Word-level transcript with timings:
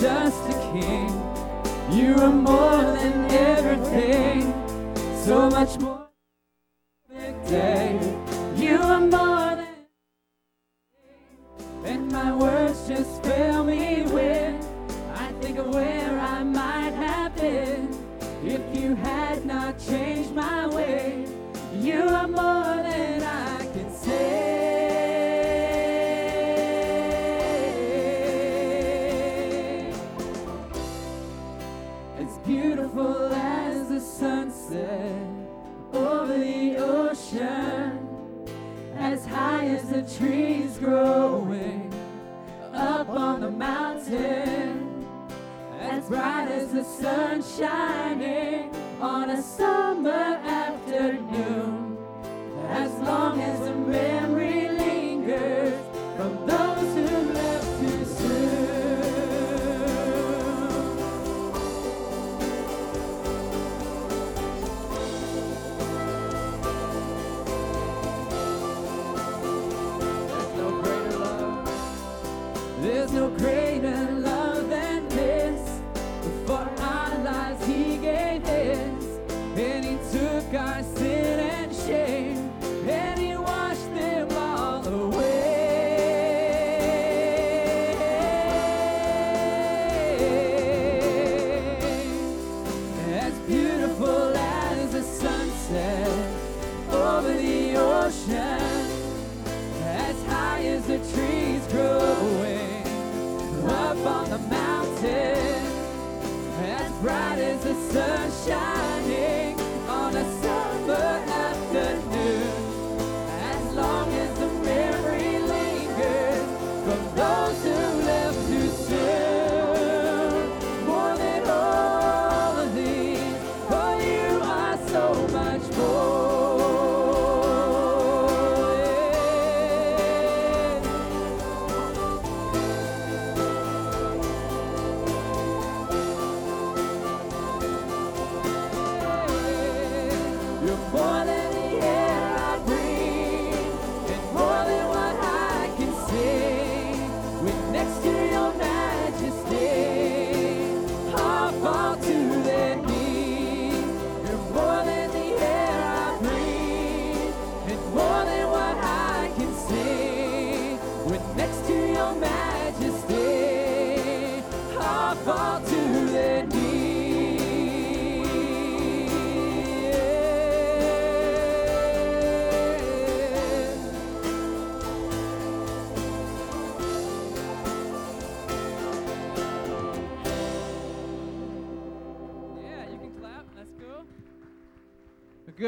just 0.00 0.48
a 0.48 0.52
king. 0.72 1.08
You 1.90 2.14
are 2.16 2.32
more 2.32 2.82
than 2.96 3.30
everything, 3.30 4.52
so 5.24 5.50
much 5.50 5.78
more. 5.80 5.97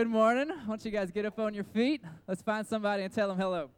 good 0.01 0.09
morning. 0.09 0.49
Why 0.49 0.67
don't 0.67 0.83
you 0.83 0.91
guys 0.91 1.11
get 1.11 1.27
up 1.27 1.39
on 1.39 1.53
your 1.53 1.65
feet? 1.65 2.01
Let's 2.27 2.41
find 2.41 2.67
somebody 2.67 3.03
and 3.03 3.13
tell 3.13 3.29
them 3.29 3.37
hello. 3.37 3.69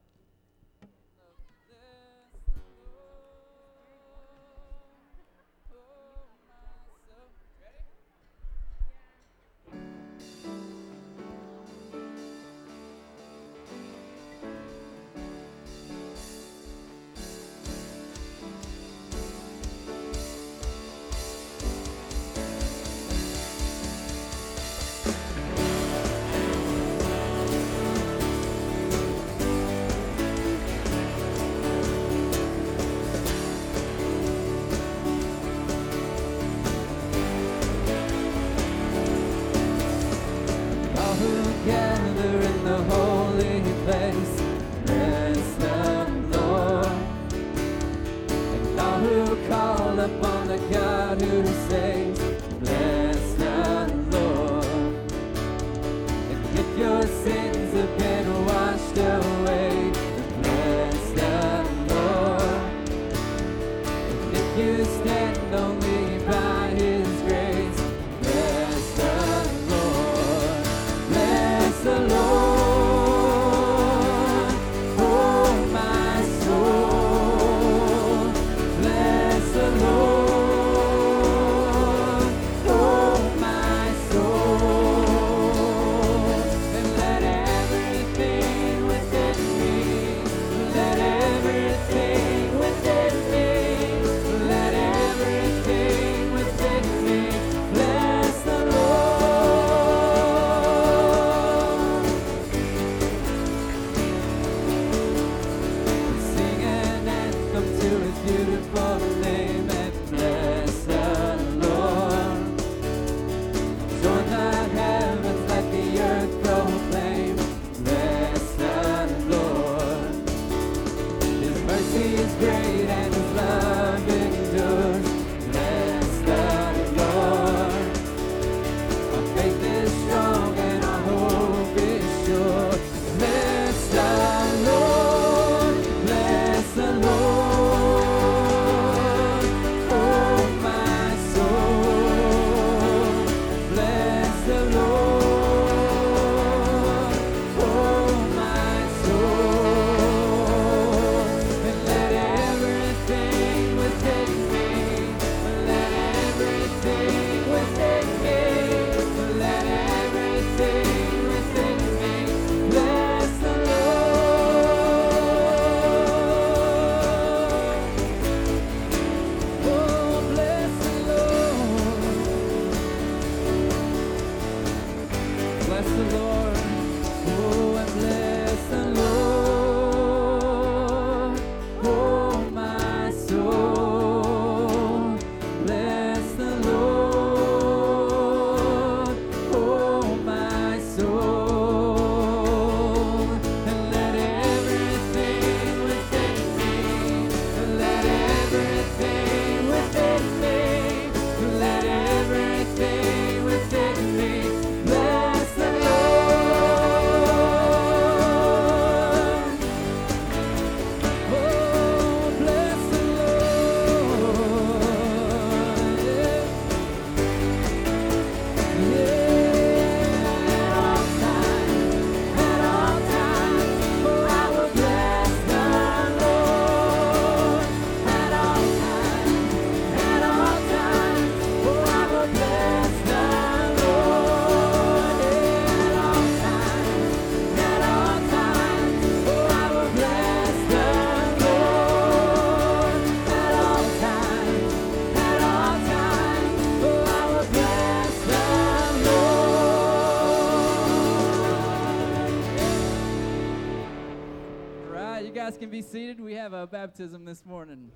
Baptism 256.83 257.25
this 257.25 257.47
morning. 257.47 257.93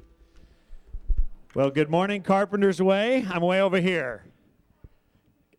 Well, 1.56 1.70
good 1.70 1.90
morning, 1.90 2.22
Carpenter's 2.22 2.80
Way. 2.80 3.26
I'm 3.28 3.42
way 3.42 3.60
over 3.60 3.80
here. 3.80 4.22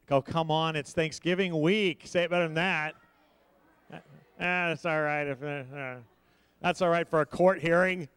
Oh, 0.10 0.22
come 0.22 0.50
on, 0.50 0.78
it's 0.78 0.94
Thanksgiving 0.94 1.60
week. 1.60 2.04
Say 2.06 2.24
it 2.24 2.30
better 2.30 2.46
than 2.46 2.54
that. 2.54 2.96
Ah, 3.92 4.00
that's 4.40 4.86
all 4.86 5.02
right. 5.02 5.28
If, 5.28 5.44
uh, 5.44 5.76
uh, 5.76 5.96
that's 6.62 6.82
all 6.82 6.88
right 6.88 7.06
for 7.06 7.20
a 7.20 7.26
court 7.26 7.60
hearing. 7.60 8.08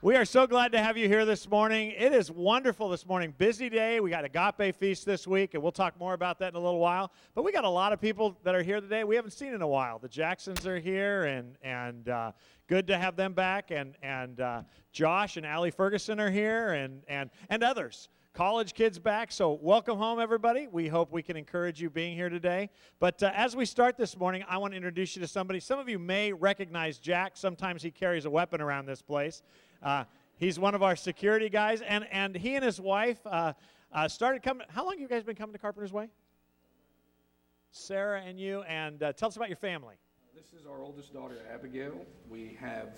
We 0.00 0.14
are 0.14 0.24
so 0.24 0.46
glad 0.46 0.70
to 0.70 0.78
have 0.78 0.96
you 0.96 1.08
here 1.08 1.24
this 1.24 1.48
morning. 1.50 1.90
It 1.90 2.12
is 2.12 2.30
wonderful 2.30 2.88
this 2.88 3.04
morning. 3.04 3.34
Busy 3.36 3.68
day. 3.68 3.98
We 3.98 4.10
got 4.10 4.24
Agape 4.24 4.76
Feast 4.76 5.04
this 5.04 5.26
week, 5.26 5.54
and 5.54 5.62
we'll 5.62 5.72
talk 5.72 5.98
more 5.98 6.14
about 6.14 6.38
that 6.38 6.50
in 6.50 6.54
a 6.54 6.60
little 6.60 6.78
while. 6.78 7.10
But 7.34 7.44
we 7.44 7.50
got 7.50 7.64
a 7.64 7.68
lot 7.68 7.92
of 7.92 8.00
people 8.00 8.38
that 8.44 8.54
are 8.54 8.62
here 8.62 8.80
today 8.80 9.02
we 9.02 9.16
haven't 9.16 9.32
seen 9.32 9.54
in 9.54 9.60
a 9.60 9.66
while. 9.66 9.98
The 9.98 10.08
Jacksons 10.08 10.68
are 10.68 10.78
here, 10.78 11.24
and 11.24 11.56
and 11.62 12.08
uh, 12.08 12.32
good 12.68 12.86
to 12.86 12.96
have 12.96 13.16
them 13.16 13.32
back. 13.32 13.72
And 13.72 13.96
and 14.00 14.40
uh, 14.40 14.62
Josh 14.92 15.36
and 15.36 15.44
Allie 15.44 15.72
Ferguson 15.72 16.20
are 16.20 16.30
here, 16.30 16.74
and 16.74 17.02
and 17.08 17.30
and 17.50 17.64
others 17.64 18.08
college 18.38 18.72
kids 18.72 19.00
back. 19.00 19.32
So, 19.32 19.58
welcome 19.60 19.98
home, 19.98 20.20
everybody. 20.20 20.68
We 20.70 20.86
hope 20.86 21.10
we 21.10 21.24
can 21.24 21.36
encourage 21.36 21.80
you 21.80 21.90
being 21.90 22.14
here 22.14 22.28
today. 22.28 22.70
But 23.00 23.20
uh, 23.20 23.32
as 23.34 23.56
we 23.56 23.64
start 23.64 23.96
this 23.96 24.16
morning, 24.16 24.44
I 24.48 24.58
want 24.58 24.74
to 24.74 24.76
introduce 24.76 25.16
you 25.16 25.22
to 25.22 25.26
somebody. 25.26 25.58
Some 25.58 25.80
of 25.80 25.88
you 25.88 25.98
may 25.98 26.32
recognize 26.32 26.98
Jack. 26.98 27.36
Sometimes 27.36 27.82
he 27.82 27.90
carries 27.90 28.26
a 28.26 28.30
weapon 28.30 28.60
around 28.60 28.86
this 28.86 29.02
place. 29.02 29.42
Uh, 29.82 30.04
he's 30.36 30.58
one 30.58 30.74
of 30.74 30.82
our 30.82 30.96
security 30.96 31.48
guys, 31.48 31.80
and, 31.82 32.06
and 32.10 32.34
he 32.34 32.54
and 32.54 32.64
his 32.64 32.80
wife 32.80 33.18
uh, 33.26 33.52
uh 33.92 34.08
started 34.08 34.42
coming. 34.42 34.66
How 34.70 34.84
long 34.84 34.92
have 34.92 35.00
you 35.00 35.08
guys 35.08 35.24
been 35.24 35.36
coming 35.36 35.52
to 35.52 35.58
Carpenter's 35.58 35.92
Way? 35.92 36.08
Sarah 37.70 38.22
and 38.22 38.38
you, 38.40 38.62
and 38.62 39.02
uh, 39.02 39.12
tell 39.12 39.28
us 39.28 39.36
about 39.36 39.48
your 39.48 39.56
family. 39.56 39.96
This 40.34 40.58
is 40.58 40.66
our 40.66 40.80
oldest 40.80 41.12
daughter, 41.12 41.36
Abigail. 41.52 41.94
We 42.30 42.56
have 42.60 42.88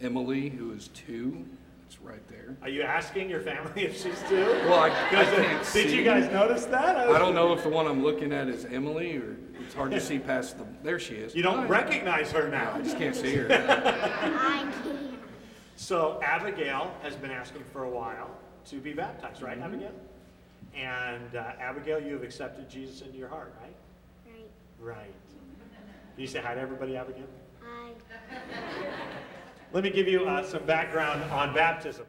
Emily, 0.00 0.48
who 0.48 0.72
is 0.72 0.88
two, 0.88 1.44
it's 1.86 2.00
right 2.00 2.26
there. 2.28 2.56
Are 2.62 2.68
you 2.68 2.82
asking 2.82 3.30
your 3.30 3.40
family 3.40 3.70
if 3.84 4.02
she's 4.02 4.20
two? 4.28 4.44
Well, 4.66 4.80
I, 4.80 4.88
I 4.88 5.24
can't 5.24 5.72
Did 5.72 5.90
see. 5.90 5.96
you 5.96 6.04
guys 6.04 6.30
notice 6.32 6.64
that? 6.66 6.96
I 6.96 7.18
don't 7.18 7.34
know 7.34 7.52
if 7.52 7.62
the 7.62 7.68
one 7.68 7.86
I'm 7.86 8.02
looking 8.02 8.32
at 8.32 8.48
is 8.48 8.64
Emily 8.64 9.16
or 9.16 9.36
it's 9.60 9.74
hard 9.74 9.92
to 9.92 10.00
see 10.00 10.18
past 10.18 10.58
the. 10.58 10.66
There 10.82 10.98
she 10.98 11.14
is. 11.14 11.34
You 11.34 11.42
don't 11.42 11.60
Hi. 11.60 11.66
recognize 11.66 12.32
her 12.32 12.48
now. 12.48 12.72
I 12.74 12.82
just 12.82 12.98
can't 12.98 13.14
see 13.14 13.34
her. 13.36 14.96
So 15.76 16.18
Abigail 16.22 16.90
has 17.02 17.14
been 17.16 17.30
asking 17.30 17.62
for 17.72 17.84
a 17.84 17.90
while 17.90 18.30
to 18.66 18.80
be 18.80 18.92
baptized, 18.92 19.42
right, 19.42 19.56
Mm-hmm. 19.56 19.66
Abigail? 19.66 19.92
And 20.74 21.36
uh, 21.36 21.52
Abigail, 21.60 22.00
you 22.00 22.14
have 22.14 22.22
accepted 22.22 22.68
Jesus 22.68 23.02
into 23.02 23.16
your 23.16 23.28
heart, 23.28 23.54
right? 23.62 23.74
Right. 24.26 24.96
Right. 24.96 25.14
Can 26.14 26.20
you 26.20 26.26
say 26.26 26.40
hi 26.40 26.54
to 26.54 26.60
everybody, 26.60 26.96
Abigail? 26.96 27.26
Hi. 27.62 27.90
Let 29.72 29.84
me 29.84 29.90
give 29.90 30.08
you 30.08 30.26
uh, 30.26 30.42
some 30.42 30.64
background 30.64 31.22
on 31.30 31.54
baptism 31.54 32.06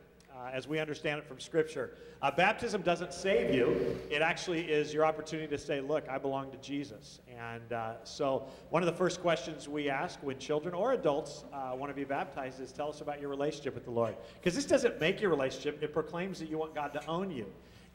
uh, 0.47 0.51
as 0.55 0.67
we 0.67 0.79
understand 0.79 1.19
it 1.19 1.25
from 1.25 1.39
Scripture. 1.39 1.91
Uh, 2.21 2.31
baptism 2.31 2.81
doesn't 2.81 3.13
save 3.13 3.53
you, 3.53 3.97
it 4.09 4.21
actually 4.21 4.61
is 4.61 4.93
your 4.93 5.05
opportunity 5.05 5.47
to 5.47 5.57
say, 5.57 5.81
Look, 5.81 6.07
I 6.09 6.17
belong 6.17 6.51
to 6.51 6.57
Jesus. 6.57 7.19
And 7.37 7.73
uh, 7.73 7.93
so, 8.03 8.47
one 8.69 8.81
of 8.81 8.87
the 8.87 8.93
first 8.93 9.21
questions 9.21 9.67
we 9.69 9.89
ask 9.89 10.19
when 10.21 10.39
children 10.39 10.73
or 10.73 10.93
adults 10.93 11.45
uh, 11.53 11.75
want 11.75 11.91
to 11.91 11.95
be 11.95 12.03
baptized 12.03 12.59
is 12.59 12.71
tell 12.71 12.89
us 12.89 13.01
about 13.01 13.19
your 13.19 13.29
relationship 13.29 13.73
with 13.73 13.85
the 13.85 13.91
Lord. 13.91 14.15
Because 14.35 14.55
this 14.55 14.65
doesn't 14.65 14.99
make 14.99 15.21
your 15.21 15.29
relationship, 15.29 15.81
it 15.81 15.93
proclaims 15.93 16.39
that 16.39 16.49
you 16.49 16.57
want 16.57 16.73
God 16.73 16.93
to 16.93 17.05
own 17.07 17.29
you. 17.29 17.45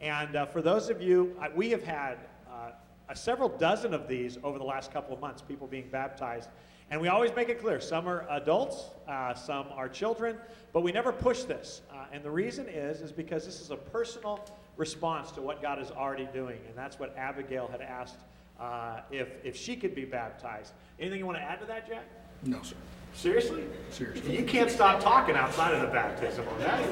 And 0.01 0.37
uh, 0.37 0.47
for 0.47 0.63
those 0.63 0.91
of 0.91 1.01
you, 1.01 1.37
we 1.55 1.71
have 1.71 1.83
had 1.83 2.19
uh, 2.51 2.71
several 3.15 3.49
dozen 3.49 3.95
of 3.95 4.09
these 4.09 4.39
over 4.43 4.59
the 4.59 4.65
last 4.65 4.93
couple 4.93 5.15
of 5.15 5.21
months, 5.21 5.43
people 5.43 5.67
being 5.67 5.89
baptized. 5.91 6.49
And 6.93 7.01
we 7.01 7.09
always 7.09 7.35
make 7.35 7.49
it 7.49 7.59
clear 7.59 7.81
some 7.81 8.07
are 8.07 8.27
adults, 8.29 8.91
uh, 9.09 9.33
some 9.33 9.67
are 9.75 9.89
children, 9.89 10.37
but 10.75 10.83
we 10.83 10.93
never 10.93 11.11
push 11.11 11.45
this. 11.45 11.81
Uh, 11.91 12.05
and 12.13 12.23
the 12.23 12.31
reason 12.31 12.69
is, 12.69 13.01
is 13.01 13.11
because 13.11 13.47
this 13.47 13.63
is 13.63 13.71
a 13.71 13.77
personal 13.77 14.45
response 14.77 15.31
to 15.33 15.41
what 15.41 15.63
God 15.63 15.81
is 15.81 15.91
already 15.91 16.29
doing. 16.35 16.59
And 16.69 16.77
that's 16.77 16.99
what 16.99 17.17
Abigail 17.17 17.67
had 17.73 17.81
asked 17.81 18.19
uh, 18.61 19.01
if, 19.11 19.29
if 19.43 19.57
she 19.57 19.75
could 19.75 19.95
be 19.95 20.05
baptized. 20.05 20.75
Anything 21.01 21.21
you 21.21 21.25
want 21.25 21.39
to 21.39 21.43
add 21.43 21.61
to 21.61 21.67
that, 21.67 21.89
Jack? 21.89 22.05
No, 22.45 22.63
sir. 22.63 22.77
Seriously? 23.15 23.65
Seriously. 23.91 24.37
You 24.37 24.45
can't 24.45 24.71
stop 24.71 25.01
talking 25.01 25.35
outside 25.35 25.75
of 25.75 25.81
the 25.81 25.89
baptism, 25.89 26.45
okay? 26.61 26.87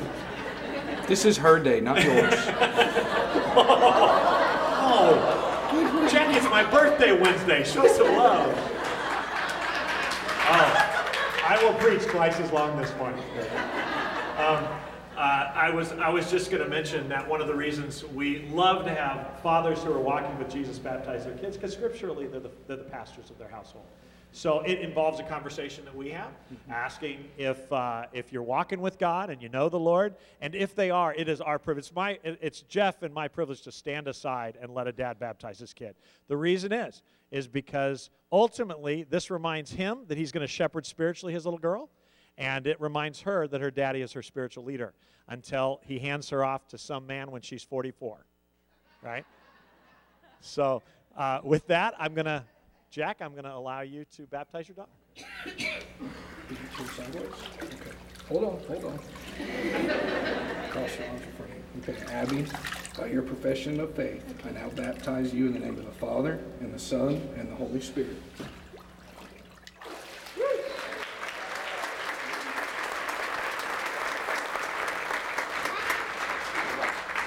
This 1.09 1.27
is 1.27 1.37
her 1.37 1.59
day, 1.59 1.83
not 1.83 2.03
yours. 2.03 2.35
Oh, 4.93 6.09
Jack, 6.11 6.35
it's 6.35 6.49
my 6.51 6.65
birthday 6.65 7.19
Wednesday. 7.19 7.65
Show 7.65 7.87
some 7.87 8.17
love. 8.17 8.70
Oh, 10.53 11.03
I 11.45 11.63
will 11.63 11.75
preach 11.75 12.03
twice 12.09 12.41
as 12.41 12.51
long 12.51 12.77
this 12.77 12.93
morning. 12.97 13.23
Um, 14.37 14.67
uh, 15.17 15.53
I 15.55 15.71
was 15.73 15.93
I 15.93 16.09
was 16.09 16.29
just 16.29 16.51
going 16.51 16.61
to 16.61 16.69
mention 16.69 17.09
that 17.09 17.29
one 17.29 17.41
of 17.41 17.47
the 17.47 17.55
reasons 17.55 18.05
we 18.05 18.41
love 18.49 18.85
to 18.87 18.91
have 18.93 19.39
fathers 19.45 19.81
who 19.85 19.93
are 19.93 20.01
walking 20.01 20.37
with 20.41 20.51
Jesus 20.51 20.77
baptize 20.77 21.25
their 21.25 21.39
kids 21.39 21.57
because 21.57 21.73
scripturally 21.73 22.27
they're 22.27 22.41
the, 22.41 22.51
they're 22.67 22.79
the 22.79 22.83
pastors 22.83 23.31
of 23.31 23.39
their 23.39 23.49
household. 23.49 23.85
So 24.33 24.61
it 24.63 24.81
involves 24.81 25.21
a 25.21 25.23
conversation 25.23 25.85
that 25.85 25.95
we 25.95 26.11
have, 26.11 26.33
asking 26.69 27.29
if 27.39 27.73
uh, 27.73 28.07
if 28.13 28.33
you're 28.33 28.43
walking 28.43 28.81
with 28.81 28.99
God 28.99 29.31
and 29.31 29.41
you 29.41 29.49
know 29.49 29.69
the 29.69 29.79
Lord, 29.79 30.17
and 30.41 30.57
if 30.57 30.75
they 30.75 30.91
are, 30.91 31.15
it 31.15 31.29
is 31.29 31.41
our 31.41 31.61
privilege. 31.61 31.87
It's 31.87 31.95
my 31.95 32.19
it's 32.25 32.63
Jeff 32.63 33.05
and 33.05 33.15
my 33.15 33.29
privilege 33.29 33.63
to 33.63 33.71
stand 33.71 34.09
aside 34.09 34.59
and 34.61 34.75
let 34.75 34.89
a 34.89 34.93
dad 34.93 35.21
baptize 35.21 35.61
his 35.61 35.73
kid. 35.73 35.95
The 36.27 36.37
reason 36.37 36.73
is 36.73 37.03
is 37.31 37.49
because 37.49 38.11
ultimately 38.33 39.05
this 39.05 39.31
reminds 39.31 39.73
him 39.73 40.01
that 40.09 40.19
he's 40.19 40.33
going 40.33 40.47
to 40.47 40.53
shepherd 40.53 40.87
spiritually 40.87 41.33
his 41.33 41.45
little 41.45 41.59
girl, 41.59 41.91
and 42.39 42.67
it 42.67 42.81
reminds 42.81 43.21
her 43.23 43.47
that 43.49 43.61
her 43.61 43.71
daddy 43.71 44.01
is 44.01 44.13
her 44.13 44.23
spiritual 44.23 44.65
leader 44.65 44.95
until 45.29 45.81
he 45.85 45.99
hands 45.99 46.29
her 46.31 46.45
off 46.45 46.67
to 46.69 46.79
some 46.79 47.07
man 47.07 47.31
when 47.31 47.43
she's 47.43 47.63
44, 47.63 48.25
right? 49.03 49.25
So 50.41 50.83
uh, 51.17 51.41
with 51.43 51.67
that, 51.69 51.95
I'm 51.99 52.15
gonna. 52.15 52.45
Jack, 52.91 53.19
I'm 53.21 53.33
going 53.33 53.45
to 53.45 53.55
allow 53.55 53.83
you 53.83 54.05
to 54.17 54.27
baptize 54.27 54.67
your 54.69 54.75
daughter. 54.75 54.91
Hold 58.29 58.45
on, 58.45 58.59
hold 58.67 58.85
on. 58.85 58.99
Cross 61.85 61.99
your 61.99 62.11
arms 62.17 62.33
in 62.33 62.33
front 62.33 62.33
of 62.33 62.33
you. 62.33 62.41
Okay, 62.41 62.45
Abby, 62.45 62.47
by 62.99 63.07
your 63.07 63.23
profession 63.23 63.81
of 63.81 63.95
faith, 63.95 64.23
I 64.47 64.51
now 64.51 64.69
baptize 64.71 65.33
you 65.33 65.47
in 65.47 65.53
the 65.53 65.59
name 65.59 65.79
of 65.79 65.85
the 65.85 65.93
Father, 65.93 66.41
and 66.61 66.73
the 66.75 66.79
Son, 66.79 67.21
and 67.37 67.51
the 67.51 67.55
Holy 67.55 67.81
Spirit. 67.81 68.17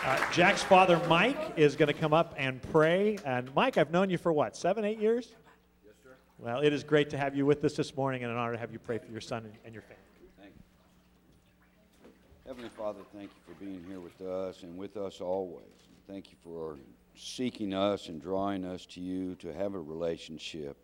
Uh, 0.05 0.31
Jack's 0.31 0.61
father, 0.61 1.01
Mike, 1.07 1.53
is 1.55 1.77
going 1.77 1.87
to 1.87 1.93
come 1.93 2.13
up 2.13 2.35
and 2.37 2.61
pray. 2.61 3.17
And 3.25 3.53
Mike, 3.55 3.77
I've 3.77 3.89
known 3.89 4.09
you 4.09 4.17
for 4.17 4.33
what, 4.33 4.55
seven, 4.55 4.83
eight 4.83 4.99
years? 4.99 5.33
Yes, 5.85 5.95
sir. 6.03 6.09
Well, 6.37 6.59
it 6.59 6.73
is 6.73 6.83
great 6.83 7.09
to 7.11 7.17
have 7.17 7.37
you 7.37 7.45
with 7.45 7.63
us 7.63 7.73
this 7.73 7.95
morning 7.95 8.21
and 8.21 8.31
an 8.31 8.37
honor 8.37 8.51
to 8.51 8.57
have 8.59 8.73
you 8.73 8.79
pray 8.79 8.97
for 8.97 9.09
your 9.09 9.21
son 9.21 9.45
and, 9.45 9.53
and 9.63 9.73
your 9.73 9.81
family. 9.83 10.02
Heavenly 12.45 12.69
Father, 12.69 12.99
thank 13.15 13.29
you 13.29 13.41
for 13.53 13.63
being 13.63 13.81
here 13.87 14.01
with 14.01 14.19
us 14.19 14.63
and 14.63 14.77
with 14.77 14.97
us 14.97 15.21
always. 15.21 15.63
Thank 16.07 16.29
you 16.29 16.37
for 16.43 16.77
seeking 17.15 17.73
us 17.73 18.09
and 18.09 18.21
drawing 18.21 18.65
us 18.65 18.85
to 18.87 18.99
you 18.99 19.35
to 19.35 19.53
have 19.53 19.75
a 19.75 19.79
relationship. 19.79 20.75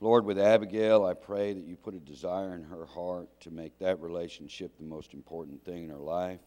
Lord, 0.00 0.24
with 0.24 0.38
Abigail, 0.38 1.04
I 1.04 1.12
pray 1.12 1.52
that 1.52 1.64
you 1.64 1.76
put 1.76 1.92
a 1.92 2.00
desire 2.00 2.54
in 2.54 2.64
her 2.64 2.86
heart 2.86 3.28
to 3.40 3.50
make 3.50 3.78
that 3.80 4.00
relationship 4.00 4.78
the 4.78 4.84
most 4.84 5.12
important 5.12 5.62
thing 5.62 5.84
in 5.84 5.90
her 5.90 5.96
life. 5.96 6.40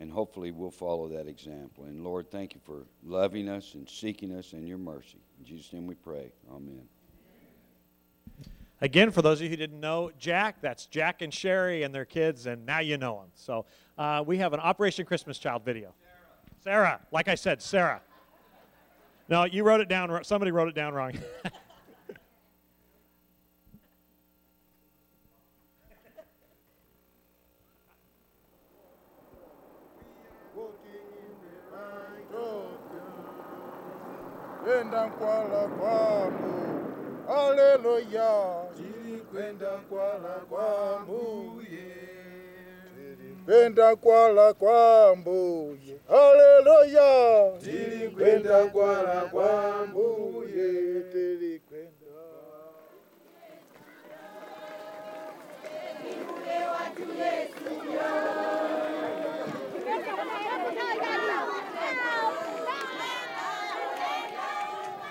And 0.00 0.10
hopefully 0.10 0.50
we'll 0.50 0.72
follow 0.72 1.06
that 1.10 1.28
example. 1.28 1.84
And 1.84 2.02
Lord, 2.02 2.32
thank 2.32 2.52
you 2.54 2.60
for 2.64 2.86
loving 3.04 3.48
us 3.48 3.74
and 3.74 3.88
seeking 3.88 4.36
us 4.36 4.54
in 4.54 4.66
your 4.66 4.78
mercy. 4.78 5.20
In 5.38 5.44
Jesus' 5.44 5.72
name 5.72 5.86
we 5.86 5.94
pray. 5.94 6.32
Amen. 6.50 6.88
Again, 8.82 9.12
for 9.12 9.22
those 9.22 9.38
of 9.38 9.44
you 9.44 9.50
who 9.50 9.56
didn't 9.56 9.78
know 9.78 10.10
Jack, 10.18 10.56
that's 10.60 10.86
Jack 10.86 11.22
and 11.22 11.32
Sherry 11.32 11.84
and 11.84 11.94
their 11.94 12.04
kids, 12.04 12.46
and 12.46 12.66
now 12.66 12.80
you 12.80 12.98
know 12.98 13.20
them. 13.20 13.30
So 13.32 13.64
uh, 13.96 14.24
we 14.26 14.38
have 14.38 14.54
an 14.54 14.58
Operation 14.58 15.06
Christmas 15.06 15.38
Child 15.38 15.64
video. 15.64 15.94
Sarah. 16.64 16.88
Sarah, 16.88 17.00
like 17.12 17.28
I 17.28 17.36
said, 17.36 17.62
Sarah. 17.62 18.00
No, 19.28 19.44
you 19.44 19.62
wrote 19.62 19.80
it 19.80 19.88
down. 19.88 20.24
Somebody 20.24 20.50
wrote 20.50 20.66
it 20.66 20.74
down 20.74 20.94
wrong. 20.94 21.12
Haleluya, 38.12 38.64
tilikwenda 38.76 39.66
kwala 39.88 40.34
kwa 40.48 41.00
mbuye, 41.00 41.94
tilikwenda 42.96 43.96
kwala 43.96 44.54
kwa 44.54 45.16
mbuye. 45.16 45.96
Haleluya, 46.08 47.50
tilikwenda 47.64 48.64
kwala 48.66 49.20
kwa 49.32 49.86
mbuye, 49.86 51.00
tilikwenda 51.12 52.06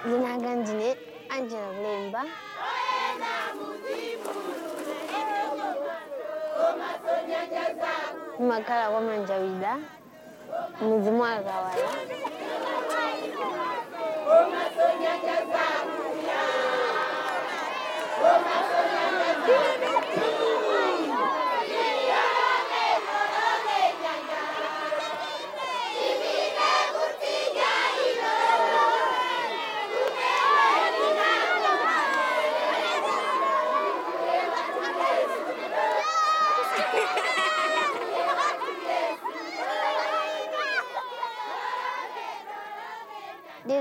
Binagan 0.03 0.59
jini 0.65 0.89
anjing 1.29 1.69
lembang 1.83 2.29
Kulemba. 7.49 7.93
Ndimakhala 8.35 8.85
kwa 8.91 9.01
Manjawida, 9.01 9.71
mudzi 10.81 11.11
mwa 11.17 11.31
Kawala. 11.45 11.87
Nditalandira 19.41 20.00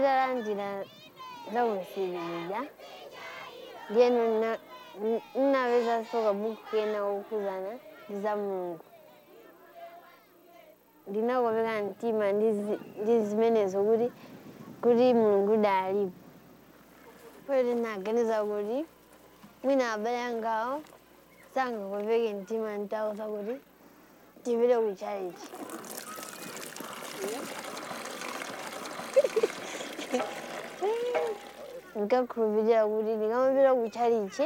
Switzerland 0.00 0.86
zaun 1.52 1.78
Sevilla. 1.94 2.60
Ndiye 3.90 4.10
ninaweza 5.34 6.04
soka 6.04 6.32
buku 6.32 6.62
kena 6.70 7.06
ukuzana 7.10 7.72
ndiza 8.08 8.36
Mulungu 8.36 8.80
ndinakopeka 11.06 11.82
mtima 11.82 12.32
ndi 12.32 13.14
zimenezo 13.28 13.78
kuti 13.84 14.08
kuti 14.82 15.14
Mulungu 15.14 15.56
dalipo 15.56 16.12
poti 17.46 17.62
ndinaganiza 17.74 18.36
kuti 18.44 18.78
mwina 19.62 19.92
abale 19.92 20.20
angawo 20.28 20.82
sangakopeke 21.54 22.34
mtima 22.34 22.70
ntauza 22.78 23.24
kuti 23.32 23.54
tipite 24.42 24.76
ku 24.82 24.90
challenge 25.00 25.42
charity 30.10 30.28
ndikakhulupirira 31.96 32.80
kuti 32.90 33.10
ndikamapita 33.16 33.70
ku 33.78 33.84
charity 33.94 34.44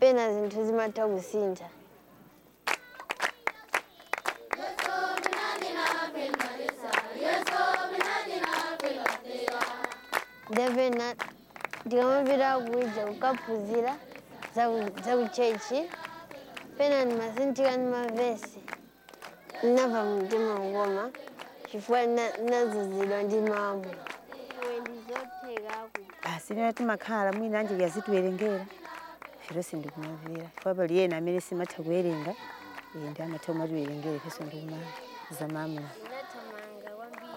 pena 0.00 0.22
zinthu 0.34 0.58
zimatha 0.66 1.02
kusintha 1.12 1.66
ndapena 10.50 11.06
ndikamapita 11.86 12.48
kuija 12.66 13.02
kukaphunzira 13.06 13.92
za- 14.54 14.68
kuchechi 15.20 15.80
pena 16.78 16.96
ndimasinthika 17.04 17.72
ndi 17.76 17.86
mavesi 17.94 18.60
ndinamva 19.62 20.00
mtima 20.04 20.54
kukoma 20.62 21.04
chifukwa 21.70 22.00
ndina- 22.06 22.32
ndinazuzidwa 22.42 23.18
ndi 23.26 23.38
mawu 23.50 23.84
asina 26.24 26.72
makhala 26.86 27.32
mwina 27.32 27.58
anje 27.60 27.74
yazituwerengera 27.82 28.66
fero 29.40 29.62
sindikumavira 29.62 30.46
kwaba 30.62 30.86
liyena 30.86 31.16
amene 31.16 31.40
simatha 31.40 31.82
kuwerenga 31.82 32.34
iye 32.94 33.10
ndi 33.10 33.22
amatha 33.22 33.52
umatiwerengera 33.52 34.16
ifenso 34.16 34.44
ndikumanga 34.44 34.90
zamamula 35.38 35.90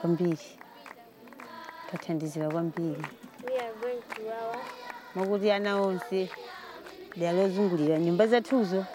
kwambiri 0.02 0.48
tathandizira 1.92 2.50
kwambiri 2.50 3.06
mwakuti 5.16 5.52
ana 5.52 5.82
onse 5.82 6.30
dalozungulira 7.16 8.00
nyumba 8.00 8.28
zathuzo 8.28 8.86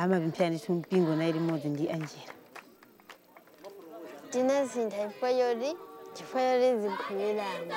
amapimphana 0.00 0.58
thu 0.58 0.72
mpingo 0.72 1.14
na 1.16 1.30
limodzi 1.30 1.68
ndi 1.68 1.84
anjira. 1.94 2.32
ndinazintha 4.28 4.98
ifwa 5.06 5.30
yoti 5.30 5.76
ndifanele 6.12 6.68
ziqhubelane 6.80 7.74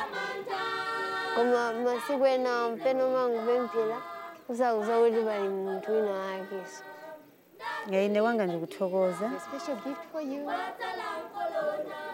ngoba 1.34 1.63
masikweni 1.84 2.48
ampe 2.48 2.89
noma 2.94 3.22
ngibe 3.30 3.54
mphila 3.63 3.98
uzakuza 4.51 4.94
ulibali 5.00 5.48
mntwini 5.50 6.12
wakiso 6.20 6.84
ngiyayinekwanga 7.88 8.44
nje 8.46 8.56
ukuthokoza. 8.58 9.27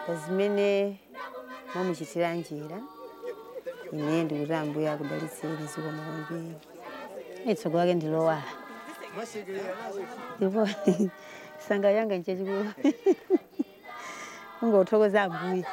Bazimene 0.07 0.69
mamuchitira 1.73 2.29
njira 2.37 2.77
ine 3.93 4.23
ndikuti 4.23 4.53
ambuya 4.53 4.93
akudalitseni 4.93 5.65
zikoma 5.71 6.01
kwambiri 6.05 6.55
itsogo 7.51 7.77
lake 7.77 7.93
ndilowala. 7.95 8.51
Ndipo 10.37 10.61
sanga 11.65 11.89
yanga 11.95 12.15
nchechikuwa 12.17 12.73
ungothokoza 14.61 15.19
ambuya 15.23 15.69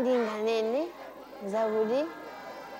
ndinganene 0.00 0.82
nza 1.44 1.62
buli 1.72 2.00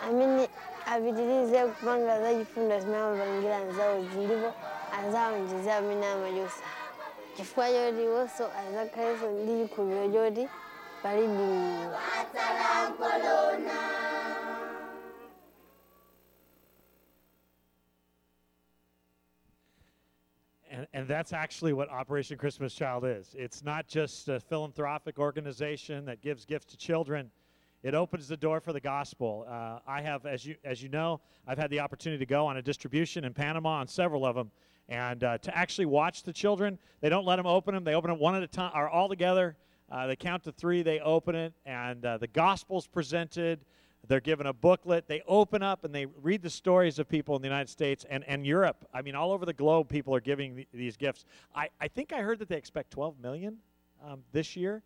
amene 0.06 0.44
apitilize 0.92 1.58
kupanga 1.70 2.12
zachifundo 2.22 2.74
zimene 2.82 3.02
amapangira 3.04 3.56
anzawo 3.62 3.96
zilipo 4.10 4.50
anzaonjeza 4.98 5.70
amene 5.80 6.06
amachosa 6.14 6.64
chifukwa 7.36 7.66
choti 7.74 8.04
wonso 8.14 8.44
adzakhalenso 8.60 9.26
ndi 9.40 9.52
chikhulupiriro 9.60 10.06
choti 10.14 10.44
palibe 11.02 11.46
And, 20.70 20.86
and 20.92 21.08
that's 21.08 21.32
actually 21.32 21.72
what 21.72 21.90
Operation 21.90 22.38
Christmas 22.38 22.72
Child 22.74 23.04
is. 23.04 23.34
It's 23.36 23.64
not 23.64 23.88
just 23.88 24.28
a 24.28 24.38
philanthropic 24.38 25.18
organization 25.18 26.04
that 26.04 26.22
gives 26.22 26.44
gifts 26.44 26.66
to 26.66 26.76
children. 26.76 27.28
It 27.82 27.94
opens 27.94 28.28
the 28.28 28.36
door 28.36 28.60
for 28.60 28.72
the 28.72 28.80
gospel. 28.80 29.46
Uh, 29.48 29.80
I 29.84 30.00
have, 30.02 30.26
as 30.26 30.46
you 30.46 30.54
as 30.64 30.80
you 30.80 30.88
know, 30.88 31.20
I've 31.46 31.58
had 31.58 31.70
the 31.70 31.80
opportunity 31.80 32.24
to 32.24 32.28
go 32.28 32.46
on 32.46 32.56
a 32.56 32.62
distribution 32.62 33.24
in 33.24 33.34
Panama 33.34 33.80
on 33.80 33.88
several 33.88 34.24
of 34.24 34.36
them, 34.36 34.52
and 34.88 35.24
uh, 35.24 35.38
to 35.38 35.58
actually 35.58 35.86
watch 35.86 36.22
the 36.22 36.32
children. 36.32 36.78
They 37.00 37.08
don't 37.08 37.24
let 37.26 37.36
them 37.36 37.46
open 37.46 37.74
them. 37.74 37.82
They 37.82 37.94
open 37.94 38.10
them 38.10 38.20
one 38.20 38.36
at 38.36 38.42
a 38.42 38.46
time, 38.46 38.70
or 38.74 38.88
all 38.88 39.08
together. 39.08 39.56
Uh, 39.90 40.06
they 40.06 40.14
count 40.14 40.44
to 40.44 40.52
three. 40.52 40.82
They 40.82 41.00
open 41.00 41.34
it, 41.34 41.52
and 41.66 42.04
uh, 42.04 42.18
the 42.18 42.28
gospel's 42.28 42.86
presented. 42.86 43.64
They're 44.10 44.18
given 44.18 44.48
a 44.48 44.52
booklet. 44.52 45.06
They 45.06 45.22
open 45.28 45.62
up 45.62 45.84
and 45.84 45.94
they 45.94 46.06
read 46.06 46.42
the 46.42 46.50
stories 46.50 46.98
of 46.98 47.08
people 47.08 47.36
in 47.36 47.42
the 47.42 47.46
United 47.46 47.68
States 47.68 48.04
and, 48.10 48.24
and 48.24 48.44
Europe. 48.44 48.84
I 48.92 49.02
mean, 49.02 49.14
all 49.14 49.30
over 49.30 49.46
the 49.46 49.52
globe, 49.52 49.88
people 49.88 50.12
are 50.16 50.20
giving 50.20 50.56
th- 50.56 50.68
these 50.74 50.96
gifts. 50.96 51.24
I, 51.54 51.68
I 51.80 51.86
think 51.86 52.12
I 52.12 52.20
heard 52.20 52.40
that 52.40 52.48
they 52.48 52.56
expect 52.56 52.90
12 52.90 53.20
million 53.22 53.58
um, 54.04 54.24
this 54.32 54.56
year. 54.56 54.82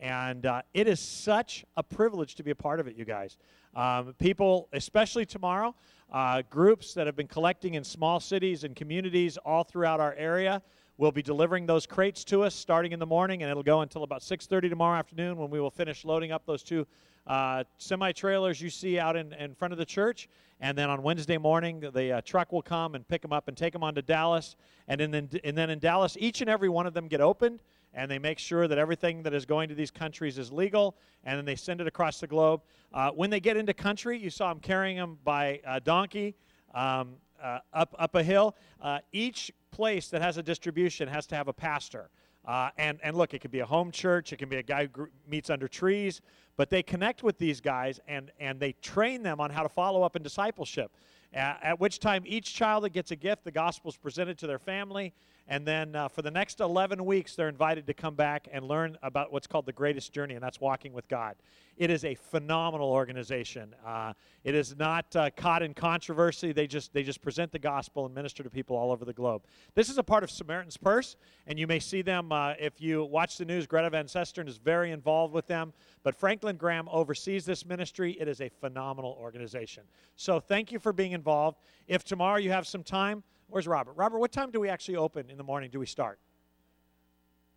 And 0.00 0.44
uh, 0.44 0.62
it 0.74 0.88
is 0.88 0.98
such 0.98 1.64
a 1.76 1.84
privilege 1.84 2.34
to 2.34 2.42
be 2.42 2.50
a 2.50 2.56
part 2.56 2.80
of 2.80 2.88
it, 2.88 2.96
you 2.96 3.04
guys. 3.04 3.38
Um, 3.76 4.12
people, 4.18 4.68
especially 4.72 5.24
tomorrow, 5.24 5.76
uh, 6.12 6.42
groups 6.50 6.94
that 6.94 7.06
have 7.06 7.14
been 7.14 7.28
collecting 7.28 7.74
in 7.74 7.84
small 7.84 8.18
cities 8.18 8.64
and 8.64 8.74
communities 8.74 9.36
all 9.36 9.62
throughout 9.62 10.00
our 10.00 10.14
area 10.14 10.60
will 10.96 11.12
be 11.12 11.22
delivering 11.22 11.66
those 11.66 11.86
crates 11.86 12.24
to 12.24 12.42
us 12.42 12.54
starting 12.54 12.92
in 12.92 12.98
the 12.98 13.06
morning, 13.06 13.42
and 13.42 13.50
it'll 13.50 13.62
go 13.62 13.80
until 13.80 14.02
about 14.02 14.22
6:30 14.22 14.68
tomorrow 14.68 14.98
afternoon 14.98 15.36
when 15.36 15.50
we 15.50 15.60
will 15.60 15.70
finish 15.70 16.04
loading 16.04 16.32
up 16.32 16.46
those 16.46 16.62
two 16.62 16.86
uh, 17.26 17.64
semi 17.78 18.12
trailers 18.12 18.60
you 18.60 18.70
see 18.70 18.98
out 18.98 19.16
in, 19.16 19.32
in 19.34 19.54
front 19.54 19.72
of 19.72 19.78
the 19.78 19.86
church. 19.86 20.28
And 20.60 20.78
then 20.78 20.88
on 20.88 21.02
Wednesday 21.02 21.38
morning, 21.38 21.80
the, 21.80 22.12
uh, 22.12 22.20
truck 22.20 22.52
will 22.52 22.62
come 22.62 22.94
and 22.94 23.06
pick 23.06 23.22
them 23.22 23.32
up 23.32 23.48
and 23.48 23.56
take 23.56 23.72
them 23.72 23.82
on 23.82 23.94
to 23.96 24.02
Dallas. 24.02 24.56
And 24.88 25.00
then, 25.00 25.30
and 25.42 25.58
then 25.58 25.70
in 25.70 25.78
Dallas, 25.78 26.16
each 26.20 26.40
and 26.40 26.50
every 26.50 26.68
one 26.68 26.86
of 26.86 26.94
them 26.94 27.08
get 27.08 27.20
opened 27.20 27.60
and 27.94 28.10
they 28.10 28.18
make 28.18 28.38
sure 28.38 28.68
that 28.68 28.78
everything 28.78 29.22
that 29.22 29.32
is 29.32 29.46
going 29.46 29.68
to 29.68 29.74
these 29.74 29.90
countries 29.90 30.36
is 30.36 30.50
legal, 30.50 30.96
and 31.24 31.38
then 31.38 31.44
they 31.44 31.56
send 31.56 31.80
it 31.80 31.86
across 31.86 32.20
the 32.20 32.26
globe. 32.26 32.60
Uh, 32.92 33.10
when 33.10 33.30
they 33.30 33.40
get 33.40 33.56
into 33.56 33.72
country, 33.72 34.18
you 34.18 34.30
saw 34.30 34.48
them 34.48 34.60
carrying 34.60 34.96
them 34.96 35.18
by 35.24 35.60
uh, 35.66 35.78
donkey 35.78 36.34
um, 36.74 37.14
uh, 37.42 37.58
up 37.72 37.94
up 37.98 38.14
a 38.14 38.22
hill. 38.22 38.56
Uh, 38.80 38.98
each 39.12 39.52
place 39.74 40.08
that 40.08 40.22
has 40.22 40.38
a 40.38 40.42
distribution 40.42 41.08
has 41.08 41.26
to 41.26 41.34
have 41.34 41.48
a 41.48 41.52
pastor. 41.52 42.08
Uh, 42.44 42.70
and, 42.78 43.00
and 43.02 43.16
look, 43.16 43.34
it 43.34 43.40
could 43.40 43.50
be 43.50 43.60
a 43.60 43.66
home 43.66 43.90
church, 43.90 44.32
it 44.32 44.36
can 44.36 44.48
be 44.48 44.56
a 44.56 44.62
guy 44.62 44.82
who 44.82 44.88
gr- 44.88 45.04
meets 45.26 45.50
under 45.50 45.66
trees, 45.66 46.20
but 46.56 46.70
they 46.70 46.82
connect 46.82 47.22
with 47.22 47.38
these 47.38 47.60
guys 47.60 47.98
and, 48.06 48.30
and 48.38 48.60
they 48.60 48.72
train 48.82 49.22
them 49.22 49.40
on 49.40 49.50
how 49.50 49.62
to 49.62 49.68
follow 49.68 50.02
up 50.02 50.14
in 50.14 50.22
discipleship. 50.22 50.92
Uh, 51.34 51.54
at 51.62 51.80
which 51.80 51.98
time, 51.98 52.22
each 52.24 52.54
child 52.54 52.84
that 52.84 52.90
gets 52.90 53.10
a 53.10 53.16
gift, 53.16 53.42
the 53.42 53.50
gospel 53.50 53.90
is 53.90 53.96
presented 53.96 54.38
to 54.38 54.46
their 54.46 54.58
family, 54.58 55.12
And 55.46 55.66
then 55.66 55.94
uh, 55.94 56.08
for 56.08 56.22
the 56.22 56.30
next 56.30 56.60
11 56.60 57.04
weeks, 57.04 57.34
they're 57.36 57.50
invited 57.50 57.86
to 57.86 57.94
come 57.94 58.14
back 58.14 58.48
and 58.50 58.66
learn 58.66 58.96
about 59.02 59.30
what's 59.30 59.46
called 59.46 59.66
the 59.66 59.72
greatest 59.72 60.12
journey, 60.12 60.34
and 60.34 60.42
that's 60.42 60.58
walking 60.58 60.94
with 60.94 61.06
God. 61.06 61.36
It 61.76 61.90
is 61.90 62.04
a 62.04 62.14
phenomenal 62.14 62.88
organization. 62.88 63.74
Uh, 63.84 64.14
it 64.42 64.54
is 64.54 64.76
not 64.78 65.14
uh, 65.16 65.28
caught 65.36 65.62
in 65.62 65.74
controversy. 65.74 66.52
They 66.52 66.66
just 66.66 66.94
they 66.94 67.02
just 67.02 67.20
present 67.20 67.52
the 67.52 67.58
gospel 67.58 68.06
and 68.06 68.14
minister 68.14 68.42
to 68.42 68.48
people 68.48 68.76
all 68.76 68.90
over 68.90 69.04
the 69.04 69.12
globe. 69.12 69.42
This 69.74 69.90
is 69.90 69.98
a 69.98 70.02
part 70.02 70.24
of 70.24 70.30
Samaritan's 70.30 70.76
Purse, 70.76 71.16
and 71.46 71.58
you 71.58 71.66
may 71.66 71.80
see 71.80 72.00
them 72.00 72.32
uh, 72.32 72.54
if 72.58 72.80
you 72.80 73.04
watch 73.04 73.36
the 73.36 73.44
news. 73.44 73.66
Greta 73.66 73.90
Van 73.90 74.06
Susteren 74.06 74.48
is 74.48 74.56
very 74.56 74.92
involved 74.92 75.34
with 75.34 75.46
them, 75.46 75.72
but 76.04 76.14
Franklin 76.14 76.56
Graham 76.56 76.88
oversees 76.90 77.44
this 77.44 77.66
ministry. 77.66 78.12
It 78.20 78.28
is 78.28 78.40
a 78.40 78.48
phenomenal 78.48 79.18
organization. 79.20 79.82
So 80.16 80.40
thank 80.40 80.72
you 80.72 80.78
for 80.78 80.92
being 80.92 81.12
involved. 81.12 81.58
If 81.88 82.04
tomorrow 82.04 82.38
you 82.38 82.50
have 82.50 82.66
some 82.66 82.84
time, 82.84 83.24
where's 83.48 83.66
Robert? 83.66 83.92
Robert, 83.92 84.18
what 84.18 84.32
time 84.32 84.50
do 84.50 84.60
we 84.60 84.68
actually 84.68 84.96
open 84.96 85.30
in 85.30 85.36
the 85.36 85.44
morning? 85.44 85.70
Do 85.70 85.78
we 85.78 85.86
start? 85.86 86.18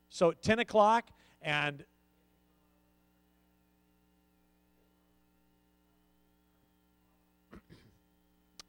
So 0.10 0.32
10 0.32 0.60
o'clock, 0.60 1.10
and 1.41 1.84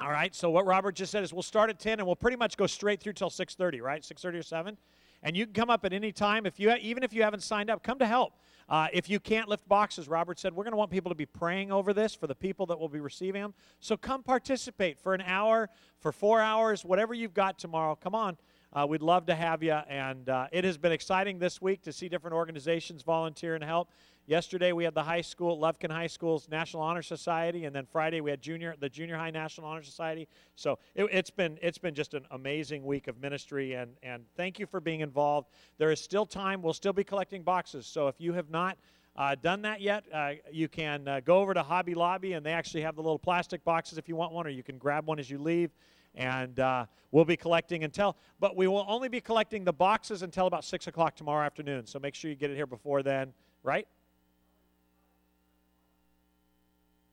All 0.00 0.10
right. 0.10 0.32
So 0.32 0.48
what 0.48 0.64
Robert 0.64 0.94
just 0.94 1.10
said 1.10 1.24
is 1.24 1.32
we'll 1.32 1.42
start 1.42 1.70
at 1.70 1.80
10 1.80 1.98
and 1.98 2.06
we'll 2.06 2.14
pretty 2.14 2.36
much 2.36 2.56
go 2.56 2.68
straight 2.68 3.00
through 3.00 3.14
till 3.14 3.30
6:30, 3.30 3.80
right? 3.80 4.04
6:30 4.04 4.38
or 4.38 4.42
7. 4.42 4.78
And 5.22 5.36
you 5.36 5.46
can 5.46 5.54
come 5.54 5.70
up 5.70 5.84
at 5.84 5.92
any 5.92 6.12
time 6.12 6.46
if 6.46 6.60
you 6.60 6.72
even 6.74 7.02
if 7.02 7.12
you 7.12 7.22
haven't 7.22 7.42
signed 7.42 7.70
up, 7.70 7.82
come 7.82 7.98
to 7.98 8.06
help. 8.06 8.34
Uh, 8.68 8.86
if 8.92 9.08
you 9.08 9.18
can't 9.18 9.48
lift 9.48 9.66
boxes, 9.66 10.08
Robert 10.08 10.38
said 10.38 10.52
we're 10.52 10.64
going 10.64 10.72
to 10.72 10.76
want 10.76 10.90
people 10.90 11.10
to 11.10 11.14
be 11.14 11.24
praying 11.24 11.72
over 11.72 11.94
this 11.94 12.14
for 12.14 12.26
the 12.26 12.34
people 12.34 12.66
that 12.66 12.78
will 12.78 12.88
be 12.88 13.00
receiving 13.00 13.40
them. 13.40 13.54
So 13.80 13.96
come 13.96 14.22
participate 14.22 14.98
for 14.98 15.14
an 15.14 15.22
hour, 15.22 15.70
for 16.00 16.12
four 16.12 16.40
hours, 16.40 16.84
whatever 16.84 17.14
you've 17.14 17.32
got 17.32 17.58
tomorrow. 17.58 17.96
Come 17.96 18.14
on. 18.14 18.36
Uh, 18.70 18.86
we'd 18.86 19.00
love 19.00 19.24
to 19.26 19.34
have 19.34 19.62
you. 19.62 19.72
And 19.72 20.28
uh, 20.28 20.48
it 20.52 20.64
has 20.64 20.76
been 20.76 20.92
exciting 20.92 21.38
this 21.38 21.62
week 21.62 21.82
to 21.82 21.92
see 21.92 22.08
different 22.10 22.34
organizations 22.34 23.02
volunteer 23.02 23.54
and 23.54 23.64
help. 23.64 23.90
Yesterday 24.28 24.72
we 24.72 24.84
had 24.84 24.92
the 24.92 25.02
high 25.02 25.22
school, 25.22 25.58
Lufkin 25.58 25.90
High 25.90 26.06
School's 26.06 26.50
National 26.50 26.82
Honor 26.82 27.00
Society, 27.00 27.64
and 27.64 27.74
then 27.74 27.86
Friday 27.86 28.20
we 28.20 28.28
had 28.28 28.42
junior, 28.42 28.74
the 28.78 28.90
Junior 28.90 29.16
High 29.16 29.30
National 29.30 29.66
Honor 29.66 29.82
Society. 29.82 30.28
So 30.54 30.78
it, 30.94 31.10
has 31.10 31.30
been 31.30 31.58
it's 31.62 31.78
been 31.78 31.94
just 31.94 32.12
an 32.12 32.26
amazing 32.30 32.84
week 32.84 33.08
of 33.08 33.18
ministry, 33.22 33.72
and 33.72 33.92
and 34.02 34.24
thank 34.36 34.58
you 34.58 34.66
for 34.66 34.82
being 34.82 35.00
involved. 35.00 35.48
There 35.78 35.90
is 35.90 35.98
still 35.98 36.26
time. 36.26 36.60
We'll 36.60 36.74
still 36.74 36.92
be 36.92 37.04
collecting 37.04 37.42
boxes. 37.42 37.86
So 37.86 38.08
if 38.08 38.16
you 38.20 38.34
have 38.34 38.50
not 38.50 38.76
uh, 39.16 39.34
done 39.34 39.62
that 39.62 39.80
yet, 39.80 40.04
uh, 40.12 40.32
you 40.52 40.68
can 40.68 41.08
uh, 41.08 41.20
go 41.24 41.38
over 41.38 41.54
to 41.54 41.62
Hobby 41.62 41.94
Lobby, 41.94 42.34
and 42.34 42.44
they 42.44 42.52
actually 42.52 42.82
have 42.82 42.96
the 42.96 43.02
little 43.02 43.18
plastic 43.18 43.64
boxes 43.64 43.96
if 43.96 44.10
you 44.10 44.16
want 44.16 44.34
one, 44.34 44.46
or 44.46 44.50
you 44.50 44.62
can 44.62 44.76
grab 44.76 45.06
one 45.06 45.18
as 45.18 45.30
you 45.30 45.38
leave. 45.38 45.70
And 46.14 46.60
uh, 46.60 46.84
we'll 47.12 47.24
be 47.24 47.36
collecting 47.36 47.82
until, 47.82 48.14
but 48.40 48.56
we 48.56 48.66
will 48.66 48.84
only 48.88 49.08
be 49.08 49.22
collecting 49.22 49.64
the 49.64 49.72
boxes 49.72 50.22
until 50.22 50.46
about 50.46 50.64
six 50.64 50.86
o'clock 50.86 51.16
tomorrow 51.16 51.46
afternoon. 51.46 51.86
So 51.86 51.98
make 51.98 52.14
sure 52.14 52.30
you 52.30 52.36
get 52.36 52.50
it 52.50 52.56
here 52.56 52.66
before 52.66 53.02
then, 53.02 53.32
right? 53.62 53.88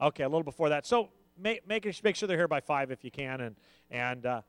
Okay, 0.01 0.23
a 0.23 0.27
little 0.27 0.43
before 0.43 0.69
that. 0.69 0.85
So 0.85 1.09
make 1.37 1.67
make, 1.67 1.85
make 2.03 2.15
sure 2.15 2.27
they're 2.27 2.37
here 2.37 2.47
by 2.47 2.59
five 2.59 2.91
if 2.91 3.03
you 3.03 3.11
can, 3.11 3.41
and 3.41 3.55
and 3.89 4.25
uh, 4.25 4.41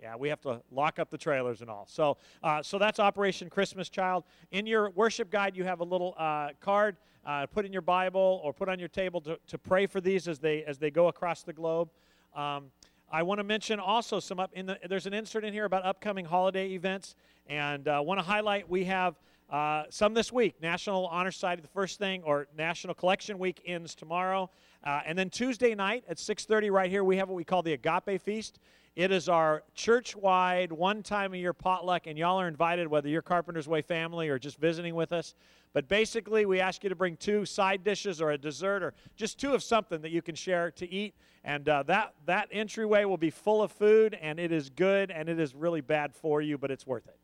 yeah, 0.00 0.16
we 0.16 0.28
have 0.28 0.40
to 0.42 0.60
lock 0.72 0.98
up 0.98 1.10
the 1.10 1.18
trailers 1.18 1.60
and 1.60 1.70
all. 1.70 1.86
So 1.88 2.16
uh, 2.42 2.62
so 2.62 2.78
that's 2.78 2.98
Operation 2.98 3.48
Christmas 3.48 3.88
Child. 3.88 4.24
In 4.50 4.66
your 4.66 4.90
worship 4.90 5.30
guide, 5.30 5.56
you 5.56 5.62
have 5.64 5.80
a 5.80 5.84
little 5.84 6.14
uh, 6.18 6.50
card. 6.60 6.96
Uh, 7.24 7.44
put 7.44 7.64
in 7.66 7.72
your 7.72 7.82
Bible 7.82 8.40
or 8.44 8.52
put 8.52 8.68
on 8.68 8.78
your 8.78 8.88
table 8.88 9.20
to, 9.20 9.36
to 9.48 9.58
pray 9.58 9.86
for 9.86 10.00
these 10.00 10.28
as 10.28 10.38
they 10.38 10.64
as 10.64 10.78
they 10.78 10.90
go 10.90 11.08
across 11.08 11.42
the 11.42 11.52
globe. 11.52 11.88
Um, 12.34 12.66
I 13.10 13.22
want 13.22 13.38
to 13.38 13.44
mention 13.44 13.78
also 13.78 14.18
some 14.18 14.40
up 14.40 14.52
in 14.54 14.66
the 14.66 14.78
there's 14.88 15.06
an 15.06 15.14
insert 15.14 15.44
in 15.44 15.52
here 15.52 15.64
about 15.64 15.84
upcoming 15.84 16.24
holiday 16.24 16.70
events, 16.70 17.14
and 17.46 17.86
uh, 17.86 18.00
want 18.04 18.18
to 18.18 18.24
highlight 18.24 18.68
we 18.68 18.84
have 18.84 19.20
uh, 19.50 19.84
some 19.90 20.14
this 20.14 20.32
week. 20.32 20.60
National 20.60 21.06
Honor 21.06 21.30
Society, 21.30 21.62
the 21.62 21.68
first 21.68 21.98
thing, 21.98 22.22
or 22.24 22.48
National 22.56 22.94
Collection 22.94 23.38
Week 23.38 23.62
ends 23.64 23.94
tomorrow. 23.94 24.50
Uh, 24.82 25.00
and 25.06 25.18
then 25.18 25.30
Tuesday 25.30 25.74
night 25.74 26.04
at 26.08 26.16
6.30 26.16 26.70
right 26.70 26.90
here, 26.90 27.04
we 27.04 27.16
have 27.16 27.28
what 27.28 27.36
we 27.36 27.44
call 27.44 27.62
the 27.62 27.72
Agape 27.72 28.20
Feast. 28.20 28.58
It 28.96 29.12
is 29.12 29.28
our 29.28 29.62
church-wide, 29.74 30.72
one-time-a-year 30.72 31.52
potluck, 31.52 32.06
and 32.06 32.16
y'all 32.16 32.40
are 32.40 32.48
invited, 32.48 32.88
whether 32.88 33.08
you're 33.08 33.20
Carpenter's 33.20 33.68
Way 33.68 33.82
family 33.82 34.30
or 34.30 34.38
just 34.38 34.56
visiting 34.58 34.94
with 34.94 35.12
us. 35.12 35.34
But 35.74 35.86
basically, 35.86 36.46
we 36.46 36.60
ask 36.60 36.82
you 36.82 36.88
to 36.88 36.96
bring 36.96 37.16
two 37.18 37.44
side 37.44 37.84
dishes 37.84 38.22
or 38.22 38.30
a 38.30 38.38
dessert 38.38 38.82
or 38.82 38.94
just 39.14 39.38
two 39.38 39.52
of 39.54 39.62
something 39.62 40.00
that 40.00 40.10
you 40.10 40.22
can 40.22 40.34
share 40.34 40.70
to 40.72 40.90
eat. 40.90 41.14
And 41.44 41.68
uh, 41.68 41.82
that, 41.84 42.14
that 42.24 42.48
entryway 42.50 43.04
will 43.04 43.18
be 43.18 43.28
full 43.28 43.62
of 43.62 43.70
food, 43.70 44.16
and 44.20 44.40
it 44.40 44.50
is 44.50 44.70
good, 44.70 45.10
and 45.10 45.28
it 45.28 45.38
is 45.38 45.54
really 45.54 45.82
bad 45.82 46.14
for 46.14 46.40
you, 46.40 46.56
but 46.56 46.70
it's 46.70 46.86
worth 46.86 47.06
it. 47.06 47.18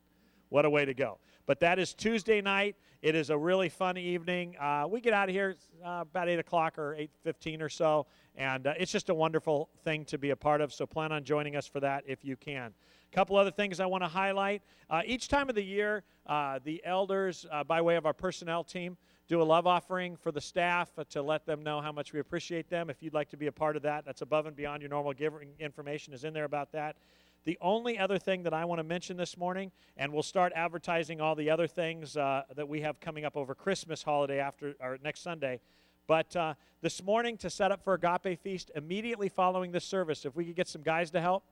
What 0.50 0.66
a 0.66 0.70
way 0.70 0.85
to 0.85 0.92
go. 0.92 1.18
But 1.46 1.61
that 1.61 1.78
is 1.78 1.92
Tuesday 1.92 2.40
night. 2.40 2.76
It 3.02 3.16
is 3.16 3.31
a 3.31 3.37
really 3.37 3.68
fun 3.68 3.98
evening. 3.98 4.57
Uh, 4.61 4.87
we 4.88 5.00
get 5.00 5.12
out 5.12 5.28
of 5.28 5.35
here 5.35 5.57
uh, 5.85 6.05
about 6.09 6.28
8 6.28 6.38
o'clock 6.38 6.78
or 6.78 6.96
8.15 7.26 7.61
or 7.61 7.68
so, 7.68 8.07
and 8.37 8.68
uh, 8.68 8.74
it's 8.78 8.92
just 8.92 9.09
a 9.09 9.14
wonderful 9.14 9.68
thing 9.83 10.05
to 10.05 10.18
be 10.18 10.31
a 10.31 10.37
part 10.37 10.61
of, 10.61 10.72
so 10.72 10.87
plan 10.87 11.11
on 11.11 11.24
joining 11.24 11.57
us 11.57 11.66
for 11.66 11.81
that 11.81 12.05
if 12.07 12.24
you 12.24 12.37
can. 12.37 12.72
A 13.12 13.14
couple 13.14 13.37
other 13.37 13.50
things 13.50 13.81
I 13.81 13.87
want 13.87 14.05
to 14.05 14.09
highlight. 14.09 14.62
Uh, 14.88 15.02
each 15.05 15.26
time 15.26 15.48
of 15.48 15.57
the 15.57 15.64
year, 15.64 16.05
uh, 16.28 16.61
the 16.62 16.81
elders, 16.85 17.44
uh, 17.50 17.64
by 17.64 17.81
way 17.81 17.96
of 17.96 18.07
our 18.07 18.14
personnel 18.14 18.62
team, 18.62 18.96
do 19.26 19.42
a 19.42 19.44
love 19.44 19.66
offering 19.66 20.16
for 20.16 20.31
the 20.31 20.40
staff 20.40 20.92
to 21.11 21.22
let 21.22 21.44
them 21.44 21.62
know 21.62 21.81
how 21.81 21.90
much 21.90 22.12
we 22.12 22.20
appreciate 22.20 22.68
them. 22.68 22.88
If 22.88 23.02
you'd 23.02 23.14
like 23.14 23.31
to 23.31 23.37
be 23.37 23.48
a 23.48 23.52
part 23.52 23.76
of 23.76 23.83
that, 23.83 24.05
that's 24.05 24.22
above 24.22 24.46
and 24.46 24.55
beyond 24.55 24.81
your 24.81 24.90
normal 24.90 25.12
giving 25.12 25.48
information 25.59 26.12
is 26.12 26.24
in 26.24 26.33
there 26.35 26.44
about 26.44 26.70
that. 26.72 26.96
The 27.44 27.59
only 27.61 27.98
other 27.98 28.18
thing 28.18 28.44
that 28.44 28.55
I 28.55 28.64
want 28.64 28.78
to 28.78 28.85
mention 28.85 29.16
this 29.16 29.37
morning, 29.37 29.72
and 29.96 30.12
we'll 30.12 30.22
start 30.22 30.52
advertising 30.55 31.20
all 31.20 31.35
the 31.35 31.50
other 31.50 31.66
things 31.66 32.16
uh, 32.16 32.42
that 32.55 32.68
we 32.68 32.83
have 32.83 33.00
coming 33.00 33.24
up 33.24 33.37
over 33.37 33.52
Christmas 33.52 34.00
holiday 34.05 34.38
after 34.38 34.74
or 34.81 34.96
next 35.02 35.22
Sunday. 35.22 35.61
But 36.07 36.37
uh, 36.37 36.55
this 36.83 37.02
morning, 37.02 37.37
to 37.38 37.50
set 37.50 37.72
up 37.72 37.83
for 37.83 37.94
Agape 37.94 38.38
Feast, 38.40 38.70
immediately 38.76 39.28
following 39.28 39.72
this 39.72 39.85
service, 39.85 40.24
if 40.24 40.37
we 40.37 40.44
could 40.44 40.55
get 40.55 40.68
some 40.68 40.83
guys 40.83 41.11
to 41.12 41.20
help, 41.20 41.42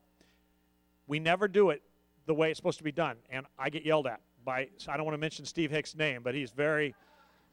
we 1.09 1.19
never 1.19 1.49
do 1.49 1.71
it 1.71 1.83
the 2.27 2.35
way 2.35 2.51
it's 2.51 2.59
supposed 2.59 2.79
to 2.79 2.85
be 2.85 2.93
done. 2.93 3.17
And 3.29 3.45
I 3.59 3.69
get 3.69 3.85
yelled 3.85 4.07
at 4.07 4.21
by, 4.45 4.69
I 4.87 4.97
don't 4.97 5.05
want 5.05 5.15
to 5.15 5.21
mention 5.21 5.45
Steve 5.45 5.73
Hicks' 5.73 5.97
name, 5.97 6.23
but 6.23 6.37
he's 6.37 6.53
very, 6.53 6.95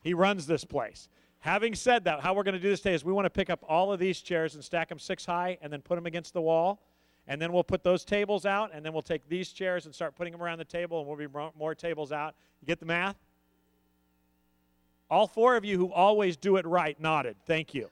he 0.03 0.13
runs 0.13 0.45
this 0.45 0.63
place. 0.63 1.09
Having 1.39 1.73
said 1.73 2.03
that, 2.03 2.21
how 2.21 2.35
we're 2.35 2.43
going 2.43 2.53
to 2.53 2.59
do 2.59 2.69
this 2.69 2.81
today 2.81 2.93
is 2.93 3.03
we 3.03 3.13
want 3.13 3.25
to 3.25 3.31
pick 3.31 3.49
up 3.49 3.63
all 3.67 3.91
of 3.91 3.99
these 3.99 4.21
chairs 4.21 4.53
and 4.53 4.63
stack 4.63 4.89
them 4.89 4.99
six 4.99 5.25
high 5.25 5.57
and 5.61 5.73
then 5.73 5.81
put 5.81 5.95
them 5.95 6.05
against 6.05 6.33
the 6.33 6.41
wall 6.41 6.81
and 7.27 7.41
then 7.41 7.51
we'll 7.51 7.63
put 7.63 7.83
those 7.83 8.05
tables 8.05 8.45
out, 8.45 8.71
and 8.73 8.85
then 8.85 8.93
we'll 8.93 9.01
take 9.01 9.27
these 9.27 9.49
chairs 9.49 9.85
and 9.85 9.93
start 9.93 10.15
putting 10.15 10.33
them 10.33 10.41
around 10.41 10.59
the 10.59 10.65
table, 10.65 10.99
and 10.99 11.07
we'll 11.07 11.17
be 11.17 11.27
more 11.57 11.75
tables 11.75 12.11
out. 12.11 12.35
You 12.61 12.67
get 12.67 12.79
the 12.79 12.85
math? 12.85 13.17
All 15.09 15.27
four 15.27 15.55
of 15.55 15.63
you 15.63 15.77
who 15.77 15.91
always 15.91 16.35
do 16.37 16.57
it 16.57 16.65
right 16.65 16.99
nodded. 16.99 17.37
Thank 17.45 17.73
you. 17.73 17.89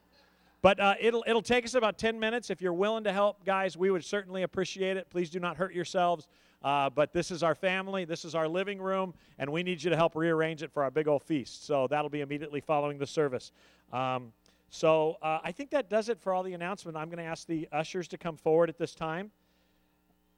But 0.61 0.79
uh, 0.79 0.95
it'll, 0.99 1.23
it'll 1.27 1.41
take 1.41 1.63
us 1.63 1.75
about 1.75 1.97
10 1.97 2.19
minutes. 2.19 2.49
If 2.49 2.61
you're 2.61 2.73
willing 2.73 3.03
to 3.03 3.13
help, 3.13 3.45
guys, 3.45 3.77
we 3.77 3.91
would 3.91 4.03
certainly 4.03 4.43
appreciate 4.43 4.97
it. 4.97 5.09
Please 5.09 5.29
do 5.29 5.39
not 5.39 5.57
hurt 5.57 5.73
yourselves. 5.73 6.27
Uh, 6.63 6.89
but 6.89 7.13
this 7.13 7.29
is 7.29 7.43
our 7.43 7.53
family, 7.53 8.05
this 8.05 8.25
is 8.25 8.33
our 8.33 8.47
living 8.47 8.81
room, 8.81 9.13
and 9.37 9.51
we 9.51 9.61
need 9.61 9.83
you 9.83 9.91
to 9.91 9.95
help 9.95 10.15
rearrange 10.15 10.63
it 10.63 10.71
for 10.71 10.81
our 10.81 10.89
big 10.89 11.07
old 11.07 11.21
feast. 11.21 11.67
So 11.67 11.85
that'll 11.87 12.09
be 12.09 12.21
immediately 12.21 12.59
following 12.59 12.97
the 12.97 13.05
service. 13.05 13.51
Um, 13.93 14.33
so 14.75 15.17
uh, 15.21 15.39
I 15.41 15.53
think 15.53 15.69
that 15.69 15.89
does 15.89 16.09
it 16.09 16.19
for 16.19 16.33
all 16.33 16.43
the 16.43 16.53
announcement. 16.53 16.97
I'm 16.97 17.07
going 17.07 17.19
to 17.19 17.23
ask 17.23 17.47
the 17.47 17.65
ushers 17.71 18.09
to 18.09 18.17
come 18.17 18.35
forward 18.35 18.67
at 18.67 18.77
this 18.77 18.93
time. 18.93 19.31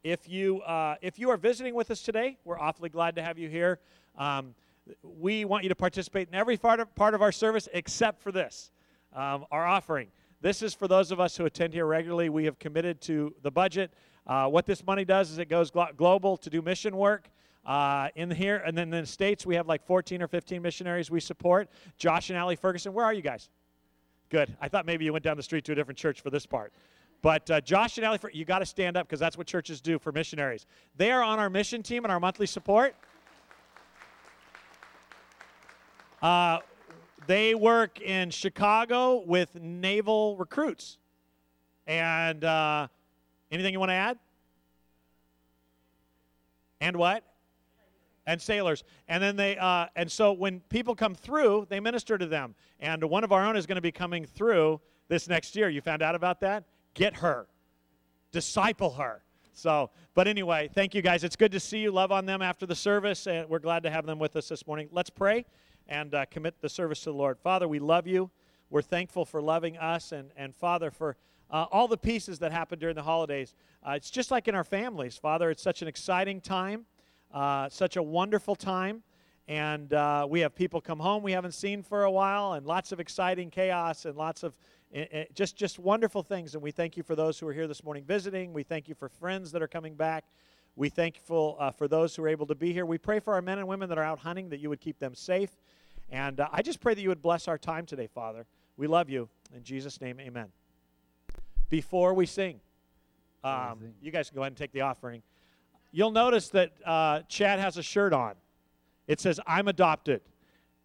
If 0.04 0.28
you, 0.28 0.60
uh, 0.60 0.94
if 1.02 1.18
you 1.18 1.28
are 1.30 1.36
visiting 1.36 1.74
with 1.74 1.90
us 1.90 2.02
today, 2.02 2.38
we're 2.44 2.58
awfully 2.58 2.88
glad 2.88 3.16
to 3.16 3.22
have 3.22 3.36
you 3.36 3.48
here. 3.48 3.80
Um, 4.16 4.54
we 5.02 5.44
want 5.44 5.64
you 5.64 5.68
to 5.70 5.74
participate 5.74 6.28
in 6.28 6.36
every 6.36 6.56
part 6.56 6.78
of, 6.78 6.94
part 6.94 7.14
of 7.14 7.20
our 7.20 7.32
service 7.32 7.68
except 7.72 8.22
for 8.22 8.30
this, 8.30 8.70
um, 9.12 9.44
our 9.50 9.66
offering. 9.66 10.06
This 10.40 10.62
is 10.62 10.72
for 10.72 10.86
those 10.86 11.10
of 11.10 11.18
us 11.18 11.36
who 11.36 11.44
attend 11.44 11.74
here 11.74 11.86
regularly. 11.86 12.28
We 12.28 12.44
have 12.44 12.60
committed 12.60 13.00
to 13.02 13.34
the 13.42 13.50
budget. 13.50 13.92
Uh, 14.24 14.46
what 14.46 14.66
this 14.66 14.86
money 14.86 15.04
does 15.04 15.32
is 15.32 15.38
it 15.38 15.48
goes 15.48 15.72
glo- 15.72 15.88
global 15.96 16.36
to 16.36 16.48
do 16.48 16.62
mission 16.62 16.96
work. 16.96 17.28
Uh, 17.66 18.08
in 18.14 18.30
here, 18.30 18.62
and 18.64 18.78
then 18.78 18.94
in 18.94 19.00
the 19.02 19.06
States, 19.06 19.44
we 19.44 19.56
have 19.56 19.66
like 19.66 19.84
14 19.84 20.22
or 20.22 20.28
15 20.28 20.62
missionaries 20.62 21.10
we 21.10 21.20
support. 21.20 21.68
Josh 21.98 22.30
and 22.30 22.38
Allie 22.38 22.56
Ferguson, 22.56 22.94
where 22.94 23.04
are 23.04 23.12
you 23.12 23.20
guys? 23.20 23.50
Good. 24.30 24.54
I 24.60 24.68
thought 24.68 24.84
maybe 24.84 25.04
you 25.04 25.12
went 25.12 25.24
down 25.24 25.36
the 25.36 25.42
street 25.42 25.64
to 25.64 25.72
a 25.72 25.74
different 25.74 25.98
church 25.98 26.20
for 26.20 26.30
this 26.30 26.44
part. 26.44 26.72
But 27.22 27.50
uh, 27.50 27.60
Josh 27.60 27.96
and 27.98 28.04
Allie, 28.06 28.18
you 28.32 28.44
got 28.44 28.60
to 28.60 28.66
stand 28.66 28.96
up 28.96 29.06
because 29.06 29.18
that's 29.18 29.36
what 29.36 29.46
churches 29.46 29.80
do 29.80 29.98
for 29.98 30.12
missionaries. 30.12 30.66
They 30.96 31.10
are 31.10 31.22
on 31.22 31.38
our 31.38 31.50
mission 31.50 31.82
team 31.82 32.04
and 32.04 32.12
our 32.12 32.20
monthly 32.20 32.46
support. 32.46 32.94
Uh, 36.22 36.58
they 37.26 37.54
work 37.54 38.00
in 38.00 38.30
Chicago 38.30 39.22
with 39.26 39.54
naval 39.60 40.36
recruits. 40.36 40.98
And 41.86 42.44
uh, 42.44 42.88
anything 43.50 43.72
you 43.72 43.80
want 43.80 43.90
to 43.90 43.94
add? 43.94 44.18
And 46.80 46.96
what? 46.96 47.24
And 48.28 48.40
sailors. 48.40 48.84
And 49.08 49.22
then 49.22 49.36
they, 49.36 49.56
uh, 49.56 49.86
and 49.96 50.12
so 50.12 50.32
when 50.34 50.60
people 50.68 50.94
come 50.94 51.14
through, 51.14 51.66
they 51.70 51.80
minister 51.80 52.18
to 52.18 52.26
them. 52.26 52.54
And 52.78 53.02
one 53.02 53.24
of 53.24 53.32
our 53.32 53.44
own 53.44 53.56
is 53.56 53.64
going 53.64 53.76
to 53.76 53.82
be 53.82 53.90
coming 53.90 54.26
through 54.26 54.80
this 55.08 55.28
next 55.28 55.56
year. 55.56 55.70
You 55.70 55.80
found 55.80 56.02
out 56.02 56.14
about 56.14 56.40
that? 56.40 56.64
Get 56.92 57.16
her, 57.16 57.48
disciple 58.30 58.90
her. 58.90 59.22
So, 59.54 59.90
but 60.14 60.28
anyway, 60.28 60.68
thank 60.72 60.94
you 60.94 61.00
guys. 61.00 61.24
It's 61.24 61.36
good 61.36 61.52
to 61.52 61.58
see 61.58 61.78
you. 61.78 61.90
Love 61.90 62.12
on 62.12 62.26
them 62.26 62.42
after 62.42 62.66
the 62.66 62.74
service, 62.74 63.26
and 63.26 63.48
we're 63.48 63.58
glad 63.60 63.82
to 63.84 63.90
have 63.90 64.04
them 64.04 64.18
with 64.18 64.36
us 64.36 64.48
this 64.50 64.66
morning. 64.66 64.90
Let's 64.92 65.10
pray 65.10 65.46
and 65.88 66.14
uh, 66.14 66.26
commit 66.30 66.60
the 66.60 66.68
service 66.68 67.00
to 67.00 67.10
the 67.10 67.16
Lord. 67.16 67.38
Father, 67.38 67.66
we 67.66 67.78
love 67.78 68.06
you. 68.06 68.30
We're 68.68 68.82
thankful 68.82 69.24
for 69.24 69.40
loving 69.40 69.78
us, 69.78 70.12
and, 70.12 70.30
and 70.36 70.54
Father, 70.54 70.90
for 70.90 71.16
uh, 71.50 71.64
all 71.72 71.88
the 71.88 71.96
pieces 71.96 72.38
that 72.40 72.52
happen 72.52 72.78
during 72.78 72.94
the 72.94 73.02
holidays. 73.02 73.54
Uh, 73.82 73.92
it's 73.92 74.10
just 74.10 74.30
like 74.30 74.48
in 74.48 74.54
our 74.54 74.64
families, 74.64 75.16
Father. 75.16 75.50
It's 75.50 75.62
such 75.62 75.80
an 75.80 75.88
exciting 75.88 76.42
time, 76.42 76.84
uh, 77.32 77.68
such 77.68 77.96
a 77.96 78.02
wonderful 78.02 78.56
time. 78.56 79.02
And 79.48 79.94
uh, 79.94 80.26
we 80.28 80.40
have 80.40 80.54
people 80.54 80.80
come 80.80 80.98
home 80.98 81.22
we 81.22 81.32
haven't 81.32 81.52
seen 81.52 81.82
for 81.82 82.04
a 82.04 82.10
while, 82.10 82.52
and 82.52 82.66
lots 82.66 82.92
of 82.92 83.00
exciting 83.00 83.50
chaos 83.50 84.04
and 84.04 84.14
lots 84.14 84.42
of 84.42 84.54
eh, 84.92 85.06
eh, 85.10 85.24
just 85.34 85.56
just 85.56 85.78
wonderful 85.78 86.22
things. 86.22 86.54
And 86.54 86.62
we 86.62 86.70
thank 86.70 86.98
you 86.98 87.02
for 87.02 87.16
those 87.16 87.38
who 87.38 87.48
are 87.48 87.52
here 87.54 87.66
this 87.66 87.82
morning 87.82 88.04
visiting. 88.04 88.52
We 88.52 88.62
thank 88.62 88.88
you 88.88 88.94
for 88.94 89.08
friends 89.08 89.50
that 89.52 89.62
are 89.62 89.68
coming 89.68 89.94
back. 89.94 90.24
We 90.76 90.90
thankful 90.90 91.56
uh, 91.58 91.70
for 91.70 91.88
those 91.88 92.14
who 92.14 92.22
are 92.24 92.28
able 92.28 92.46
to 92.46 92.54
be 92.54 92.74
here. 92.74 92.84
We 92.84 92.98
pray 92.98 93.20
for 93.20 93.34
our 93.34 93.42
men 93.42 93.58
and 93.58 93.66
women 93.66 93.88
that 93.88 93.96
are 93.96 94.04
out 94.04 94.18
hunting 94.18 94.50
that 94.50 94.60
you 94.60 94.68
would 94.68 94.80
keep 94.80 94.98
them 94.98 95.14
safe. 95.14 95.50
And 96.10 96.40
uh, 96.40 96.48
I 96.52 96.60
just 96.60 96.80
pray 96.80 96.92
that 96.94 97.00
you 97.00 97.08
would 97.08 97.22
bless 97.22 97.48
our 97.48 97.58
time 97.58 97.86
today, 97.86 98.06
Father. 98.06 98.46
We 98.76 98.86
love 98.86 99.08
you. 99.10 99.28
In 99.54 99.64
Jesus' 99.64 100.00
name, 100.00 100.20
amen. 100.20 100.48
Before 101.68 102.14
we 102.14 102.26
sing, 102.26 102.60
um, 103.42 103.78
sing. 103.80 103.94
you 104.00 104.10
guys 104.10 104.28
can 104.28 104.36
go 104.36 104.42
ahead 104.42 104.52
and 104.52 104.56
take 104.56 104.72
the 104.72 104.82
offering. 104.82 105.22
You'll 105.90 106.10
notice 106.10 106.48
that 106.50 106.72
uh, 106.84 107.20
Chad 107.28 107.58
has 107.58 107.76
a 107.76 107.82
shirt 107.82 108.12
on. 108.12 108.34
It 109.06 109.20
says, 109.20 109.40
I'm 109.46 109.68
adopted. 109.68 110.20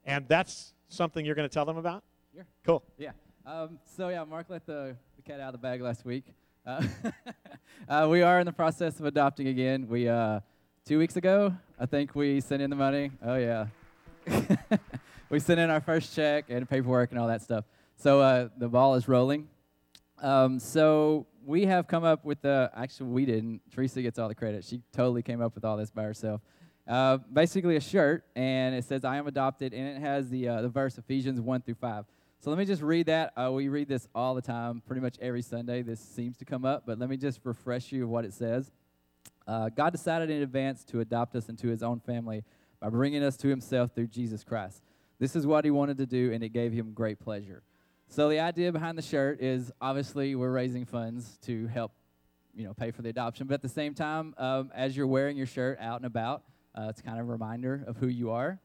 And 0.05 0.27
that's 0.27 0.73
something 0.87 1.25
you're 1.25 1.35
going 1.35 1.47
to 1.47 1.53
tell 1.53 1.65
them 1.65 1.77
about? 1.77 2.03
Sure. 2.33 2.45
Cool. 2.65 2.83
Yeah. 2.97 3.11
Um, 3.45 3.79
so 3.97 4.09
yeah, 4.09 4.23
Mark 4.23 4.45
let 4.49 4.65
the, 4.65 4.95
the 5.17 5.21
cat 5.21 5.39
out 5.39 5.53
of 5.53 5.53
the 5.53 5.57
bag 5.57 5.81
last 5.81 6.05
week. 6.05 6.25
Uh, 6.65 6.83
uh, 7.89 8.07
we 8.09 8.21
are 8.21 8.39
in 8.39 8.45
the 8.45 8.53
process 8.53 8.99
of 8.99 9.05
adopting 9.05 9.47
again. 9.47 9.87
We 9.89 10.07
uh, 10.07 10.39
two 10.85 10.97
weeks 10.97 11.17
ago, 11.17 11.53
I 11.77 11.85
think 11.85 12.15
we 12.15 12.39
sent 12.39 12.61
in 12.61 12.69
the 12.69 12.75
money. 12.77 13.11
Oh 13.21 13.35
yeah, 13.35 13.65
we 15.29 15.41
sent 15.41 15.59
in 15.59 15.69
our 15.69 15.81
first 15.81 16.15
check 16.15 16.45
and 16.47 16.69
paperwork 16.69 17.11
and 17.11 17.19
all 17.19 17.27
that 17.27 17.41
stuff. 17.41 17.65
So 17.97 18.21
uh, 18.21 18.47
the 18.57 18.69
ball 18.69 18.95
is 18.95 19.09
rolling. 19.09 19.49
Um, 20.21 20.57
so 20.57 21.25
we 21.45 21.65
have 21.65 21.87
come 21.87 22.03
up 22.03 22.25
with 22.25 22.41
the. 22.41 22.71
Actually, 22.75 23.09
we 23.09 23.25
didn't. 23.25 23.61
Teresa 23.73 24.01
gets 24.01 24.19
all 24.19 24.27
the 24.27 24.35
credit. 24.35 24.63
She 24.63 24.81
totally 24.91 25.21
came 25.21 25.41
up 25.41 25.55
with 25.55 25.65
all 25.65 25.77
this 25.77 25.91
by 25.91 26.03
herself. 26.03 26.41
Uh, 26.87 27.17
basically, 27.31 27.75
a 27.75 27.81
shirt, 27.81 28.25
and 28.35 28.75
it 28.75 28.83
says 28.85 29.05
"I 29.05 29.17
am 29.17 29.27
adopted," 29.27 29.73
and 29.73 29.97
it 29.97 29.99
has 29.99 30.29
the 30.29 30.47
uh, 30.47 30.61
the 30.61 30.69
verse 30.69 30.97
Ephesians 30.97 31.39
one 31.39 31.61
through 31.61 31.75
five. 31.75 32.05
So 32.39 32.49
let 32.49 32.59
me 32.59 32.65
just 32.65 32.81
read 32.81 33.05
that. 33.05 33.31
Uh, 33.37 33.51
we 33.53 33.69
read 33.69 33.87
this 33.87 34.09
all 34.13 34.35
the 34.35 34.41
time, 34.41 34.81
pretty 34.85 35.01
much 35.01 35.15
every 35.21 35.41
Sunday. 35.41 35.81
This 35.81 36.01
seems 36.01 36.35
to 36.37 36.45
come 36.45 36.65
up, 36.65 36.83
but 36.85 36.99
let 36.99 37.09
me 37.09 37.15
just 37.15 37.39
refresh 37.45 37.91
you 37.91 38.03
of 38.03 38.09
what 38.09 38.25
it 38.25 38.33
says. 38.33 38.71
Uh, 39.47 39.69
God 39.69 39.91
decided 39.91 40.29
in 40.29 40.41
advance 40.41 40.83
to 40.85 40.99
adopt 40.99 41.35
us 41.35 41.47
into 41.47 41.67
His 41.67 41.81
own 41.81 42.01
family 42.01 42.43
by 42.81 42.89
bringing 42.89 43.23
us 43.23 43.37
to 43.37 43.47
Himself 43.47 43.91
through 43.95 44.07
Jesus 44.07 44.43
Christ. 44.43 44.81
This 45.19 45.37
is 45.37 45.47
what 45.47 45.63
He 45.63 45.71
wanted 45.71 45.97
to 45.99 46.05
do, 46.05 46.33
and 46.33 46.43
it 46.43 46.49
gave 46.49 46.73
Him 46.73 46.91
great 46.91 47.19
pleasure. 47.19 47.63
So 48.13 48.29
the 48.29 48.41
idea 48.41 48.71
behind 48.71 48.95
the 48.95 49.01
shirt 49.01 49.41
is 49.41 49.71
obviously 49.81 50.35
we're 50.35 50.51
raising 50.51 50.85
funds 50.85 51.39
to 51.47 51.65
help, 51.65 51.93
you 52.53 52.63
know, 52.63 52.71
pay 52.71 52.91
for 52.91 53.01
the 53.01 53.09
adoption. 53.09 53.47
But 53.47 53.55
at 53.55 53.63
the 53.63 53.69
same 53.69 53.95
time, 53.95 54.35
um, 54.37 54.71
as 54.75 54.95
you're 54.95 55.07
wearing 55.07 55.35
your 55.35 55.47
shirt 55.47 55.79
out 55.81 55.95
and 55.95 56.05
about, 56.05 56.43
uh, 56.77 56.89
it's 56.89 57.01
kind 57.01 57.19
of 57.19 57.27
a 57.27 57.31
reminder 57.31 57.83
of 57.87 57.97
who 57.97 58.05
you 58.05 58.29
are. 58.29 58.59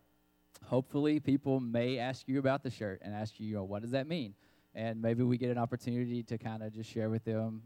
Hopefully, 0.66 1.18
people 1.18 1.60
may 1.60 1.98
ask 1.98 2.28
you 2.28 2.38
about 2.38 2.62
the 2.62 2.68
shirt 2.68 3.00
and 3.02 3.14
ask 3.14 3.40
you, 3.40 3.46
you 3.48 3.54
know, 3.54 3.64
what 3.64 3.80
does 3.80 3.92
that 3.92 4.06
mean? 4.06 4.34
And 4.74 5.00
maybe 5.00 5.22
we 5.22 5.38
get 5.38 5.48
an 5.48 5.56
opportunity 5.56 6.22
to 6.24 6.36
kind 6.36 6.62
of 6.62 6.74
just 6.74 6.90
share 6.90 7.08
with 7.08 7.24
them 7.24 7.62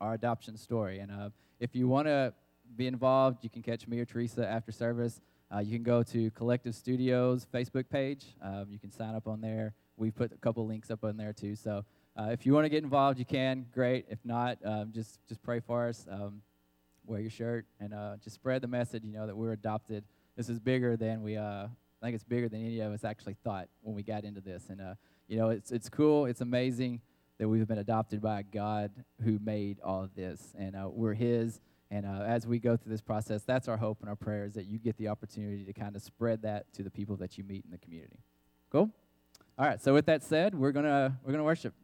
our 0.00 0.14
adoption 0.14 0.56
story. 0.56 1.00
And 1.00 1.12
uh, 1.12 1.28
if 1.60 1.76
you 1.76 1.88
want 1.88 2.06
to 2.06 2.32
be 2.74 2.86
involved, 2.86 3.44
you 3.44 3.50
can 3.50 3.60
catch 3.60 3.86
me 3.86 4.00
or 4.00 4.06
Teresa 4.06 4.48
after 4.48 4.72
service. 4.72 5.20
Uh, 5.54 5.58
you 5.58 5.76
can 5.76 5.82
go 5.82 6.02
to 6.04 6.30
Collective 6.30 6.74
Studios 6.74 7.46
Facebook 7.52 7.90
page. 7.90 8.24
Um, 8.40 8.68
you 8.70 8.78
can 8.78 8.90
sign 8.90 9.14
up 9.14 9.28
on 9.28 9.42
there. 9.42 9.74
We've 9.98 10.14
put 10.14 10.32
a 10.32 10.36
couple 10.36 10.66
links 10.66 10.90
up 10.90 11.04
on 11.04 11.16
there 11.16 11.32
too. 11.32 11.56
So 11.56 11.84
uh, 12.16 12.28
if 12.30 12.46
you 12.46 12.54
want 12.54 12.64
to 12.64 12.68
get 12.68 12.82
involved, 12.84 13.18
you 13.18 13.24
can. 13.24 13.66
Great. 13.74 14.06
If 14.08 14.18
not, 14.24 14.58
um, 14.64 14.92
just 14.94 15.18
just 15.28 15.42
pray 15.42 15.60
for 15.60 15.88
us. 15.88 16.06
Um, 16.10 16.42
wear 17.04 17.20
your 17.20 17.30
shirt 17.30 17.66
and 17.80 17.92
uh, 17.92 18.16
just 18.22 18.36
spread 18.36 18.62
the 18.62 18.68
message. 18.68 19.04
You 19.04 19.12
know 19.12 19.26
that 19.26 19.36
we're 19.36 19.52
adopted. 19.52 20.04
This 20.36 20.48
is 20.48 20.58
bigger 20.60 20.96
than 20.96 21.22
we. 21.22 21.36
Uh, 21.36 21.66
I 22.00 22.06
think 22.06 22.14
it's 22.14 22.24
bigger 22.24 22.48
than 22.48 22.64
any 22.64 22.78
of 22.80 22.92
us 22.92 23.02
actually 23.02 23.36
thought 23.42 23.68
when 23.82 23.94
we 23.94 24.02
got 24.02 24.24
into 24.24 24.40
this. 24.40 24.64
And 24.68 24.80
uh, 24.80 24.94
you 25.26 25.36
know, 25.36 25.50
it's 25.50 25.72
it's 25.72 25.88
cool. 25.88 26.26
It's 26.26 26.40
amazing 26.40 27.00
that 27.38 27.48
we've 27.48 27.66
been 27.66 27.78
adopted 27.78 28.20
by 28.20 28.42
God 28.42 28.90
who 29.24 29.38
made 29.38 29.78
all 29.80 30.02
of 30.02 30.14
this, 30.14 30.54
and 30.58 30.76
uh, 30.76 30.88
we're 30.88 31.14
His. 31.14 31.60
And 31.90 32.04
uh, 32.04 32.24
as 32.26 32.46
we 32.46 32.58
go 32.58 32.76
through 32.76 32.90
this 32.90 33.00
process, 33.00 33.44
that's 33.44 33.66
our 33.66 33.78
hope 33.78 33.98
and 34.00 34.10
our 34.10 34.16
prayer 34.16 34.44
is 34.44 34.52
that 34.54 34.66
you 34.66 34.78
get 34.78 34.98
the 34.98 35.08
opportunity 35.08 35.64
to 35.64 35.72
kind 35.72 35.96
of 35.96 36.02
spread 36.02 36.42
that 36.42 36.70
to 36.74 36.82
the 36.82 36.90
people 36.90 37.16
that 37.16 37.38
you 37.38 37.44
meet 37.44 37.64
in 37.64 37.70
the 37.70 37.78
community. 37.78 38.18
Cool. 38.70 38.90
All 39.58 39.66
right. 39.66 39.82
So 39.82 39.92
with 39.92 40.06
that 40.06 40.22
said, 40.22 40.54
we're 40.54 40.70
gonna 40.70 41.18
we're 41.24 41.32
gonna 41.32 41.42
worship. 41.42 41.74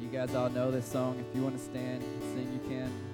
You 0.00 0.08
guys 0.08 0.34
all 0.34 0.50
know 0.50 0.70
this 0.72 0.86
song. 0.86 1.18
If 1.20 1.36
you 1.36 1.42
want 1.42 1.56
to 1.56 1.62
stand 1.62 2.02
and 2.02 2.22
sing, 2.34 2.52
you 2.52 2.68
can. 2.68 3.11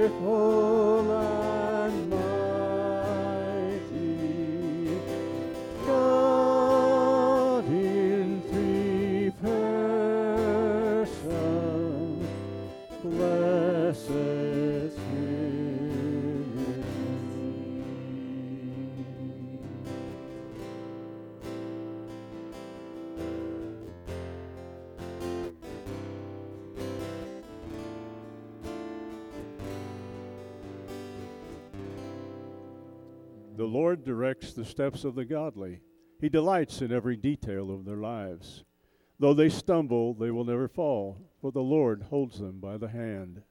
before. 0.00 0.71
Lord 33.72 34.04
directs 34.04 34.52
the 34.52 34.66
steps 34.66 35.02
of 35.02 35.14
the 35.14 35.24
godly. 35.24 35.80
He 36.20 36.28
delights 36.28 36.82
in 36.82 36.92
every 36.92 37.16
detail 37.16 37.70
of 37.70 37.86
their 37.86 37.96
lives. 37.96 38.64
Though 39.18 39.32
they 39.32 39.48
stumble, 39.48 40.12
they 40.12 40.30
will 40.30 40.44
never 40.44 40.68
fall, 40.68 41.30
for 41.40 41.50
the 41.50 41.62
Lord 41.62 42.02
holds 42.10 42.38
them 42.38 42.60
by 42.60 42.76
the 42.76 42.88
hand. 42.88 43.42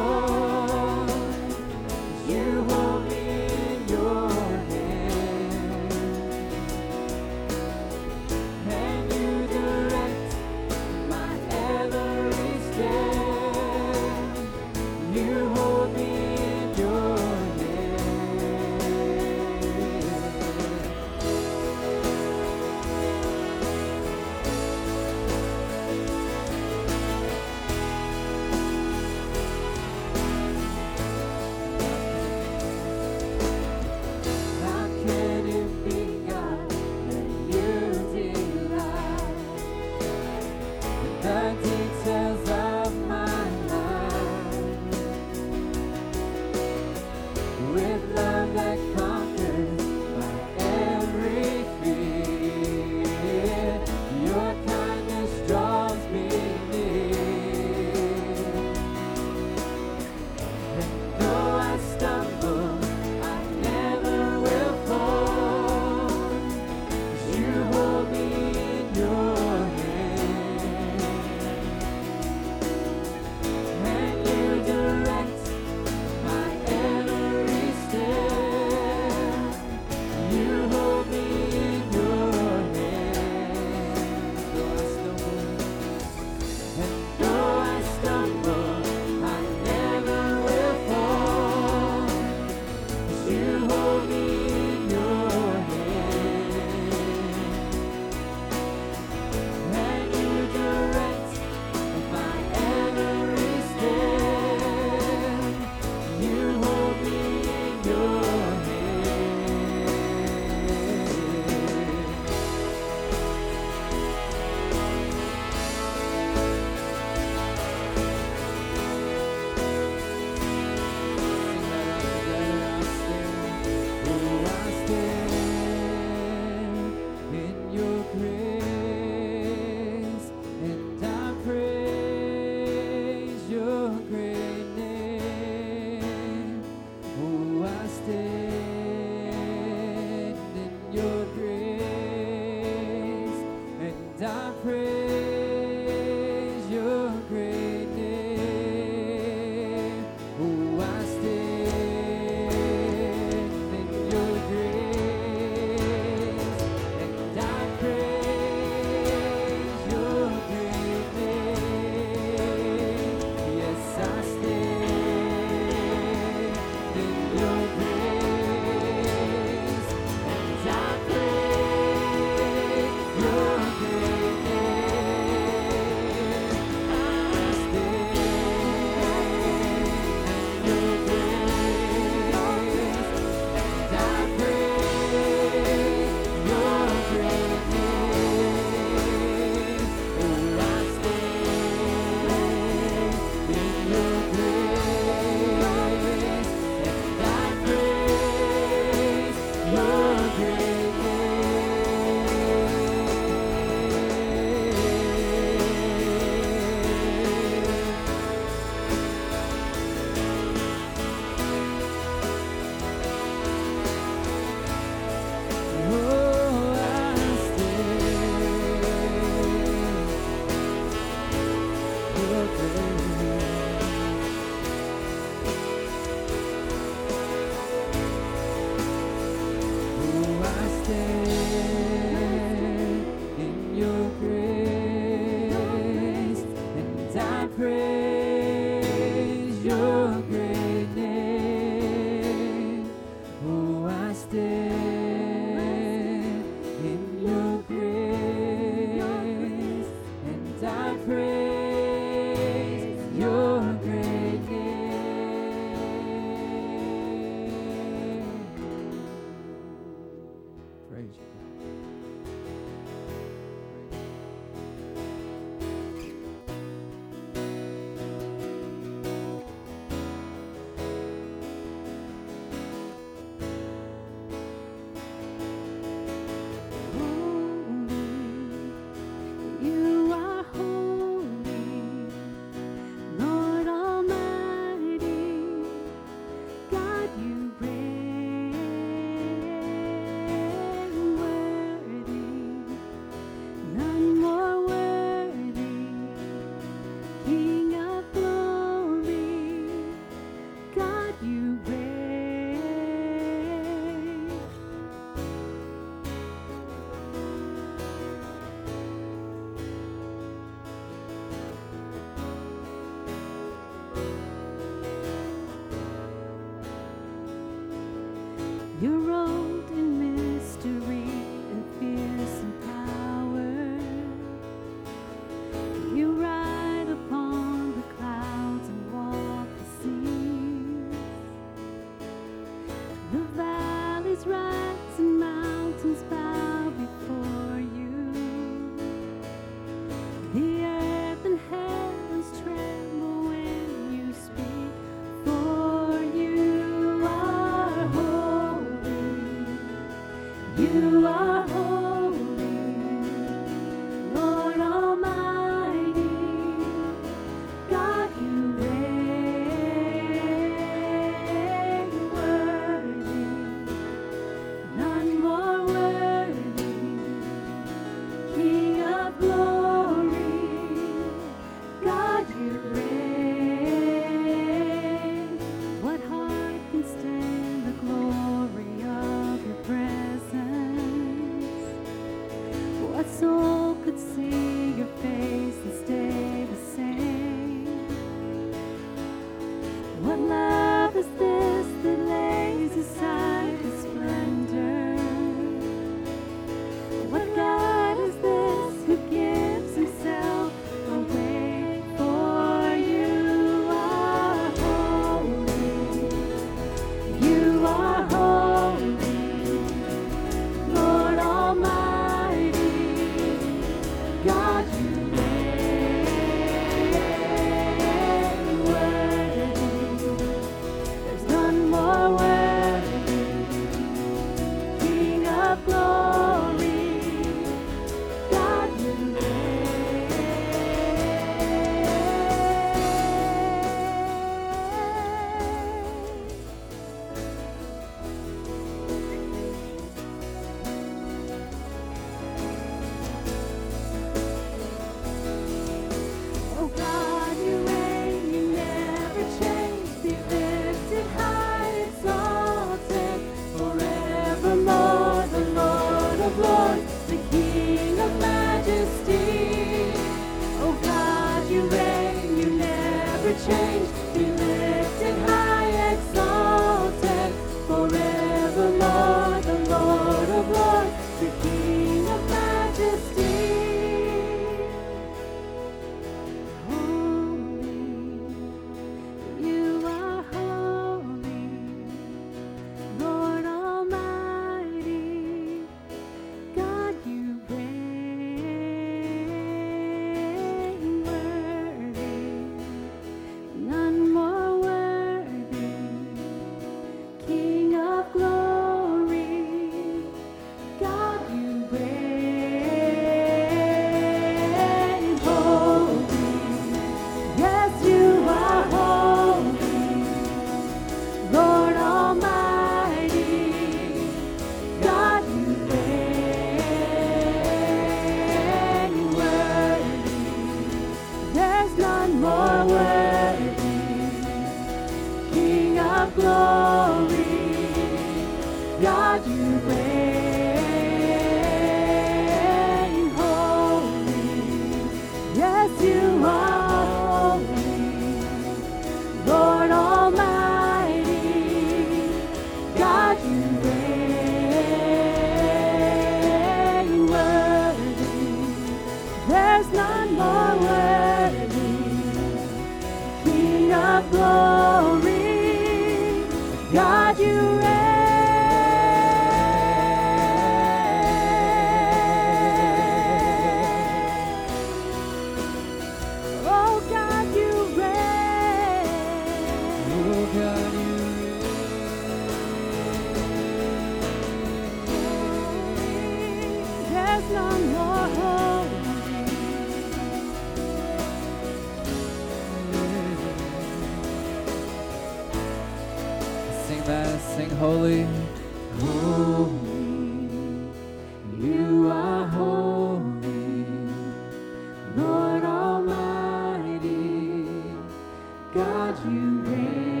God, 598.53 598.97
you 599.05 599.39
reign 599.45 600.00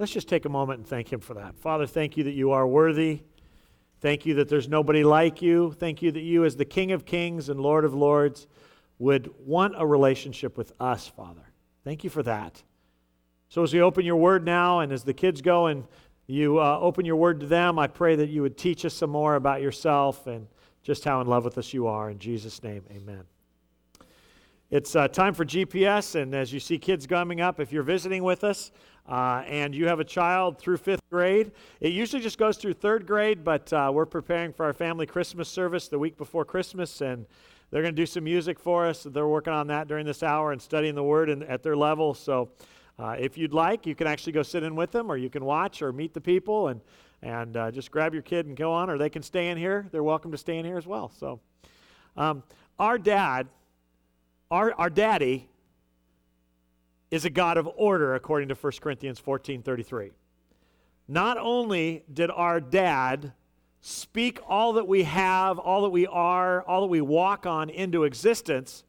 Let's 0.00 0.12
just 0.12 0.28
take 0.30 0.46
a 0.46 0.48
moment 0.48 0.78
and 0.78 0.86
thank 0.86 1.12
Him 1.12 1.20
for 1.20 1.34
that. 1.34 1.58
Father, 1.58 1.86
thank 1.86 2.16
you 2.16 2.24
that 2.24 2.32
you 2.32 2.52
are 2.52 2.66
worthy. 2.66 3.20
Thank 4.00 4.24
you 4.24 4.32
that 4.36 4.48
there's 4.48 4.66
nobody 4.66 5.04
like 5.04 5.42
you. 5.42 5.72
Thank 5.72 6.00
you 6.00 6.10
that 6.10 6.22
you, 6.22 6.46
as 6.46 6.56
the 6.56 6.64
King 6.64 6.92
of 6.92 7.04
Kings 7.04 7.50
and 7.50 7.60
Lord 7.60 7.84
of 7.84 7.92
Lords, 7.92 8.46
would 8.98 9.30
want 9.44 9.74
a 9.76 9.86
relationship 9.86 10.56
with 10.56 10.72
us, 10.80 11.06
Father. 11.06 11.42
Thank 11.84 12.02
you 12.02 12.08
for 12.08 12.22
that. 12.22 12.62
So, 13.50 13.62
as 13.62 13.74
we 13.74 13.82
open 13.82 14.06
your 14.06 14.16
word 14.16 14.42
now, 14.42 14.80
and 14.80 14.90
as 14.90 15.04
the 15.04 15.12
kids 15.12 15.42
go 15.42 15.66
and 15.66 15.84
you 16.26 16.58
uh, 16.58 16.78
open 16.80 17.04
your 17.04 17.16
word 17.16 17.40
to 17.40 17.46
them, 17.46 17.78
I 17.78 17.86
pray 17.86 18.16
that 18.16 18.30
you 18.30 18.40
would 18.40 18.56
teach 18.56 18.86
us 18.86 18.94
some 18.94 19.10
more 19.10 19.34
about 19.34 19.60
yourself 19.60 20.26
and 20.26 20.46
just 20.82 21.04
how 21.04 21.20
in 21.20 21.26
love 21.26 21.44
with 21.44 21.58
us 21.58 21.74
you 21.74 21.88
are. 21.88 22.08
In 22.08 22.18
Jesus' 22.18 22.62
name, 22.62 22.84
amen. 22.90 23.24
It's 24.70 24.96
uh, 24.96 25.08
time 25.08 25.34
for 25.34 25.44
GPS, 25.44 26.14
and 26.14 26.34
as 26.34 26.54
you 26.54 26.60
see 26.60 26.78
kids 26.78 27.06
coming 27.06 27.42
up, 27.42 27.60
if 27.60 27.70
you're 27.70 27.82
visiting 27.82 28.22
with 28.22 28.44
us 28.44 28.70
uh, 29.10 29.42
and 29.46 29.74
you 29.74 29.88
have 29.88 30.00
a 30.00 30.04
child 30.04 30.56
through 30.58 30.76
fifth 30.76 31.02
grade, 31.10 31.50
it 31.80 31.92
usually 31.92 32.22
just 32.22 32.38
goes 32.38 32.56
through 32.56 32.72
third 32.72 33.06
grade, 33.06 33.44
but 33.44 33.70
uh, 33.72 33.90
we're 33.92 34.06
preparing 34.06 34.52
for 34.52 34.64
our 34.64 34.72
family 34.72 35.04
Christmas 35.04 35.48
service 35.48 35.88
the 35.88 35.98
week 35.98 36.16
before 36.16 36.44
Christmas, 36.44 37.00
and 37.00 37.26
they're 37.70 37.82
going 37.82 37.94
to 37.94 38.00
do 38.00 38.06
some 38.06 38.24
music 38.24 38.58
for 38.58 38.86
us. 38.86 39.02
They're 39.02 39.26
working 39.26 39.52
on 39.52 39.66
that 39.66 39.88
during 39.88 40.06
this 40.06 40.22
hour 40.22 40.52
and 40.52 40.62
studying 40.62 40.94
the 40.94 41.02
Word 41.02 41.28
at 41.42 41.62
their 41.62 41.76
level. 41.76 42.14
So 42.14 42.50
uh, 42.98 43.16
if 43.18 43.36
you'd 43.36 43.52
like, 43.52 43.84
you 43.84 43.94
can 43.94 44.06
actually 44.06 44.32
go 44.32 44.42
sit 44.42 44.62
in 44.62 44.76
with 44.76 44.92
them, 44.92 45.10
or 45.10 45.16
you 45.16 45.28
can 45.28 45.44
watch 45.44 45.82
or 45.82 45.92
meet 45.92 46.14
the 46.14 46.20
people 46.20 46.68
and, 46.68 46.80
and 47.20 47.56
uh, 47.56 47.70
just 47.70 47.90
grab 47.90 48.14
your 48.14 48.22
kid 48.22 48.46
and 48.46 48.56
go 48.56 48.72
on, 48.72 48.88
or 48.88 48.96
they 48.96 49.10
can 49.10 49.22
stay 49.22 49.48
in 49.48 49.58
here. 49.58 49.88
They're 49.90 50.04
welcome 50.04 50.30
to 50.30 50.38
stay 50.38 50.56
in 50.56 50.64
here 50.64 50.78
as 50.78 50.86
well. 50.86 51.10
So 51.18 51.40
um, 52.16 52.44
our 52.78 52.96
dad 52.96 53.48
our, 54.50 54.74
our 54.74 54.90
daddy 54.90 55.48
is 57.10 57.24
a 57.24 57.30
God 57.30 57.56
of 57.56 57.68
order, 57.76 58.14
according 58.14 58.48
to 58.48 58.54
1 58.54 58.72
Corinthians 58.80 59.18
14 59.18 59.62
33. 59.62 60.10
Not 61.08 61.38
only 61.38 62.04
did 62.12 62.30
our 62.30 62.60
dad 62.60 63.32
speak 63.80 64.38
all 64.46 64.74
that 64.74 64.86
we 64.86 65.02
have, 65.04 65.58
all 65.58 65.82
that 65.82 65.90
we 65.90 66.06
are, 66.06 66.62
all 66.62 66.82
that 66.82 66.86
we 66.88 67.00
walk 67.00 67.46
on 67.46 67.68
into 67.70 68.04
existence, 68.04 68.84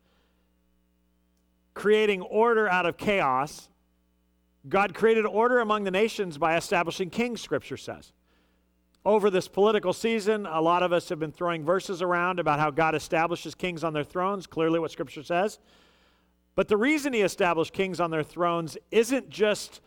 creating 1.73 2.21
order 2.21 2.67
out 2.67 2.85
of 2.85 2.97
chaos, 2.97 3.69
God 4.69 4.93
created 4.93 5.25
order 5.25 5.59
among 5.59 5.85
the 5.85 5.91
nations 5.91 6.37
by 6.37 6.55
establishing 6.55 7.09
kings, 7.09 7.41
Scripture 7.41 7.77
says. 7.77 8.13
Over 9.03 9.31
this 9.31 9.47
political 9.47 9.93
season, 9.93 10.45
a 10.45 10.61
lot 10.61 10.83
of 10.83 10.93
us 10.93 11.09
have 11.09 11.17
been 11.17 11.31
throwing 11.31 11.65
verses 11.65 12.03
around 12.03 12.39
about 12.39 12.59
how 12.59 12.69
God 12.69 12.93
establishes 12.93 13.55
kings 13.55 13.83
on 13.83 13.93
their 13.93 14.03
thrones, 14.03 14.45
clearly 14.45 14.77
what 14.77 14.91
Scripture 14.91 15.23
says. 15.23 15.57
But 16.55 16.67
the 16.67 16.77
reason 16.77 17.13
He 17.13 17.21
established 17.21 17.73
kings 17.73 17.99
on 17.99 18.11
their 18.11 18.23
thrones 18.23 18.77
isn't 18.91 19.29
just, 19.29 19.81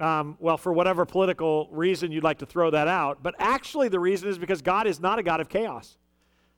um, 0.00 0.36
well, 0.40 0.56
for 0.56 0.72
whatever 0.72 1.04
political 1.04 1.68
reason 1.70 2.12
you'd 2.12 2.24
like 2.24 2.38
to 2.38 2.46
throw 2.46 2.70
that 2.70 2.88
out, 2.88 3.22
but 3.22 3.34
actually 3.38 3.88
the 3.88 4.00
reason 4.00 4.28
is 4.28 4.38
because 4.38 4.62
God 4.62 4.86
is 4.86 5.00
not 5.00 5.18
a 5.18 5.22
God 5.22 5.40
of 5.40 5.48
chaos. 5.48 5.96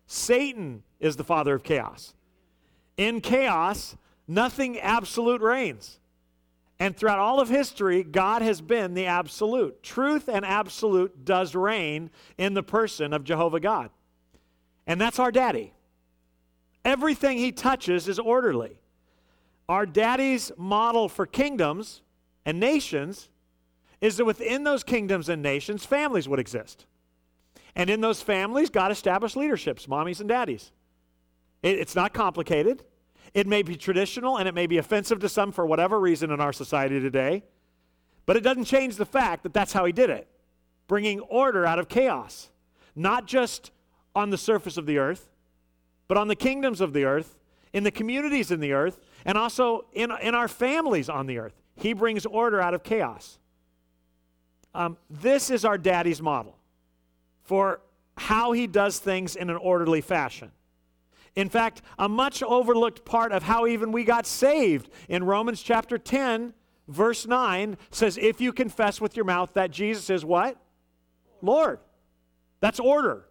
Satan 0.06 0.82
is 0.98 1.16
the 1.16 1.24
father 1.24 1.54
of 1.54 1.62
chaos. 1.62 2.14
In 2.96 3.20
chaos, 3.20 3.96
nothing 4.26 4.78
absolute 4.78 5.40
reigns. 5.40 6.00
And 6.80 6.96
throughout 6.96 7.18
all 7.18 7.40
of 7.40 7.48
history, 7.50 8.02
God 8.02 8.40
has 8.40 8.62
been 8.62 8.94
the 8.94 9.04
absolute. 9.06 9.82
Truth 9.82 10.28
and 10.28 10.46
absolute 10.46 11.26
does 11.26 11.54
reign 11.54 12.10
in 12.38 12.54
the 12.54 12.62
person 12.62 13.12
of 13.12 13.22
Jehovah 13.22 13.60
God. 13.60 13.90
And 14.86 14.98
that's 14.98 15.18
our 15.18 15.30
daddy. 15.30 15.74
Everything 16.82 17.36
he 17.36 17.52
touches 17.52 18.08
is 18.08 18.18
orderly. 18.18 18.79
Our 19.70 19.86
daddy's 19.86 20.50
model 20.56 21.08
for 21.08 21.26
kingdoms 21.26 22.02
and 22.44 22.58
nations 22.58 23.28
is 24.00 24.16
that 24.16 24.24
within 24.24 24.64
those 24.64 24.82
kingdoms 24.82 25.28
and 25.28 25.42
nations, 25.42 25.86
families 25.86 26.28
would 26.28 26.40
exist. 26.40 26.86
And 27.76 27.88
in 27.88 28.00
those 28.00 28.20
families, 28.20 28.68
God 28.68 28.90
established 28.90 29.36
leaderships, 29.36 29.86
mommies 29.86 30.18
and 30.18 30.28
daddies. 30.28 30.72
It, 31.62 31.78
it's 31.78 31.94
not 31.94 32.12
complicated. 32.12 32.82
It 33.32 33.46
may 33.46 33.62
be 33.62 33.76
traditional 33.76 34.38
and 34.38 34.48
it 34.48 34.56
may 34.56 34.66
be 34.66 34.78
offensive 34.78 35.20
to 35.20 35.28
some 35.28 35.52
for 35.52 35.64
whatever 35.64 36.00
reason 36.00 36.32
in 36.32 36.40
our 36.40 36.52
society 36.52 36.98
today, 36.98 37.44
but 38.26 38.36
it 38.36 38.40
doesn't 38.40 38.64
change 38.64 38.96
the 38.96 39.06
fact 39.06 39.44
that 39.44 39.54
that's 39.54 39.72
how 39.72 39.84
he 39.84 39.92
did 39.92 40.10
it, 40.10 40.26
bringing 40.88 41.20
order 41.20 41.64
out 41.64 41.78
of 41.78 41.88
chaos, 41.88 42.50
not 42.96 43.24
just 43.24 43.70
on 44.16 44.30
the 44.30 44.38
surface 44.38 44.76
of 44.76 44.86
the 44.86 44.98
earth, 44.98 45.30
but 46.08 46.16
on 46.16 46.26
the 46.26 46.34
kingdoms 46.34 46.80
of 46.80 46.92
the 46.92 47.04
earth, 47.04 47.36
in 47.72 47.84
the 47.84 47.90
communities 47.90 48.50
in 48.50 48.60
the 48.60 48.72
earth, 48.72 49.00
and 49.24 49.36
also 49.38 49.86
in, 49.92 50.10
in 50.22 50.34
our 50.34 50.48
families 50.48 51.08
on 51.08 51.26
the 51.26 51.38
earth. 51.38 51.54
He 51.76 51.92
brings 51.92 52.26
order 52.26 52.60
out 52.60 52.74
of 52.74 52.82
chaos. 52.82 53.38
Um, 54.74 54.96
this 55.08 55.50
is 55.50 55.64
our 55.64 55.78
daddy's 55.78 56.22
model 56.22 56.56
for 57.42 57.80
how 58.16 58.52
he 58.52 58.66
does 58.66 58.98
things 58.98 59.34
in 59.34 59.50
an 59.50 59.56
orderly 59.56 60.00
fashion. 60.00 60.52
In 61.36 61.48
fact, 61.48 61.82
a 61.98 62.08
much 62.08 62.42
overlooked 62.42 63.04
part 63.04 63.32
of 63.32 63.42
how 63.42 63.66
even 63.66 63.92
we 63.92 64.04
got 64.04 64.26
saved 64.26 64.90
in 65.08 65.24
Romans 65.24 65.62
chapter 65.62 65.96
10, 65.96 66.52
verse 66.88 67.26
9 67.26 67.76
says, 67.90 68.18
If 68.18 68.40
you 68.40 68.52
confess 68.52 69.00
with 69.00 69.16
your 69.16 69.24
mouth 69.24 69.54
that 69.54 69.70
Jesus 69.70 70.10
is 70.10 70.24
what? 70.24 70.56
Lord. 71.40 71.78
That's 72.60 72.78
order. 72.78 73.24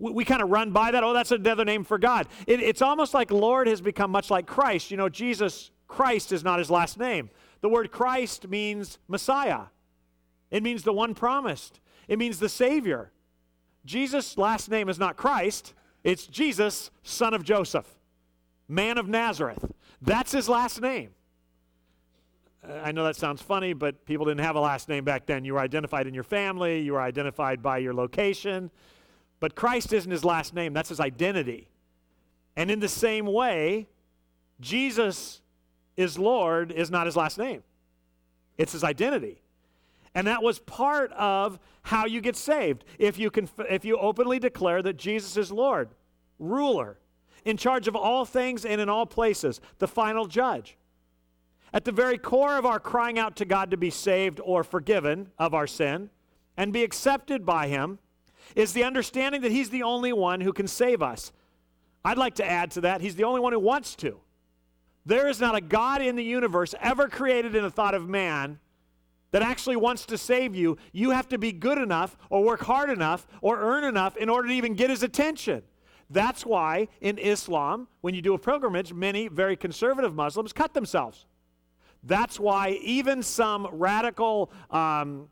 We, 0.00 0.10
we 0.10 0.24
kind 0.24 0.42
of 0.42 0.50
run 0.50 0.72
by 0.72 0.90
that. 0.90 1.04
Oh, 1.04 1.12
that's 1.12 1.30
another 1.30 1.64
name 1.64 1.84
for 1.84 1.98
God. 1.98 2.26
It, 2.48 2.60
it's 2.60 2.82
almost 2.82 3.14
like 3.14 3.30
Lord 3.30 3.68
has 3.68 3.80
become 3.80 4.10
much 4.10 4.30
like 4.30 4.46
Christ. 4.46 4.90
You 4.90 4.96
know, 4.96 5.08
Jesus, 5.08 5.70
Christ 5.86 6.32
is 6.32 6.42
not 6.42 6.58
his 6.58 6.70
last 6.70 6.98
name. 6.98 7.30
The 7.60 7.68
word 7.68 7.92
Christ 7.92 8.48
means 8.48 8.98
Messiah, 9.06 9.66
it 10.50 10.64
means 10.64 10.82
the 10.82 10.92
one 10.92 11.14
promised, 11.14 11.78
it 12.08 12.18
means 12.18 12.40
the 12.40 12.48
Savior. 12.48 13.12
Jesus' 13.84 14.36
last 14.36 14.70
name 14.70 14.88
is 14.88 14.98
not 14.98 15.16
Christ. 15.16 15.72
It's 16.04 16.26
Jesus, 16.26 16.90
son 17.02 17.34
of 17.34 17.44
Joseph, 17.44 17.86
man 18.68 18.98
of 18.98 19.08
Nazareth. 19.08 19.64
That's 20.02 20.32
his 20.32 20.48
last 20.48 20.80
name. 20.80 21.10
Uh, 22.66 22.74
I 22.84 22.92
know 22.92 23.04
that 23.04 23.16
sounds 23.16 23.40
funny, 23.40 23.72
but 23.72 24.04
people 24.04 24.26
didn't 24.26 24.40
have 24.40 24.56
a 24.56 24.60
last 24.60 24.88
name 24.88 25.04
back 25.04 25.26
then. 25.26 25.44
You 25.44 25.54
were 25.54 25.60
identified 25.60 26.06
in 26.06 26.14
your 26.14 26.24
family, 26.24 26.80
you 26.80 26.92
were 26.92 27.00
identified 27.00 27.62
by 27.62 27.78
your 27.78 27.94
location. 27.94 28.70
But 29.40 29.54
Christ 29.54 29.92
isn't 29.92 30.10
his 30.10 30.24
last 30.24 30.54
name, 30.54 30.72
that's 30.72 30.90
his 30.90 31.00
identity. 31.00 31.68
And 32.56 32.70
in 32.70 32.80
the 32.80 32.88
same 32.88 33.26
way, 33.26 33.88
Jesus 34.60 35.40
is 35.96 36.18
Lord 36.18 36.70
is 36.70 36.90
not 36.90 37.06
his 37.06 37.16
last 37.16 37.38
name, 37.38 37.62
it's 38.58 38.72
his 38.72 38.84
identity. 38.84 39.42
And 40.14 40.26
that 40.26 40.42
was 40.42 40.58
part 40.58 41.12
of 41.12 41.60
how 41.82 42.04
you 42.04 42.20
get 42.20 42.34
saved. 42.34 42.84
If 42.98 43.16
you, 43.16 43.30
conf- 43.30 43.66
if 43.70 43.84
you 43.84 43.96
openly 43.96 44.40
declare 44.40 44.82
that 44.82 44.96
Jesus 44.96 45.36
is 45.36 45.52
Lord, 45.52 45.90
ruler, 46.40 46.98
in 47.44 47.56
charge 47.56 47.86
of 47.86 47.94
all 47.94 48.24
things 48.24 48.64
and 48.64 48.80
in 48.80 48.88
all 48.88 49.06
places, 49.06 49.60
the 49.78 49.86
final 49.86 50.26
judge. 50.26 50.76
At 51.72 51.84
the 51.84 51.92
very 51.92 52.18
core 52.18 52.56
of 52.56 52.66
our 52.66 52.80
crying 52.80 53.18
out 53.18 53.36
to 53.36 53.44
God 53.44 53.70
to 53.70 53.76
be 53.76 53.90
saved 53.90 54.40
or 54.42 54.64
forgiven 54.64 55.30
of 55.38 55.54
our 55.54 55.68
sin 55.68 56.10
and 56.56 56.72
be 56.72 56.82
accepted 56.82 57.46
by 57.46 57.68
Him 57.68 58.00
is 58.54 58.72
the 58.72 58.84
understanding 58.84 59.40
that 59.42 59.52
He's 59.52 59.70
the 59.70 59.82
only 59.82 60.12
one 60.12 60.40
who 60.40 60.52
can 60.52 60.66
save 60.66 61.02
us. 61.02 61.32
I'd 62.04 62.18
like 62.18 62.36
to 62.36 62.44
add 62.44 62.70
to 62.72 62.82
that, 62.82 63.00
He's 63.00 63.16
the 63.16 63.24
only 63.24 63.40
one 63.40 63.52
who 63.52 63.60
wants 63.60 63.94
to. 63.96 64.20
There 65.06 65.28
is 65.28 65.40
not 65.40 65.56
a 65.56 65.60
God 65.60 66.02
in 66.02 66.16
the 66.16 66.24
universe 66.24 66.74
ever 66.80 67.08
created 67.08 67.54
in 67.54 67.62
the 67.62 67.70
thought 67.70 67.94
of 67.94 68.08
man 68.08 68.58
that 69.30 69.42
actually 69.42 69.76
wants 69.76 70.06
to 70.06 70.18
save 70.18 70.54
you. 70.54 70.76
You 70.92 71.10
have 71.10 71.28
to 71.28 71.38
be 71.38 71.52
good 71.52 71.78
enough 71.78 72.16
or 72.28 72.42
work 72.42 72.60
hard 72.60 72.90
enough 72.90 73.26
or 73.40 73.60
earn 73.60 73.84
enough 73.84 74.16
in 74.16 74.28
order 74.28 74.48
to 74.48 74.54
even 74.54 74.74
get 74.74 74.90
his 74.90 75.02
attention. 75.02 75.62
That's 76.10 76.44
why 76.44 76.88
in 77.00 77.18
Islam, 77.18 77.86
when 78.00 78.14
you 78.14 78.22
do 78.22 78.34
a 78.34 78.38
pilgrimage, 78.38 78.92
many 78.92 79.28
very 79.28 79.56
conservative 79.56 80.14
Muslims 80.14 80.52
cut 80.52 80.74
themselves. 80.74 81.26
That's 82.02 82.40
why 82.40 82.70
even 82.82 83.22
some 83.22 83.68
radical 83.72 84.50
um, 84.70 85.28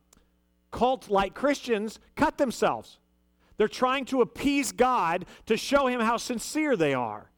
cult 0.71 1.11
like 1.11 1.35
Christians 1.35 1.99
cut 2.15 2.39
themselves. 2.39 2.99
They're 3.59 3.69
trying 3.69 4.07
to 4.07 4.23
appease 4.23 4.73
God 4.73 5.27
to 5.47 5.57
show 5.57 5.87
him 5.89 6.01
how 6.01 6.17
sincere 6.17 6.77
they 6.77 6.95
are. 6.95 7.31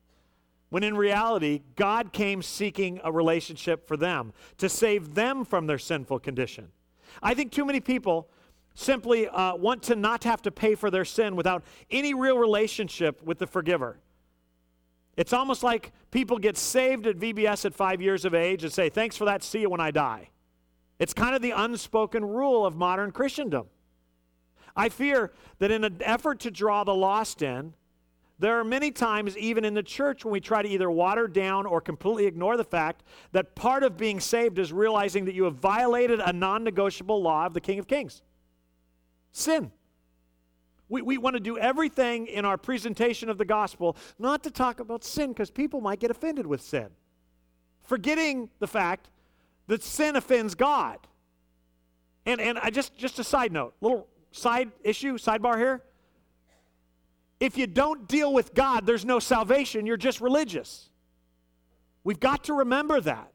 When 0.68 0.84
in 0.84 0.96
reality, 0.96 1.62
God 1.74 2.12
came 2.12 2.42
seeking 2.42 3.00
a 3.02 3.10
relationship 3.10 3.88
for 3.88 3.96
them 3.96 4.32
to 4.58 4.68
save 4.68 5.14
them 5.14 5.44
from 5.44 5.66
their 5.66 5.78
sinful 5.78 6.20
condition. 6.20 6.68
I 7.20 7.34
think 7.34 7.50
too 7.50 7.64
many 7.64 7.80
people 7.80 8.28
simply 8.74 9.28
uh, 9.28 9.56
want 9.56 9.82
to 9.84 9.96
not 9.96 10.22
have 10.24 10.42
to 10.42 10.52
pay 10.52 10.76
for 10.76 10.90
their 10.90 11.04
sin 11.04 11.34
without 11.34 11.64
any 11.90 12.14
real 12.14 12.38
relationship 12.38 13.20
with 13.22 13.38
the 13.38 13.46
forgiver. 13.48 13.98
It's 15.16 15.32
almost 15.32 15.64
like 15.64 15.92
people 16.12 16.38
get 16.38 16.56
saved 16.56 17.06
at 17.06 17.18
VBS 17.18 17.64
at 17.64 17.74
five 17.74 18.00
years 18.00 18.24
of 18.24 18.32
age 18.32 18.62
and 18.62 18.72
say, 18.72 18.88
Thanks 18.88 19.16
for 19.16 19.24
that, 19.24 19.42
see 19.42 19.60
you 19.60 19.70
when 19.70 19.80
I 19.80 19.90
die. 19.90 20.30
It's 21.00 21.12
kind 21.12 21.34
of 21.34 21.42
the 21.42 21.50
unspoken 21.50 22.24
rule 22.24 22.64
of 22.64 22.76
modern 22.76 23.10
Christendom. 23.10 23.66
I 24.76 24.88
fear 24.88 25.32
that 25.58 25.70
in 25.70 25.84
an 25.84 25.98
effort 26.00 26.40
to 26.40 26.50
draw 26.50 26.84
the 26.84 26.94
lost 26.94 27.42
in, 27.42 27.74
there 28.38 28.58
are 28.58 28.64
many 28.64 28.90
times, 28.90 29.36
even 29.36 29.66
in 29.66 29.74
the 29.74 29.82
church, 29.82 30.24
when 30.24 30.32
we 30.32 30.40
try 30.40 30.62
to 30.62 30.68
either 30.68 30.90
water 30.90 31.28
down 31.28 31.66
or 31.66 31.80
completely 31.80 32.24
ignore 32.24 32.56
the 32.56 32.64
fact 32.64 33.02
that 33.32 33.54
part 33.54 33.82
of 33.82 33.98
being 33.98 34.18
saved 34.18 34.58
is 34.58 34.72
realizing 34.72 35.26
that 35.26 35.34
you 35.34 35.44
have 35.44 35.56
violated 35.56 36.20
a 36.20 36.32
non 36.32 36.64
negotiable 36.64 37.20
law 37.20 37.44
of 37.44 37.52
the 37.52 37.60
King 37.60 37.78
of 37.78 37.86
Kings 37.86 38.22
sin. 39.32 39.70
We, 40.88 41.02
we 41.02 41.18
want 41.18 41.34
to 41.34 41.40
do 41.40 41.56
everything 41.56 42.26
in 42.26 42.44
our 42.44 42.56
presentation 42.56 43.28
of 43.28 43.38
the 43.38 43.44
gospel 43.44 43.96
not 44.18 44.42
to 44.44 44.50
talk 44.50 44.80
about 44.80 45.04
sin 45.04 45.30
because 45.30 45.50
people 45.50 45.80
might 45.80 46.00
get 46.00 46.10
offended 46.10 46.46
with 46.46 46.60
sin, 46.62 46.88
forgetting 47.82 48.50
the 48.58 48.66
fact 48.66 49.10
that 49.68 49.82
sin 49.84 50.16
offends 50.16 50.54
God. 50.54 50.98
And, 52.26 52.40
and 52.40 52.58
I 52.58 52.70
just, 52.70 52.96
just 52.96 53.18
a 53.18 53.24
side 53.24 53.52
note, 53.52 53.74
little 53.80 54.08
side 54.32 54.70
issue, 54.82 55.18
sidebar 55.18 55.56
here. 55.56 55.82
If 57.38 57.56
you 57.56 57.66
don't 57.66 58.06
deal 58.06 58.32
with 58.32 58.54
God, 58.54 58.86
there's 58.86 59.04
no 59.04 59.18
salvation. 59.18 59.86
You're 59.86 59.96
just 59.96 60.20
religious. 60.20 60.90
We've 62.04 62.20
got 62.20 62.44
to 62.44 62.54
remember 62.54 63.00
that. 63.00 63.32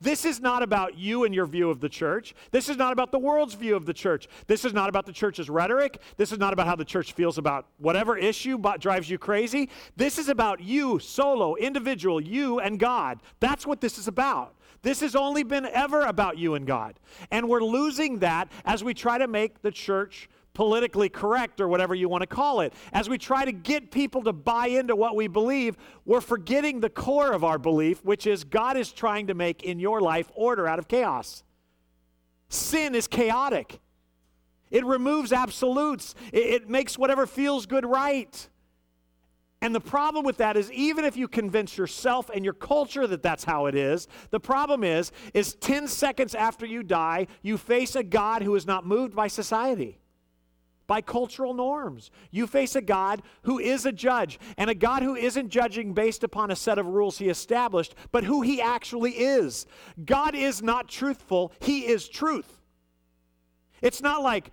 This 0.00 0.24
is 0.24 0.40
not 0.40 0.62
about 0.62 0.96
you 0.96 1.24
and 1.24 1.34
your 1.34 1.46
view 1.46 1.70
of 1.70 1.80
the 1.80 1.88
church. 1.88 2.34
This 2.52 2.68
is 2.68 2.76
not 2.76 2.92
about 2.92 3.10
the 3.10 3.18
world's 3.18 3.54
view 3.54 3.74
of 3.74 3.84
the 3.84 3.92
church. 3.92 4.28
This 4.46 4.64
is 4.64 4.72
not 4.72 4.88
about 4.88 5.06
the 5.06 5.12
church's 5.12 5.50
rhetoric. 5.50 6.00
This 6.16 6.30
is 6.30 6.38
not 6.38 6.52
about 6.52 6.66
how 6.66 6.76
the 6.76 6.84
church 6.84 7.14
feels 7.14 7.36
about 7.36 7.66
whatever 7.78 8.16
issue 8.16 8.62
drives 8.78 9.10
you 9.10 9.18
crazy. 9.18 9.70
This 9.96 10.18
is 10.18 10.28
about 10.28 10.60
you, 10.60 11.00
solo, 11.00 11.56
individual, 11.56 12.20
you 12.20 12.60
and 12.60 12.78
God. 12.78 13.20
That's 13.40 13.66
what 13.66 13.80
this 13.80 13.98
is 13.98 14.06
about. 14.06 14.54
This 14.82 15.00
has 15.00 15.16
only 15.16 15.42
been 15.42 15.66
ever 15.66 16.02
about 16.02 16.38
you 16.38 16.54
and 16.54 16.66
God. 16.66 16.98
And 17.30 17.48
we're 17.48 17.64
losing 17.64 18.18
that 18.20 18.50
as 18.64 18.84
we 18.84 18.94
try 18.94 19.18
to 19.18 19.26
make 19.26 19.62
the 19.62 19.70
church 19.70 20.28
politically 20.54 21.08
correct 21.08 21.60
or 21.60 21.68
whatever 21.68 21.94
you 21.94 22.08
want 22.08 22.22
to 22.22 22.26
call 22.26 22.62
it. 22.62 22.72
As 22.92 23.08
we 23.08 23.16
try 23.16 23.44
to 23.44 23.52
get 23.52 23.92
people 23.92 24.24
to 24.24 24.32
buy 24.32 24.66
into 24.66 24.96
what 24.96 25.14
we 25.14 25.28
believe, 25.28 25.76
we're 26.04 26.20
forgetting 26.20 26.80
the 26.80 26.90
core 26.90 27.32
of 27.32 27.44
our 27.44 27.58
belief, 27.58 28.04
which 28.04 28.26
is 28.26 28.42
God 28.42 28.76
is 28.76 28.92
trying 28.92 29.28
to 29.28 29.34
make 29.34 29.62
in 29.62 29.78
your 29.78 30.00
life 30.00 30.30
order 30.34 30.66
out 30.66 30.80
of 30.80 30.88
chaos. 30.88 31.44
Sin 32.48 32.94
is 32.94 33.06
chaotic. 33.06 33.78
It 34.70 34.84
removes 34.84 35.32
absolutes. 35.32 36.14
It, 36.32 36.46
it 36.46 36.68
makes 36.68 36.98
whatever 36.98 37.26
feels 37.26 37.66
good 37.66 37.86
right. 37.86 38.48
And 39.60 39.74
the 39.74 39.80
problem 39.80 40.24
with 40.24 40.36
that 40.36 40.56
is 40.56 40.70
even 40.70 41.04
if 41.04 41.16
you 41.16 41.26
convince 41.26 41.76
yourself 41.76 42.30
and 42.32 42.44
your 42.44 42.54
culture 42.54 43.06
that 43.08 43.22
that's 43.22 43.42
how 43.42 43.66
it 43.66 43.74
is, 43.74 44.06
the 44.30 44.38
problem 44.38 44.84
is 44.84 45.10
is 45.34 45.54
10 45.56 45.88
seconds 45.88 46.34
after 46.34 46.64
you 46.64 46.82
die, 46.82 47.26
you 47.42 47.58
face 47.58 47.96
a 47.96 48.04
God 48.04 48.42
who 48.42 48.54
is 48.54 48.66
not 48.66 48.86
moved 48.86 49.16
by 49.16 49.26
society 49.26 49.98
by 50.88 51.02
cultural 51.02 51.54
norms. 51.54 52.10
You 52.32 52.48
face 52.48 52.74
a 52.74 52.80
God 52.80 53.22
who 53.42 53.60
is 53.60 53.86
a 53.86 53.92
judge, 53.92 54.40
and 54.56 54.68
a 54.68 54.74
God 54.74 55.02
who 55.02 55.14
isn't 55.14 55.50
judging 55.50 55.92
based 55.92 56.24
upon 56.24 56.50
a 56.50 56.56
set 56.56 56.78
of 56.78 56.86
rules 56.86 57.18
he 57.18 57.28
established, 57.28 57.94
but 58.10 58.24
who 58.24 58.40
he 58.40 58.60
actually 58.60 59.12
is. 59.12 59.66
God 60.04 60.34
is 60.34 60.62
not 60.62 60.88
truthful, 60.88 61.52
he 61.60 61.86
is 61.86 62.08
truth. 62.08 62.62
It's 63.80 64.02
not 64.02 64.22
like 64.22 64.50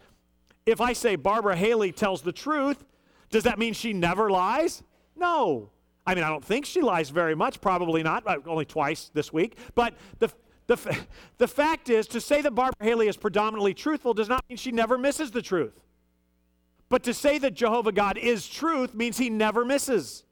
if 0.67 0.81
I 0.81 0.93
say 0.93 1.15
Barbara 1.15 1.55
Haley 1.55 1.91
tells 1.91 2.21
the 2.21 2.33
truth, 2.33 2.83
does 3.31 3.43
that 3.43 3.57
mean 3.57 3.73
she 3.73 3.93
never 3.93 4.29
lies? 4.29 4.83
No. 5.15 5.69
I 6.05 6.13
mean, 6.13 6.23
I 6.23 6.29
don't 6.29 6.45
think 6.45 6.65
she 6.65 6.81
lies 6.81 7.09
very 7.09 7.35
much, 7.35 7.61
probably 7.61 8.03
not, 8.03 8.27
uh, 8.27 8.37
only 8.45 8.65
twice 8.65 9.09
this 9.13 9.33
week. 9.33 9.57
But 9.73 9.95
the, 10.19 10.31
the, 10.67 10.77
the 11.37 11.47
fact 11.47 11.89
is, 11.89 12.07
to 12.07 12.21
say 12.21 12.41
that 12.41 12.53
Barbara 12.53 12.85
Haley 12.85 13.07
is 13.07 13.17
predominantly 13.17 13.73
truthful 13.73 14.13
does 14.13 14.29
not 14.29 14.43
mean 14.47 14.57
she 14.57 14.71
never 14.71 14.97
misses 14.97 15.31
the 15.31 15.41
truth. 15.41 15.79
But 16.89 17.03
to 17.03 17.13
say 17.13 17.39
that 17.39 17.55
Jehovah 17.55 17.91
God 17.91 18.17
is 18.17 18.47
truth 18.47 18.93
means 18.93 19.17
he 19.17 19.29
never 19.29 19.65
misses. 19.65 20.23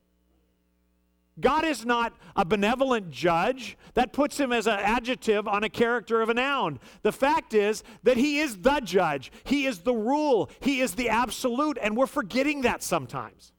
God 1.40 1.66
is 1.66 1.84
not 1.84 2.14
a 2.36 2.46
benevolent 2.46 3.10
judge. 3.10 3.76
That 3.96 4.14
puts 4.14 4.40
him 4.40 4.52
as 4.52 4.68
an 4.68 4.80
adjective 4.80 5.48
on 5.48 5.64
a 5.64 5.70
character 5.70 6.22
of 6.22 6.30
a 6.30 6.36
noun. 6.36 6.80
The 7.02 7.12
fact 7.12 7.56
is 7.56 7.84
that 8.04 8.18
he 8.18 8.40
is 8.40 8.58
the 8.58 8.80
judge, 8.82 9.32
he 9.44 9.66
is 9.66 9.80
the 9.80 9.96
rule, 9.96 10.52
he 10.60 10.82
is 10.82 10.94
the 10.94 11.10
absolute, 11.10 11.80
and 11.82 11.98
we're 11.98 12.06
forgetting 12.06 12.62
that 12.62 12.84
sometimes. 12.84 13.52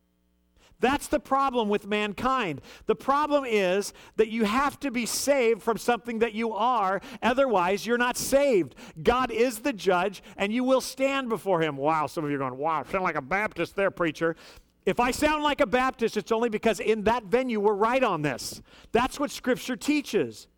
That's 0.85 1.07
the 1.07 1.19
problem 1.19 1.71
with 1.71 1.87
mankind. 1.87 2.61
The 2.85 2.95
problem 2.95 3.47
is 3.47 3.95
that 4.17 4.29
you 4.29 4.45
have 4.45 4.79
to 4.81 4.91
be 4.91 5.07
saved 5.07 5.63
from 5.63 5.79
something 5.79 6.19
that 6.19 6.35
you 6.35 6.53
are, 6.53 7.01
otherwise, 7.23 7.87
you're 7.87 7.97
not 7.97 8.19
saved. 8.19 8.75
God 9.03 9.31
is 9.31 9.61
the 9.61 9.73
judge, 9.73 10.23
and 10.37 10.53
you 10.53 10.63
will 10.63 10.83
stand 10.83 11.31
before 11.31 11.63
him. 11.63 11.79
Wow, 11.79 12.07
some 12.07 12.23
of 12.23 12.29
you 12.31 12.37
are 12.37 12.39
going, 12.39 12.59
wow, 12.59 12.83
sound 12.83 13.03
like 13.03 13.15
a 13.15 13.23
Baptist 13.23 13.77
there, 13.77 13.91
preacher. 13.91 14.37
If 14.85 15.01
I 15.01 15.11
sound 15.11 15.43
like 15.43 15.63
a 15.63 15.67
Baptist, 15.67 16.19
it's 16.19 16.31
only 16.31 16.51
because 16.51 16.81
in 16.81 17.05
that 17.05 17.25
venue 17.25 17.61
we're 17.61 17.73
right 17.73 18.05
on 18.05 18.21
this. 18.21 18.61
That's 18.93 19.19
what 19.19 19.31
Scripture 19.31 19.77
teaches. 19.77 20.49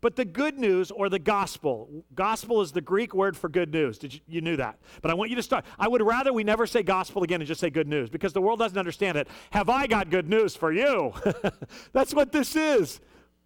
But 0.00 0.16
the 0.16 0.24
good 0.24 0.58
news 0.58 0.90
or 0.90 1.08
the 1.08 1.18
gospel, 1.18 2.04
gospel 2.14 2.60
is 2.60 2.72
the 2.72 2.80
Greek 2.80 3.14
word 3.14 3.36
for 3.36 3.48
good 3.48 3.72
news. 3.72 3.98
Did 3.98 4.14
you, 4.14 4.20
you 4.26 4.40
knew 4.40 4.56
that? 4.56 4.78
But 5.02 5.10
I 5.10 5.14
want 5.14 5.30
you 5.30 5.36
to 5.36 5.42
start. 5.42 5.64
I 5.78 5.88
would 5.88 6.02
rather 6.02 6.32
we 6.32 6.44
never 6.44 6.66
say 6.66 6.82
gospel 6.82 7.22
again 7.22 7.40
and 7.40 7.48
just 7.48 7.60
say 7.60 7.70
good 7.70 7.88
news 7.88 8.10
because 8.10 8.32
the 8.32 8.40
world 8.40 8.58
doesn't 8.58 8.78
understand 8.78 9.16
it. 9.18 9.28
Have 9.50 9.68
I 9.68 9.86
got 9.86 10.10
good 10.10 10.28
news 10.28 10.56
for 10.56 10.72
you? 10.72 11.12
That's 11.92 12.14
what 12.14 12.32
this 12.32 12.56
is. 12.56 13.00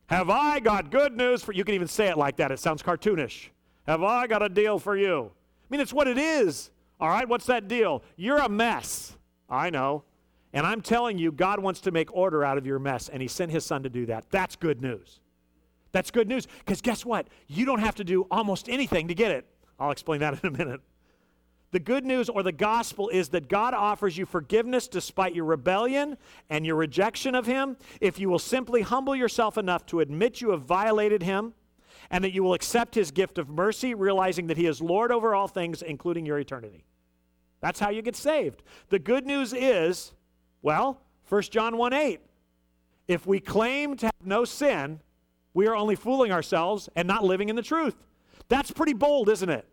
Have 0.07 0.31
I 0.31 0.59
got 0.61 0.91
good 0.91 1.17
news 1.17 1.43
for 1.43 1.53
you? 1.53 1.65
can 1.65 1.75
even 1.75 1.89
say 1.89 2.09
it 2.09 2.17
like 2.17 2.37
that. 2.37 2.51
It 2.51 2.59
sounds 2.59 2.83
cartoonish. 2.83 3.49
Have 3.87 4.03
I 4.03 4.27
got 4.27 4.43
a 4.43 4.49
deal 4.49 4.79
for 4.79 4.97
you? 4.97 5.31
I 5.31 5.67
mean, 5.71 5.81
it's 5.81 5.93
what 5.93 6.09
it 6.09 6.19
is. 6.19 6.71
All 7.01 7.09
right, 7.09 7.29
what's 7.29 7.47
that 7.47 7.69
deal? 7.69 8.03
You're 8.17 8.39
a 8.39 8.49
mess. 8.49 9.17
I 9.49 9.71
know. 9.71 10.05
And 10.53 10.67
I'm 10.67 10.81
telling 10.81 11.19
you, 11.19 11.31
God 11.31 11.61
wants 11.61 11.81
to 11.83 11.91
make 11.91 12.15
order 12.15 12.43
out 12.43 12.59
of 12.59 12.67
your 12.67 12.79
mess, 12.79 13.09
and 13.09 13.21
He 13.21 13.29
sent 13.29 13.51
His 13.51 13.65
Son 13.65 13.83
to 13.83 13.91
do 13.91 14.07
that. 14.07 14.31
That's 14.31 14.57
good 14.57 14.81
news. 14.81 15.21
That's 15.93 16.11
good 16.11 16.29
news 16.29 16.47
because 16.59 16.81
guess 16.81 17.05
what? 17.05 17.29
You 17.47 17.65
don't 17.65 17.81
have 17.81 17.95
to 17.97 18.05
do 18.05 18.27
almost 18.31 18.69
anything 18.69 19.09
to 19.09 19.15
get 19.15 19.31
it. 19.31 19.47
I'll 19.79 19.91
explain 19.91 20.21
that 20.21 20.39
in 20.43 20.55
a 20.55 20.57
minute. 20.57 20.81
The 21.71 21.81
good 21.81 22.07
news 22.07 22.31
or 22.31 22.43
the 22.43 22.53
gospel 22.53 23.11
is 23.11 23.29
that 23.31 23.49
God 23.49 23.75
offers 23.75 24.17
you 24.17 24.25
forgiveness 24.25 24.89
despite 24.89 25.35
your 25.35 25.45
rebellion 25.45 26.17
and 26.49 26.65
your 26.65 26.77
rejection 26.77 27.35
of 27.35 27.47
Him 27.47 27.77
if 28.01 28.19
you 28.19 28.31
will 28.31 28.39
simply 28.39 28.81
humble 28.81 29.15
yourself 29.15 29.59
enough 29.59 29.85
to 29.87 30.01
admit 30.01 30.41
you 30.41 30.51
have 30.51 30.63
violated 30.63 31.23
Him 31.23 31.53
and 32.11 32.25
that 32.25 32.33
you 32.33 32.43
will 32.43 32.55
accept 32.55 32.95
His 32.95 33.11
gift 33.11 33.37
of 33.37 33.51
mercy, 33.51 33.95
realizing 33.95 34.47
that 34.47 34.57
He 34.57 34.65
is 34.65 34.81
Lord 34.81 35.13
over 35.13 35.35
all 35.35 35.47
things, 35.47 35.83
including 35.83 36.25
your 36.25 36.39
eternity. 36.39 36.85
That's 37.61 37.81
how 37.81 37.91
you 37.91 38.01
get 38.01 38.17
saved. 38.17 38.63
The 38.89 38.99
good 38.99 39.27
news 39.27 39.53
is, 39.53 40.15
well, 40.63 41.03
1 41.29 41.43
John 41.43 41.77
1 41.77 41.93
8. 41.93 42.21
If 43.09 43.27
we 43.27 43.41
claim 43.41 43.97
to 43.99 44.07
have 44.07 44.27
no 44.27 44.45
sin, 44.45 45.01
we 45.59 45.67
are 45.67 45.75
only 45.75 45.97
fooling 45.97 46.31
ourselves 46.31 46.89
and 46.95 47.09
not 47.09 47.25
living 47.25 47.49
in 47.49 47.57
the 47.57 47.63
truth. 47.63 47.97
That's 48.49 48.71
pretty 48.71 48.93
bold, 48.93 49.29
isn't 49.29 49.49
it? 49.49 49.67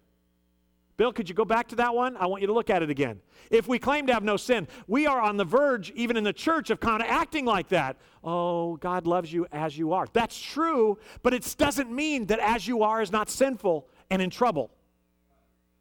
Bill, 0.98 1.14
could 1.14 1.30
you 1.30 1.36
go 1.36 1.46
back 1.46 1.68
to 1.68 1.76
that 1.76 1.94
one? 1.94 2.18
I 2.18 2.26
want 2.26 2.42
you 2.42 2.48
to 2.48 2.54
look 2.54 2.72
at 2.72 2.82
it 2.82 2.90
again. 2.90 3.22
If 3.52 3.68
we 3.68 3.78
claim 3.78 4.08
to 4.08 4.14
have 4.14 4.24
no 4.24 4.36
sin, 4.36 4.68
we 4.88 5.06
are 5.06 5.22
on 5.22 5.38
the 5.38 5.46
verge, 5.46 5.92
even 5.92 6.18
in 6.18 6.24
the 6.24 6.34
church, 6.34 6.72
of 6.72 6.80
kind 6.80 7.04
of 7.04 7.08
acting 7.08 7.46
like 7.46 7.68
that. 7.68 7.98
Oh, 8.24 8.78
God 8.78 9.06
loves 9.06 9.32
you 9.32 9.46
as 9.52 9.78
you 9.78 9.94
are. 9.94 10.08
That's 10.12 10.42
true, 10.42 10.98
but 11.22 11.36
it 11.36 11.54
doesn't 11.56 11.92
mean 11.92 12.26
that 12.28 12.40
as 12.40 12.68
you 12.68 12.82
are 12.82 13.00
is 13.00 13.12
not 13.12 13.30
sinful 13.30 13.88
and 14.10 14.24
in 14.24 14.32
trouble. 14.32 14.72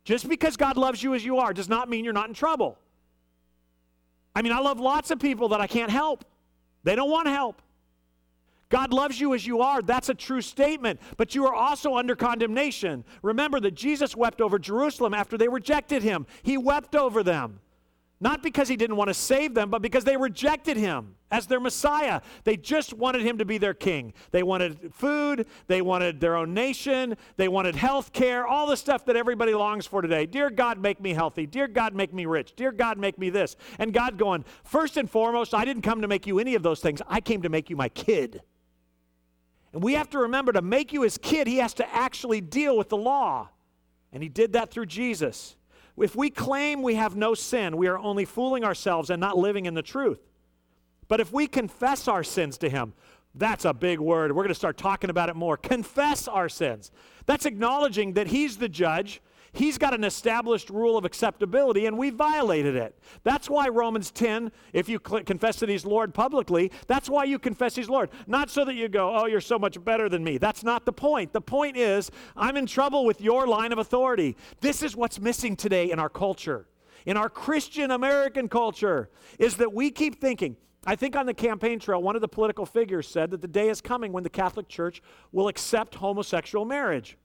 Just 0.05 0.29
because 0.29 0.59
God 0.59 0.77
loves 0.77 1.03
you 1.03 1.15
as 1.15 1.25
you 1.25 1.39
are 1.39 1.55
does 1.55 1.71
not 1.71 1.89
mean 1.89 2.05
you're 2.05 2.13
not 2.13 2.29
in 2.29 2.35
trouble. 2.35 2.79
I 4.37 4.43
mean, 4.43 4.53
I 4.53 4.59
love 4.59 4.81
lots 4.81 5.11
of 5.11 5.19
people 5.19 5.49
that 5.49 5.63
I 5.63 5.67
can't 5.67 5.91
help, 5.91 6.27
they 6.83 6.95
don't 6.95 7.11
want 7.11 7.27
help. 7.27 7.63
God 8.75 8.93
loves 8.93 9.21
you 9.21 9.35
as 9.35 9.47
you 9.47 9.61
are. 9.61 9.83
That's 9.83 10.09
a 10.09 10.15
true 10.15 10.41
statement. 10.41 10.99
But 11.17 11.33
you 11.37 11.47
are 11.47 11.55
also 11.55 11.95
under 11.95 12.17
condemnation. 12.17 13.05
Remember 13.23 13.61
that 13.61 13.77
Jesus 13.77 14.17
wept 14.17 14.41
over 14.41 14.59
Jerusalem 14.59 15.15
after 15.15 15.39
they 15.39 15.47
rejected 15.47 16.03
him, 16.03 16.27
he 16.43 16.59
wept 16.59 16.97
over 16.97 17.23
them. 17.23 17.61
Not 18.19 18.43
because 18.43 18.67
he 18.67 18.75
didn't 18.75 18.97
want 18.97 19.07
to 19.11 19.15
save 19.15 19.55
them, 19.55 19.71
but 19.71 19.81
because 19.81 20.03
they 20.03 20.17
rejected 20.17 20.77
him 20.77 21.15
as 21.31 21.47
their 21.47 21.61
Messiah. 21.61 22.21
They 22.43 22.57
just 22.57 22.93
wanted 22.93 23.23
him 23.23 23.39
to 23.39 23.45
be 23.45 23.59
their 23.59 23.75
king. 23.75 24.13
They 24.33 24.43
wanted 24.43 24.93
food, 24.93 25.47
they 25.69 25.81
wanted 25.81 26.19
their 26.19 26.35
own 26.35 26.53
nation, 26.53 27.17
they 27.37 27.47
wanted 27.47 27.77
health 27.77 28.13
care, 28.13 28.45
all 28.45 28.67
the 28.67 28.77
stuff 28.77 29.05
that 29.05 29.15
everybody 29.15 29.55
longs 29.55 29.87
for 29.87 30.03
today. 30.03 30.27
Dear 30.27 30.51
God, 30.51 30.81
make 30.81 31.01
me 31.01 31.15
healthy. 31.15 31.47
Dear 31.47 31.69
God, 31.69 31.95
make 31.95 32.13
me 32.13 32.27
rich. 32.27 32.57
Dear 32.57 32.73
God, 32.73 32.99
make 32.99 33.21
me 33.21 33.31
this. 33.31 33.55
And 33.79 33.93
God 33.93 34.19
going, 34.19 34.45
first 34.65 34.97
and 34.97 35.09
foremost, 35.09 35.55
I 35.55 35.65
didn't 35.65 35.83
come 35.83 36.01
to 36.01 36.09
make 36.09 36.27
you 36.27 36.41
any 36.41 36.57
of 36.57 36.65
those 36.65 36.81
things, 36.81 37.01
I 37.07 37.21
came 37.21 37.43
to 37.43 37.49
make 37.49 37.71
you 37.71 37.77
my 37.77 37.89
kid. 37.89 38.43
And 39.75 39.83
we 39.83 39.95
have 39.95 40.09
to 40.11 40.19
remember 40.21 40.53
to 40.53 40.63
make 40.63 40.93
you 40.93 41.03
his 41.03 41.19
kid, 41.19 41.49
he 41.49 41.57
has 41.57 41.75
to 41.75 41.95
actually 41.95 42.41
deal 42.41 42.79
with 42.79 42.89
the 42.89 42.97
law. 42.97 43.49
And 44.13 44.23
he 44.23 44.29
did 44.29 44.53
that 44.53 44.71
through 44.71 44.87
Jesus. 44.87 45.57
If 45.99 46.15
we 46.15 46.31
claim 46.31 46.81
we 46.81 46.95
have 46.95 47.17
no 47.17 47.35
sin, 47.35 47.77
we 47.77 47.89
are 47.89 47.99
only 47.99 48.25
fooling 48.25 48.65
ourselves 48.65 49.11
and 49.11 49.21
not 49.21 49.37
living 49.37 49.67
in 49.67 49.75
the 49.75 49.83
truth. 49.83 50.21
But 51.09 51.19
if 51.21 51.33
we 51.33 51.49
confess 51.49 52.07
our 52.07 52.23
sins 52.23 52.57
to 52.59 52.71
Him, 52.71 52.95
that's 53.35 53.65
a 53.65 53.75
big 53.75 53.99
word. 53.99 54.31
We're 54.31 54.45
going 54.45 54.49
to 54.49 54.55
start 54.55 54.77
talking 54.77 55.11
about 55.11 55.29
it 55.29 55.35
more. 55.35 55.57
Confess 55.57 56.29
our 56.29 56.49
sins. 56.49 56.93
That's 57.27 57.45
acknowledging 57.45 58.13
that 58.13 58.29
He's 58.29 58.57
the 58.57 58.69
judge 58.69 59.21
He's 59.55 59.79
got 59.79 59.95
an 59.95 60.03
established 60.03 60.69
rule 60.69 60.99
of 60.99 61.05
acceptability, 61.05 61.87
and 61.87 61.97
we 61.97 62.11
violated 62.11 62.75
it. 62.75 62.99
That's 63.23 63.49
why 63.49 63.69
Romans 63.69 64.11
10, 64.11 64.51
if 64.73 64.89
you 64.89 65.01
cl- 65.05 65.23
confess 65.23 65.61
that 65.61 65.69
He's 65.69 65.87
Lord 65.87 66.13
publicly, 66.13 66.73
that's 66.89 67.09
why 67.09 67.23
you 67.23 67.39
confess 67.39 67.77
He's 67.77 67.89
Lord. 67.89 68.11
Not 68.27 68.51
so 68.51 68.65
that 68.65 68.75
you 68.75 68.89
go, 68.89 69.15
oh, 69.15 69.27
you're 69.27 69.41
so 69.41 69.57
much 69.57 69.83
better 69.83 70.09
than 70.09 70.25
me. 70.25 70.39
That's 70.39 70.65
not 70.65 70.85
the 70.85 70.93
point. 70.93 71.33
The 71.33 71.41
point 71.41 71.77
is, 71.77 72.11
I'm 72.37 72.57
in 72.57 72.67
trouble 72.67 73.05
with 73.05 73.21
your 73.21 73.47
line 73.47 73.73
of 73.73 73.79
authority. 73.79 74.37
This 74.61 74.83
is 74.83 74.97
what's 74.97 75.21
missing 75.21 75.55
today 75.55 75.93
in 75.93 76.01
our 76.01 76.09
culture, 76.09 76.67
in 77.07 77.17
our 77.17 77.29
Christian 77.29 77.93
American 77.93 78.49
culture, 78.49 79.09
is 79.39 79.57
that 79.59 79.73
we 79.73 79.93
keep 79.93 80.21
thinking, 80.21 80.57
I 80.85 80.97
think 80.97 81.15
on 81.15 81.27
the 81.27 81.35
campaign 81.35 81.79
trail, 81.79 82.03
one 82.03 82.17
of 82.17 82.23
the 82.23 82.29
political 82.29 82.67
figures 82.67 83.07
said 83.07 83.31
that 83.31 83.41
the 83.41 83.49
day 83.49 83.69
is 83.69 83.81
coming 83.81 84.13
when 84.13 84.25
the 84.25 84.31
Catholic 84.31 84.69
Church 84.69 85.01
will 85.31 85.47
accept 85.47 85.95
homosexual 85.95 86.65
marriage. 86.65 87.17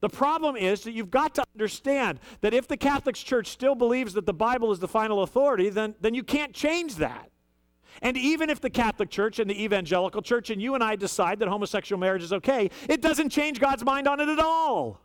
The 0.00 0.08
problem 0.08 0.56
is 0.56 0.82
that 0.82 0.92
you've 0.92 1.10
got 1.10 1.34
to 1.36 1.44
understand 1.54 2.20
that 2.42 2.52
if 2.52 2.68
the 2.68 2.76
Catholic 2.76 3.16
Church 3.16 3.48
still 3.48 3.74
believes 3.74 4.12
that 4.14 4.26
the 4.26 4.34
Bible 4.34 4.70
is 4.72 4.78
the 4.78 4.88
final 4.88 5.22
authority, 5.22 5.70
then, 5.70 5.94
then 6.00 6.14
you 6.14 6.22
can't 6.22 6.52
change 6.52 6.96
that. 6.96 7.30
And 8.02 8.16
even 8.16 8.50
if 8.50 8.60
the 8.60 8.68
Catholic 8.68 9.08
Church 9.08 9.38
and 9.38 9.48
the 9.48 9.62
Evangelical 9.62 10.20
Church 10.20 10.50
and 10.50 10.60
you 10.60 10.74
and 10.74 10.84
I 10.84 10.96
decide 10.96 11.38
that 11.38 11.48
homosexual 11.48 11.98
marriage 11.98 12.22
is 12.22 12.32
okay, 12.32 12.70
it 12.88 13.00
doesn't 13.00 13.30
change 13.30 13.58
God's 13.58 13.84
mind 13.84 14.06
on 14.06 14.20
it 14.20 14.28
at 14.28 14.38
all. 14.38 15.00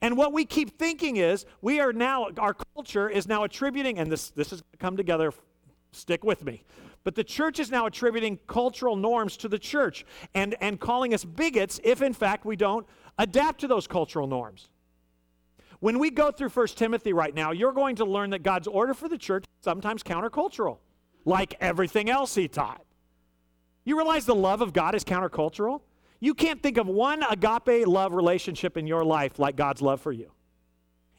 And 0.00 0.16
what 0.16 0.32
we 0.32 0.44
keep 0.44 0.78
thinking 0.78 1.16
is 1.16 1.44
we 1.60 1.78
are 1.78 1.92
now, 1.92 2.28
our 2.38 2.54
culture 2.74 3.08
is 3.08 3.28
now 3.28 3.44
attributing, 3.44 3.98
and 3.98 4.10
this, 4.10 4.30
this 4.30 4.50
has 4.50 4.62
come 4.78 4.96
together, 4.96 5.32
stick 5.92 6.24
with 6.24 6.44
me. 6.44 6.64
But 7.04 7.14
the 7.14 7.24
church 7.24 7.58
is 7.58 7.70
now 7.70 7.86
attributing 7.86 8.38
cultural 8.46 8.96
norms 8.96 9.36
to 9.38 9.48
the 9.48 9.58
church 9.58 10.04
and, 10.34 10.56
and 10.60 10.78
calling 10.80 11.14
us 11.14 11.24
bigots 11.24 11.80
if, 11.84 12.00
in 12.00 12.14
fact, 12.14 12.44
we 12.44 12.56
don't 12.56 12.86
adapt 13.18 13.60
to 13.60 13.68
those 13.68 13.86
cultural 13.86 14.26
norms. 14.26 14.68
When 15.80 15.98
we 15.98 16.10
go 16.10 16.30
through 16.30 16.50
1 16.50 16.66
Timothy 16.68 17.12
right 17.12 17.34
now, 17.34 17.50
you're 17.50 17.72
going 17.72 17.96
to 17.96 18.04
learn 18.04 18.30
that 18.30 18.42
God's 18.42 18.68
order 18.68 18.94
for 18.94 19.08
the 19.08 19.18
church 19.18 19.44
is 19.44 19.64
sometimes 19.64 20.02
countercultural, 20.02 20.78
like 21.24 21.54
everything 21.60 22.08
else 22.08 22.34
he 22.34 22.46
taught. 22.46 22.84
You 23.84 23.96
realize 23.96 24.24
the 24.24 24.34
love 24.34 24.60
of 24.60 24.72
God 24.72 24.94
is 24.94 25.02
countercultural? 25.02 25.80
You 26.20 26.34
can't 26.34 26.62
think 26.62 26.78
of 26.78 26.86
one 26.86 27.24
agape 27.24 27.86
love 27.86 28.14
relationship 28.14 28.76
in 28.76 28.86
your 28.86 29.04
life 29.04 29.40
like 29.40 29.56
God's 29.56 29.82
love 29.82 30.00
for 30.00 30.12
you. 30.12 30.30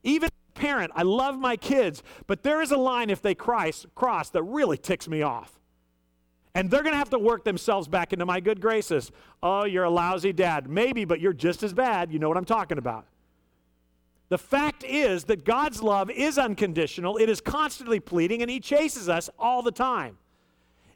Even 0.03 0.29
parent, 0.53 0.93
I 0.95 1.03
love 1.03 1.37
my 1.37 1.57
kids, 1.57 2.03
but 2.25 2.43
there 2.43 2.61
is 2.61 2.71
a 2.71 2.77
line 2.77 3.09
if 3.09 3.21
they 3.21 3.35
cross, 3.35 3.85
cross 3.95 4.29
that 4.29 4.43
really 4.43 4.77
ticks 4.77 5.09
me 5.09 5.21
off. 5.21 5.59
And 6.55 6.69
they're 6.69 6.83
going 6.83 6.93
to 6.93 6.99
have 6.99 7.09
to 7.09 7.19
work 7.19 7.43
themselves 7.43 7.87
back 7.87 8.13
into 8.13 8.25
my 8.25 8.39
good 8.39 8.61
graces. 8.61 9.11
Oh, 9.41 9.65
you're 9.65 9.85
a 9.85 9.89
lousy 9.89 10.33
dad. 10.33 10.69
Maybe, 10.69 11.03
but 11.03 11.19
you're 11.19 11.33
just 11.33 11.63
as 11.63 11.73
bad. 11.73 12.11
You 12.11 12.19
know 12.19 12.27
what 12.27 12.37
I'm 12.37 12.45
talking 12.45 12.77
about. 12.77 13.05
The 14.29 14.37
fact 14.37 14.83
is 14.83 15.25
that 15.25 15.45
God's 15.45 15.83
love 15.83 16.09
is 16.09 16.37
unconditional, 16.37 17.17
it 17.17 17.29
is 17.29 17.41
constantly 17.41 17.99
pleading, 17.99 18.41
and 18.41 18.49
He 18.49 18.59
chases 18.59 19.09
us 19.09 19.29
all 19.37 19.61
the 19.61 19.71
time. 19.71 20.17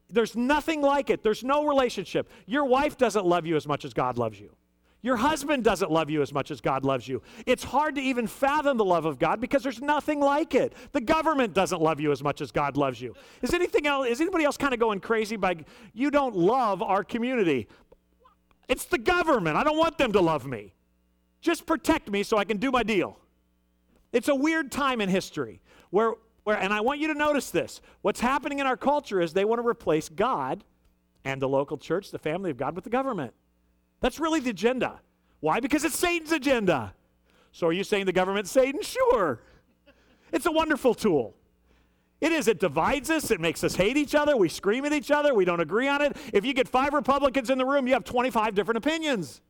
There's 0.10 0.36
nothing 0.36 0.82
like 0.82 1.10
it. 1.10 1.22
There's 1.22 1.44
no 1.44 1.68
relationship. 1.68 2.32
Your 2.46 2.66
wife 2.66 2.98
doesn't 2.98 3.26
love 3.26 3.46
you 3.46 3.56
as 3.56 3.68
much 3.68 3.84
as 3.84 3.94
God 3.94 4.18
loves 4.18 4.40
you. 4.40 4.50
Your 5.04 5.16
husband 5.16 5.64
doesn't 5.64 5.92
love 5.92 6.10
you 6.10 6.22
as 6.22 6.34
much 6.34 6.50
as 6.50 6.60
God 6.60 6.84
loves 6.84 7.08
you. 7.08 7.22
It's 7.46 7.64
hard 7.64 7.96
to 7.96 8.02
even 8.02 8.26
fathom 8.26 8.78
the 8.78 8.86
love 8.86 9.06
of 9.06 9.20
God 9.20 9.40
because 9.40 9.62
there's 9.62 9.82
nothing 9.82 10.20
like 10.20 10.56
it. 10.56 10.74
The 10.92 11.02
government 11.02 11.54
doesn't 11.54 11.82
love 11.82 12.00
you 12.00 12.12
as 12.12 12.24
much 12.24 12.42
as 12.42 12.52
God 12.52 12.78
loves 12.78 13.00
you. 13.00 13.14
Is 13.42 13.54
anything 13.54 13.86
else 13.86 14.08
is 14.08 14.22
anybody 14.22 14.44
else 14.44 14.58
kind 14.58 14.74
of 14.74 14.80
going 14.80 15.00
crazy 15.00 15.36
by 15.36 15.58
you 15.94 16.10
don't 16.10 16.36
love 16.36 16.82
our 16.82 17.04
community? 17.04 17.68
It's 18.68 18.86
the 18.86 18.98
government. 18.98 19.56
I 19.56 19.64
don't 19.64 19.78
want 19.78 19.98
them 19.98 20.12
to 20.14 20.20
love 20.20 20.46
me. 20.46 20.74
Just 21.42 21.66
protect 21.66 22.10
me 22.10 22.24
so 22.24 22.38
I 22.38 22.44
can 22.44 22.58
do 22.58 22.72
my 22.72 22.84
deal. 22.84 23.20
It's 24.12 24.30
a 24.30 24.36
weird 24.36 24.72
time 24.72 25.00
in 25.00 25.10
history 25.10 25.62
where 25.92 26.14
where 26.44 26.58
and 26.58 26.74
I 26.74 26.82
want 26.82 27.00
you 27.00 27.08
to 27.10 27.14
notice 27.14 27.52
this. 27.52 27.82
What's 28.02 28.20
happening 28.20 28.60
in 28.60 28.66
our 28.66 28.78
culture 28.78 29.22
is 29.22 29.34
they 29.34 29.46
want 29.46 29.62
to 29.62 29.68
replace 29.68 30.10
God 30.10 30.64
and 31.24 31.40
the 31.42 31.48
local 31.48 31.78
church, 31.78 32.10
the 32.10 32.18
family 32.18 32.50
of 32.50 32.58
God 32.58 32.74
with 32.74 32.84
the 32.84 32.90
government. 32.90 33.34
That's 34.00 34.20
really 34.20 34.40
the 34.40 34.52
agenda. 34.52 35.00
Why? 35.40 35.60
Because 35.60 35.84
it's 35.84 35.98
Satan's 35.98 36.32
agenda. 36.32 36.94
So 37.52 37.68
are 37.68 37.74
you 37.74 37.84
saying 37.84 38.06
the 38.06 38.12
government's 38.12 38.52
Satan? 38.52 38.82
Sure. 38.82 39.42
It's 40.32 40.46
a 40.46 40.52
wonderful 40.52 40.94
tool. 40.94 41.36
It 42.20 42.32
is. 42.32 42.48
It 42.48 42.60
divides 42.60 43.10
us. 43.10 43.30
It 43.32 43.40
makes 43.40 43.64
us 43.64 43.76
hate 43.76 43.98
each 43.98 44.16
other. 44.16 44.36
We 44.36 44.50
scream 44.50 44.86
at 44.86 44.94
each 44.94 45.12
other. 45.12 45.34
We 45.34 45.46
don't 45.46 45.60
agree 45.60 45.88
on 45.88 46.02
it. 46.02 46.18
If 46.34 46.46
you 46.46 46.54
get 46.54 46.68
five 46.68 46.94
Republicans 46.94 47.50
in 47.50 47.58
the 47.58 47.66
room, 47.66 47.88
you 47.88 47.94
have 47.94 48.04
25 48.04 48.56
different 48.56 48.78
opinions. 48.78 49.42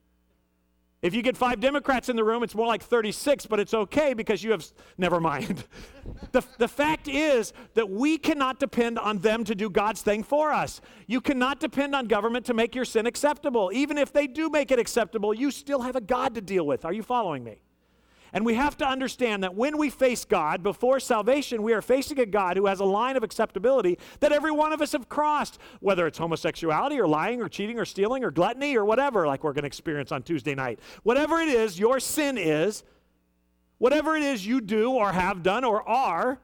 If 1.03 1.13
you 1.13 1.21
get 1.21 1.37
five 1.37 1.59
Democrats 1.59 2.09
in 2.09 2.15
the 2.15 2.23
room, 2.23 2.41
it's 2.41 2.55
more 2.55 2.65
like 2.65 2.81
36, 2.81 3.45
but 3.45 3.59
it's 3.59 3.73
okay 3.73 4.15
because 4.15 4.43
you 4.43 4.49
have, 4.49 4.65
never 4.97 5.19
mind. 5.19 5.63
the, 6.31 6.43
the 6.57 6.67
fact 6.67 7.07
is 7.07 7.53
that 7.75 7.87
we 7.87 8.17
cannot 8.17 8.59
depend 8.59 8.97
on 8.97 9.19
them 9.19 9.43
to 9.43 9.53
do 9.53 9.69
God's 9.69 10.01
thing 10.01 10.23
for 10.23 10.51
us. 10.51 10.81
You 11.05 11.21
cannot 11.21 11.59
depend 11.59 11.93
on 11.93 12.07
government 12.07 12.47
to 12.47 12.55
make 12.55 12.73
your 12.73 12.85
sin 12.85 13.05
acceptable. 13.05 13.69
Even 13.73 13.99
if 13.99 14.11
they 14.11 14.25
do 14.25 14.49
make 14.49 14.71
it 14.71 14.79
acceptable, 14.79 15.35
you 15.35 15.51
still 15.51 15.81
have 15.81 15.95
a 15.95 16.01
God 16.01 16.33
to 16.33 16.41
deal 16.41 16.65
with. 16.65 16.83
Are 16.83 16.93
you 16.93 17.03
following 17.03 17.43
me? 17.43 17.61
And 18.37 18.45
we 18.45 18.53
have 18.53 18.77
to 18.77 18.87
understand 18.87 19.41
that 19.41 19.55
when 19.55 19.79
we 19.79 19.89
face 19.89 20.23
God 20.23 20.61
before 20.61 20.99
salvation, 20.99 21.63
we 21.63 21.73
are 21.73 21.81
facing 21.81 22.19
a 22.19 22.25
God 22.27 22.55
who 22.55 22.67
has 22.67 22.79
a 22.79 22.85
line 22.85 23.17
of 23.17 23.23
acceptability 23.23 23.97
that 24.19 24.31
every 24.31 24.51
one 24.51 24.71
of 24.71 24.79
us 24.79 24.91
have 24.91 25.09
crossed, 25.09 25.57
whether 25.79 26.05
it's 26.05 26.19
homosexuality 26.19 26.99
or 26.99 27.07
lying 27.07 27.41
or 27.41 27.49
cheating 27.49 27.79
or 27.79 27.83
stealing 27.83 28.23
or 28.23 28.29
gluttony 28.29 28.77
or 28.77 28.85
whatever, 28.85 29.25
like 29.25 29.43
we're 29.43 29.53
going 29.53 29.63
to 29.63 29.67
experience 29.67 30.11
on 30.11 30.21
Tuesday 30.21 30.53
night. 30.53 30.79
Whatever 31.01 31.39
it 31.39 31.47
is, 31.47 31.79
your 31.79 31.99
sin 31.99 32.37
is, 32.37 32.83
whatever 33.79 34.15
it 34.15 34.21
is 34.21 34.45
you 34.45 34.61
do 34.61 34.91
or 34.91 35.13
have 35.13 35.41
done 35.41 35.63
or 35.63 35.81
are, 35.89 36.39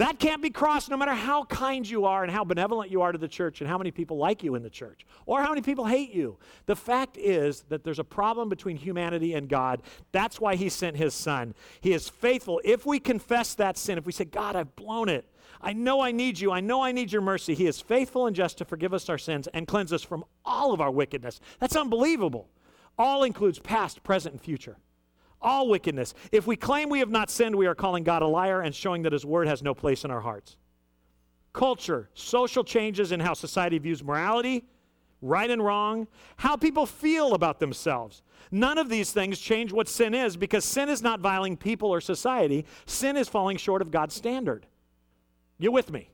that 0.00 0.18
can't 0.18 0.40
be 0.40 0.50
crossed 0.50 0.88
no 0.88 0.96
matter 0.96 1.14
how 1.14 1.44
kind 1.44 1.88
you 1.88 2.04
are 2.04 2.22
and 2.22 2.32
how 2.32 2.44
benevolent 2.44 2.90
you 2.90 3.02
are 3.02 3.12
to 3.12 3.18
the 3.18 3.28
church 3.28 3.60
and 3.60 3.68
how 3.68 3.76
many 3.76 3.90
people 3.90 4.16
like 4.16 4.42
you 4.42 4.54
in 4.54 4.62
the 4.62 4.70
church 4.70 5.04
or 5.26 5.42
how 5.42 5.50
many 5.50 5.62
people 5.62 5.84
hate 5.84 6.12
you. 6.12 6.38
The 6.66 6.76
fact 6.76 7.16
is 7.16 7.62
that 7.68 7.84
there's 7.84 7.98
a 7.98 8.04
problem 8.04 8.48
between 8.48 8.76
humanity 8.76 9.34
and 9.34 9.48
God. 9.48 9.82
That's 10.12 10.40
why 10.40 10.54
He 10.54 10.68
sent 10.68 10.96
His 10.96 11.12
Son. 11.12 11.54
He 11.80 11.92
is 11.92 12.08
faithful. 12.08 12.60
If 12.64 12.86
we 12.86 12.98
confess 12.98 13.54
that 13.54 13.76
sin, 13.76 13.98
if 13.98 14.06
we 14.06 14.12
say, 14.12 14.24
God, 14.24 14.56
I've 14.56 14.74
blown 14.76 15.08
it, 15.08 15.26
I 15.60 15.72
know 15.72 16.00
I 16.00 16.12
need 16.12 16.38
you, 16.38 16.50
I 16.52 16.60
know 16.60 16.82
I 16.82 16.92
need 16.92 17.12
your 17.12 17.22
mercy, 17.22 17.54
He 17.54 17.66
is 17.66 17.80
faithful 17.80 18.26
and 18.26 18.34
just 18.34 18.58
to 18.58 18.64
forgive 18.64 18.94
us 18.94 19.08
our 19.08 19.18
sins 19.18 19.48
and 19.52 19.66
cleanse 19.66 19.92
us 19.92 20.02
from 20.02 20.24
all 20.44 20.72
of 20.72 20.80
our 20.80 20.90
wickedness. 20.90 21.40
That's 21.58 21.76
unbelievable. 21.76 22.48
All 22.96 23.24
includes 23.24 23.58
past, 23.58 24.02
present, 24.02 24.34
and 24.34 24.42
future 24.42 24.76
all 25.40 25.68
wickedness. 25.68 26.14
If 26.32 26.46
we 26.46 26.56
claim 26.56 26.88
we 26.88 26.98
have 27.00 27.10
not 27.10 27.30
sinned, 27.30 27.56
we 27.56 27.66
are 27.66 27.74
calling 27.74 28.04
God 28.04 28.22
a 28.22 28.26
liar 28.26 28.60
and 28.60 28.74
showing 28.74 29.02
that 29.02 29.12
His 29.12 29.24
word 29.24 29.48
has 29.48 29.62
no 29.62 29.74
place 29.74 30.04
in 30.04 30.10
our 30.10 30.20
hearts. 30.20 30.56
Culture, 31.52 32.08
social 32.14 32.62
changes 32.62 33.12
in 33.12 33.20
how 33.20 33.34
society 33.34 33.78
views 33.78 34.04
morality, 34.04 34.64
right 35.22 35.50
and 35.50 35.64
wrong, 35.64 36.06
how 36.36 36.56
people 36.56 36.86
feel 36.86 37.34
about 37.34 37.58
themselves. 37.58 38.22
None 38.50 38.78
of 38.78 38.88
these 38.88 39.12
things 39.12 39.38
change 39.38 39.72
what 39.72 39.88
sin 39.88 40.14
is 40.14 40.36
because 40.36 40.64
sin 40.64 40.88
is 40.88 41.02
not 41.02 41.20
violating 41.20 41.56
people 41.56 41.90
or 41.90 42.00
society. 42.00 42.64
Sin 42.86 43.16
is 43.16 43.28
falling 43.28 43.56
short 43.56 43.82
of 43.82 43.90
God's 43.90 44.14
standard. 44.14 44.66
You 45.58 45.70
with 45.72 45.90
me? 45.90 46.10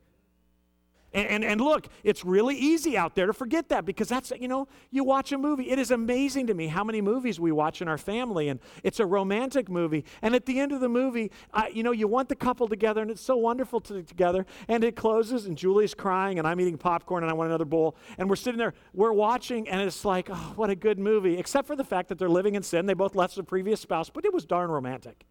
And, 1.13 1.29
and, 1.29 1.45
and 1.45 1.61
look, 1.61 1.89
it's 2.05 2.25
really 2.25 2.57
easy 2.57 2.97
out 2.97 3.15
there 3.15 3.27
to 3.27 3.33
forget 3.33 3.69
that 3.71 3.85
because 3.85 4.09
that's, 4.09 4.33
you 4.39 4.49
know, 4.49 4.69
you 4.91 5.05
watch 5.05 5.33
a 5.33 5.39
movie. 5.39 5.71
It 5.71 5.79
is 5.79 5.91
amazing 5.91 6.47
to 6.49 6.55
me 6.55 6.67
how 6.67 6.85
many 6.85 7.01
movies 7.01 7.41
we 7.41 7.53
watch 7.53 7.81
in 7.81 7.89
our 7.89 7.97
family, 7.97 8.49
and 8.49 8.61
it's 8.83 9.01
a 9.01 9.07
romantic 9.07 9.69
movie. 9.69 10.05
And 10.21 10.35
at 10.35 10.47
the 10.47 10.61
end 10.61 10.73
of 10.73 10.81
the 10.81 10.89
movie, 10.89 11.31
you 11.73 11.83
know, 11.83 11.93
you 11.93 12.07
want 12.07 12.29
the 12.29 12.37
couple 12.37 12.69
together, 12.69 13.01
and 13.01 13.11
it's 13.11 13.23
so 13.23 13.37
wonderful 13.37 13.81
to, 13.83 13.95
be 13.95 14.03
together. 14.03 14.45
And 14.69 14.85
it 14.85 14.97
closes, 14.97 15.47
and 15.47 15.57
Julie's 15.57 15.95
crying, 15.95 16.39
and 16.39 16.47
I'm 16.47 16.61
eating 16.61 16.77
popcorn, 16.77 17.23
and 17.23 17.31
I 17.31 17.35
want 17.35 17.49
another 17.49 17.65
bowl. 17.65 17.97
And 18.19 18.29
we're 18.29 18.37
sitting 18.37 18.59
there, 18.59 18.75
we're 18.93 19.13
watching, 19.13 19.69
and 19.69 19.81
it's 19.81 20.05
like, 20.05 20.29
oh, 20.31 20.53
what 20.57 20.71
a 20.71 20.77
good 20.77 20.99
movie, 20.99 21.39
except 21.39 21.67
for 21.67 21.77
the 21.77 21.85
fact 21.85 22.09
that 22.09 22.19
they're 22.19 22.29
living 22.29 22.57
in 22.57 22.63
sin. 22.63 22.87
They 22.87 22.95
both 22.95 23.15
left 23.15 23.37
their 23.37 23.45
previous 23.45 23.81
spouse, 23.81 24.11
but 24.11 24.25
it 24.25 24.35
was 24.35 24.45
darn 24.45 24.71
romantic. 24.71 25.25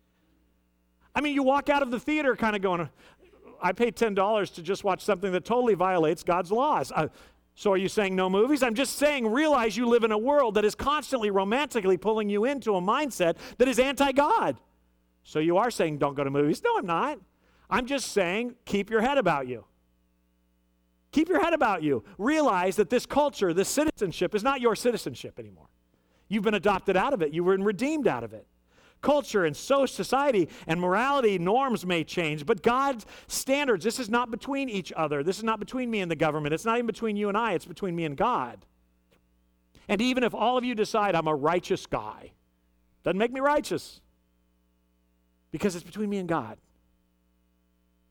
I 1.17 1.21
mean, 1.21 1.33
you 1.33 1.43
walk 1.43 1.69
out 1.69 1.81
of 1.81 1.91
the 1.91 1.99
theater 1.99 2.35
kind 2.35 2.57
of 2.57 2.61
going, 2.61 2.89
I 3.65 3.71
paid 3.71 3.95
$10 3.95 4.53
to 4.53 4.61
just 4.61 4.83
watch 4.83 5.01
something 5.01 5.31
that 5.31 5.43
totally 5.43 5.73
violates 5.73 6.21
God's 6.21 6.51
laws. 6.51 6.91
Uh, 6.95 7.07
so 7.55 7.71
are 7.71 7.77
you 7.77 7.89
saying 7.89 8.15
no 8.15 8.29
movies? 8.29 8.61
I'm 8.61 8.75
just 8.75 8.95
saying 8.99 9.25
realize 9.25 9.75
you 9.75 9.87
live 9.87 10.03
in 10.03 10.11
a 10.11 10.17
world 10.19 10.53
that 10.53 10.63
is 10.63 10.75
constantly 10.75 11.31
romantically 11.31 11.97
pulling 11.97 12.29
you 12.29 12.45
into 12.45 12.75
a 12.75 12.81
mindset 12.81 13.37
that 13.57 13.67
is 13.67 13.79
anti 13.79 14.11
God. 14.11 14.59
So 15.23 15.39
you 15.39 15.57
are 15.57 15.71
saying 15.71 15.97
don't 15.97 16.13
go 16.13 16.23
to 16.23 16.29
movies? 16.29 16.61
No, 16.63 16.77
I'm 16.77 16.85
not. 16.85 17.17
I'm 17.67 17.87
just 17.87 18.11
saying 18.11 18.53
keep 18.65 18.91
your 18.91 19.01
head 19.01 19.17
about 19.17 19.47
you. 19.47 19.65
Keep 21.11 21.29
your 21.29 21.41
head 21.41 21.53
about 21.53 21.81
you. 21.81 22.03
Realize 22.19 22.75
that 22.75 22.91
this 22.91 23.07
culture, 23.07 23.51
this 23.51 23.67
citizenship, 23.69 24.35
is 24.35 24.43
not 24.43 24.61
your 24.61 24.75
citizenship 24.75 25.39
anymore. 25.39 25.69
You've 26.27 26.43
been 26.43 26.53
adopted 26.53 26.95
out 26.95 27.13
of 27.13 27.23
it, 27.23 27.33
you 27.33 27.43
were 27.43 27.57
redeemed 27.57 28.07
out 28.07 28.23
of 28.23 28.31
it 28.31 28.45
culture 29.05 29.45
and 29.45 29.55
so 29.55 29.85
society 29.85 30.49
and 30.65 30.81
morality 30.81 31.37
norms 31.37 31.85
may 31.85 32.03
change, 32.03 32.43
but 32.43 32.63
God's 32.63 33.05
standards, 33.27 33.85
this 33.85 33.99
is 33.99 34.09
not 34.09 34.31
between 34.31 34.67
each 34.67 34.91
other. 34.93 35.21
This 35.21 35.37
is 35.37 35.43
not 35.43 35.59
between 35.59 35.91
me 35.91 35.99
and 35.99 36.09
the 36.09 36.15
government. 36.15 36.55
It's 36.55 36.65
not 36.65 36.77
even 36.77 36.87
between 36.87 37.15
you 37.15 37.29
and 37.29 37.37
I, 37.37 37.53
it's 37.53 37.65
between 37.65 37.95
me 37.95 38.05
and 38.05 38.17
God. 38.17 38.65
And 39.87 40.01
even 40.01 40.23
if 40.23 40.33
all 40.33 40.57
of 40.57 40.63
you 40.63 40.73
decide 40.73 41.13
I'm 41.13 41.27
a 41.27 41.35
righteous 41.35 41.85
guy, 41.85 42.31
doesn't 43.03 43.19
make 43.19 43.31
me 43.31 43.39
righteous 43.39 44.01
because 45.51 45.75
it's 45.75 45.85
between 45.85 46.09
me 46.09 46.17
and 46.17 46.27
God. 46.27 46.57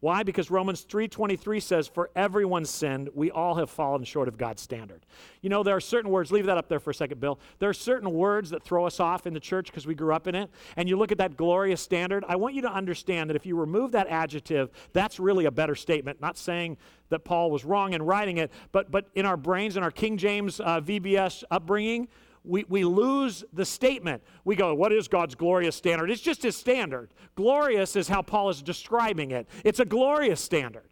Why? 0.04 0.22
Because 0.22 0.50
Romans 0.50 0.84
3:23 0.84 1.60
says 1.60 1.88
for 1.88 2.10
everyone 2.14 2.66
sinned, 2.66 3.08
we 3.14 3.30
all 3.30 3.54
have 3.54 3.70
fallen 3.70 4.04
short 4.04 4.28
of 4.28 4.36
God's 4.36 4.60
standard. 4.60 5.06
You 5.40 5.48
know, 5.48 5.62
there 5.62 5.74
are 5.74 5.80
certain 5.80 6.10
words, 6.10 6.30
leave 6.30 6.44
that 6.44 6.58
up 6.58 6.68
there 6.68 6.78
for 6.78 6.90
a 6.90 6.94
second, 6.94 7.20
Bill. 7.20 7.40
There 7.58 7.70
are 7.70 7.72
certain 7.72 8.12
words 8.12 8.50
that 8.50 8.62
throw 8.62 8.84
us 8.84 9.00
off 9.00 9.26
in 9.26 9.32
the 9.32 9.40
church 9.40 9.68
because 9.68 9.86
we 9.86 9.94
grew 9.94 10.14
up 10.14 10.26
in 10.26 10.34
it. 10.34 10.50
And 10.76 10.90
you 10.90 10.98
look 10.98 11.10
at 11.10 11.16
that 11.16 11.38
glorious 11.38 11.80
standard, 11.80 12.22
I 12.28 12.36
want 12.36 12.54
you 12.54 12.60
to 12.60 12.70
understand 12.70 13.30
that 13.30 13.34
if 13.34 13.46
you 13.46 13.56
remove 13.56 13.92
that 13.92 14.06
adjective, 14.08 14.68
that's 14.92 15.18
really 15.18 15.46
a 15.46 15.50
better 15.50 15.74
statement. 15.74 16.20
Not 16.20 16.36
saying 16.36 16.76
that 17.08 17.24
Paul 17.24 17.50
was 17.50 17.64
wrong 17.64 17.94
in 17.94 18.02
writing 18.02 18.36
it, 18.36 18.52
but 18.72 18.90
but 18.90 19.06
in 19.14 19.24
our 19.24 19.38
brains, 19.38 19.78
in 19.78 19.82
our 19.82 19.90
King 19.90 20.18
James 20.18 20.60
uh, 20.60 20.82
VBS 20.82 21.44
upbringing, 21.50 22.08
we, 22.44 22.64
we 22.68 22.84
lose 22.84 23.42
the 23.52 23.64
statement. 23.64 24.22
We 24.44 24.54
go, 24.54 24.74
What 24.74 24.92
is 24.92 25.08
God's 25.08 25.34
glorious 25.34 25.74
standard? 25.74 26.10
It's 26.10 26.20
just 26.20 26.42
his 26.42 26.56
standard. 26.56 27.12
Glorious 27.34 27.96
is 27.96 28.08
how 28.08 28.22
Paul 28.22 28.50
is 28.50 28.62
describing 28.62 29.30
it. 29.30 29.48
It's 29.64 29.80
a 29.80 29.84
glorious 29.84 30.40
standard. 30.40 30.88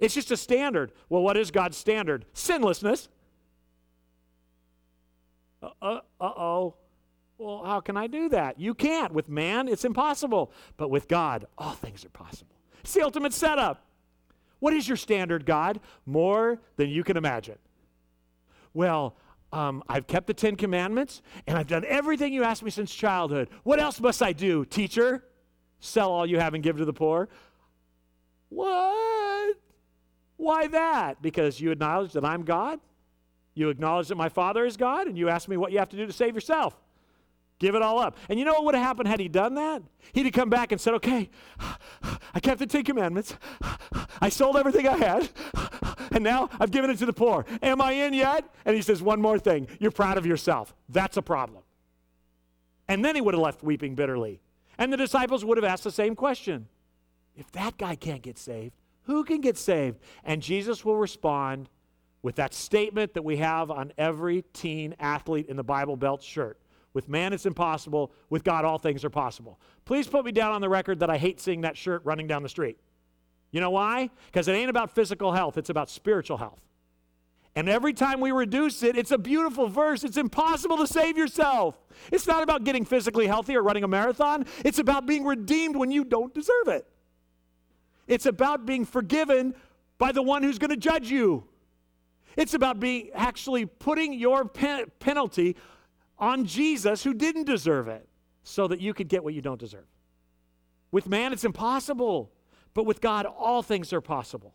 It's 0.00 0.14
just 0.14 0.30
a 0.30 0.36
standard. 0.36 0.92
Well, 1.08 1.22
what 1.22 1.36
is 1.36 1.50
God's 1.50 1.76
standard? 1.76 2.24
Sinlessness. 2.32 3.08
Uh 5.62 6.00
oh. 6.20 6.74
Well, 7.36 7.62
how 7.64 7.80
can 7.80 7.96
I 7.96 8.06
do 8.06 8.28
that? 8.30 8.58
You 8.58 8.74
can't. 8.74 9.12
With 9.12 9.28
man, 9.28 9.68
it's 9.68 9.84
impossible. 9.84 10.52
But 10.76 10.90
with 10.90 11.08
God, 11.08 11.46
all 11.56 11.72
things 11.72 12.04
are 12.04 12.10
possible. 12.10 12.56
It's 12.80 12.94
the 12.94 13.02
ultimate 13.02 13.32
setup. 13.32 13.84
What 14.60 14.72
is 14.72 14.88
your 14.88 14.96
standard, 14.96 15.46
God? 15.46 15.78
More 16.06 16.60
than 16.76 16.88
you 16.88 17.04
can 17.04 17.16
imagine. 17.16 17.58
Well, 18.74 19.16
um, 19.52 19.82
I've 19.88 20.06
kept 20.06 20.26
the 20.26 20.34
Ten 20.34 20.56
Commandments, 20.56 21.22
and 21.46 21.56
I've 21.56 21.66
done 21.66 21.84
everything 21.86 22.32
you 22.32 22.44
asked 22.44 22.62
me 22.62 22.70
since 22.70 22.94
childhood. 22.94 23.48
What 23.62 23.80
else 23.80 24.00
must 24.00 24.22
I 24.22 24.32
do, 24.32 24.64
teacher? 24.64 25.24
Sell 25.80 26.10
all 26.10 26.26
you 26.26 26.38
have 26.38 26.54
and 26.54 26.62
give 26.62 26.76
to 26.78 26.84
the 26.84 26.92
poor. 26.92 27.28
What? 28.48 29.56
Why 30.36 30.66
that? 30.68 31.22
Because 31.22 31.60
you 31.60 31.70
acknowledge 31.70 32.12
that 32.12 32.24
I'm 32.24 32.42
God? 32.44 32.80
You 33.54 33.70
acknowledge 33.70 34.08
that 34.08 34.16
my 34.16 34.28
Father 34.28 34.64
is 34.64 34.76
God, 34.76 35.06
and 35.06 35.16
you 35.16 35.28
ask 35.28 35.48
me 35.48 35.56
what 35.56 35.72
you 35.72 35.78
have 35.78 35.88
to 35.90 35.96
do 35.96 36.06
to 36.06 36.12
save 36.12 36.34
yourself. 36.34 36.76
Give 37.58 37.74
it 37.74 37.82
all 37.82 37.98
up. 37.98 38.16
And 38.28 38.38
you 38.38 38.44
know 38.44 38.52
what 38.52 38.64
would 38.66 38.74
have 38.74 38.84
happened 38.84 39.08
had 39.08 39.18
he 39.18 39.28
done 39.28 39.54
that? 39.54 39.82
He'd 40.12 40.24
have 40.26 40.32
come 40.32 40.48
back 40.48 40.70
and 40.70 40.80
said, 40.80 40.94
Okay, 40.94 41.28
I 42.34 42.40
kept 42.40 42.60
the 42.60 42.66
Ten 42.66 42.84
Commandments. 42.84 43.34
I 44.20 44.28
sold 44.28 44.56
everything 44.56 44.86
I 44.86 44.96
had. 44.96 45.28
And 46.12 46.24
now 46.24 46.48
I've 46.58 46.70
given 46.70 46.90
it 46.90 46.98
to 46.98 47.06
the 47.06 47.12
poor. 47.12 47.44
Am 47.62 47.80
I 47.82 47.92
in 47.92 48.14
yet? 48.14 48.44
And 48.64 48.74
he 48.74 48.82
says, 48.82 49.02
One 49.02 49.20
more 49.20 49.38
thing. 49.38 49.68
You're 49.80 49.90
proud 49.90 50.18
of 50.18 50.26
yourself. 50.26 50.74
That's 50.88 51.16
a 51.16 51.22
problem. 51.22 51.62
And 52.86 53.04
then 53.04 53.14
he 53.14 53.20
would 53.20 53.34
have 53.34 53.42
left 53.42 53.62
weeping 53.62 53.94
bitterly. 53.94 54.40
And 54.78 54.92
the 54.92 54.96
disciples 54.96 55.44
would 55.44 55.58
have 55.58 55.64
asked 55.64 55.84
the 55.84 55.90
same 55.90 56.14
question 56.14 56.68
If 57.36 57.50
that 57.52 57.76
guy 57.76 57.96
can't 57.96 58.22
get 58.22 58.38
saved, 58.38 58.74
who 59.02 59.24
can 59.24 59.40
get 59.40 59.58
saved? 59.58 59.98
And 60.22 60.42
Jesus 60.42 60.84
will 60.84 60.96
respond 60.96 61.68
with 62.22 62.36
that 62.36 62.54
statement 62.54 63.14
that 63.14 63.22
we 63.22 63.38
have 63.38 63.70
on 63.70 63.92
every 63.98 64.42
teen 64.52 64.94
athlete 65.00 65.46
in 65.48 65.56
the 65.56 65.64
Bible 65.64 65.96
Belt 65.96 66.22
shirt 66.22 66.58
with 66.98 67.08
man, 67.08 67.32
it's 67.32 67.46
impossible. 67.46 68.10
With 68.28 68.42
God, 68.42 68.64
all 68.64 68.76
things 68.76 69.04
are 69.04 69.10
possible. 69.10 69.60
Please 69.84 70.08
put 70.08 70.24
me 70.24 70.32
down 70.32 70.50
on 70.50 70.60
the 70.60 70.68
record 70.68 70.98
that 70.98 71.08
I 71.08 71.16
hate 71.16 71.40
seeing 71.40 71.60
that 71.60 71.76
shirt 71.76 72.04
running 72.04 72.26
down 72.26 72.42
the 72.42 72.48
street. 72.48 72.76
You 73.52 73.60
know 73.60 73.70
why? 73.70 74.10
Because 74.26 74.48
it 74.48 74.52
ain't 74.54 74.68
about 74.68 74.90
physical 74.90 75.30
health, 75.30 75.56
it's 75.56 75.70
about 75.70 75.88
spiritual 75.90 76.38
health. 76.38 76.60
And 77.54 77.68
every 77.68 77.92
time 77.92 78.20
we 78.20 78.32
reduce 78.32 78.82
it, 78.82 78.98
it's 78.98 79.12
a 79.12 79.16
beautiful 79.16 79.68
verse. 79.68 80.02
It's 80.02 80.16
impossible 80.16 80.76
to 80.78 80.88
save 80.88 81.16
yourself. 81.16 81.76
It's 82.10 82.26
not 82.26 82.42
about 82.42 82.64
getting 82.64 82.84
physically 82.84 83.28
healthy 83.28 83.54
or 83.54 83.62
running 83.62 83.84
a 83.84 83.88
marathon, 83.88 84.44
it's 84.64 84.80
about 84.80 85.06
being 85.06 85.24
redeemed 85.24 85.76
when 85.76 85.92
you 85.92 86.02
don't 86.02 86.34
deserve 86.34 86.66
it. 86.66 86.84
It's 88.08 88.26
about 88.26 88.66
being 88.66 88.84
forgiven 88.84 89.54
by 89.98 90.10
the 90.10 90.22
one 90.22 90.42
who's 90.42 90.58
going 90.58 90.70
to 90.70 90.76
judge 90.76 91.12
you. 91.12 91.44
It's 92.36 92.54
about 92.54 92.80
being 92.80 93.10
actually 93.14 93.66
putting 93.66 94.14
your 94.14 94.44
pen- 94.46 94.90
penalty 94.98 95.54
on 96.18 96.44
Jesus 96.44 97.02
who 97.04 97.14
didn't 97.14 97.44
deserve 97.44 97.88
it 97.88 98.08
so 98.42 98.66
that 98.68 98.80
you 98.80 98.94
could 98.94 99.08
get 99.08 99.22
what 99.22 99.34
you 99.34 99.42
don't 99.42 99.60
deserve. 99.60 99.86
With 100.90 101.08
man, 101.08 101.32
it's 101.32 101.44
impossible, 101.44 102.32
but 102.74 102.84
with 102.84 103.00
God, 103.00 103.26
all 103.26 103.62
things 103.62 103.92
are 103.92 104.00
possible. 104.00 104.54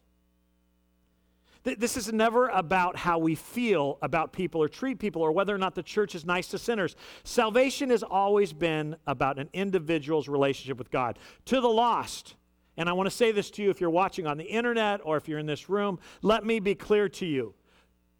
This 1.63 1.95
is 1.95 2.11
never 2.11 2.49
about 2.49 2.97
how 2.97 3.19
we 3.19 3.35
feel 3.35 3.97
about 4.01 4.33
people 4.33 4.61
or 4.61 4.67
treat 4.67 4.99
people 4.99 5.21
or 5.21 5.31
whether 5.31 5.55
or 5.55 5.57
not 5.57 5.75
the 5.75 5.83
church 5.83 6.13
is 6.13 6.25
nice 6.25 6.49
to 6.49 6.57
sinners. 6.57 6.97
Salvation 7.23 7.89
has 7.89 8.03
always 8.03 8.51
been 8.51 8.97
about 9.07 9.39
an 9.39 9.49
individual's 9.53 10.27
relationship 10.27 10.77
with 10.77 10.91
God. 10.91 11.17
To 11.45 11.61
the 11.61 11.69
lost, 11.69 12.35
and 12.75 12.89
I 12.89 12.93
want 12.93 13.09
to 13.09 13.15
say 13.15 13.31
this 13.31 13.49
to 13.51 13.63
you 13.63 13.69
if 13.69 13.79
you're 13.79 13.89
watching 13.89 14.27
on 14.27 14.37
the 14.37 14.43
internet 14.43 14.99
or 15.05 15.15
if 15.15 15.29
you're 15.29 15.39
in 15.39 15.45
this 15.45 15.69
room, 15.69 15.99
let 16.21 16.45
me 16.45 16.59
be 16.59 16.75
clear 16.75 17.07
to 17.09 17.25
you 17.25 17.53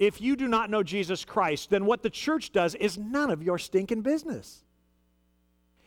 if 0.05 0.21
you 0.21 0.35
do 0.35 0.47
not 0.47 0.69
know 0.69 0.83
Jesus 0.83 1.25
Christ, 1.25 1.69
then 1.69 1.85
what 1.85 2.03
the 2.03 2.09
church 2.09 2.51
does 2.51 2.75
is 2.75 2.97
none 2.97 3.29
of 3.29 3.41
your 3.43 3.57
stinking 3.57 4.01
business. 4.01 4.63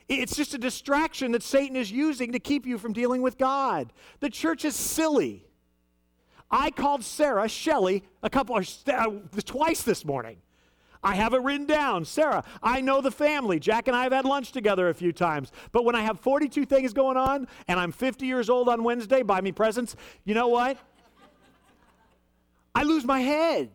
It's 0.09 0.37
just 0.37 0.55
a 0.55 0.59
distraction 0.59 1.33
that 1.33 1.43
Satan 1.43 1.77
is 1.77 1.91
using 1.91 2.33
to 2.33 2.39
keep 2.39 2.65
you 2.67 2.79
from 2.79 2.93
dealing 2.93 3.23
with 3.23 3.39
God. 3.39 3.93
The 4.21 4.31
church 4.31 4.65
is 4.65 4.77
silly. 4.77 5.45
I 6.51 6.71
called 6.71 7.03
Sarah 7.03 7.49
Shelley 7.49 8.05
a 8.23 8.31
couple 8.31 8.57
uh, 8.57 9.07
twice 9.45 9.83
this 9.83 10.05
morning. 10.05 10.39
I 11.03 11.15
have 11.17 11.35
it 11.35 11.43
written 11.43 11.67
down. 11.67 12.05
Sarah, 12.05 12.45
I 12.63 12.81
know 12.81 13.01
the 13.01 13.11
family. 13.11 13.59
Jack 13.59 13.89
and 13.89 13.97
I 13.97 14.05
have 14.05 14.13
had 14.13 14.25
lunch 14.25 14.53
together 14.53 14.89
a 14.89 14.95
few 14.95 15.13
times. 15.13 15.53
But 15.73 15.85
when 15.85 15.95
I 15.95 16.03
have 16.03 16.21
42 16.21 16.65
things 16.67 16.93
going 16.93 17.17
on 17.17 17.49
and 17.69 17.79
I'm 17.79 17.93
50 17.93 18.27
years 18.27 18.49
old 18.49 18.69
on 18.69 18.83
Wednesday, 18.85 19.23
buy 19.23 19.41
me 19.41 19.53
presents, 19.53 19.97
you 20.25 20.35
know 20.35 20.49
what? 20.49 20.79
I 22.75 22.85
lose 22.85 23.05
my 23.05 23.21
head. 23.21 23.71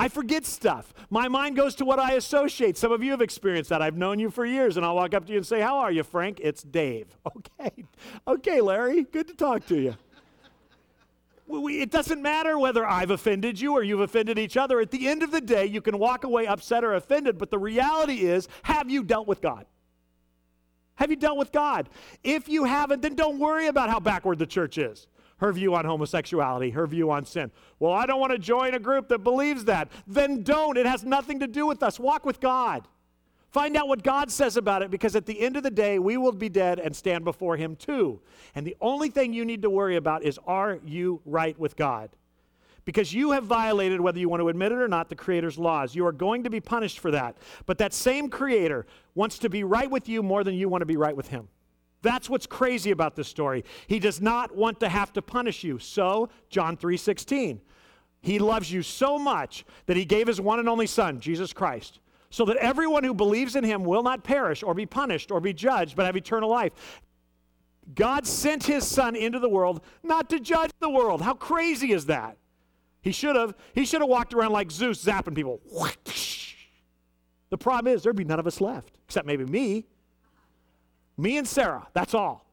I 0.00 0.08
forget 0.08 0.46
stuff. 0.46 0.94
My 1.10 1.28
mind 1.28 1.56
goes 1.56 1.74
to 1.74 1.84
what 1.84 1.98
I 1.98 2.14
associate. 2.14 2.78
Some 2.78 2.90
of 2.90 3.02
you 3.02 3.10
have 3.10 3.20
experienced 3.20 3.68
that. 3.68 3.82
I've 3.82 3.98
known 3.98 4.18
you 4.18 4.30
for 4.30 4.46
years, 4.46 4.78
and 4.78 4.86
I'll 4.86 4.94
walk 4.94 5.12
up 5.12 5.26
to 5.26 5.32
you 5.32 5.36
and 5.36 5.46
say, 5.46 5.60
How 5.60 5.76
are 5.76 5.92
you, 5.92 6.02
Frank? 6.02 6.40
It's 6.42 6.62
Dave. 6.62 7.06
Okay. 7.60 7.84
Okay, 8.26 8.60
Larry. 8.62 9.02
Good 9.02 9.28
to 9.28 9.34
talk 9.34 9.66
to 9.66 9.78
you. 9.78 9.94
We, 11.46 11.82
it 11.82 11.90
doesn't 11.90 12.22
matter 12.22 12.58
whether 12.58 12.86
I've 12.86 13.10
offended 13.10 13.60
you 13.60 13.74
or 13.74 13.82
you've 13.82 14.00
offended 14.00 14.38
each 14.38 14.56
other. 14.56 14.80
At 14.80 14.90
the 14.90 15.06
end 15.06 15.22
of 15.22 15.30
the 15.30 15.40
day, 15.40 15.66
you 15.66 15.82
can 15.82 15.98
walk 15.98 16.24
away 16.24 16.46
upset 16.46 16.82
or 16.82 16.94
offended, 16.94 17.36
but 17.36 17.50
the 17.50 17.58
reality 17.58 18.20
is, 18.20 18.48
have 18.62 18.88
you 18.88 19.04
dealt 19.04 19.26
with 19.26 19.42
God? 19.42 19.66
Have 20.94 21.10
you 21.10 21.16
dealt 21.16 21.36
with 21.36 21.52
God? 21.52 21.90
If 22.24 22.48
you 22.48 22.64
haven't, 22.64 23.02
then 23.02 23.14
don't 23.14 23.38
worry 23.38 23.66
about 23.66 23.90
how 23.90 24.00
backward 24.00 24.38
the 24.38 24.46
church 24.46 24.78
is 24.78 25.06
her 25.40 25.52
view 25.52 25.74
on 25.74 25.84
homosexuality, 25.84 26.70
her 26.70 26.86
view 26.86 27.10
on 27.10 27.24
sin. 27.24 27.50
Well, 27.78 27.92
I 27.92 28.06
don't 28.06 28.20
want 28.20 28.32
to 28.32 28.38
join 28.38 28.74
a 28.74 28.78
group 28.78 29.08
that 29.08 29.20
believes 29.20 29.64
that. 29.64 29.88
Then 30.06 30.42
don't. 30.42 30.76
It 30.76 30.86
has 30.86 31.04
nothing 31.04 31.40
to 31.40 31.46
do 31.46 31.66
with 31.66 31.82
us. 31.82 31.98
Walk 31.98 32.24
with 32.24 32.40
God. 32.40 32.86
Find 33.50 33.76
out 33.76 33.88
what 33.88 34.04
God 34.04 34.30
says 34.30 34.56
about 34.56 34.82
it 34.82 34.90
because 34.90 35.16
at 35.16 35.26
the 35.26 35.40
end 35.40 35.56
of 35.56 35.64
the 35.64 35.70
day, 35.70 35.98
we 35.98 36.16
will 36.16 36.32
be 36.32 36.48
dead 36.48 36.78
and 36.78 36.94
stand 36.94 37.24
before 37.24 37.56
Him 37.56 37.74
too. 37.74 38.20
And 38.54 38.66
the 38.66 38.76
only 38.80 39.10
thing 39.10 39.32
you 39.32 39.44
need 39.44 39.62
to 39.62 39.70
worry 39.70 39.96
about 39.96 40.22
is 40.22 40.38
are 40.46 40.78
you 40.84 41.20
right 41.24 41.58
with 41.58 41.74
God? 41.74 42.10
because 42.84 43.12
you 43.12 43.30
have 43.32 43.44
violated, 43.44 44.00
whether 44.00 44.18
you 44.18 44.28
want 44.28 44.40
to 44.40 44.48
admit 44.48 44.72
it 44.72 44.78
or 44.78 44.88
not, 44.88 45.08
the 45.08 45.14
Creator's 45.14 45.58
laws. 45.58 45.94
You 45.94 46.06
are 46.06 46.12
going 46.12 46.42
to 46.44 46.50
be 46.50 46.60
punished 46.60 46.98
for 46.98 47.10
that. 47.12 47.36
But 47.66 47.78
that 47.78 47.92
same 47.92 48.28
Creator 48.28 48.86
wants 49.14 49.38
to 49.40 49.48
be 49.48 49.62
right 49.62 49.88
with 49.88 50.08
you 50.08 50.22
more 50.22 50.42
than 50.42 50.54
you 50.54 50.68
want 50.68 50.82
to 50.82 50.86
be 50.86 50.96
right 50.96 51.14
with 51.14 51.28
Him. 51.28 51.48
That's 52.02 52.30
what's 52.30 52.46
crazy 52.46 52.90
about 52.90 53.16
this 53.16 53.28
story. 53.28 53.64
He 53.86 53.98
does 53.98 54.20
not 54.20 54.54
want 54.56 54.80
to 54.80 54.88
have 54.88 55.12
to 55.14 55.22
punish 55.22 55.62
you. 55.64 55.78
So, 55.78 56.30
John 56.48 56.76
3:16. 56.76 57.60
He 58.22 58.38
loves 58.38 58.70
you 58.70 58.82
so 58.82 59.18
much 59.18 59.64
that 59.86 59.96
he 59.96 60.04
gave 60.04 60.26
his 60.26 60.40
one 60.40 60.58
and 60.58 60.68
only 60.68 60.86
son, 60.86 61.20
Jesus 61.20 61.52
Christ, 61.54 62.00
so 62.28 62.44
that 62.44 62.56
everyone 62.58 63.02
who 63.02 63.14
believes 63.14 63.56
in 63.56 63.64
him 63.64 63.82
will 63.82 64.02
not 64.02 64.24
perish 64.24 64.62
or 64.62 64.74
be 64.74 64.84
punished 64.84 65.30
or 65.30 65.40
be 65.40 65.54
judged, 65.54 65.96
but 65.96 66.04
have 66.04 66.16
eternal 66.16 66.50
life. 66.50 67.00
God 67.94 68.26
sent 68.26 68.64
his 68.64 68.86
son 68.86 69.16
into 69.16 69.38
the 69.38 69.48
world 69.48 69.82
not 70.02 70.28
to 70.30 70.38
judge 70.38 70.70
the 70.80 70.90
world. 70.90 71.22
How 71.22 71.34
crazy 71.34 71.92
is 71.92 72.06
that? 72.06 72.36
He 73.02 73.12
should 73.12 73.36
have. 73.36 73.54
He 73.74 73.86
should 73.86 74.02
have 74.02 74.10
walked 74.10 74.34
around 74.34 74.52
like 74.52 74.70
Zeus, 74.70 75.04
zapping 75.04 75.34
people. 75.34 75.60
The 77.50 77.58
problem 77.58 77.92
is 77.92 78.04
there'd 78.04 78.14
be 78.14 78.22
none 78.22 78.38
of 78.38 78.46
us 78.46 78.60
left, 78.60 78.96
except 79.06 79.26
maybe 79.26 79.44
me. 79.44 79.84
Me 81.16 81.38
and 81.38 81.46
Sarah. 81.46 81.86
That's 81.92 82.14
all. 82.14 82.46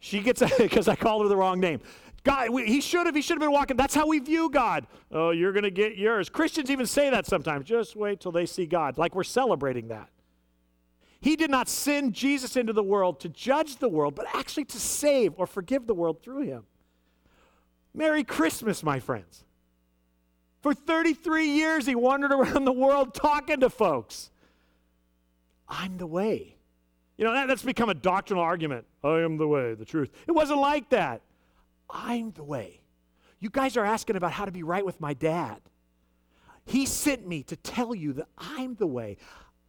She 0.00 0.20
gets 0.20 0.42
because 0.58 0.88
I 0.88 0.96
called 0.96 1.22
her 1.22 1.28
the 1.28 1.36
wrong 1.36 1.60
name. 1.60 1.80
God, 2.24 2.50
we, 2.50 2.66
he 2.66 2.80
should 2.80 3.06
have. 3.06 3.14
He 3.14 3.22
should 3.22 3.34
have 3.34 3.40
been 3.40 3.52
walking. 3.52 3.76
That's 3.76 3.94
how 3.94 4.06
we 4.06 4.18
view 4.18 4.50
God. 4.50 4.86
Oh, 5.10 5.30
you're 5.30 5.52
going 5.52 5.64
to 5.64 5.70
get 5.70 5.96
yours. 5.96 6.28
Christians 6.28 6.70
even 6.70 6.86
say 6.86 7.10
that 7.10 7.26
sometimes. 7.26 7.64
Just 7.64 7.96
wait 7.96 8.20
till 8.20 8.32
they 8.32 8.46
see 8.46 8.66
God. 8.66 8.98
Like 8.98 9.14
we're 9.14 9.24
celebrating 9.24 9.88
that. 9.88 10.10
He 11.20 11.36
did 11.36 11.50
not 11.50 11.68
send 11.68 12.14
Jesus 12.14 12.56
into 12.56 12.72
the 12.72 12.82
world 12.82 13.20
to 13.20 13.28
judge 13.28 13.76
the 13.76 13.88
world, 13.88 14.14
but 14.14 14.26
actually 14.34 14.66
to 14.66 14.78
save 14.78 15.34
or 15.36 15.46
forgive 15.46 15.86
the 15.86 15.94
world 15.94 16.22
through 16.22 16.42
him. 16.42 16.64
Merry 17.94 18.22
Christmas, 18.22 18.82
my 18.84 19.00
friends. 19.00 19.44
For 20.60 20.74
33 20.74 21.48
years, 21.48 21.86
he 21.86 21.94
wandered 21.94 22.32
around 22.32 22.64
the 22.64 22.72
world 22.72 23.14
talking 23.14 23.60
to 23.60 23.70
folks. 23.70 24.30
I'm 25.68 25.96
the 25.96 26.06
way. 26.06 26.57
You 27.18 27.24
know, 27.24 27.32
that, 27.32 27.48
that's 27.48 27.62
become 27.62 27.88
a 27.88 27.94
doctrinal 27.94 28.42
argument. 28.42 28.86
I 29.02 29.20
am 29.20 29.36
the 29.36 29.48
way, 29.48 29.74
the 29.74 29.84
truth. 29.84 30.10
It 30.26 30.32
wasn't 30.32 30.60
like 30.60 30.88
that. 30.90 31.20
I'm 31.90 32.30
the 32.30 32.44
way. 32.44 32.80
You 33.40 33.50
guys 33.50 33.76
are 33.76 33.84
asking 33.84 34.16
about 34.16 34.32
how 34.32 34.44
to 34.44 34.52
be 34.52 34.62
right 34.62 34.86
with 34.86 35.00
my 35.00 35.14
dad. 35.14 35.60
He 36.64 36.86
sent 36.86 37.26
me 37.26 37.42
to 37.44 37.56
tell 37.56 37.94
you 37.94 38.12
that 38.14 38.28
I'm 38.36 38.76
the 38.76 38.86
way. 38.86 39.16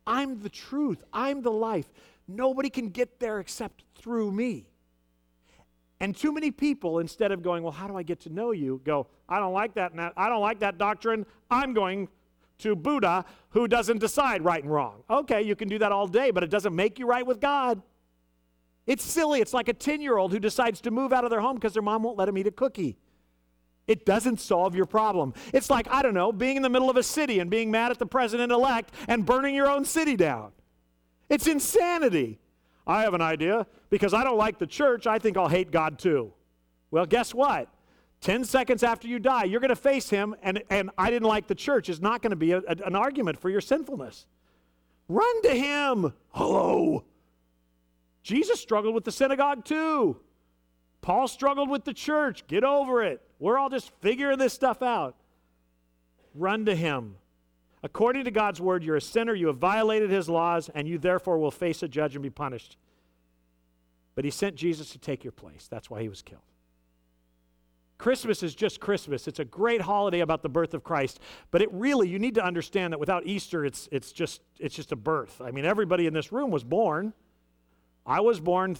I'm 0.06 0.42
the 0.42 0.50
truth. 0.50 1.04
I'm 1.12 1.42
the 1.42 1.52
life. 1.52 1.92
Nobody 2.28 2.70
can 2.70 2.90
get 2.90 3.20
there 3.20 3.40
except 3.40 3.84
through 3.96 4.32
me. 4.32 4.68
And 6.00 6.16
too 6.16 6.32
many 6.32 6.52
people, 6.52 7.00
instead 7.00 7.32
of 7.32 7.42
going, 7.42 7.64
Well, 7.64 7.72
how 7.72 7.88
do 7.88 7.98
I 7.98 8.04
get 8.04 8.22
to 8.22 8.30
know 8.30 8.52
you? 8.52 8.82
go, 8.84 9.08
I 9.28 9.40
don't 9.40 9.54
like 9.54 9.74
that. 9.74 9.92
I 10.16 10.30
don't 10.30 10.42
like 10.42 10.60
that 10.60 10.78
doctrine. 10.78 11.26
I'm 11.50 11.74
going 11.74 12.08
to 12.60 12.76
Buddha 12.76 13.26
who 13.50 13.68
doesn't 13.68 14.00
decide 14.00 14.44
right 14.44 14.64
and 14.64 14.72
wrong. 14.72 15.04
Okay, 15.10 15.42
you 15.42 15.56
can 15.56 15.68
do 15.68 15.80
that 15.80 15.92
all 15.92 16.08
day, 16.08 16.32
but 16.32 16.44
it 16.44 16.50
doesn't 16.50 16.76
make 16.76 17.00
you 17.00 17.08
right 17.08 17.26
with 17.26 17.40
God. 17.40 17.82
It's 18.86 19.04
silly. 19.04 19.40
It's 19.42 19.54
like 19.54 19.68
a 19.68 19.74
10 19.74 20.02
year 20.02 20.18
old 20.18 20.32
who 20.32 20.40
decides 20.40 20.82
to 20.82 20.92
move 20.92 21.14
out 21.14 21.24
of 21.24 21.30
their 21.30 21.42
home 21.42 21.56
because 21.56 21.74
their 21.74 21.82
mom 21.82 22.04
won't 22.04 22.18
let 22.18 22.26
them 22.26 22.38
eat 22.38 22.48
a 22.48 22.52
cookie. 22.52 22.98
It 23.88 24.06
doesn't 24.06 24.40
solve 24.40 24.76
your 24.76 24.86
problem. 24.86 25.34
It's 25.52 25.70
like, 25.70 25.88
I 25.90 26.04
don't 26.04 26.14
know, 26.14 26.32
being 26.32 26.58
in 26.58 26.62
the 26.62 26.70
middle 26.70 26.90
of 26.90 26.98
a 26.98 27.04
city 27.04 27.40
and 27.40 27.50
being 27.50 27.72
mad 27.72 27.92
at 27.92 27.98
the 27.98 28.06
president 28.06 28.52
elect 28.52 28.94
and 29.08 29.26
burning 29.26 29.56
your 29.56 29.68
own 29.68 29.84
city 29.84 30.16
down. 30.16 30.52
It's 31.28 31.48
insanity. 31.48 32.40
I 32.86 33.02
have 33.02 33.14
an 33.14 33.22
idea. 33.22 33.66
Because 33.90 34.14
I 34.14 34.24
don't 34.24 34.38
like 34.38 34.60
the 34.60 34.68
church, 34.68 35.08
I 35.08 35.18
think 35.18 35.38
I'll 35.38 35.48
hate 35.48 35.72
God 35.72 35.98
too. 35.98 36.34
Well, 36.92 37.06
guess 37.06 37.34
what? 37.34 37.68
10 38.22 38.44
seconds 38.44 38.84
after 38.84 39.08
you 39.08 39.18
die, 39.18 39.46
you're 39.46 39.62
going 39.62 39.70
to 39.70 39.76
face 39.76 40.10
him, 40.10 40.36
and, 40.44 40.62
and 40.70 40.90
I 40.98 41.10
didn't 41.10 41.28
like 41.28 41.48
the 41.48 41.56
church 41.56 41.88
is 41.88 42.02
not 42.02 42.22
going 42.22 42.32
to 42.32 42.36
be 42.36 42.52
a, 42.52 42.58
a, 42.60 42.76
an 42.86 42.96
argument 42.96 43.40
for 43.40 43.50
your 43.50 43.62
sinfulness. 43.62 44.26
Run 45.08 45.42
to 45.44 45.50
him. 45.50 46.14
Hello. 46.30 47.06
Jesus 48.22 48.60
struggled 48.60 48.94
with 48.94 49.06
the 49.06 49.12
synagogue 49.12 49.64
too. 49.64 50.18
Paul 51.02 51.28
struggled 51.28 51.70
with 51.70 51.86
the 51.86 51.94
church. 51.94 52.46
Get 52.48 52.64
over 52.64 53.04
it. 53.04 53.22
We're 53.40 53.58
all 53.58 53.70
just 53.70 53.92
figuring 54.02 54.38
this 54.38 54.54
stuff 54.54 54.84
out. 54.84 55.16
Run 56.36 56.66
to 56.66 56.76
him. 56.76 57.16
According 57.82 58.26
to 58.26 58.32
God's 58.32 58.60
word, 58.60 58.84
you're 58.84 58.98
a 58.98 59.02
sinner, 59.02 59.34
you 59.34 59.48
have 59.48 59.58
violated 59.58 60.10
his 60.10 60.28
laws, 60.28 60.70
and 60.76 60.88
you 60.88 60.98
therefore 60.98 61.40
will 61.40 61.52
face 61.52 61.82
a 61.82 61.88
judge 61.88 62.16
and 62.16 62.22
be 62.22 62.30
punished. 62.30 62.76
But 64.16 64.26
he 64.26 64.32
sent 64.32 64.56
Jesus 64.56 64.90
to 64.90 64.98
take 64.98 65.24
your 65.24 65.32
place. 65.32 65.68
That's 65.70 65.90
why 65.90 66.02
he 66.02 66.10
was 66.10 66.22
killed. 66.22 66.42
Christmas 68.00 68.42
is 68.44 68.56
just 68.56 68.80
Christmas. 68.80 69.28
It's 69.28 69.40
a 69.40 69.46
great 69.46 69.82
holiday 69.82 70.22
about 70.22 70.42
the 70.42 70.50
birth 70.50 70.74
of 70.74 70.84
Christ, 70.84 71.20
but 71.52 71.62
it 71.62 71.70
really 71.72 72.08
you 72.08 72.18
need 72.18 72.34
to 72.36 72.44
understand 72.44 72.94
that 72.94 73.00
without 73.00 73.28
Easter 73.28 73.66
it's 73.66 73.88
it's 73.92 74.12
just 74.12 74.42
it's 74.58 74.74
just 74.74 74.92
a 74.92 74.96
birth. 74.96 75.40
I 75.40 75.52
mean 75.52 75.66
everybody 75.66 76.08
in 76.08 76.14
this 76.14 76.32
room 76.32 76.50
was 76.50 76.64
born. 76.64 77.14
I 78.06 78.22
was 78.22 78.40
born 78.40 78.78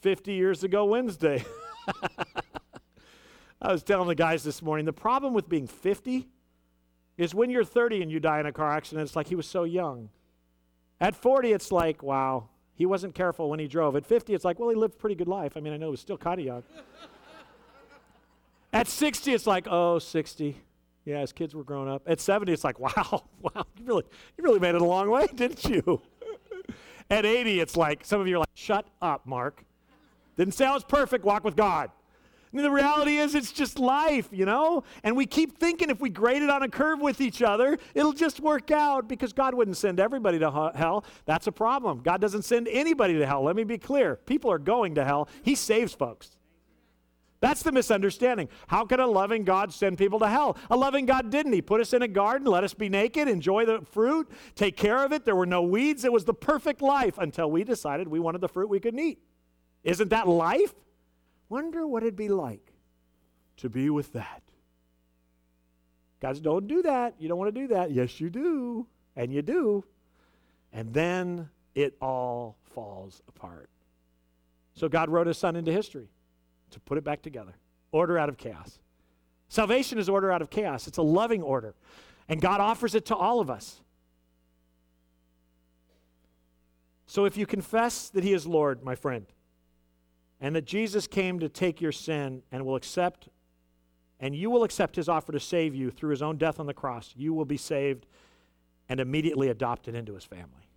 50 0.00 0.32
years 0.32 0.64
ago 0.64 0.86
Wednesday. 0.86 1.44
I 3.62 3.70
was 3.70 3.82
telling 3.82 4.08
the 4.08 4.14
guys 4.14 4.42
this 4.42 4.62
morning 4.62 4.86
the 4.86 4.92
problem 4.92 5.34
with 5.34 5.48
being 5.48 5.66
50 5.66 6.26
is 7.18 7.34
when 7.34 7.50
you're 7.50 7.64
30 7.64 8.02
and 8.02 8.10
you 8.10 8.20
die 8.20 8.40
in 8.40 8.46
a 8.46 8.52
car 8.52 8.72
accident, 8.72 9.06
it's 9.06 9.14
like 9.14 9.28
he 9.28 9.34
was 9.34 9.46
so 9.46 9.64
young. 9.64 10.08
At 10.98 11.14
40, 11.14 11.52
it's 11.52 11.70
like, 11.70 12.02
wow, 12.02 12.48
he 12.74 12.86
wasn't 12.86 13.14
careful 13.14 13.50
when 13.50 13.60
he 13.60 13.68
drove. 13.68 13.96
At 13.96 14.06
50, 14.06 14.34
it's 14.34 14.44
like, 14.44 14.58
well, 14.58 14.70
he 14.70 14.76
lived 14.76 14.94
a 14.94 14.96
pretty 14.96 15.14
good 15.14 15.28
life. 15.28 15.56
I 15.56 15.60
mean, 15.60 15.74
I 15.74 15.76
know 15.76 15.88
he 15.88 15.90
was 15.90 16.00
still 16.00 16.16
kind 16.16 16.40
of 16.40 16.46
young. 16.46 16.62
At 18.72 18.88
60, 18.88 19.34
it's 19.34 19.46
like, 19.46 19.66
oh, 19.70 19.98
60. 19.98 20.56
Yeah, 21.04 21.20
his 21.20 21.32
kids 21.32 21.54
were 21.54 21.64
grown 21.64 21.88
up. 21.88 22.02
At 22.06 22.20
70, 22.20 22.52
it's 22.52 22.64
like, 22.64 22.78
wow, 22.80 23.24
wow, 23.40 23.66
you 23.76 23.84
really, 23.84 24.04
you 24.36 24.44
really 24.44 24.60
made 24.60 24.74
it 24.74 24.80
a 24.80 24.84
long 24.84 25.10
way, 25.10 25.26
didn't 25.34 25.64
you? 25.64 26.00
At 27.10 27.26
80, 27.26 27.60
it's 27.60 27.76
like, 27.76 28.04
some 28.04 28.20
of 28.20 28.28
you 28.28 28.36
are 28.36 28.40
like, 28.40 28.48
shut 28.54 28.86
up, 29.02 29.26
Mark. 29.26 29.64
Didn't 30.36 30.54
say 30.54 30.64
I 30.64 30.72
was 30.72 30.84
perfect, 30.84 31.24
walk 31.24 31.44
with 31.44 31.56
God. 31.56 31.90
The 32.54 32.70
reality 32.70 33.16
is, 33.16 33.34
it's 33.34 33.50
just 33.50 33.78
life, 33.78 34.28
you 34.30 34.44
know? 34.44 34.84
And 35.02 35.16
we 35.16 35.24
keep 35.24 35.58
thinking 35.58 35.88
if 35.88 36.00
we 36.00 36.10
grade 36.10 36.42
it 36.42 36.50
on 36.50 36.62
a 36.62 36.68
curve 36.68 37.00
with 37.00 37.22
each 37.22 37.40
other, 37.40 37.78
it'll 37.94 38.12
just 38.12 38.40
work 38.40 38.70
out 38.70 39.08
because 39.08 39.32
God 39.32 39.54
wouldn't 39.54 39.78
send 39.78 39.98
everybody 39.98 40.38
to 40.38 40.50
hell. 40.74 41.04
That's 41.24 41.46
a 41.46 41.52
problem. 41.52 42.00
God 42.02 42.20
doesn't 42.20 42.42
send 42.42 42.68
anybody 42.68 43.14
to 43.18 43.26
hell. 43.26 43.42
Let 43.42 43.56
me 43.56 43.64
be 43.64 43.78
clear. 43.78 44.16
People 44.16 44.52
are 44.52 44.58
going 44.58 44.94
to 44.96 45.04
hell, 45.04 45.28
He 45.42 45.54
saves 45.54 45.94
folks. 45.94 46.36
That's 47.42 47.64
the 47.64 47.72
misunderstanding. 47.72 48.48
How 48.68 48.86
can 48.86 49.00
a 49.00 49.06
loving 49.06 49.42
God 49.42 49.72
send 49.72 49.98
people 49.98 50.20
to 50.20 50.28
hell? 50.28 50.56
A 50.70 50.76
loving 50.76 51.06
God 51.06 51.28
didn't. 51.28 51.52
He 51.52 51.60
put 51.60 51.80
us 51.80 51.92
in 51.92 52.00
a 52.00 52.06
garden, 52.06 52.46
let 52.46 52.62
us 52.62 52.72
be 52.72 52.88
naked, 52.88 53.26
enjoy 53.26 53.66
the 53.66 53.80
fruit, 53.80 54.30
take 54.54 54.76
care 54.76 55.04
of 55.04 55.12
it. 55.12 55.24
There 55.24 55.34
were 55.34 55.44
no 55.44 55.60
weeds. 55.60 56.04
It 56.04 56.12
was 56.12 56.24
the 56.24 56.34
perfect 56.34 56.80
life 56.80 57.18
until 57.18 57.50
we 57.50 57.64
decided 57.64 58.06
we 58.06 58.20
wanted 58.20 58.42
the 58.42 58.48
fruit 58.48 58.68
we 58.68 58.78
couldn't 58.78 59.00
eat. 59.00 59.18
Isn't 59.82 60.10
that 60.10 60.28
life? 60.28 60.72
Wonder 61.48 61.84
what 61.84 62.04
it'd 62.04 62.14
be 62.14 62.28
like 62.28 62.72
to 63.56 63.68
be 63.68 63.90
with 63.90 64.12
that. 64.12 64.44
Guys, 66.20 66.38
don't 66.38 66.68
do 66.68 66.82
that. 66.82 67.16
You 67.18 67.28
don't 67.28 67.38
want 67.38 67.52
to 67.52 67.60
do 67.60 67.66
that. 67.74 67.90
Yes, 67.90 68.20
you 68.20 68.30
do. 68.30 68.86
And 69.16 69.32
you 69.32 69.42
do. 69.42 69.84
And 70.72 70.94
then 70.94 71.50
it 71.74 71.96
all 72.00 72.56
falls 72.72 73.20
apart. 73.26 73.68
So 74.74 74.88
God 74.88 75.10
wrote 75.10 75.26
his 75.26 75.38
son 75.38 75.56
into 75.56 75.72
history 75.72 76.08
to 76.72 76.80
put 76.80 76.98
it 76.98 77.04
back 77.04 77.22
together. 77.22 77.54
Order 77.92 78.18
out 78.18 78.28
of 78.28 78.36
chaos. 78.36 78.78
Salvation 79.48 79.98
is 79.98 80.08
order 80.08 80.32
out 80.32 80.40
of 80.40 80.50
chaos, 80.50 80.86
it's 80.86 80.98
a 80.98 81.02
loving 81.02 81.42
order. 81.42 81.74
And 82.28 82.40
God 82.40 82.60
offers 82.60 82.94
it 82.94 83.06
to 83.06 83.16
all 83.16 83.40
of 83.40 83.50
us. 83.50 83.82
So 87.06 87.26
if 87.26 87.36
you 87.36 87.44
confess 87.44 88.08
that 88.08 88.24
He 88.24 88.32
is 88.32 88.46
Lord, 88.46 88.82
my 88.82 88.94
friend, 88.94 89.26
and 90.40 90.56
that 90.56 90.64
Jesus 90.64 91.06
came 91.06 91.38
to 91.40 91.48
take 91.50 91.80
your 91.80 91.92
sin 91.92 92.42
and 92.50 92.64
will 92.64 92.76
accept, 92.76 93.28
and 94.18 94.34
you 94.34 94.48
will 94.48 94.64
accept 94.64 94.96
His 94.96 95.08
offer 95.08 95.32
to 95.32 95.40
save 95.40 95.74
you 95.74 95.90
through 95.90 96.10
His 96.10 96.22
own 96.22 96.38
death 96.38 96.58
on 96.58 96.66
the 96.66 96.72
cross, 96.72 97.12
you 97.14 97.34
will 97.34 97.44
be 97.44 97.58
saved 97.58 98.06
and 98.88 98.98
immediately 99.00 99.48
adopted 99.48 99.94
into 99.94 100.14
His 100.14 100.24
family. 100.24 100.68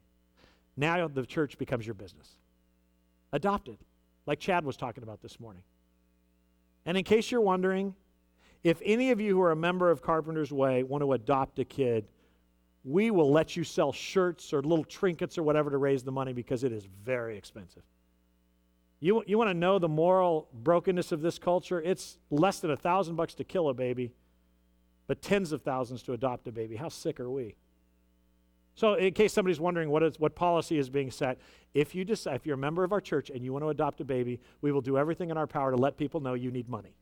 Now 0.75 1.07
the 1.07 1.25
church 1.25 1.57
becomes 1.57 1.87
your 1.87 1.93
business. 1.93 2.35
Adopted, 3.31 3.77
like 4.25 4.39
Chad 4.39 4.65
was 4.65 4.75
talking 4.75 5.03
about 5.03 5.21
this 5.21 5.39
morning. 5.39 5.63
And 6.85 6.97
in 6.97 7.03
case 7.03 7.31
you're 7.31 7.41
wondering, 7.41 7.95
if 8.63 8.81
any 8.83 9.11
of 9.11 9.19
you 9.19 9.35
who 9.35 9.41
are 9.41 9.51
a 9.51 9.55
member 9.55 9.89
of 9.89 10.01
Carpenter's 10.01 10.51
Way 10.51 10.83
want 10.83 11.01
to 11.01 11.13
adopt 11.13 11.59
a 11.59 11.65
kid, 11.65 12.07
we 12.83 13.09
will 13.09 13.31
let 13.31 13.55
you 13.55 13.63
sell 13.63 13.91
shirts 13.91 14.53
or 14.53 14.61
little 14.61 14.85
trinkets 14.85 15.37
or 15.37 15.43
whatever 15.43 15.71
to 15.71 15.77
raise 15.77 16.03
the 16.03 16.11
money 16.11 16.33
because 16.33 16.63
it 16.63 16.71
is 16.71 16.87
very 17.03 17.37
expensive. 17.37 17.83
You, 18.99 19.23
you 19.27 19.37
want 19.37 19.49
to 19.49 19.53
know 19.53 19.79
the 19.79 19.89
moral 19.89 20.47
brokenness 20.53 21.11
of 21.11 21.21
this 21.21 21.37
culture? 21.37 21.81
It's 21.81 22.17
less 22.29 22.59
than 22.59 22.71
a 22.71 22.77
thousand 22.77 23.15
bucks 23.15 23.33
to 23.35 23.43
kill 23.43 23.69
a 23.69 23.73
baby, 23.73 24.13
but 25.07 25.21
tens 25.21 25.51
of 25.51 25.63
thousands 25.63 26.03
to 26.03 26.13
adopt 26.13 26.47
a 26.47 26.51
baby. 26.51 26.75
How 26.75 26.89
sick 26.89 27.19
are 27.19 27.29
we? 27.29 27.55
So, 28.75 28.95
in 28.95 29.13
case 29.13 29.31
somebody's 29.31 29.59
wondering 29.59 29.89
what, 29.89 30.03
is, 30.03 30.19
what 30.19 30.35
policy 30.35 30.77
is 30.77 30.89
being 30.89 31.09
set, 31.09 31.39
if, 31.73 31.95
you 31.95 32.03
decide, 32.03 32.35
if 32.35 32.45
you're 32.45 32.55
a 32.55 32.57
member 32.57 32.83
of 32.83 32.91
our 32.91 32.99
church 32.99 33.29
and 33.29 33.43
you 33.43 33.53
want 33.53 33.63
to 33.63 33.69
adopt 33.69 34.01
a 34.01 34.05
baby, 34.05 34.41
we 34.61 34.73
will 34.73 34.81
do 34.81 34.97
everything 34.97 35.29
in 35.29 35.37
our 35.37 35.47
power 35.47 35.71
to 35.71 35.77
let 35.77 35.97
people 35.97 36.19
know 36.19 36.33
you 36.33 36.51
need 36.51 36.67
money. 36.67 36.93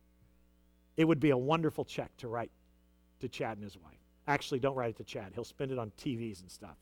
It 0.97 1.05
would 1.05 1.19
be 1.19 1.31
a 1.31 1.37
wonderful 1.37 1.83
check 1.83 2.15
to 2.17 2.27
write 2.27 2.51
to 3.21 3.27
Chad 3.27 3.57
and 3.57 3.63
his 3.63 3.75
wife. 3.75 3.97
Actually, 4.27 4.59
don't 4.59 4.75
write 4.75 4.91
it 4.91 4.97
to 4.97 5.03
Chad. 5.03 5.31
He'll 5.33 5.43
spend 5.43 5.71
it 5.71 5.79
on 5.79 5.91
TVs 5.97 6.41
and 6.41 6.51
stuff. 6.51 6.77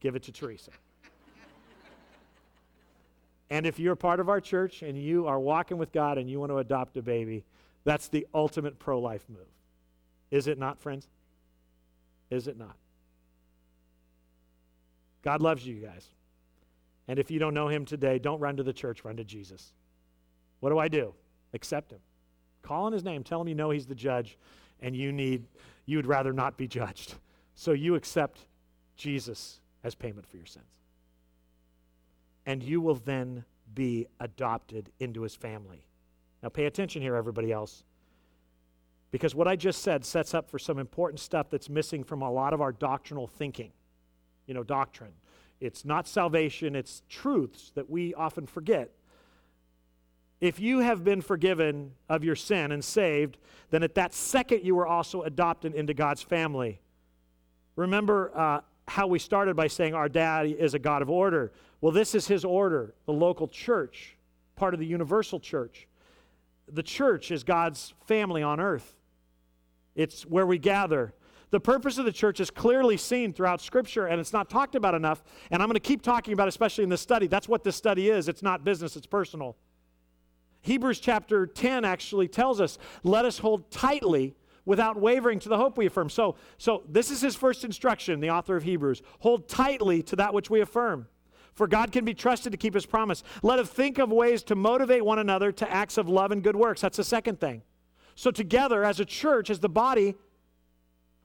Give 0.00 0.16
it 0.16 0.24
to 0.24 0.32
Teresa. 0.32 0.72
and 3.50 3.64
if 3.64 3.78
you're 3.78 3.94
part 3.94 4.18
of 4.18 4.28
our 4.28 4.40
church 4.40 4.82
and 4.82 5.00
you 5.00 5.28
are 5.28 5.38
walking 5.38 5.78
with 5.78 5.92
God 5.92 6.18
and 6.18 6.28
you 6.28 6.40
want 6.40 6.50
to 6.50 6.58
adopt 6.58 6.96
a 6.96 7.02
baby, 7.02 7.44
that's 7.84 8.08
the 8.08 8.26
ultimate 8.34 8.80
pro 8.80 8.98
life 8.98 9.24
move. 9.28 9.46
Is 10.32 10.48
it 10.48 10.58
not, 10.58 10.80
friends? 10.80 11.06
Is 12.30 12.48
it 12.48 12.58
not? 12.58 12.76
God 15.22 15.40
loves 15.40 15.66
you 15.66 15.76
guys. 15.76 16.08
And 17.08 17.18
if 17.18 17.30
you 17.30 17.38
don't 17.38 17.54
know 17.54 17.68
him 17.68 17.84
today, 17.84 18.18
don't 18.18 18.40
run 18.40 18.56
to 18.56 18.62
the 18.62 18.72
church, 18.72 19.04
run 19.04 19.16
to 19.16 19.24
Jesus. 19.24 19.72
What 20.60 20.70
do 20.70 20.78
I 20.78 20.88
do? 20.88 21.14
Accept 21.52 21.92
him. 21.92 22.00
Call 22.62 22.84
on 22.84 22.92
his 22.92 23.04
name. 23.04 23.24
Tell 23.24 23.40
him 23.40 23.48
you 23.48 23.54
know 23.54 23.70
he's 23.70 23.86
the 23.86 23.94
judge 23.94 24.38
and 24.80 24.96
you 24.96 25.12
need 25.12 25.44
you 25.86 25.96
would 25.98 26.06
rather 26.06 26.32
not 26.32 26.56
be 26.56 26.68
judged. 26.68 27.16
So 27.54 27.72
you 27.72 27.94
accept 27.94 28.46
Jesus 28.96 29.60
as 29.82 29.94
payment 29.94 30.26
for 30.26 30.36
your 30.36 30.46
sins. 30.46 30.64
And 32.46 32.62
you 32.62 32.80
will 32.80 32.94
then 32.94 33.44
be 33.74 34.06
adopted 34.20 34.90
into 35.00 35.22
his 35.22 35.34
family. 35.34 35.86
Now 36.42 36.48
pay 36.48 36.66
attention 36.66 37.02
here 37.02 37.14
everybody 37.14 37.52
else. 37.52 37.84
Because 39.10 39.34
what 39.34 39.46
I 39.46 39.56
just 39.56 39.82
said 39.82 40.04
sets 40.04 40.34
up 40.34 40.48
for 40.50 40.58
some 40.58 40.78
important 40.78 41.20
stuff 41.20 41.50
that's 41.50 41.68
missing 41.68 42.02
from 42.02 42.22
a 42.22 42.30
lot 42.30 42.52
of 42.52 42.60
our 42.60 42.72
doctrinal 42.72 43.26
thinking. 43.26 43.72
You 44.46 44.54
know, 44.54 44.62
doctrine. 44.62 45.12
It's 45.60 45.84
not 45.84 46.08
salvation, 46.08 46.74
it's 46.74 47.02
truths 47.08 47.70
that 47.76 47.88
we 47.88 48.14
often 48.14 48.46
forget. 48.46 48.90
If 50.40 50.58
you 50.58 50.80
have 50.80 51.04
been 51.04 51.22
forgiven 51.22 51.92
of 52.08 52.24
your 52.24 52.34
sin 52.34 52.72
and 52.72 52.84
saved, 52.84 53.38
then 53.70 53.84
at 53.84 53.94
that 53.94 54.12
second 54.12 54.64
you 54.64 54.74
were 54.74 54.88
also 54.88 55.22
adopted 55.22 55.74
into 55.74 55.94
God's 55.94 56.20
family. 56.20 56.80
Remember 57.76 58.36
uh, 58.36 58.60
how 58.88 59.06
we 59.06 59.20
started 59.20 59.54
by 59.54 59.68
saying 59.68 59.94
our 59.94 60.08
dad 60.08 60.46
is 60.46 60.74
a 60.74 60.80
God 60.80 61.00
of 61.00 61.08
order. 61.08 61.52
Well, 61.80 61.92
this 61.92 62.16
is 62.16 62.26
his 62.26 62.44
order, 62.44 62.92
the 63.06 63.12
local 63.12 63.46
church, 63.46 64.16
part 64.56 64.74
of 64.74 64.80
the 64.80 64.86
universal 64.86 65.38
church. 65.38 65.86
The 66.66 66.82
church 66.82 67.30
is 67.30 67.44
God's 67.44 67.94
family 68.06 68.42
on 68.42 68.58
earth, 68.58 68.96
it's 69.94 70.26
where 70.26 70.46
we 70.46 70.58
gather. 70.58 71.14
The 71.52 71.60
purpose 71.60 71.98
of 71.98 72.06
the 72.06 72.12
church 72.12 72.40
is 72.40 72.50
clearly 72.50 72.96
seen 72.96 73.34
throughout 73.34 73.60
Scripture, 73.60 74.06
and 74.06 74.18
it's 74.18 74.32
not 74.32 74.48
talked 74.48 74.74
about 74.74 74.94
enough. 74.94 75.22
And 75.50 75.62
I'm 75.62 75.68
going 75.68 75.74
to 75.74 75.80
keep 75.80 76.00
talking 76.00 76.32
about, 76.32 76.48
it, 76.48 76.48
especially 76.48 76.82
in 76.82 76.90
this 76.90 77.02
study. 77.02 77.26
That's 77.26 77.46
what 77.46 77.62
this 77.62 77.76
study 77.76 78.08
is. 78.08 78.26
It's 78.26 78.42
not 78.42 78.64
business, 78.64 78.96
it's 78.96 79.06
personal. 79.06 79.56
Hebrews 80.62 80.98
chapter 80.98 81.46
10 81.46 81.84
actually 81.84 82.26
tells 82.26 82.58
us, 82.58 82.78
let 83.02 83.26
us 83.26 83.38
hold 83.38 83.70
tightly 83.70 84.34
without 84.64 84.98
wavering 84.98 85.40
to 85.40 85.50
the 85.50 85.58
hope 85.58 85.76
we 85.76 85.84
affirm. 85.84 86.08
So, 86.08 86.36
so 86.56 86.84
this 86.88 87.10
is 87.10 87.20
his 87.20 87.36
first 87.36 87.64
instruction, 87.64 88.20
the 88.20 88.30
author 88.30 88.56
of 88.56 88.62
Hebrews. 88.62 89.02
Hold 89.18 89.46
tightly 89.46 90.02
to 90.04 90.16
that 90.16 90.32
which 90.32 90.48
we 90.48 90.62
affirm. 90.62 91.06
For 91.52 91.66
God 91.66 91.92
can 91.92 92.06
be 92.06 92.14
trusted 92.14 92.52
to 92.52 92.56
keep 92.56 92.72
his 92.72 92.86
promise. 92.86 93.22
Let 93.42 93.58
us 93.58 93.68
think 93.68 93.98
of 93.98 94.10
ways 94.10 94.42
to 94.44 94.54
motivate 94.54 95.04
one 95.04 95.18
another 95.18 95.52
to 95.52 95.70
acts 95.70 95.98
of 95.98 96.08
love 96.08 96.30
and 96.30 96.42
good 96.42 96.56
works. 96.56 96.80
That's 96.80 96.96
the 96.96 97.04
second 97.04 97.40
thing. 97.40 97.60
So, 98.14 98.30
together 98.30 98.84
as 98.84 99.00
a 99.00 99.04
church, 99.04 99.50
as 99.50 99.60
the 99.60 99.68
body, 99.68 100.14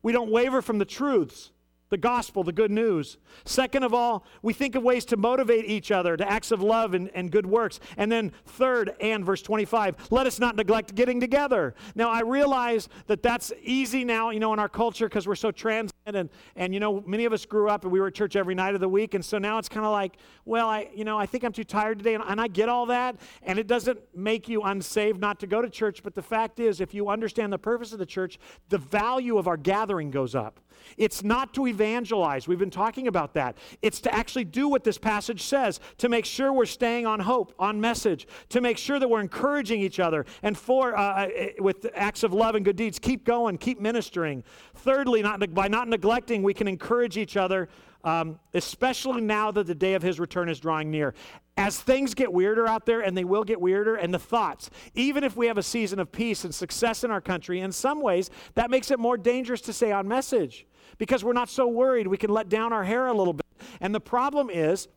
we 0.01 0.11
don't 0.11 0.31
waver 0.31 0.61
from 0.61 0.77
the 0.77 0.85
truths, 0.85 1.51
the 1.89 1.97
gospel, 1.97 2.43
the 2.43 2.51
good 2.51 2.71
news. 2.71 3.17
Second 3.45 3.83
of 3.83 3.93
all, 3.93 4.25
we 4.41 4.53
think 4.53 4.75
of 4.75 4.83
ways 4.83 5.05
to 5.05 5.17
motivate 5.17 5.65
each 5.65 5.91
other 5.91 6.17
to 6.17 6.29
acts 6.29 6.51
of 6.51 6.61
love 6.61 6.93
and, 6.93 7.09
and 7.13 7.31
good 7.31 7.45
works. 7.45 7.79
And 7.95 8.11
then, 8.11 8.31
third, 8.45 8.93
and 8.99 9.25
verse 9.25 9.41
25, 9.41 10.11
let 10.11 10.27
us 10.27 10.39
not 10.39 10.55
neglect 10.55 10.95
getting 10.95 11.19
together. 11.19 11.75
Now, 11.95 12.09
I 12.09 12.21
realize 12.21 12.89
that 13.07 13.23
that's 13.23 13.51
easy 13.61 14.03
now, 14.03 14.29
you 14.31 14.39
know, 14.39 14.53
in 14.53 14.59
our 14.59 14.69
culture 14.69 15.07
because 15.07 15.27
we're 15.27 15.35
so 15.35 15.51
trans 15.51 15.91
and, 16.15 16.29
and 16.55 16.73
you 16.73 16.79
know 16.79 17.03
many 17.05 17.25
of 17.25 17.33
us 17.33 17.45
grew 17.45 17.69
up 17.69 17.83
and 17.83 17.91
we 17.91 17.99
were 17.99 18.07
at 18.07 18.13
church 18.13 18.35
every 18.35 18.55
night 18.55 18.73
of 18.73 18.79
the 18.79 18.87
week 18.87 19.13
and 19.13 19.23
so 19.23 19.37
now 19.37 19.57
it's 19.57 19.69
kind 19.69 19.85
of 19.85 19.91
like 19.91 20.17
well 20.45 20.69
i 20.69 20.87
you 20.93 21.03
know 21.03 21.17
i 21.17 21.25
think 21.25 21.43
i'm 21.43 21.51
too 21.51 21.63
tired 21.63 21.97
today 21.97 22.13
and, 22.13 22.23
and 22.27 22.39
i 22.39 22.47
get 22.47 22.69
all 22.69 22.85
that 22.85 23.15
and 23.43 23.59
it 23.59 23.67
doesn't 23.67 23.99
make 24.15 24.47
you 24.47 24.61
unsaved 24.61 25.19
not 25.19 25.39
to 25.39 25.47
go 25.47 25.61
to 25.61 25.69
church 25.69 26.01
but 26.03 26.15
the 26.15 26.21
fact 26.21 26.59
is 26.59 26.79
if 26.79 26.93
you 26.93 27.09
understand 27.09 27.51
the 27.51 27.57
purpose 27.57 27.91
of 27.91 27.99
the 27.99 28.05
church 28.05 28.39
the 28.69 28.77
value 28.77 29.37
of 29.37 29.47
our 29.47 29.57
gathering 29.57 30.11
goes 30.11 30.35
up. 30.35 30.59
It's 30.95 31.23
not 31.23 31.53
to 31.55 31.67
evangelize 31.67 32.47
we've 32.47 32.59
been 32.59 32.69
talking 32.69 33.07
about 33.07 33.33
that. 33.33 33.57
It's 33.81 33.99
to 34.01 34.13
actually 34.13 34.45
do 34.45 34.67
what 34.69 34.83
this 34.83 34.97
passage 34.97 35.43
says 35.43 35.79
to 35.97 36.07
make 36.07 36.23
sure 36.23 36.53
we're 36.53 36.65
staying 36.65 37.05
on 37.05 37.19
hope 37.19 37.53
on 37.57 37.81
message 37.81 38.27
to 38.49 38.61
make 38.61 38.77
sure 38.77 38.99
that 38.99 39.09
we're 39.09 39.19
encouraging 39.19 39.81
each 39.81 39.99
other 39.99 40.25
and 40.43 40.57
for 40.57 40.95
uh, 40.95 41.01
uh 41.01 41.29
with 41.59 41.87
acts 41.95 42.23
of 42.23 42.31
love 42.31 42.55
and 42.55 42.63
good 42.63 42.75
deeds 42.75 42.99
keep 42.99 43.25
going 43.25 43.57
keep 43.57 43.81
ministering. 43.81 44.43
Thirdly 44.75 45.21
not 45.21 45.53
by 45.53 45.67
not 45.67 45.87
neglecting, 45.97 46.43
we 46.43 46.53
can 46.53 46.67
encourage 46.67 47.17
each 47.17 47.35
other, 47.35 47.69
um, 48.03 48.39
especially 48.53 49.19
now 49.19 49.49
that 49.49 49.65
the 49.65 49.73
day 49.73 49.95
of 49.95 50.03
his 50.03 50.19
return 50.19 50.47
is 50.47 50.59
drawing 50.59 50.91
near. 50.91 51.15
As 51.57 51.79
things 51.79 52.13
get 52.13 52.31
weirder 52.31 52.67
out 52.67 52.85
there, 52.85 53.01
and 53.01 53.17
they 53.17 53.23
will 53.23 53.43
get 53.43 53.59
weirder, 53.59 53.95
and 53.95 54.13
the 54.13 54.19
thoughts, 54.19 54.69
even 54.93 55.23
if 55.23 55.35
we 55.35 55.47
have 55.47 55.57
a 55.57 55.63
season 55.63 55.97
of 55.99 56.11
peace 56.11 56.43
and 56.43 56.53
success 56.53 57.03
in 57.03 57.09
our 57.09 57.19
country, 57.19 57.61
in 57.61 57.71
some 57.71 57.99
ways, 57.99 58.29
that 58.53 58.69
makes 58.69 58.91
it 58.91 58.99
more 58.99 59.17
dangerous 59.17 59.59
to 59.61 59.73
stay 59.73 59.91
on 59.91 60.07
message 60.07 60.67
because 60.99 61.23
we're 61.23 61.33
not 61.33 61.49
so 61.49 61.67
worried. 61.67 62.05
We 62.05 62.17
can 62.17 62.29
let 62.29 62.47
down 62.47 62.71
our 62.73 62.83
hair 62.83 63.07
a 63.07 63.13
little 63.13 63.33
bit. 63.33 63.45
And 63.81 63.93
the 63.95 63.99
problem 63.99 64.51
is 64.51 64.87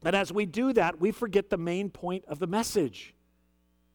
that 0.00 0.16
as 0.16 0.32
we 0.32 0.44
do 0.44 0.72
that, 0.72 1.00
we 1.00 1.12
forget 1.12 1.50
the 1.50 1.56
main 1.56 1.88
point 1.88 2.24
of 2.26 2.40
the 2.40 2.48
message. 2.48 3.14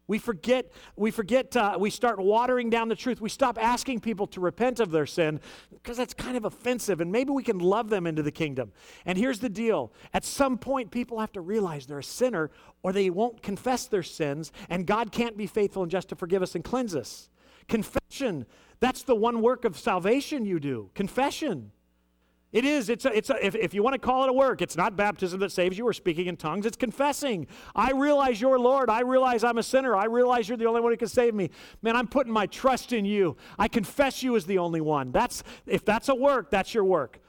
We 0.07 0.19
forget, 0.19 0.71
we 0.95 1.11
forget, 1.11 1.55
uh, 1.57 1.77
we 1.79 1.89
start 1.89 2.17
watering 2.17 2.69
down 2.69 2.87
the 2.87 2.95
truth. 2.95 3.19
We 3.19 3.29
stop 3.29 3.61
asking 3.61 3.99
people 3.99 4.25
to 4.27 4.39
repent 4.39 4.79
of 4.79 4.89
their 4.91 5.05
sin 5.05 5.41
because 5.71 5.97
that's 5.97 6.13
kind 6.13 6.37
of 6.37 6.45
offensive, 6.45 7.01
and 7.01 7.11
maybe 7.11 7.31
we 7.31 7.43
can 7.43 7.59
love 7.59 7.89
them 7.89 8.07
into 8.07 8.23
the 8.23 8.31
kingdom. 8.31 8.71
And 9.05 9.17
here's 9.17 9.39
the 9.39 9.49
deal 9.49 9.91
at 10.13 10.23
some 10.23 10.57
point, 10.57 10.91
people 10.91 11.19
have 11.19 11.33
to 11.33 11.41
realize 11.41 11.85
they're 11.85 11.99
a 11.99 12.03
sinner 12.03 12.51
or 12.83 12.93
they 12.93 13.09
won't 13.09 13.41
confess 13.41 13.87
their 13.87 14.03
sins, 14.03 14.53
and 14.69 14.87
God 14.87 15.11
can't 15.11 15.35
be 15.35 15.47
faithful 15.47 15.83
and 15.83 15.91
just 15.91 16.09
to 16.09 16.15
forgive 16.15 16.41
us 16.41 16.55
and 16.55 16.63
cleanse 16.63 16.95
us. 16.95 17.29
Confession, 17.67 18.45
that's 18.79 19.03
the 19.03 19.15
one 19.15 19.41
work 19.41 19.65
of 19.65 19.77
salvation 19.77 20.45
you 20.45 20.59
do. 20.59 20.89
Confession. 20.95 21.71
It 22.53 22.63
is. 22.63 22.89
It's 22.89 23.03
a, 23.03 23.15
it's 23.15 23.29
a, 23.29 23.45
if, 23.45 23.55
if 23.55 23.73
you 23.73 23.83
want 23.83 23.95
to 23.95 23.99
call 23.99 24.23
it 24.23 24.29
a 24.29 24.33
work, 24.33 24.61
it's 24.61 24.77
not 24.77 24.95
baptism 24.95 25.41
that 25.41 25.51
saves 25.51 25.77
you 25.77 25.85
or 25.85 25.91
speaking 25.91 26.27
in 26.27 26.37
tongues. 26.37 26.65
It's 26.65 26.77
confessing. 26.77 27.47
I 27.75 27.91
realize 27.91 28.39
you're 28.39 28.57
Lord. 28.57 28.89
I 28.89 29.01
realize 29.01 29.43
I'm 29.43 29.57
a 29.57 29.63
sinner. 29.63 29.95
I 29.95 30.05
realize 30.05 30.47
you're 30.47 30.57
the 30.57 30.65
only 30.65 30.79
one 30.79 30.93
who 30.93 30.97
can 30.97 31.09
save 31.09 31.35
me. 31.35 31.49
Man, 31.81 31.97
I'm 31.97 32.07
putting 32.07 32.31
my 32.31 32.45
trust 32.45 32.93
in 32.93 33.03
you. 33.03 33.35
I 33.59 33.67
confess 33.67 34.23
you 34.23 34.35
as 34.37 34.45
the 34.45 34.59
only 34.59 34.79
one. 34.79 35.11
That's 35.11 35.43
if 35.65 35.83
that's 35.83 36.07
a 36.07 36.15
work, 36.15 36.49
that's 36.49 36.73
your 36.73 36.85
work. 36.85 37.19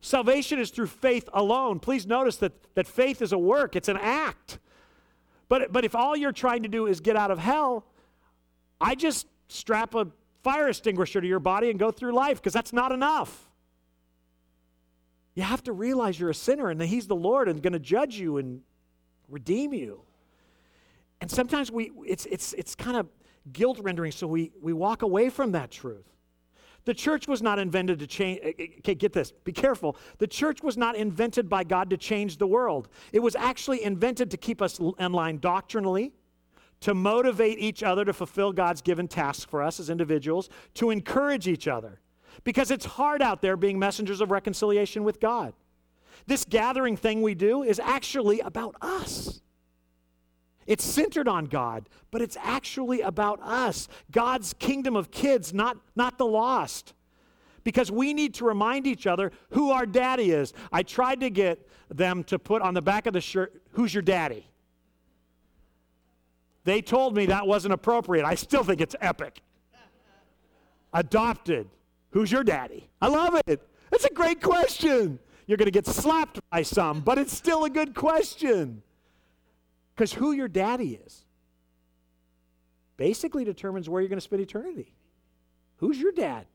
Salvation 0.00 0.58
is 0.58 0.70
through 0.70 0.88
faith 0.88 1.28
alone. 1.32 1.78
Please 1.78 2.04
notice 2.04 2.36
that, 2.36 2.52
that 2.74 2.86
faith 2.86 3.22
is 3.22 3.32
a 3.32 3.38
work, 3.38 3.74
it's 3.76 3.88
an 3.88 3.96
act. 3.96 4.58
But, 5.48 5.72
but 5.72 5.84
if 5.84 5.94
all 5.94 6.16
you're 6.16 6.32
trying 6.32 6.62
to 6.64 6.68
do 6.68 6.86
is 6.86 7.00
get 7.00 7.16
out 7.16 7.30
of 7.30 7.38
hell, 7.38 7.86
I 8.80 8.96
just 8.96 9.26
strap 9.48 9.94
a 9.94 10.08
fire 10.42 10.68
extinguisher 10.68 11.20
to 11.20 11.26
your 11.26 11.40
body 11.40 11.70
and 11.70 11.78
go 11.78 11.90
through 11.90 12.12
life 12.12 12.38
because 12.38 12.52
that's 12.52 12.72
not 12.72 12.92
enough. 12.92 13.48
You 15.34 15.42
have 15.42 15.62
to 15.64 15.72
realize 15.72 16.18
you're 16.18 16.30
a 16.30 16.34
sinner 16.34 16.70
and 16.70 16.80
that 16.80 16.86
He's 16.86 17.06
the 17.06 17.16
Lord 17.16 17.48
and 17.48 17.62
going 17.62 17.72
to 17.72 17.78
judge 17.78 18.16
you 18.16 18.38
and 18.38 18.62
redeem 19.28 19.74
you. 19.74 20.02
And 21.20 21.30
sometimes 21.30 21.70
we, 21.70 21.90
it's, 22.06 22.26
it's, 22.26 22.52
it's 22.54 22.74
kind 22.74 22.96
of 22.96 23.08
guilt 23.52 23.78
rendering, 23.82 24.12
so 24.12 24.26
we, 24.26 24.52
we 24.60 24.72
walk 24.72 25.02
away 25.02 25.28
from 25.28 25.52
that 25.52 25.70
truth. 25.70 26.04
The 26.84 26.94
church 26.94 27.26
was 27.26 27.40
not 27.40 27.58
invented 27.58 27.98
to 28.00 28.06
change. 28.06 28.40
Eh, 28.42 28.52
eh, 28.58 28.66
okay, 28.78 28.94
get 28.94 29.12
this, 29.12 29.32
be 29.32 29.52
careful. 29.52 29.96
The 30.18 30.26
church 30.26 30.62
was 30.62 30.76
not 30.76 30.96
invented 30.96 31.48
by 31.48 31.64
God 31.64 31.90
to 31.90 31.96
change 31.96 32.36
the 32.36 32.46
world, 32.46 32.88
it 33.12 33.20
was 33.20 33.34
actually 33.34 33.82
invented 33.82 34.30
to 34.30 34.36
keep 34.36 34.60
us 34.60 34.78
in 34.98 35.12
line 35.12 35.38
doctrinally, 35.38 36.12
to 36.80 36.94
motivate 36.94 37.58
each 37.58 37.82
other 37.82 38.04
to 38.04 38.12
fulfill 38.12 38.52
God's 38.52 38.82
given 38.82 39.08
tasks 39.08 39.44
for 39.44 39.62
us 39.62 39.80
as 39.80 39.90
individuals, 39.90 40.50
to 40.74 40.90
encourage 40.90 41.48
each 41.48 41.66
other 41.66 42.00
because 42.42 42.70
it's 42.70 42.84
hard 42.84 43.22
out 43.22 43.40
there 43.40 43.56
being 43.56 43.78
messengers 43.78 44.20
of 44.20 44.30
reconciliation 44.30 45.04
with 45.04 45.20
God. 45.20 45.54
This 46.26 46.44
gathering 46.44 46.96
thing 46.96 47.22
we 47.22 47.34
do 47.34 47.62
is 47.62 47.78
actually 47.78 48.40
about 48.40 48.74
us. 48.80 49.40
It's 50.66 50.84
centered 50.84 51.28
on 51.28 51.44
God, 51.44 51.88
but 52.10 52.22
it's 52.22 52.38
actually 52.40 53.02
about 53.02 53.40
us, 53.42 53.86
God's 54.10 54.54
kingdom 54.54 54.96
of 54.96 55.10
kids, 55.10 55.52
not, 55.52 55.76
not 55.94 56.16
the 56.16 56.26
lost. 56.26 56.94
Because 57.64 57.90
we 57.90 58.12
need 58.12 58.34
to 58.34 58.44
remind 58.44 58.86
each 58.86 59.06
other 59.06 59.32
who 59.50 59.70
our 59.70 59.86
daddy 59.86 60.30
is. 60.30 60.52
I 60.72 60.82
tried 60.82 61.20
to 61.20 61.30
get 61.30 61.66
them 61.88 62.24
to 62.24 62.38
put 62.38 62.62
on 62.62 62.74
the 62.74 62.82
back 62.82 63.06
of 63.06 63.12
the 63.12 63.20
shirt, 63.20 63.62
Who's 63.72 63.92
your 63.92 64.02
daddy? 64.02 64.46
They 66.64 66.80
told 66.80 67.14
me 67.14 67.26
that 67.26 67.46
wasn't 67.46 67.74
appropriate. 67.74 68.24
I 68.24 68.34
still 68.36 68.64
think 68.64 68.80
it's 68.80 68.96
epic. 69.00 69.42
Adopted. 70.92 71.68
Who's 72.14 72.30
your 72.30 72.44
daddy? 72.44 72.88
I 73.02 73.08
love 73.08 73.40
it. 73.48 73.60
That's 73.90 74.04
a 74.04 74.14
great 74.14 74.40
question. 74.40 75.18
You're 75.48 75.58
going 75.58 75.66
to 75.66 75.72
get 75.72 75.84
slapped 75.84 76.38
by 76.48 76.62
some, 76.62 77.00
but 77.00 77.18
it's 77.18 77.32
still 77.32 77.64
a 77.64 77.70
good 77.70 77.92
question. 77.92 78.84
Because 79.94 80.12
who 80.12 80.30
your 80.30 80.46
daddy 80.46 81.00
is 81.04 81.24
basically 82.96 83.44
determines 83.44 83.88
where 83.88 84.00
you're 84.00 84.08
going 84.08 84.18
to 84.18 84.24
spend 84.24 84.40
eternity. 84.40 84.94
Who's 85.78 85.98
your 85.98 86.12
dad? 86.12 86.46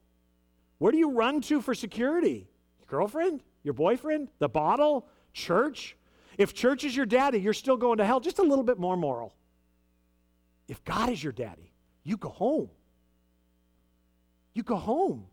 Where 0.78 0.94
do 0.94 0.98
you 0.98 1.12
run 1.12 1.42
to 1.42 1.60
for 1.60 1.76
security? 1.76 2.48
Your 2.80 2.88
girlfriend? 2.88 3.44
Your 3.64 3.74
boyfriend? 3.74 4.30
The 4.40 4.48
bottle? 4.48 5.08
Church? 5.34 5.98
If 6.38 6.54
church 6.54 6.86
is 6.86 6.96
your 6.96 7.06
daddy, 7.06 7.42
you're 7.42 7.52
still 7.52 7.76
going 7.76 7.98
to 7.98 8.06
hell. 8.06 8.22
Just 8.22 8.40
a 8.40 8.44
little 8.44 8.64
bit 8.64 8.80
more 8.80 8.96
moral. 8.96 9.36
If 10.70 10.86
God 10.86 11.10
is 11.10 11.22
your 11.22 11.34
daddy, 11.34 11.74
you 12.06 12.16
go 12.16 12.30
home. 12.30 12.70
You 14.54 14.64
go 14.64 14.78
home. 14.78 15.26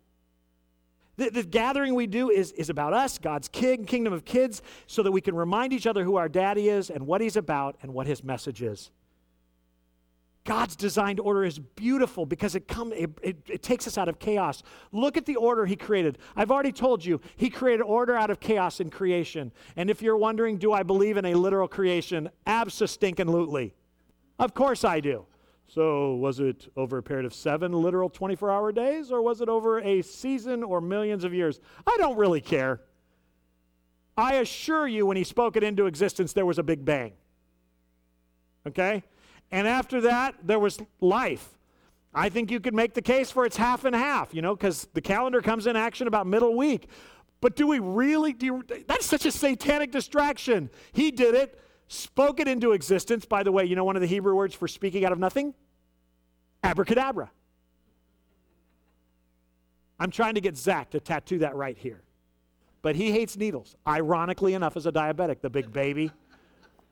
The, 1.17 1.31
the, 1.31 1.43
gathering 1.43 1.95
we 1.95 2.07
do 2.07 2.31
is, 2.31 2.53
is 2.53 2.69
about 2.69 2.93
us, 2.93 3.17
God's 3.17 3.49
king, 3.49 3.87
kingdom 3.87 4.13
of 4.13 4.25
kids, 4.25 4.61
so 4.87 5.03
that 5.03 5.13
we 5.13 5.21
can 5.21 5.35
remind 5.35 5.73
each 5.73 5.87
other 5.87 6.05
who 6.05 6.17
our 6.17 6.29
daddy 6.29 6.69
is 6.69 6.91
and 6.91 7.07
what 7.07 7.21
he's 7.21 7.37
about 7.37 7.77
and 7.83 7.95
what 7.95 8.07
his 8.07 8.23
message 8.23 8.63
is. 8.63 8.91
God's 10.47 10.77
designed 10.77 11.19
order 11.19 11.45
is 11.45 11.59
beautiful 11.59 12.25
because 12.25 12.55
it, 12.55 12.69
come, 12.69 12.93
it, 12.93 13.11
it, 13.21 13.37
it, 13.49 13.63
takes 13.63 13.87
us 13.87 13.99
out 13.99 14.09
of 14.09 14.21
chaos. 14.21 14.63
Look 14.93 15.17
at 15.17 15.27
the 15.27 15.37
order 15.37 15.67
He 15.67 15.75
created. 15.75 16.19
I've 16.37 16.53
already 16.53 16.71
told 16.71 17.05
you, 17.05 17.21
He 17.37 17.51
created 17.51 17.83
order 17.83 18.15
out 18.15 18.31
of 18.31 18.39
chaos 18.39 18.79
in 18.79 18.89
creation. 18.89 19.53
And 19.75 19.91
if 19.91 20.01
you're 20.01 20.17
wondering, 20.17 20.57
do 20.57 20.73
I 20.73 20.85
believe 20.85 21.17
in 21.17 21.25
a 21.25 21.35
literal 21.35 21.67
creation? 21.67 22.31
Absolutely. 22.47 23.75
Of 24.39 24.55
course 24.55 24.85
I 24.85 25.01
do. 25.01 25.27
So, 25.69 26.15
was 26.15 26.39
it 26.39 26.69
over 26.77 26.99
a 26.99 27.03
period 27.03 27.27
of 27.27 27.35
seven 27.35 27.73
literal 27.73 28.09
24 28.09 28.51
hour 28.51 28.73
days, 28.73 29.11
or 29.11 29.21
was 29.21 29.41
it 29.41 29.49
over 29.49 29.81
a 29.81 30.01
season 30.03 30.63
or 30.63 30.81
millions 30.81 31.25
of 31.25 31.35
years? 31.35 31.61
I 31.87 31.97
don't 31.99 32.17
really 32.17 32.41
care. 32.41 32.81
I 34.17 34.37
assure 34.37 34.87
you, 34.87 35.07
when 35.07 35.17
He 35.17 35.25
spoke 35.25 35.57
it 35.57 35.65
into 35.65 35.87
existence, 35.87 36.33
there 36.33 36.47
was 36.47 36.59
a 36.59 36.63
big 36.63 36.85
bang. 36.85 37.13
Okay? 38.67 39.03
And 39.51 39.67
after 39.67 40.03
that, 40.03 40.37
there 40.43 40.59
was 40.59 40.79
life. 41.01 41.57
I 42.15 42.31
think 42.31 42.51
you 42.51 42.61
could 42.61 42.75
make 42.75 42.95
the 42.95 43.03
case 43.03 43.31
for 43.31 43.45
it's 43.45 43.57
half 43.57 43.85
and 43.85 43.95
half, 43.95 44.33
you 44.33 44.43
know, 44.43 44.57
because 44.57 44.89
the 44.95 45.03
calendar 45.03 45.43
comes 45.43 45.67
in 45.67 45.77
action 45.77 46.07
about 46.07 46.27
middle 46.27 46.57
week. 46.57 46.89
But 47.41 47.57
do 47.57 47.67
we 47.67 47.79
really? 47.79 48.33
Do 48.33 48.47
you, 48.47 48.65
that's 48.87 49.05
such 49.05 49.27
a 49.27 49.31
satanic 49.31 49.93
distraction. 49.93 50.71
He 50.93 51.11
did 51.11 51.35
it, 51.35 51.61
spoke 51.89 52.41
it 52.41 52.49
into 52.49 52.73
existence. 52.73 53.25
By 53.25 53.43
the 53.43 53.53
way, 53.53 53.65
you 53.65 53.77
know 53.77 53.85
one 53.85 53.97
of 53.97 54.03
the 54.03 54.09
Hebrew 54.09 54.35
words 54.35 54.55
for 54.55 54.69
speaking 54.69 55.05
out 55.05 55.13
of 55.13 55.19
nothing? 55.19 55.55
Abracadabra. 56.63 57.31
I'm 59.99 60.11
trying 60.11 60.35
to 60.35 60.41
get 60.41 60.57
Zach 60.57 60.91
to 60.91 61.01
tattoo 61.01 61.39
that 61.39 61.55
right 61.55 61.77
here. 61.77 62.03
But 62.83 62.97
he 62.97 63.11
hates 63.11 63.37
needles, 63.37 63.75
ironically 63.87 64.55
enough, 64.55 64.77
as 64.77 64.87
a 64.87 64.93
diabetic, 64.93 65.41
the 65.41 65.51
big 65.51 65.73
baby. 65.73 66.11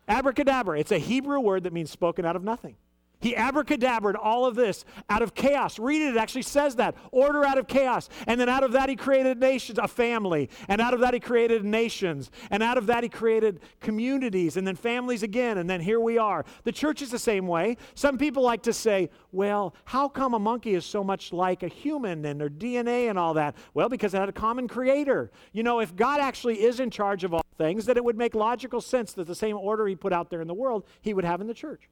Abracadabra, 0.09 0.79
it's 0.79 0.93
a 0.93 0.99
Hebrew 0.99 1.39
word 1.41 1.65
that 1.65 1.73
means 1.73 1.91
spoken 1.91 2.25
out 2.25 2.37
of 2.37 2.43
nothing. 2.43 2.77
He 3.25 3.35
abracadabraed 3.35 4.17
all 4.21 4.45
of 4.45 4.55
this 4.55 4.85
out 5.09 5.23
of 5.23 5.35
chaos. 5.35 5.79
Read 5.79 6.03
it, 6.03 6.15
it 6.15 6.19
actually 6.19 6.43
says 6.43 6.77
that. 6.77 6.95
Order 7.11 7.43
out 7.43 7.57
of 7.57 7.67
chaos. 7.67 8.11
And 8.27 8.39
then 8.39 8.51
out 8.51 8.63
of 8.63 8.73
that, 8.73 8.91
he 8.91 8.97
created 8.97 9.41
nations, 9.41 9.79
a 9.79 9.89
family. 9.89 10.51
And 10.69 10.79
out 10.79 10.93
of 10.93 11.01
that, 11.01 11.15
he 11.15 11.21
created 11.21 11.65
nations. 11.65 12.31
And 12.51 12.63
out 12.63 12.77
of 12.77 12.85
that, 12.89 13.03
he 13.03 13.09
created 13.09 13.61
communities. 13.81 14.59
And 14.59 14.67
then 14.67 14.77
families 14.77 15.23
again. 15.23 15.57
And 15.57 15.71
then 15.71 15.81
here 15.81 16.01
we 16.01 16.19
are. 16.19 16.45
The 16.65 16.73
church 16.73 17.01
is 17.01 17.11
the 17.11 17.19
same 17.19 17.47
way. 17.47 17.79
Some 17.95 18.19
people 18.19 18.43
like 18.43 18.63
to 18.65 18.75
say, 18.75 19.09
well, 19.33 19.75
how 19.87 20.07
come 20.07 20.35
a 20.35 20.39
monkey 20.39 20.75
is 20.75 20.85
so 20.85 21.03
much 21.03 21.33
like 21.33 21.63
a 21.63 21.69
human 21.69 22.27
and 22.27 22.39
their 22.39 22.51
DNA 22.51 23.09
and 23.09 23.19
all 23.19 23.33
that? 23.33 23.57
Well, 23.73 23.89
because 23.89 24.13
it 24.13 24.19
had 24.19 24.29
a 24.29 24.33
common 24.33 24.69
creator. 24.69 25.31
You 25.55 25.63
know, 25.63 25.81
if 25.81 25.97
God 25.97 26.21
actually 26.21 26.63
is 26.63 26.79
in 26.79 26.91
charge 26.91 27.25
of 27.25 27.33
all 27.33 27.47
things, 27.57 27.87
then 27.87 27.97
it 27.97 28.05
would 28.05 28.19
make 28.19 28.35
logical 28.35 28.83
sense 28.83 29.15
that 29.15 29.27
the 29.27 29.35
same 29.35 29.57
order 29.57 29.87
he 29.87 29.97
put 29.97 30.13
out 30.13 30.29
there 30.29 30.43
in 30.43 30.47
the 30.47 30.53
world, 30.53 30.85
he 31.01 31.15
would 31.15 31.25
have 31.25 31.41
in 31.41 31.47
the 31.47 31.55
church. 31.55 31.89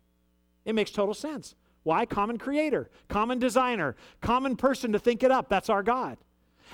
It 0.65 0.75
makes 0.75 0.91
total 0.91 1.15
sense. 1.15 1.55
Why? 1.83 2.07
Common 2.07 2.39
creator, 2.39 2.91
common 3.09 3.39
designer, 3.39 3.97
common 4.21 4.57
person 4.57 4.93
to 4.93 4.99
think 4.99 5.23
it 5.23 5.31
up. 5.31 5.49
That's 5.49 5.69
our 5.69 5.83
God. 5.83 6.19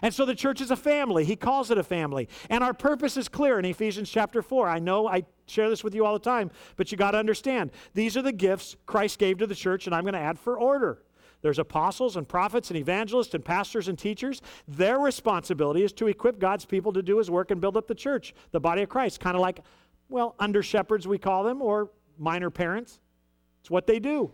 And 0.03 0.15
so 0.15 0.25
the 0.25 0.35
church 0.35 0.61
is 0.61 0.71
a 0.71 0.77
family. 0.77 1.25
He 1.25 1.35
calls 1.35 1.71
it 1.71 1.79
a 1.79 1.83
family. 1.83 2.29
And 2.51 2.63
our 2.63 2.75
purpose 2.75 3.17
is 3.17 3.29
clear 3.29 3.59
in 3.59 3.65
Ephesians 3.65 4.11
chapter 4.11 4.43
4. 4.43 4.69
I 4.69 4.79
know 4.79 5.09
I 5.09 5.25
share 5.47 5.69
this 5.69 5.83
with 5.83 5.95
you 5.95 6.05
all 6.05 6.13
the 6.13 6.19
time, 6.21 6.51
but 6.77 6.93
you 6.93 6.99
got 6.99 7.13
to 7.13 7.19
understand 7.19 7.73
these 7.95 8.17
are 8.17 8.23
the 8.23 8.33
gifts 8.33 8.77
Christ 8.87 9.19
gave 9.19 9.39
to 9.39 9.47
the 9.47 9.55
church, 9.55 9.87
and 9.87 9.95
I'm 9.95 10.05
going 10.05 10.15
to 10.15 10.21
add 10.21 10.39
for 10.39 10.59
order. 10.59 11.03
There's 11.41 11.59
apostles 11.59 12.17
and 12.17 12.29
prophets 12.29 12.71
and 12.71 12.77
evangelists 12.77 13.35
and 13.35 13.45
pastors 13.45 13.89
and 13.89 13.99
teachers. 13.99 14.43
Their 14.67 14.99
responsibility 14.99 15.85
is 15.85 15.93
to 15.95 16.09
equip 16.09 16.39
God's 16.39 16.65
people 16.65 16.93
to 16.93 17.03
do 17.03 17.19
his 17.19 17.31
work 17.31 17.51
and 17.51 17.61
build 17.61 17.77
up 17.77 17.87
the 17.87 17.95
church, 17.95 18.35
the 18.51 18.61
body 18.61 18.83
of 18.83 18.89
Christ, 18.89 19.21
kind 19.21 19.37
of 19.37 19.41
like, 19.41 19.61
well, 20.09 20.35
under 20.39 20.63
shepherds, 20.63 21.07
we 21.07 21.19
call 21.19 21.45
them, 21.45 21.63
or 21.63 21.91
minor 22.19 22.51
parents. 22.51 22.99
It's 23.69 23.71
what 23.71 23.87
they 23.87 23.99
do. 23.99 24.33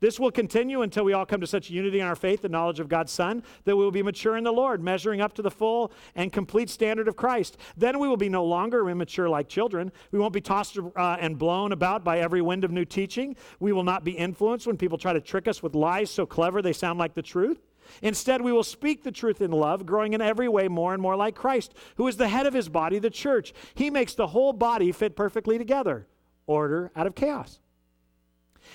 This 0.00 0.18
will 0.18 0.32
continue 0.32 0.82
until 0.82 1.04
we 1.04 1.12
all 1.12 1.24
come 1.24 1.40
to 1.40 1.46
such 1.46 1.70
unity 1.70 2.00
in 2.00 2.06
our 2.06 2.16
faith 2.16 2.42
and 2.42 2.50
knowledge 2.50 2.80
of 2.80 2.88
God's 2.88 3.12
Son 3.12 3.44
that 3.66 3.76
we 3.76 3.84
will 3.84 3.92
be 3.92 4.02
mature 4.02 4.36
in 4.36 4.42
the 4.42 4.52
Lord, 4.52 4.82
measuring 4.82 5.20
up 5.20 5.32
to 5.34 5.42
the 5.42 5.50
full 5.50 5.92
and 6.16 6.32
complete 6.32 6.68
standard 6.68 7.06
of 7.06 7.14
Christ. 7.14 7.56
Then 7.76 8.00
we 8.00 8.08
will 8.08 8.16
be 8.16 8.28
no 8.28 8.44
longer 8.44 8.90
immature 8.90 9.28
like 9.28 9.48
children. 9.48 9.92
We 10.10 10.18
won't 10.18 10.32
be 10.32 10.40
tossed 10.40 10.76
uh, 10.76 11.16
and 11.20 11.38
blown 11.38 11.70
about 11.70 12.02
by 12.02 12.18
every 12.18 12.42
wind 12.42 12.64
of 12.64 12.72
new 12.72 12.84
teaching. 12.84 13.36
We 13.60 13.70
will 13.70 13.84
not 13.84 14.02
be 14.02 14.10
influenced 14.10 14.66
when 14.66 14.76
people 14.76 14.98
try 14.98 15.12
to 15.12 15.20
trick 15.20 15.46
us 15.46 15.62
with 15.62 15.76
lies 15.76 16.10
so 16.10 16.26
clever 16.26 16.60
they 16.60 16.72
sound 16.72 16.98
like 16.98 17.14
the 17.14 17.22
truth. 17.22 17.62
Instead, 18.02 18.42
we 18.42 18.50
will 18.50 18.64
speak 18.64 19.04
the 19.04 19.12
truth 19.12 19.40
in 19.40 19.52
love, 19.52 19.86
growing 19.86 20.14
in 20.14 20.20
every 20.20 20.48
way 20.48 20.66
more 20.66 20.94
and 20.94 21.00
more 21.00 21.14
like 21.14 21.36
Christ, 21.36 21.74
who 21.94 22.08
is 22.08 22.16
the 22.16 22.26
head 22.26 22.46
of 22.46 22.54
his 22.54 22.68
body, 22.68 22.98
the 22.98 23.08
church. 23.08 23.54
He 23.76 23.88
makes 23.88 24.14
the 24.14 24.26
whole 24.26 24.52
body 24.52 24.90
fit 24.90 25.14
perfectly 25.14 25.58
together. 25.58 26.08
Order 26.48 26.90
out 26.96 27.06
of 27.06 27.14
chaos. 27.14 27.60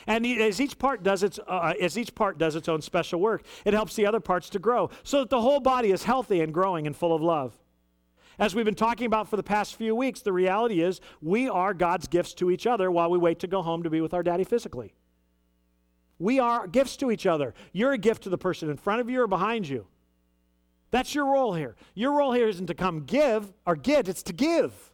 And 0.07 0.25
as 0.25 0.59
each 0.59 0.77
part 0.77 1.03
does 1.03 1.23
its, 1.23 1.39
uh, 1.47 1.73
as 1.81 1.97
each 1.97 2.15
part 2.15 2.37
does 2.37 2.55
its 2.55 2.67
own 2.67 2.81
special 2.81 3.19
work, 3.19 3.43
it 3.65 3.73
helps 3.73 3.95
the 3.95 4.05
other 4.05 4.19
parts 4.19 4.49
to 4.51 4.59
grow 4.59 4.89
so 5.03 5.19
that 5.19 5.29
the 5.29 5.41
whole 5.41 5.59
body 5.59 5.91
is 5.91 6.03
healthy 6.03 6.41
and 6.41 6.53
growing 6.53 6.87
and 6.87 6.95
full 6.95 7.13
of 7.13 7.21
love. 7.21 7.57
As 8.39 8.55
we've 8.55 8.65
been 8.65 8.75
talking 8.75 9.05
about 9.05 9.27
for 9.27 9.35
the 9.35 9.43
past 9.43 9.75
few 9.75 9.93
weeks, 9.93 10.21
the 10.21 10.31
reality 10.31 10.81
is 10.81 11.01
we 11.21 11.49
are 11.49 11.73
God's 11.73 12.07
gifts 12.07 12.33
to 12.35 12.49
each 12.49 12.65
other 12.65 12.89
while 12.89 13.09
we 13.09 13.17
wait 13.17 13.39
to 13.39 13.47
go 13.47 13.61
home 13.61 13.83
to 13.83 13.89
be 13.89 13.99
with 13.99 14.13
our 14.13 14.23
daddy 14.23 14.45
physically. 14.45 14.93
We 16.19 16.39
are 16.39 16.67
gifts 16.67 16.95
to 16.97 17.11
each 17.11 17.25
other. 17.25 17.53
You're 17.73 17.93
a 17.93 17.97
gift 17.97 18.23
to 18.23 18.29
the 18.29 18.37
person 18.37 18.69
in 18.69 18.77
front 18.77 19.01
of 19.01 19.09
you 19.09 19.21
or 19.21 19.27
behind 19.27 19.67
you. 19.67 19.87
That's 20.91 21.13
your 21.13 21.25
role 21.25 21.53
here. 21.53 21.75
Your 21.95 22.17
role 22.17 22.31
here 22.31 22.47
isn't 22.47 22.67
to 22.67 22.73
come 22.73 23.05
give 23.05 23.51
or 23.65 23.75
get, 23.75 24.07
it's 24.07 24.23
to 24.23 24.33
give. 24.33 24.88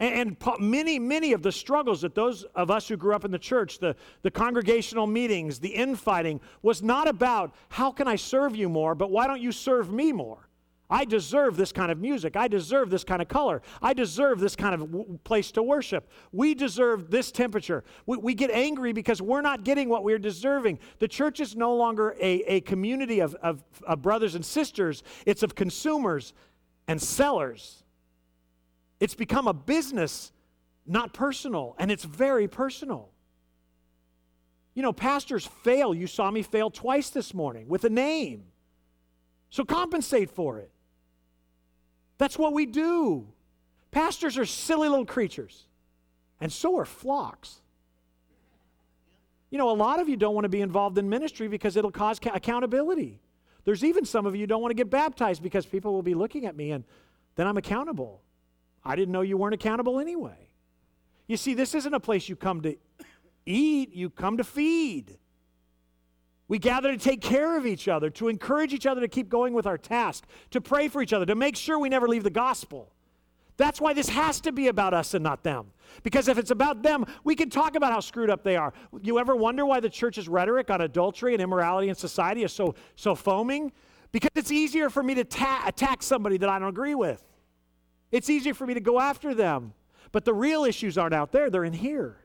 And, 0.00 0.36
and, 0.40 0.60
many, 0.60 0.98
many 0.98 1.32
of 1.32 1.42
the 1.42 1.52
struggles 1.52 2.00
that 2.00 2.14
those 2.14 2.44
of 2.54 2.70
us 2.70 2.88
who 2.88 2.96
grew 2.96 3.14
up 3.14 3.26
in 3.26 3.30
the 3.30 3.38
church, 3.38 3.78
the, 3.78 3.94
the 4.22 4.30
congregational 4.30 5.06
meetings, 5.06 5.60
the 5.60 5.68
infighting, 5.68 6.40
was 6.62 6.82
not 6.82 7.06
about 7.06 7.54
how 7.68 7.92
can 7.92 8.08
I 8.08 8.16
serve 8.16 8.56
you 8.56 8.68
more, 8.68 8.94
but 8.94 9.10
why 9.10 9.26
don't 9.26 9.42
you 9.42 9.52
serve 9.52 9.92
me 9.92 10.10
more? 10.10 10.48
I 10.88 11.04
deserve 11.04 11.56
this 11.56 11.70
kind 11.70 11.92
of 11.92 11.98
music. 11.98 12.34
I 12.34 12.48
deserve 12.48 12.90
this 12.90 13.04
kind 13.04 13.22
of 13.22 13.28
color. 13.28 13.62
I 13.80 13.92
deserve 13.92 14.40
this 14.40 14.56
kind 14.56 14.74
of 14.74 14.90
w- 14.90 15.18
place 15.22 15.52
to 15.52 15.62
worship. 15.62 16.10
We 16.32 16.54
deserve 16.54 17.10
this 17.10 17.30
temperature. 17.30 17.84
We, 18.06 18.16
we, 18.16 18.34
get 18.34 18.50
angry 18.50 18.92
because 18.92 19.22
we're 19.22 19.40
not 19.40 19.62
getting 19.62 19.88
what 19.88 20.02
we're 20.02 20.18
deserving. 20.18 20.80
The 20.98 21.06
church 21.06 21.38
is 21.38 21.54
no 21.54 21.76
longer 21.76 22.16
a, 22.20 22.42
a 22.42 22.60
community 22.62 23.20
of, 23.20 23.36
of, 23.36 23.62
of 23.86 24.02
brothers 24.02 24.34
and 24.34 24.44
sisters, 24.44 25.04
it's 25.26 25.44
of 25.44 25.54
consumers 25.54 26.32
and 26.88 27.00
sellers. 27.00 27.79
It's 29.00 29.14
become 29.14 29.48
a 29.48 29.54
business, 29.54 30.30
not 30.86 31.14
personal, 31.14 31.74
and 31.78 31.90
it's 31.90 32.04
very 32.04 32.46
personal. 32.46 33.08
You 34.74 34.82
know, 34.82 34.92
pastors 34.92 35.46
fail. 35.46 35.94
You 35.94 36.06
saw 36.06 36.30
me 36.30 36.42
fail 36.42 36.70
twice 36.70 37.10
this 37.10 37.34
morning 37.34 37.66
with 37.66 37.84
a 37.84 37.90
name. 37.90 38.44
So 39.48 39.64
compensate 39.64 40.30
for 40.30 40.58
it. 40.58 40.70
That's 42.18 42.38
what 42.38 42.52
we 42.52 42.66
do. 42.66 43.26
Pastors 43.90 44.38
are 44.38 44.44
silly 44.44 44.88
little 44.88 45.06
creatures, 45.06 45.66
and 46.40 46.52
so 46.52 46.78
are 46.78 46.84
flocks. 46.84 47.60
You 49.50 49.58
know, 49.58 49.70
a 49.70 49.72
lot 49.72 49.98
of 49.98 50.08
you 50.08 50.16
don't 50.16 50.34
want 50.34 50.44
to 50.44 50.50
be 50.50 50.60
involved 50.60 50.96
in 50.98 51.08
ministry 51.08 51.48
because 51.48 51.76
it'll 51.76 51.90
cause 51.90 52.20
ca- 52.20 52.30
accountability. 52.32 53.20
There's 53.64 53.82
even 53.82 54.04
some 54.04 54.26
of 54.26 54.36
you 54.36 54.46
don't 54.46 54.62
want 54.62 54.70
to 54.70 54.76
get 54.76 54.90
baptized 54.90 55.42
because 55.42 55.66
people 55.66 55.92
will 55.92 56.02
be 56.02 56.14
looking 56.14 56.46
at 56.46 56.56
me 56.56 56.70
and 56.70 56.84
then 57.34 57.46
I'm 57.46 57.56
accountable. 57.56 58.22
I 58.84 58.96
didn't 58.96 59.12
know 59.12 59.20
you 59.20 59.36
weren't 59.36 59.54
accountable 59.54 60.00
anyway. 60.00 60.50
You 61.26 61.36
see, 61.36 61.54
this 61.54 61.74
isn't 61.74 61.94
a 61.94 62.00
place 62.00 62.28
you 62.28 62.36
come 62.36 62.62
to 62.62 62.76
eat, 63.46 63.94
you 63.94 64.10
come 64.10 64.36
to 64.38 64.44
feed. 64.44 65.18
We 66.48 66.58
gather 66.58 66.90
to 66.90 66.98
take 66.98 67.20
care 67.20 67.56
of 67.56 67.64
each 67.64 67.86
other, 67.86 68.10
to 68.10 68.26
encourage 68.26 68.72
each 68.72 68.86
other 68.86 69.00
to 69.00 69.08
keep 69.08 69.28
going 69.28 69.54
with 69.54 69.66
our 69.66 69.78
task, 69.78 70.24
to 70.50 70.60
pray 70.60 70.88
for 70.88 71.00
each 71.00 71.12
other, 71.12 71.24
to 71.26 71.36
make 71.36 71.54
sure 71.54 71.78
we 71.78 71.88
never 71.88 72.08
leave 72.08 72.24
the 72.24 72.30
gospel. 72.30 72.92
That's 73.56 73.80
why 73.80 73.92
this 73.92 74.08
has 74.08 74.40
to 74.40 74.52
be 74.52 74.66
about 74.66 74.94
us 74.94 75.14
and 75.14 75.22
not 75.22 75.44
them. 75.44 75.66
Because 76.02 76.26
if 76.26 76.38
it's 76.38 76.50
about 76.50 76.82
them, 76.82 77.04
we 77.22 77.36
can 77.36 77.50
talk 77.50 77.76
about 77.76 77.92
how 77.92 78.00
screwed 78.00 78.30
up 78.30 78.42
they 78.42 78.56
are. 78.56 78.72
You 79.02 79.18
ever 79.18 79.36
wonder 79.36 79.64
why 79.66 79.80
the 79.80 79.90
church's 79.90 80.28
rhetoric 80.28 80.70
on 80.70 80.80
adultery 80.80 81.34
and 81.34 81.42
immorality 81.42 81.88
in 81.88 81.94
society 81.94 82.42
is 82.42 82.52
so, 82.52 82.74
so 82.96 83.14
foaming? 83.14 83.70
Because 84.10 84.30
it's 84.34 84.50
easier 84.50 84.90
for 84.90 85.02
me 85.02 85.14
to 85.14 85.24
ta- 85.24 85.64
attack 85.66 86.02
somebody 86.02 86.36
that 86.38 86.48
I 86.48 86.58
don't 86.58 86.70
agree 86.70 86.94
with. 86.94 87.22
It's 88.10 88.30
easier 88.30 88.54
for 88.54 88.66
me 88.66 88.74
to 88.74 88.80
go 88.80 89.00
after 89.00 89.34
them. 89.34 89.74
But 90.12 90.24
the 90.24 90.34
real 90.34 90.64
issues 90.64 90.98
aren't 90.98 91.14
out 91.14 91.32
there, 91.32 91.50
they're 91.50 91.64
in 91.64 91.72
here. 91.72 92.16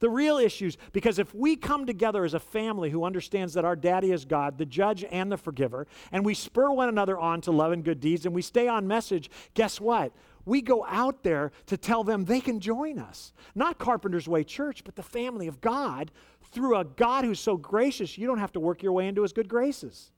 The 0.00 0.10
real 0.10 0.38
issues, 0.38 0.76
because 0.92 1.18
if 1.18 1.34
we 1.34 1.56
come 1.56 1.84
together 1.84 2.24
as 2.24 2.34
a 2.34 2.40
family 2.40 2.90
who 2.90 3.04
understands 3.04 3.54
that 3.54 3.64
our 3.64 3.74
daddy 3.74 4.12
is 4.12 4.24
God, 4.24 4.56
the 4.56 4.64
judge 4.64 5.04
and 5.04 5.30
the 5.30 5.36
forgiver, 5.36 5.88
and 6.12 6.24
we 6.24 6.34
spur 6.34 6.70
one 6.70 6.88
another 6.88 7.18
on 7.18 7.40
to 7.42 7.50
love 7.50 7.72
and 7.72 7.84
good 7.84 7.98
deeds 7.98 8.24
and 8.24 8.34
we 8.34 8.42
stay 8.42 8.68
on 8.68 8.86
message, 8.86 9.28
guess 9.54 9.80
what? 9.80 10.12
We 10.44 10.62
go 10.62 10.84
out 10.86 11.24
there 11.24 11.50
to 11.66 11.76
tell 11.76 12.04
them 12.04 12.24
they 12.24 12.40
can 12.40 12.60
join 12.60 12.98
us. 12.98 13.32
Not 13.56 13.78
Carpenter's 13.78 14.28
Way 14.28 14.44
Church, 14.44 14.84
but 14.84 14.94
the 14.94 15.02
family 15.02 15.48
of 15.48 15.60
God 15.60 16.12
through 16.52 16.76
a 16.76 16.84
God 16.84 17.24
who's 17.24 17.40
so 17.40 17.56
gracious, 17.56 18.16
you 18.16 18.26
don't 18.26 18.38
have 18.38 18.52
to 18.52 18.60
work 18.60 18.82
your 18.82 18.92
way 18.92 19.08
into 19.08 19.22
his 19.22 19.32
good 19.32 19.48
graces. 19.48 20.12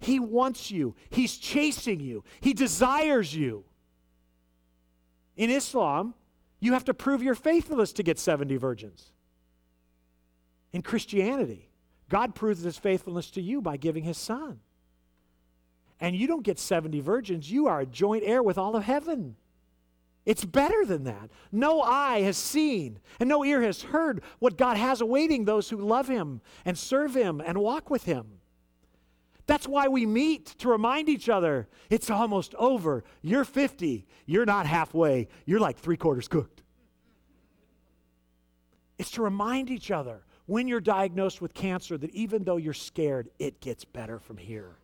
He 0.00 0.18
wants 0.18 0.70
you, 0.70 0.94
he's 1.10 1.36
chasing 1.36 2.00
you, 2.00 2.24
he 2.40 2.54
desires 2.54 3.34
you. 3.34 3.64
In 5.36 5.50
Islam, 5.50 6.14
you 6.58 6.72
have 6.72 6.84
to 6.86 6.94
prove 6.94 7.22
your 7.22 7.34
faithfulness 7.34 7.92
to 7.94 8.02
get 8.02 8.18
70 8.18 8.56
virgins. 8.56 9.12
In 10.72 10.82
Christianity, 10.82 11.70
God 12.08 12.34
proves 12.34 12.62
his 12.62 12.78
faithfulness 12.78 13.30
to 13.32 13.40
you 13.42 13.62
by 13.62 13.76
giving 13.76 14.04
his 14.04 14.18
son. 14.18 14.60
And 16.00 16.16
you 16.16 16.26
don't 16.26 16.42
get 16.42 16.58
70 16.58 17.00
virgins, 17.00 17.50
you 17.50 17.66
are 17.66 17.80
a 17.80 17.86
joint 17.86 18.24
heir 18.24 18.42
with 18.42 18.58
all 18.58 18.76
of 18.76 18.84
heaven. 18.84 19.36
It's 20.26 20.44
better 20.44 20.84
than 20.84 21.04
that. 21.04 21.30
No 21.50 21.80
eye 21.80 22.20
has 22.22 22.36
seen 22.36 23.00
and 23.18 23.28
no 23.28 23.44
ear 23.44 23.62
has 23.62 23.82
heard 23.82 24.22
what 24.38 24.56
God 24.56 24.76
has 24.76 25.00
awaiting 25.00 25.44
those 25.44 25.70
who 25.70 25.78
love 25.78 26.08
him 26.08 26.40
and 26.64 26.76
serve 26.76 27.14
him 27.14 27.40
and 27.44 27.58
walk 27.58 27.90
with 27.90 28.04
him. 28.04 28.39
That's 29.50 29.66
why 29.66 29.88
we 29.88 30.06
meet 30.06 30.46
to 30.58 30.68
remind 30.68 31.08
each 31.08 31.28
other 31.28 31.66
it's 31.90 32.08
almost 32.08 32.54
over. 32.54 33.02
You're 33.20 33.44
50. 33.44 34.06
You're 34.24 34.46
not 34.46 34.64
halfway. 34.64 35.26
You're 35.44 35.58
like 35.58 35.76
three 35.76 35.96
quarters 35.96 36.28
cooked. 36.28 36.62
It's 38.96 39.10
to 39.12 39.22
remind 39.22 39.68
each 39.68 39.90
other 39.90 40.22
when 40.46 40.68
you're 40.68 40.80
diagnosed 40.80 41.42
with 41.42 41.52
cancer 41.52 41.98
that 41.98 42.14
even 42.14 42.44
though 42.44 42.58
you're 42.58 42.72
scared, 42.72 43.28
it 43.40 43.60
gets 43.60 43.84
better 43.84 44.20
from 44.20 44.36
here. 44.36 44.76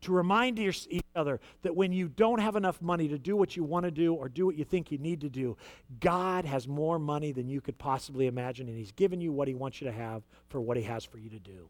To 0.00 0.12
remind 0.12 0.58
each 0.58 0.88
other 1.14 1.38
that 1.62 1.76
when 1.76 1.92
you 1.92 2.08
don't 2.08 2.40
have 2.40 2.56
enough 2.56 2.82
money 2.82 3.06
to 3.06 3.16
do 3.16 3.36
what 3.36 3.56
you 3.56 3.62
want 3.62 3.84
to 3.84 3.92
do 3.92 4.12
or 4.12 4.28
do 4.28 4.44
what 4.44 4.56
you 4.56 4.64
think 4.64 4.90
you 4.90 4.98
need 4.98 5.20
to 5.20 5.30
do, 5.30 5.56
God 6.00 6.44
has 6.46 6.66
more 6.66 6.98
money 6.98 7.30
than 7.30 7.48
you 7.48 7.60
could 7.60 7.78
possibly 7.78 8.26
imagine, 8.26 8.66
and 8.66 8.76
He's 8.76 8.90
given 8.90 9.20
you 9.20 9.30
what 9.30 9.46
He 9.46 9.54
wants 9.54 9.80
you 9.80 9.86
to 9.86 9.92
have 9.92 10.24
for 10.48 10.60
what 10.60 10.76
He 10.76 10.82
has 10.82 11.04
for 11.04 11.18
you 11.18 11.30
to 11.30 11.38
do. 11.38 11.68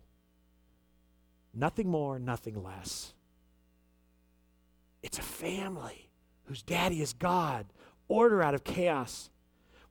Nothing 1.55 1.89
more, 1.89 2.19
nothing 2.19 2.63
less. 2.63 3.15
It's 5.03 5.19
a 5.19 5.23
family 5.23 6.11
whose 6.45 6.63
daddy 6.63 7.01
is 7.01 7.13
God, 7.13 7.67
order 8.09 8.43
out 8.43 8.55
of 8.55 8.65
chaos. 8.65 9.31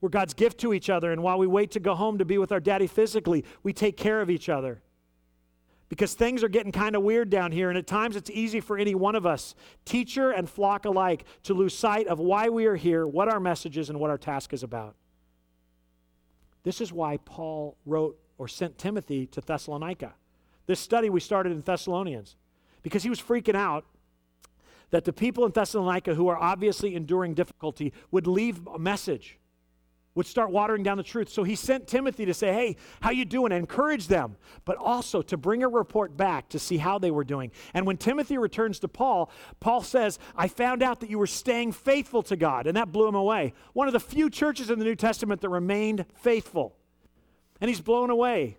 We're 0.01 0.09
God's 0.09 0.33
gift 0.33 0.59
to 0.59 0.73
each 0.73 0.89
other, 0.89 1.11
and 1.11 1.23
while 1.23 1.37
we 1.37 1.47
wait 1.47 1.71
to 1.71 1.79
go 1.79 1.95
home 1.95 2.17
to 2.17 2.25
be 2.25 2.37
with 2.37 2.51
our 2.51 2.59
daddy 2.59 2.87
physically, 2.87 3.45
we 3.63 3.73
take 3.73 3.95
care 3.95 4.21
of 4.21 4.29
each 4.29 4.49
other. 4.49 4.81
Because 5.87 6.13
things 6.13 6.43
are 6.43 6.49
getting 6.49 6.71
kind 6.71 6.95
of 6.95 7.03
weird 7.03 7.29
down 7.29 7.51
here, 7.51 7.69
and 7.69 7.77
at 7.77 7.87
times 7.87 8.15
it's 8.15 8.29
easy 8.31 8.59
for 8.59 8.77
any 8.77 8.95
one 8.95 9.15
of 9.15 9.25
us, 9.25 9.53
teacher 9.85 10.31
and 10.31 10.49
flock 10.49 10.85
alike, 10.85 11.25
to 11.43 11.53
lose 11.53 11.77
sight 11.77 12.07
of 12.07 12.19
why 12.19 12.49
we 12.49 12.65
are 12.65 12.75
here, 12.75 13.07
what 13.07 13.29
our 13.29 13.39
message 13.39 13.77
is, 13.77 13.89
and 13.89 13.99
what 13.99 14.09
our 14.09 14.17
task 14.17 14.51
is 14.53 14.63
about. 14.63 14.95
This 16.63 16.81
is 16.81 16.91
why 16.91 17.17
Paul 17.17 17.77
wrote 17.85 18.17
or 18.37 18.47
sent 18.47 18.77
Timothy 18.77 19.27
to 19.27 19.41
Thessalonica. 19.41 20.15
This 20.65 20.79
study 20.79 21.09
we 21.09 21.19
started 21.19 21.51
in 21.51 21.61
Thessalonians 21.61 22.35
because 22.81 23.03
he 23.03 23.09
was 23.09 23.21
freaking 23.21 23.55
out 23.55 23.85
that 24.91 25.05
the 25.05 25.13
people 25.13 25.45
in 25.45 25.51
Thessalonica 25.51 26.13
who 26.13 26.27
are 26.27 26.37
obviously 26.37 26.95
enduring 26.95 27.33
difficulty 27.33 27.93
would 28.11 28.27
leave 28.27 28.65
a 28.67 28.77
message 28.77 29.39
would 30.15 30.27
start 30.27 30.51
watering 30.51 30.83
down 30.83 30.97
the 30.97 31.03
truth. 31.03 31.29
So 31.29 31.43
he 31.43 31.55
sent 31.55 31.87
timothy 31.87 32.25
to 32.25 32.33
say 32.33 32.53
hey 32.53 32.77
how 33.01 33.09
you 33.11 33.25
doing? 33.25 33.51
Encourage 33.51 34.07
them 34.07 34.37
but 34.65 34.77
also 34.77 35.21
to 35.23 35.37
bring 35.37 35.63
a 35.63 35.67
report 35.67 36.15
back 36.15 36.49
to 36.49 36.59
see 36.59 36.77
how 36.77 36.99
they 36.99 37.11
were 37.11 37.23
doing. 37.23 37.51
And 37.73 37.85
when 37.85 37.97
timothy 37.97 38.37
returns 38.37 38.79
to 38.79 38.87
paul 38.87 39.31
paul 39.59 39.81
says 39.81 40.19
i 40.35 40.47
found 40.47 40.83
out 40.83 40.99
that 40.99 41.09
you 41.09 41.17
were 41.17 41.27
staying 41.27 41.71
faithful 41.71 42.23
to 42.23 42.35
god 42.35 42.67
and 42.67 42.77
that 42.77 42.91
blew 42.91 43.07
him 43.07 43.15
away. 43.15 43.53
One 43.73 43.87
of 43.87 43.93
the 43.93 43.99
few 43.99 44.29
churches 44.29 44.69
in 44.69 44.79
the 44.79 44.85
new 44.85 44.95
testament 44.95 45.41
that 45.41 45.49
remained 45.49 46.05
faithful. 46.15 46.75
And 47.59 47.69
he's 47.69 47.81
blown 47.81 48.09
away 48.09 48.57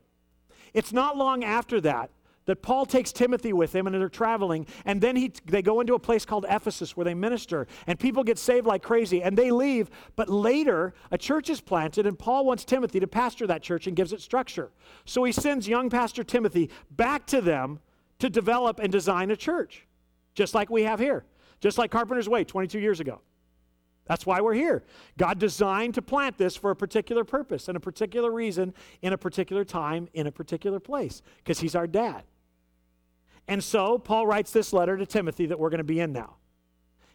it's 0.75 0.93
not 0.93 1.17
long 1.17 1.45
after 1.45 1.81
that 1.83 2.11
that 2.47 2.63
Paul 2.63 2.87
takes 2.87 3.13
Timothy 3.13 3.53
with 3.53 3.75
him 3.75 3.87
and 3.87 3.95
they're 3.95 4.09
traveling, 4.09 4.67
and 4.85 5.01
then 5.01 5.17
he, 5.17 5.33
they 5.47 5.63
go 5.63 5.81
into 5.81 5.95
a 5.95 5.99
place 5.99 6.25
called 6.25 6.45
Ephesus 6.49 6.97
where 6.97 7.05
they 7.05 7.15
minister, 7.15 7.67
and 7.87 7.99
people 7.99 8.23
get 8.23 8.39
saved 8.39 8.67
like 8.67 8.83
crazy, 8.83 9.23
and 9.23 9.37
they 9.37 9.51
leave. 9.51 9.91
But 10.17 10.29
later, 10.29 10.95
a 11.11 11.19
church 11.19 11.49
is 11.49 11.61
planted, 11.61 12.07
and 12.07 12.19
Paul 12.19 12.45
wants 12.45 12.65
Timothy 12.65 13.01
to 13.01 13.07
pastor 13.07 13.47
that 13.47 13.63
church 13.63 13.87
and 13.87 13.97
gives 13.97 14.13
it 14.13 14.21
structure. 14.21 14.71
So 15.05 15.25
he 15.25 15.33
sends 15.33 15.69
young 15.69 15.91
Pastor 15.91 16.25
Timothy 16.25 16.71
back 16.91 17.27
to 17.27 17.41
them 17.41 17.81
to 18.19 18.29
develop 18.29 18.79
and 18.79 18.93
design 18.93 19.31
a 19.31 19.37
church, 19.37 19.87
just 20.35 20.55
like 20.55 20.71
we 20.71 20.83
have 20.83 21.01
here, 21.01 21.25
just 21.61 21.79
like 21.79 21.91
Carpenter's 21.91 22.29
Way 22.29 22.45
22 22.45 22.79
years 22.79 23.01
ago. 23.01 23.21
That's 24.07 24.27
why 24.27 24.41
we're 24.41 24.55
here. 24.55 24.85
God 25.17 25.39
designed 25.39 25.95
to 25.95 26.03
plant 26.03 26.37
this 26.37 26.57
for 26.57 26.71
a 26.71 26.77
particular 26.77 27.25
purpose 27.25 27.69
and 27.69 27.77
a 27.77 27.81
particular 27.81 28.31
reason 28.31 28.75
in 29.01 29.13
a 29.13 29.19
particular 29.19 29.65
time 29.65 30.09
in 30.13 30.27
a 30.27 30.33
particular 30.33 30.79
place 30.79 31.23
because 31.39 31.61
He's 31.61 31.75
our 31.75 31.87
dad. 31.87 32.25
And 33.49 33.63
so 33.63 33.99
Paul 33.99 34.27
writes 34.27 34.53
this 34.53 34.73
letter 34.73 34.97
to 34.97 35.07
Timothy 35.07 35.47
that 35.47 35.59
we're 35.59 35.71
going 35.71 35.79
to 35.79 35.85
be 35.85 36.01
in 36.01 36.13
now. 36.13 36.37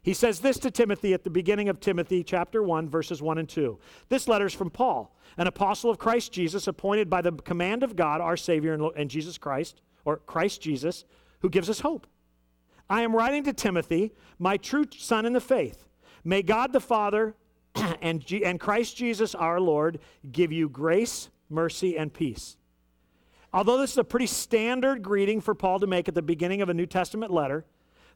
He 0.02 0.14
says 0.14 0.40
this 0.40 0.58
to 0.60 0.72
Timothy 0.72 1.14
at 1.14 1.24
the 1.24 1.30
beginning 1.30 1.70
of 1.70 1.80
Timothy 1.80 2.24
chapter 2.24 2.64
1, 2.64 2.90
verses 2.90 3.22
1 3.22 3.38
and 3.38 3.50
2. 3.50 3.78
This 4.08 4.28
letter 4.28 4.46
is 4.46 4.54
from 4.54 4.70
Paul, 4.70 5.16
an 5.38 5.48
apostle 5.48 5.92
of 5.92 5.98
Christ 5.98 6.32
Jesus, 6.32 6.68
appointed 6.68 7.10
by 7.10 7.22
the 7.22 7.34
command 7.34 7.84
of 7.84 7.96
God, 7.96 8.22
our 8.22 8.38
Savior, 8.38 8.74
and 8.96 9.10
Jesus 9.10 9.38
Christ, 9.38 9.82
or 10.06 10.18
Christ 10.18 10.62
Jesus, 10.62 11.04
who 11.42 11.50
gives 11.50 11.70
us 11.70 11.82
hope. 11.82 12.08
I 12.90 13.02
am 13.02 13.16
writing 13.16 13.44
to 13.44 13.54
Timothy, 13.54 14.14
my 14.40 14.58
true 14.58 14.86
son 14.98 15.26
in 15.26 15.34
the 15.34 15.42
faith 15.42 15.89
May 16.24 16.42
God 16.42 16.74
the 16.74 16.80
Father 16.80 17.36
and, 18.02 18.26
G- 18.26 18.46
and 18.46 18.60
Christ 18.60 18.98
Jesus 18.98 19.36
our 19.36 19.60
Lord 19.60 20.00
give 20.32 20.52
you 20.52 20.70
grace, 20.70 21.30
mercy, 21.50 21.98
and 21.98 22.14
peace. 22.14 22.58
Although 23.54 23.80
this 23.80 23.92
is 23.92 23.98
a 23.98 24.04
pretty 24.04 24.28
standard 24.28 25.02
greeting 25.02 25.42
for 25.42 25.56
Paul 25.56 25.80
to 25.80 25.88
make 25.88 26.08
at 26.08 26.16
the 26.16 26.22
beginning 26.22 26.62
of 26.62 26.70
a 26.70 26.74
New 26.74 26.86
Testament 26.86 27.32
letter, 27.32 27.66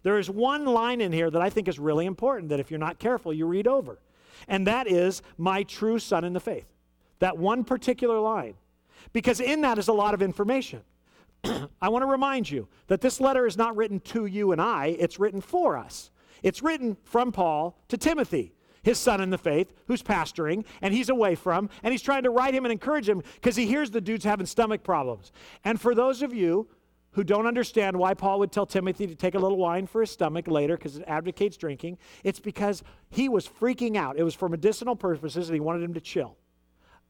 there 0.03 0.19
is 0.19 0.29
one 0.29 0.65
line 0.65 1.01
in 1.01 1.11
here 1.11 1.31
that 1.31 1.41
I 1.41 1.49
think 1.49 1.67
is 1.67 1.79
really 1.79 2.05
important 2.05 2.49
that 2.49 2.59
if 2.59 2.69
you're 2.69 2.79
not 2.79 2.99
careful, 2.99 3.33
you 3.33 3.47
read 3.47 3.67
over. 3.67 3.99
And 4.47 4.67
that 4.67 4.87
is, 4.87 5.21
my 5.37 5.63
true 5.63 5.97
son 5.97 6.23
in 6.23 6.33
the 6.33 6.39
faith. 6.39 6.67
That 7.19 7.37
one 7.37 7.63
particular 7.63 8.19
line. 8.19 8.55
Because 9.13 9.39
in 9.39 9.61
that 9.61 9.77
is 9.77 9.87
a 9.87 9.93
lot 9.93 10.13
of 10.13 10.21
information. 10.21 10.81
I 11.43 11.89
want 11.89 12.03
to 12.03 12.07
remind 12.07 12.49
you 12.49 12.67
that 12.87 13.01
this 13.01 13.19
letter 13.19 13.47
is 13.47 13.57
not 13.57 13.75
written 13.75 13.99
to 14.01 14.25
you 14.25 14.51
and 14.51 14.61
I, 14.61 14.87
it's 14.99 15.19
written 15.19 15.41
for 15.41 15.77
us. 15.77 16.11
It's 16.43 16.61
written 16.61 16.97
from 17.03 17.31
Paul 17.31 17.79
to 17.87 17.97
Timothy, 17.97 18.53
his 18.83 18.99
son 18.99 19.21
in 19.21 19.29
the 19.29 19.37
faith, 19.37 19.73
who's 19.87 20.03
pastoring, 20.03 20.65
and 20.81 20.93
he's 20.93 21.09
away 21.09 21.35
from, 21.35 21.69
and 21.81 21.91
he's 21.91 22.01
trying 22.01 22.23
to 22.23 22.29
write 22.29 22.53
him 22.53 22.65
and 22.65 22.71
encourage 22.71 23.09
him 23.09 23.23
because 23.35 23.55
he 23.55 23.65
hears 23.65 23.89
the 23.89 24.01
dude's 24.01 24.25
having 24.25 24.45
stomach 24.45 24.83
problems. 24.83 25.31
And 25.63 25.79
for 25.79 25.95
those 25.95 26.21
of 26.21 26.33
you 26.33 26.67
who 27.11 27.23
don't 27.23 27.47
understand 27.47 27.95
why 27.95 28.13
Paul 28.13 28.39
would 28.39 28.51
tell 28.51 28.65
Timothy 28.65 29.07
to 29.07 29.15
take 29.15 29.35
a 29.35 29.39
little 29.39 29.57
wine 29.57 29.87
for 29.87 30.01
his 30.01 30.11
stomach 30.11 30.47
later 30.47 30.75
because 30.75 30.97
it 30.97 31.03
advocates 31.07 31.57
drinking, 31.57 31.97
it's 32.23 32.39
because 32.39 32.83
he 33.09 33.29
was 33.29 33.47
freaking 33.47 33.95
out. 33.95 34.17
It 34.17 34.23
was 34.23 34.35
for 34.35 34.49
medicinal 34.49 34.95
purposes 34.95 35.47
and 35.47 35.55
he 35.55 35.59
wanted 35.59 35.83
him 35.83 35.93
to 35.93 36.01
chill. 36.01 36.37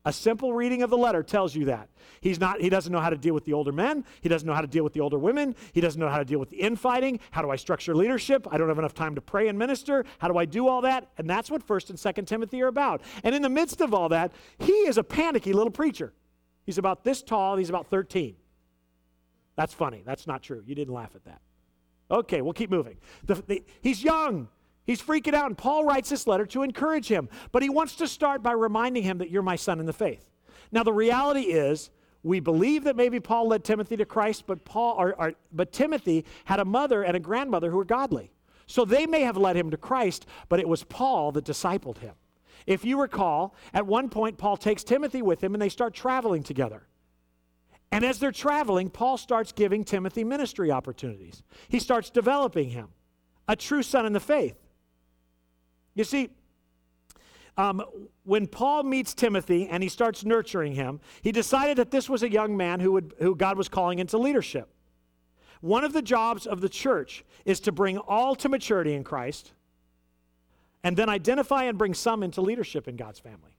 A 0.06 0.12
simple 0.12 0.54
reading 0.54 0.84
of 0.84 0.90
the 0.90 0.98
letter 0.98 1.24
tells 1.24 1.56
you 1.56 1.66
that. 1.66 1.88
He's 2.20 2.38
not, 2.38 2.60
he 2.60 2.70
doesn't 2.70 2.92
know 2.92 3.00
how 3.00 3.10
to 3.10 3.18
deal 3.18 3.34
with 3.34 3.46
the 3.46 3.54
older 3.54 3.72
men. 3.72 4.04
He 4.20 4.28
doesn't 4.28 4.46
know 4.46 4.54
how 4.54 4.60
to 4.60 4.68
deal 4.68 4.84
with 4.84 4.92
the 4.92 5.00
older 5.00 5.18
women. 5.18 5.56
He 5.72 5.80
doesn't 5.80 6.00
know 6.00 6.10
how 6.10 6.18
to 6.18 6.26
deal 6.26 6.40
with 6.40 6.50
the 6.50 6.58
infighting. 6.58 7.22
How 7.32 7.42
do 7.42 7.50
I 7.50 7.56
structure 7.56 7.96
leadership? 7.96 8.46
I 8.52 8.58
don't 8.58 8.68
have 8.68 8.80
enough 8.80 8.94
time 8.94 9.16
to 9.16 9.22
pray 9.22 9.48
and 9.48 9.58
minister. 9.58 10.04
How 10.20 10.28
do 10.28 10.38
I 10.38 10.44
do 10.44 10.68
all 10.68 10.82
that? 10.82 11.10
And 11.18 11.30
that's 11.30 11.50
what 11.50 11.66
1st 11.66 11.92
and 11.92 12.00
2nd 12.00 12.28
Timothy 12.28 12.62
are 12.62 12.68
about. 12.68 13.02
And 13.24 13.34
in 13.34 13.42
the 13.42 13.50
midst 13.50 13.80
of 13.80 13.94
all 13.94 14.10
that, 14.10 14.34
he 14.60 14.74
is 14.74 14.98
a 14.98 15.04
panicky 15.04 15.54
little 15.54 15.72
preacher. 15.72 16.12
He's 16.66 16.78
about 16.78 17.06
this 17.06 17.22
tall, 17.22 17.56
he's 17.56 17.70
about 17.70 17.88
13. 17.88 18.36
That's 19.56 19.74
funny. 19.74 20.04
That's 20.06 20.28
not 20.28 20.42
true. 20.42 20.64
You 20.66 20.76
didn't 20.76 20.94
laugh 20.94 21.12
at 21.16 21.24
that. 21.26 21.42
Okay, 22.12 22.42
we'll 22.42 22.54
keep 22.54 22.70
moving. 22.70 22.98
The, 23.24 23.36
the, 23.36 23.64
he's 23.82 24.04
young. 24.04 24.50
He's 24.86 25.02
freaking 25.02 25.34
out, 25.34 25.48
and 25.48 25.58
Paul 25.58 25.86
writes 25.86 26.10
this 26.10 26.28
letter 26.28 26.46
to 26.48 26.64
encourage 26.64 27.08
him. 27.08 27.30
But 27.52 27.64
he 27.64 27.70
wants 27.70 27.96
to 27.96 28.08
start 28.08 28.44
by 28.44 28.52
reminding 28.52 29.04
him 29.04 29.20
that 29.20 29.30
you're 29.30 29.42
my 29.42 29.56
son 29.56 29.80
in 29.80 29.86
the 29.86 29.94
faith. 29.94 30.30
Now, 30.72 30.84
the 30.84 30.94
reality 30.94 31.42
is, 31.42 31.90
we 32.24 32.40
believe 32.40 32.86
that 32.86 32.96
maybe 32.96 33.20
Paul 33.20 33.50
led 33.50 33.64
Timothy 33.64 33.98
to 33.98 34.06
Christ, 34.06 34.46
but 34.48 34.64
Paul, 34.64 34.96
or, 34.98 35.14
or, 35.20 35.34
but 35.52 35.72
Timothy 35.72 36.26
had 36.46 36.60
a 36.60 36.66
mother 36.66 37.04
and 37.04 37.18
a 37.18 37.20
grandmother 37.20 37.70
who 37.70 37.78
were 37.78 37.86
godly. 37.86 38.32
So 38.66 38.86
they 38.86 39.06
may 39.06 39.22
have 39.22 39.36
led 39.36 39.58
him 39.58 39.72
to 39.72 39.78
Christ, 39.78 40.26
but 40.48 40.60
it 40.60 40.68
was 40.68 40.84
Paul 40.86 41.34
that 41.34 41.46
discipled 41.46 41.98
him. 41.98 42.16
If 42.66 42.86
you 42.86 43.00
recall, 43.00 43.56
at 43.74 43.86
one 43.86 44.10
point, 44.10 44.38
Paul 44.38 44.56
takes 44.56 44.86
Timothy 44.86 45.22
with 45.22 45.44
him 45.44 45.54
and 45.54 45.62
they 45.62 45.70
start 45.70 45.94
traveling 45.94 46.44
together. 46.44 46.88
And 47.92 48.06
as 48.06 48.20
they're 48.20 48.32
traveling, 48.32 48.90
Paul 48.90 49.18
starts 49.18 49.52
giving 49.52 49.84
Timothy 49.84 50.24
ministry 50.24 50.72
opportunities. 50.72 51.44
He 51.68 51.80
starts 51.80 52.10
developing 52.10 52.70
him, 52.70 52.88
a 53.50 53.56
true 53.58 53.84
son 53.84 54.06
in 54.06 54.14
the 54.14 54.20
faith. 54.22 54.56
You 55.96 56.04
see, 56.04 56.30
um, 57.58 57.84
when 58.24 58.48
Paul 58.48 58.84
meets 58.84 59.14
Timothy 59.14 59.68
and 59.68 59.84
he 59.84 59.90
starts 59.90 60.26
nurturing 60.26 60.74
him, 60.74 61.00
he 61.22 61.32
decided 61.32 61.78
that 61.78 61.92
this 61.92 62.10
was 62.10 62.24
a 62.24 62.32
young 62.32 62.58
man 62.58 62.80
who, 62.80 62.92
would, 62.94 63.14
who 63.20 63.36
God 63.36 63.58
was 63.58 63.70
calling 63.70 64.00
into 64.00 64.18
leadership. 64.18 64.70
One 65.62 65.84
of 65.84 65.94
the 65.94 66.02
jobs 66.02 66.46
of 66.46 66.62
the 66.62 66.70
church 66.70 67.24
is 67.46 67.60
to 67.62 67.72
bring 67.72 67.98
all 67.98 68.36
to 68.36 68.50
maturity 68.50 68.94
in 68.94 69.04
Christ 69.04 69.54
and 70.84 70.98
then 70.98 71.10
identify 71.10 71.64
and 71.66 71.78
bring 71.78 71.94
some 71.94 72.24
into 72.24 72.42
leadership 72.42 72.88
in 72.88 72.98
God's 72.98 73.20
family. 73.20 73.53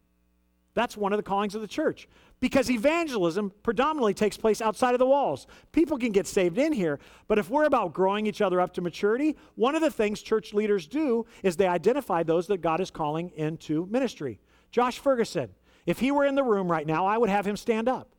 That's 0.75 0.97
one 0.97 1.13
of 1.13 1.19
the 1.19 1.23
callings 1.23 1.55
of 1.55 1.61
the 1.61 1.69
church 1.69 2.09
because 2.41 2.69
evangelism 2.69 3.53
predominantly 3.63 4.13
takes 4.13 4.37
place 4.37 4.61
outside 4.61 4.93
of 4.93 4.99
the 4.99 5.07
walls. 5.07 5.47
People 5.73 5.97
can 5.97 6.11
get 6.11 6.27
saved 6.27 6.59
in 6.59 6.73
here, 6.73 6.99
but 7.29 7.39
if 7.39 7.49
we're 7.49 7.65
about 7.65 7.95
growing 7.95 8.27
each 8.27 8.43
other 8.43 8.61
up 8.61 8.75
to 8.75 8.83
maturity, 8.83 9.37
one 9.55 9.77
of 9.77 9.83
the 9.83 9.91
things 9.91 10.21
church 10.21 10.53
leaders 10.53 10.89
do 10.89 11.25
is 11.45 11.57
they 11.57 11.69
identify 11.69 12.23
those 12.23 12.49
that 12.49 12.61
God 12.61 12.81
is 12.81 12.91
calling 12.91 13.31
into 13.37 13.87
ministry. 13.87 14.41
Josh 14.73 14.99
Ferguson, 14.99 15.51
if 15.87 16.01
he 16.01 16.11
were 16.11 16.27
in 16.27 16.35
the 16.35 16.43
room 16.43 16.71
right 16.71 16.87
now, 16.87 17.07
I 17.07 17.19
would 17.19 17.31
have 17.31 17.47
him 17.47 17.57
stand 17.57 17.89
up. 17.89 18.11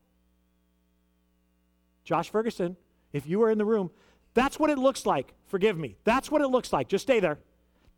Josh 2.04 2.30
Ferguson, 2.30 2.76
if 3.12 3.26
you 3.26 3.38
were 3.38 3.50
in 3.50 3.58
the 3.58 3.64
room, 3.64 3.90
that's 4.32 4.58
what 4.58 4.70
it 4.70 4.78
looks 4.78 5.04
like. 5.04 5.34
Forgive 5.46 5.76
me. 5.76 5.96
That's 6.04 6.30
what 6.30 6.40
it 6.40 6.48
looks 6.48 6.72
like. 6.72 6.88
Just 6.88 7.02
stay 7.02 7.20
there. 7.20 7.38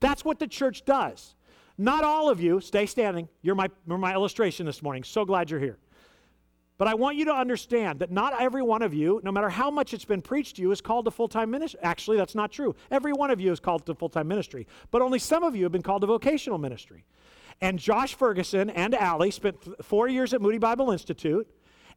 That's 0.01 0.25
what 0.25 0.39
the 0.39 0.47
church 0.47 0.85
does. 0.85 1.35
Not 1.79 2.03
all 2.03 2.29
of 2.29 2.41
you, 2.41 2.61
stay 2.61 2.87
standing. 2.87 3.29
You're 3.41 3.55
my, 3.55 3.69
you're 3.87 3.99
my 3.99 4.13
illustration 4.13 4.67
this 4.67 4.83
morning. 4.83 5.05
So 5.05 5.25
glad 5.25 5.49
you're 5.49 5.61
here. 5.61 5.79
But 6.77 6.89
I 6.89 6.95
want 6.95 7.17
you 7.17 7.25
to 7.27 7.33
understand 7.33 8.01
that 8.01 8.11
not 8.11 8.41
every 8.41 8.63
one 8.63 8.83
of 8.83 8.93
you, 8.93 9.21
no 9.25 9.33
matter 9.33 9.49
how 9.49 9.71
much 9.71 9.95
it's 9.95 10.05
been 10.05 10.23
preached 10.23 10.57
to 10.57 10.63
you, 10.63 10.71
is 10.71 10.81
called 10.81 11.05
to 11.07 11.11
full 11.11 11.29
time 11.29 11.51
ministry. 11.51 11.81
Actually, 11.83 12.17
that's 12.17 12.35
not 12.35 12.53
true. 12.53 12.75
Every 12.91 13.13
one 13.13 13.31
of 13.31 13.41
you 13.41 13.51
is 13.53 13.61
called 13.61 13.87
to 13.87 13.95
full 13.95 14.09
time 14.09 14.29
ministry, 14.29 14.67
but 14.91 15.03
only 15.03 15.19
some 15.19 15.43
of 15.43 15.57
you 15.57 15.65
have 15.65 15.73
been 15.73 15.83
called 15.83 16.03
to 16.03 16.07
vocational 16.07 16.59
ministry. 16.59 17.05
And 17.61 17.79
Josh 17.79 18.15
Ferguson 18.15 18.71
and 18.71 18.95
Allie 18.95 19.33
spent 19.33 19.61
th- 19.61 19.77
four 19.83 20.07
years 20.07 20.33
at 20.33 20.41
Moody 20.41 20.59
Bible 20.59 20.93
Institute 20.93 21.49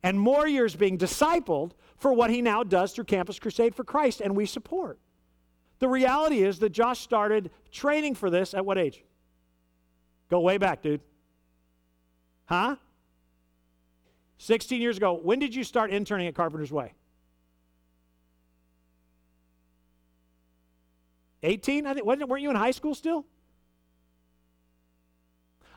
and 0.01 0.19
more 0.19 0.47
years 0.47 0.75
being 0.75 0.97
discipled 0.97 1.71
for 1.97 2.11
what 2.11 2.31
he 2.31 2.41
now 2.41 2.63
does 2.63 2.93
through 2.93 3.03
Campus 3.03 3.37
Crusade 3.37 3.75
for 3.75 3.83
Christ, 3.83 4.21
and 4.21 4.35
we 4.35 4.47
support. 4.47 4.99
The 5.77 5.87
reality 5.87 6.41
is 6.43 6.57
that 6.59 6.69
Josh 6.69 6.99
started 6.99 7.51
training 7.71 8.15
for 8.15 8.31
this 8.31 8.55
at 8.55 8.65
what 8.65 8.79
age? 8.79 9.03
Go 10.31 10.39
way 10.39 10.57
back, 10.57 10.81
dude. 10.81 11.01
Huh? 12.45 12.77
16 14.37 14.81
years 14.81 14.95
ago. 14.95 15.19
When 15.21 15.39
did 15.39 15.53
you 15.53 15.65
start 15.65 15.91
interning 15.91 16.25
at 16.25 16.33
Carpenter's 16.33 16.71
Way? 16.71 16.93
18? 21.43 21.85
I 21.85 21.93
think 21.93 22.05
wasn't 22.05 22.29
weren't 22.29 22.43
you 22.43 22.49
in 22.49 22.55
high 22.55 22.71
school 22.71 22.95
still? 22.95 23.25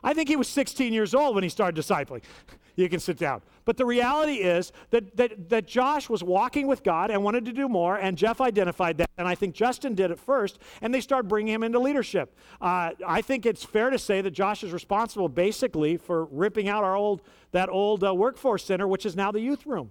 I 0.01 0.13
think 0.13 0.29
he 0.29 0.37
was 0.37 0.47
16 0.47 0.93
years 0.93 1.13
old 1.13 1.35
when 1.35 1.43
he 1.43 1.49
started 1.49 1.79
discipling. 1.79 2.21
you 2.77 2.87
can 2.87 3.01
sit 3.01 3.17
down. 3.17 3.41
But 3.65 3.77
the 3.77 3.85
reality 3.85 4.35
is 4.35 4.71
that, 4.91 5.17
that, 5.17 5.49
that 5.49 5.65
Josh 5.65 6.07
was 6.07 6.23
walking 6.23 6.67
with 6.67 6.83
God 6.83 7.09
and 7.09 7.23
wanted 7.23 7.45
to 7.45 7.51
do 7.51 7.67
more, 7.67 7.97
and 7.97 8.15
Jeff 8.15 8.39
identified 8.39 8.99
that, 8.99 9.09
and 9.17 9.27
I 9.27 9.33
think 9.33 9.55
Justin 9.55 9.95
did 9.95 10.11
it 10.11 10.19
first, 10.19 10.59
and 10.81 10.93
they 10.93 11.01
started 11.01 11.27
bringing 11.27 11.55
him 11.55 11.63
into 11.63 11.79
leadership. 11.79 12.35
Uh, 12.61 12.91
I 13.05 13.21
think 13.21 13.47
it's 13.47 13.65
fair 13.65 13.89
to 13.89 13.97
say 13.97 14.21
that 14.21 14.31
Josh 14.31 14.63
is 14.63 14.71
responsible 14.71 15.27
basically 15.29 15.97
for 15.97 16.25
ripping 16.25 16.69
out 16.69 16.83
our 16.83 16.95
old, 16.95 17.23
that 17.51 17.69
old 17.69 18.03
uh, 18.03 18.13
workforce 18.13 18.63
center, 18.63 18.87
which 18.87 19.05
is 19.05 19.15
now 19.15 19.31
the 19.31 19.41
youth 19.41 19.65
room. 19.65 19.89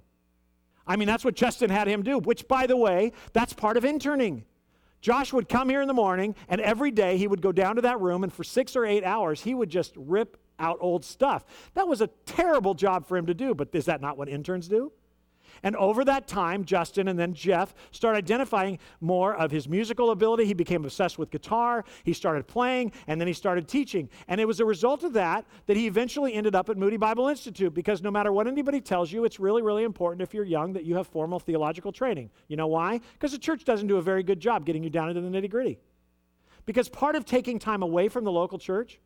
I 0.86 0.94
mean, 0.94 1.08
that's 1.08 1.24
what 1.24 1.34
Justin 1.34 1.70
had 1.70 1.88
him 1.88 2.02
do, 2.02 2.18
which, 2.18 2.46
by 2.46 2.66
the 2.68 2.76
way, 2.76 3.12
that's 3.32 3.54
part 3.54 3.76
of 3.76 3.84
interning. 3.84 4.44
Josh 5.00 5.32
would 5.32 5.48
come 5.48 5.68
here 5.68 5.82
in 5.82 5.88
the 5.88 5.94
morning, 5.94 6.36
and 6.48 6.60
every 6.60 6.92
day 6.92 7.16
he 7.16 7.26
would 7.26 7.42
go 7.42 7.50
down 7.50 7.76
to 7.76 7.82
that 7.82 8.00
room, 8.00 8.22
and 8.22 8.32
for 8.32 8.44
six 8.44 8.76
or 8.76 8.86
eight 8.86 9.02
hours, 9.02 9.42
he 9.42 9.54
would 9.54 9.68
just 9.68 9.92
rip 9.96 10.38
out 10.58 10.78
old 10.80 11.04
stuff. 11.04 11.44
That 11.74 11.88
was 11.88 12.00
a 12.00 12.08
terrible 12.26 12.74
job 12.74 13.06
for 13.06 13.16
him 13.16 13.26
to 13.26 13.34
do, 13.34 13.54
but 13.54 13.68
is 13.72 13.86
that 13.86 14.00
not 14.00 14.16
what 14.16 14.28
interns 14.28 14.68
do? 14.68 14.92
And 15.62 15.76
over 15.76 16.04
that 16.04 16.26
time, 16.26 16.64
Justin 16.64 17.08
and 17.08 17.18
then 17.18 17.32
Jeff 17.32 17.74
started 17.90 18.18
identifying 18.18 18.78
more 19.00 19.34
of 19.34 19.50
his 19.50 19.68
musical 19.68 20.10
ability. 20.10 20.44
He 20.44 20.54
became 20.54 20.84
obsessed 20.84 21.18
with 21.18 21.30
guitar. 21.30 21.84
He 22.02 22.12
started 22.12 22.46
playing, 22.46 22.92
and 23.06 23.20
then 23.20 23.28
he 23.28 23.34
started 23.34 23.68
teaching. 23.68 24.08
And 24.28 24.40
it 24.40 24.46
was 24.46 24.60
a 24.60 24.64
result 24.64 25.04
of 25.04 25.12
that 25.14 25.46
that 25.66 25.76
he 25.76 25.86
eventually 25.86 26.34
ended 26.34 26.54
up 26.54 26.68
at 26.68 26.76
Moody 26.76 26.96
Bible 26.96 27.28
Institute 27.28 27.72
because 27.72 28.02
no 28.02 28.10
matter 28.10 28.32
what 28.32 28.46
anybody 28.46 28.80
tells 28.80 29.12
you, 29.12 29.24
it's 29.24 29.40
really, 29.40 29.62
really 29.62 29.84
important 29.84 30.22
if 30.22 30.34
you're 30.34 30.44
young 30.44 30.72
that 30.74 30.84
you 30.84 30.96
have 30.96 31.06
formal 31.06 31.38
theological 31.38 31.92
training. 31.92 32.30
You 32.48 32.56
know 32.56 32.66
why? 32.66 33.00
Because 33.14 33.32
the 33.32 33.38
church 33.38 33.64
doesn't 33.64 33.86
do 33.86 33.96
a 33.96 34.02
very 34.02 34.22
good 34.22 34.40
job 34.40 34.66
getting 34.66 34.82
you 34.82 34.90
down 34.90 35.08
into 35.08 35.20
the 35.20 35.28
nitty 35.28 35.50
gritty. 35.50 35.78
Because 36.66 36.88
part 36.88 37.14
of 37.14 37.24
taking 37.24 37.58
time 37.58 37.82
away 37.82 38.08
from 38.08 38.24
the 38.24 38.32
local 38.32 38.58
church 38.58 38.98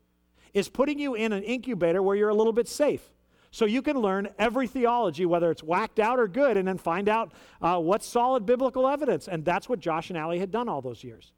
is 0.54 0.68
putting 0.68 0.98
you 0.98 1.14
in 1.14 1.32
an 1.32 1.42
incubator 1.42 2.02
where 2.02 2.16
you're 2.16 2.28
a 2.28 2.34
little 2.34 2.52
bit 2.52 2.68
safe. 2.68 3.12
So 3.50 3.64
you 3.64 3.80
can 3.80 3.98
learn 3.98 4.28
every 4.38 4.66
theology, 4.66 5.24
whether 5.24 5.50
it's 5.50 5.62
whacked 5.62 5.98
out 5.98 6.18
or 6.18 6.28
good, 6.28 6.56
and 6.56 6.68
then 6.68 6.78
find 6.78 7.08
out 7.08 7.32
uh, 7.62 7.78
what's 7.78 8.06
solid 8.06 8.44
biblical 8.44 8.86
evidence. 8.86 9.26
And 9.26 9.44
that's 9.44 9.68
what 9.68 9.80
Josh 9.80 10.10
and 10.10 10.18
Allie 10.18 10.38
had 10.38 10.50
done 10.50 10.68
all 10.68 10.82
those 10.82 11.02
years. 11.02 11.32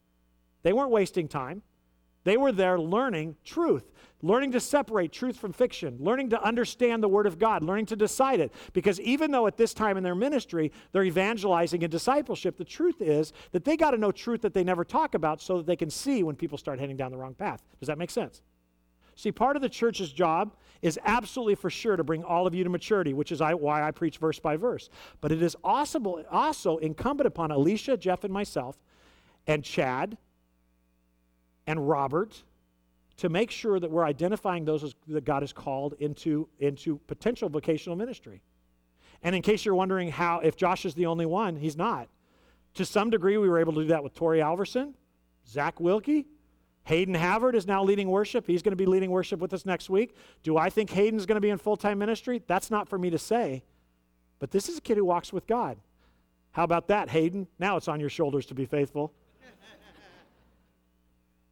They 0.62 0.72
weren't 0.72 0.90
wasting 0.90 1.28
time. 1.28 1.62
They 2.24 2.36
were 2.36 2.52
there 2.52 2.78
learning 2.78 3.36
truth, 3.44 3.90
learning 4.20 4.52
to 4.52 4.60
separate 4.60 5.10
truth 5.10 5.38
from 5.38 5.52
fiction, 5.52 5.96
learning 6.00 6.30
to 6.30 6.42
understand 6.42 7.02
the 7.02 7.08
Word 7.08 7.26
of 7.26 7.38
God, 7.38 7.64
learning 7.64 7.86
to 7.86 7.96
decide 7.96 8.40
it. 8.40 8.52
Because 8.74 9.00
even 9.00 9.30
though 9.30 9.46
at 9.46 9.56
this 9.56 9.72
time 9.72 9.96
in 9.96 10.02
their 10.02 10.14
ministry 10.14 10.70
they're 10.92 11.04
evangelizing 11.04 11.82
and 11.82 11.90
discipleship, 11.90 12.58
the 12.58 12.64
truth 12.64 13.00
is 13.00 13.32
that 13.52 13.64
they 13.64 13.76
got 13.76 13.92
to 13.92 13.98
know 13.98 14.12
truth 14.12 14.42
that 14.42 14.52
they 14.52 14.64
never 14.64 14.84
talk 14.84 15.14
about 15.14 15.40
so 15.40 15.58
that 15.58 15.66
they 15.66 15.76
can 15.76 15.88
see 15.88 16.22
when 16.22 16.36
people 16.36 16.58
start 16.58 16.78
heading 16.78 16.96
down 16.96 17.10
the 17.10 17.16
wrong 17.16 17.34
path. 17.34 17.62
Does 17.78 17.86
that 17.86 17.96
make 17.96 18.10
sense? 18.10 18.42
See, 19.20 19.30
part 19.30 19.54
of 19.54 19.60
the 19.60 19.68
church's 19.68 20.10
job 20.14 20.56
is 20.80 20.98
absolutely 21.04 21.54
for 21.54 21.68
sure 21.68 21.94
to 21.94 22.02
bring 22.02 22.24
all 22.24 22.46
of 22.46 22.54
you 22.54 22.64
to 22.64 22.70
maturity, 22.70 23.12
which 23.12 23.32
is 23.32 23.40
why 23.40 23.82
I 23.82 23.90
preach 23.90 24.16
verse 24.16 24.38
by 24.38 24.56
verse. 24.56 24.88
But 25.20 25.30
it 25.30 25.42
is 25.42 25.54
also, 25.62 26.24
also 26.30 26.78
incumbent 26.78 27.26
upon 27.26 27.50
Alicia, 27.50 27.98
Jeff, 27.98 28.24
and 28.24 28.32
myself, 28.32 28.78
and 29.46 29.62
Chad, 29.62 30.16
and 31.66 31.86
Robert 31.86 32.42
to 33.18 33.28
make 33.28 33.50
sure 33.50 33.78
that 33.78 33.90
we're 33.90 34.06
identifying 34.06 34.64
those 34.64 34.94
that 35.08 35.26
God 35.26 35.42
has 35.42 35.52
called 35.52 35.96
into, 35.98 36.48
into 36.58 36.98
potential 37.06 37.50
vocational 37.50 37.96
ministry. 37.96 38.40
And 39.22 39.36
in 39.36 39.42
case 39.42 39.66
you're 39.66 39.74
wondering 39.74 40.10
how, 40.10 40.40
if 40.40 40.56
Josh 40.56 40.86
is 40.86 40.94
the 40.94 41.04
only 41.04 41.26
one, 41.26 41.56
he's 41.56 41.76
not. 41.76 42.08
To 42.72 42.86
some 42.86 43.10
degree, 43.10 43.36
we 43.36 43.50
were 43.50 43.58
able 43.58 43.74
to 43.74 43.82
do 43.82 43.88
that 43.88 44.02
with 44.02 44.14
Tori 44.14 44.38
Alverson, 44.38 44.94
Zach 45.46 45.78
Wilkie, 45.78 46.26
Hayden 46.84 47.14
Havard 47.14 47.54
is 47.54 47.66
now 47.66 47.84
leading 47.84 48.08
worship. 48.08 48.46
He's 48.46 48.62
going 48.62 48.72
to 48.72 48.76
be 48.76 48.86
leading 48.86 49.10
worship 49.10 49.40
with 49.40 49.52
us 49.52 49.64
next 49.64 49.90
week. 49.90 50.16
Do 50.42 50.56
I 50.56 50.70
think 50.70 50.90
Hayden's 50.90 51.26
going 51.26 51.36
to 51.36 51.40
be 51.40 51.50
in 51.50 51.58
full 51.58 51.76
time 51.76 51.98
ministry? 51.98 52.42
That's 52.46 52.70
not 52.70 52.88
for 52.88 52.98
me 52.98 53.10
to 53.10 53.18
say. 53.18 53.62
But 54.38 54.50
this 54.50 54.68
is 54.68 54.78
a 54.78 54.80
kid 54.80 54.96
who 54.96 55.04
walks 55.04 55.32
with 55.32 55.46
God. 55.46 55.78
How 56.52 56.64
about 56.64 56.88
that, 56.88 57.10
Hayden? 57.10 57.46
Now 57.58 57.76
it's 57.76 57.88
on 57.88 58.00
your 58.00 58.08
shoulders 58.08 58.46
to 58.46 58.54
be 58.54 58.64
faithful. 58.64 59.12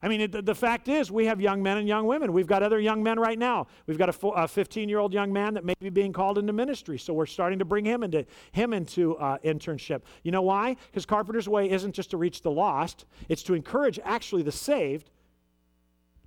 I 0.01 0.07
mean, 0.07 0.31
the 0.31 0.55
fact 0.55 0.87
is, 0.87 1.11
we 1.11 1.27
have 1.27 1.41
young 1.41 1.61
men 1.61 1.77
and 1.77 1.89
young 1.89 2.07
women. 2.07 2.33
We've 2.33 2.47
got 2.47 2.63
other 2.63 2.79
young 2.79 3.03
men 3.03 3.19
right 3.19 3.39
now. 3.39 3.67
We've 3.87 3.99
got 3.99 4.09
a 4.09 4.47
15 4.47 4.89
year 4.89 5.01
old 5.01 5.13
young 5.13 5.33
man 5.33 5.55
that 5.55 5.65
may 5.65 5.75
be 5.81 5.91
being 5.91 6.13
called 6.13 6.39
into 6.39 6.53
ministry. 6.53 6.99
So 6.99 7.13
we're 7.13 7.27
starting 7.27 7.59
to 7.59 7.65
bring 7.65 7.85
him 7.85 8.05
into, 8.05 8.25
him 8.53 8.73
into 8.73 9.17
uh, 9.17 9.39
internship. 9.39 10.03
You 10.23 10.31
know 10.31 10.43
why? 10.43 10.77
Because 10.87 11.05
Carpenter's 11.05 11.49
Way 11.49 11.69
isn't 11.71 11.93
just 11.93 12.13
to 12.13 12.17
reach 12.17 12.43
the 12.43 12.51
lost, 12.51 13.07
it's 13.29 13.43
to 13.45 13.55
encourage 13.55 13.99
actually 14.05 14.43
the 14.43 14.53
saved 14.53 15.11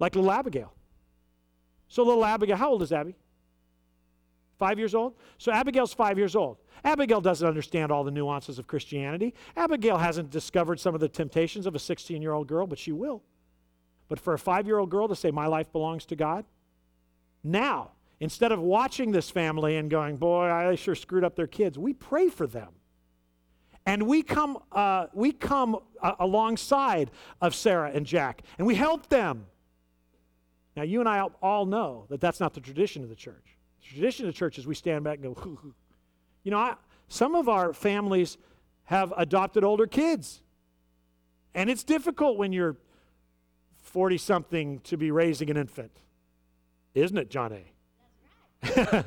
like 0.02 0.16
little 0.16 0.32
Abigail. 0.32 0.74
So, 1.88 2.04
little 2.04 2.26
Abigail, 2.26 2.58
how 2.58 2.72
old 2.72 2.82
is 2.82 2.92
Abby? 2.92 3.16
Five 4.58 4.80
years 4.80 4.96
old? 4.96 5.14
So, 5.38 5.52
Abigail's 5.52 5.94
five 5.94 6.18
years 6.18 6.36
old. 6.36 6.58
Abigail 6.84 7.22
doesn't 7.22 7.48
understand 7.48 7.92
all 7.92 8.04
the 8.04 8.12
nuances 8.12 8.58
of 8.58 8.66
Christianity. 8.66 9.36
Abigail 9.56 10.00
hasn't 10.00 10.32
discovered 10.32 10.80
some 10.80 10.96
of 10.96 11.02
the 11.02 11.08
temptations 11.08 11.68
of 11.68 11.76
a 11.76 11.80
16 11.80 12.22
year 12.22 12.34
old 12.34 12.48
girl, 12.48 12.66
but 12.66 12.80
she 12.80 12.92
will. 12.92 13.22
But 14.10 14.20
for 14.20 14.34
a 14.34 14.40
five 14.40 14.66
year 14.66 14.80
old 14.80 14.90
girl 14.90 15.08
to 15.08 15.16
say, 15.16 15.30
My 15.30 15.46
life 15.46 15.72
belongs 15.72 16.06
to 16.08 16.16
God, 16.16 16.46
now, 17.44 17.92
instead 18.20 18.52
of 18.52 18.60
watching 18.60 19.12
this 19.12 19.30
family 19.30 19.78
and 19.78 19.90
going, 19.90 20.18
Boy, 20.18 20.50
I 20.50 20.76
sure 20.76 20.96
screwed 20.96 21.24
up 21.24 21.36
their 21.36 21.48
kids, 21.48 21.78
we 21.78 21.94
pray 21.94 22.30
for 22.30 22.48
them. 22.48 22.70
And 23.86 24.08
we 24.08 24.24
come, 24.24 24.58
uh, 24.72 25.08
we 25.14 25.32
come 25.32 25.78
uh, 26.02 26.14
alongside 26.20 27.12
of 27.40 27.54
Sarah 27.54 27.92
and 27.94 28.06
Jack, 28.06 28.42
and 28.58 28.66
we 28.66 28.76
help 28.76 29.08
them. 29.10 29.46
Now, 30.76 30.84
you 30.84 31.00
and 31.00 31.10
I 31.10 31.22
all 31.42 31.66
know 31.66 32.06
that 32.10 32.22
that's 32.22 32.40
not 32.40 32.54
the 32.54 32.62
tradition 32.62 33.04
of 33.04 33.10
the 33.10 33.16
church. 33.16 33.58
The 33.82 33.88
tradition 33.96 34.26
of 34.26 34.34
the 34.34 34.38
church 34.38 34.58
is 34.58 34.66
we 34.66 34.76
stand 34.76 35.04
back 35.04 35.16
and 35.16 35.24
go, 35.24 35.42
hoo, 35.42 35.58
hoo. 35.62 35.74
you 36.44 36.52
know, 36.52 36.58
I, 36.58 36.76
some 37.08 37.36
of 37.36 37.50
our 37.50 37.74
families 37.74 38.38
have 38.86 39.14
adopted 39.18 39.64
older 39.64 39.88
kids. 39.88 40.42
And 41.54 41.70
it's 41.70 41.84
difficult 41.84 42.38
when 42.38 42.54
you're 42.54 42.78
40 43.82 44.18
something 44.18 44.80
to 44.82 44.98
be 44.98 45.12
raising 45.12 45.50
an 45.50 45.58
infant, 45.58 45.92
isn't 46.94 47.18
it, 47.18 47.30
John 47.30 47.52
A? 47.52 47.66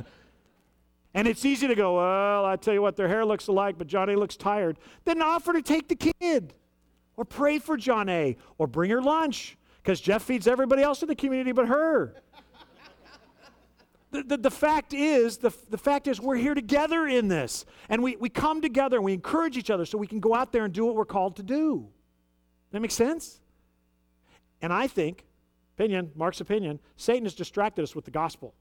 and 1.15 1.29
it's 1.29 1.45
easy 1.45 1.67
to 1.69 1.75
go, 1.75 1.97
well, 1.97 2.45
I 2.45 2.57
tell 2.57 2.75
you 2.75 2.83
what, 2.83 2.97
their 2.97 3.09
hair 3.09 3.25
looks 3.25 3.47
alike, 3.47 3.77
but 3.79 3.87
John 3.87 4.11
A 4.11 4.17
looks 4.17 4.37
tired. 4.37 4.79
Then 5.05 5.23
offer 5.23 5.53
to 5.53 5.63
take 5.63 5.89
the 5.89 5.97
kid, 5.97 6.53
or 7.17 7.25
pray 7.25 7.59
for 7.59 7.77
John 7.77 8.09
A, 8.09 8.37
or 8.59 8.67
bring 8.67 8.91
her 8.91 9.01
lunch, 9.01 9.57
because 9.85 10.01
Jeff 10.01 10.23
feeds 10.23 10.47
everybody 10.47 10.83
else 10.83 11.03
in 11.03 11.09
the 11.09 11.15
community 11.15 11.53
but 11.53 11.69
her. 11.69 12.15
the, 14.13 14.23
the, 14.23 14.37
the 14.39 14.51
fact 14.51 14.95
is, 14.95 15.37
the, 15.37 15.53
the 15.69 15.77
fact 15.77 16.09
is, 16.09 16.19
we're 16.19 16.37
here 16.37 16.55
together 16.55 17.07
in 17.07 17.29
this. 17.29 17.67
And 17.91 18.03
we, 18.03 18.17
we 18.17 18.31
come 18.31 18.63
together 18.63 18.97
and 18.97 19.05
we 19.05 19.13
encourage 19.13 19.59
each 19.59 19.69
other 19.69 19.85
so 19.85 19.99
we 19.99 20.07
can 20.07 20.21
go 20.21 20.35
out 20.35 20.53
there 20.53 20.65
and 20.65 20.73
do 20.73 20.87
what 20.87 20.95
we're 20.95 21.05
called 21.05 21.37
to 21.37 21.43
do. 21.43 21.87
That 22.73 22.81
makes 22.81 22.95
sense? 22.95 23.41
And 24.63 24.73
I 24.73 24.87
think, 24.87 25.27
opinion, 25.77 26.13
Mark's 26.15 26.41
opinion, 26.41 26.81
Satan 26.97 27.25
has 27.25 27.35
distracted 27.35 27.83
us 27.83 27.95
with 27.95 28.07
the 28.07 28.11
gospel. 28.11 28.55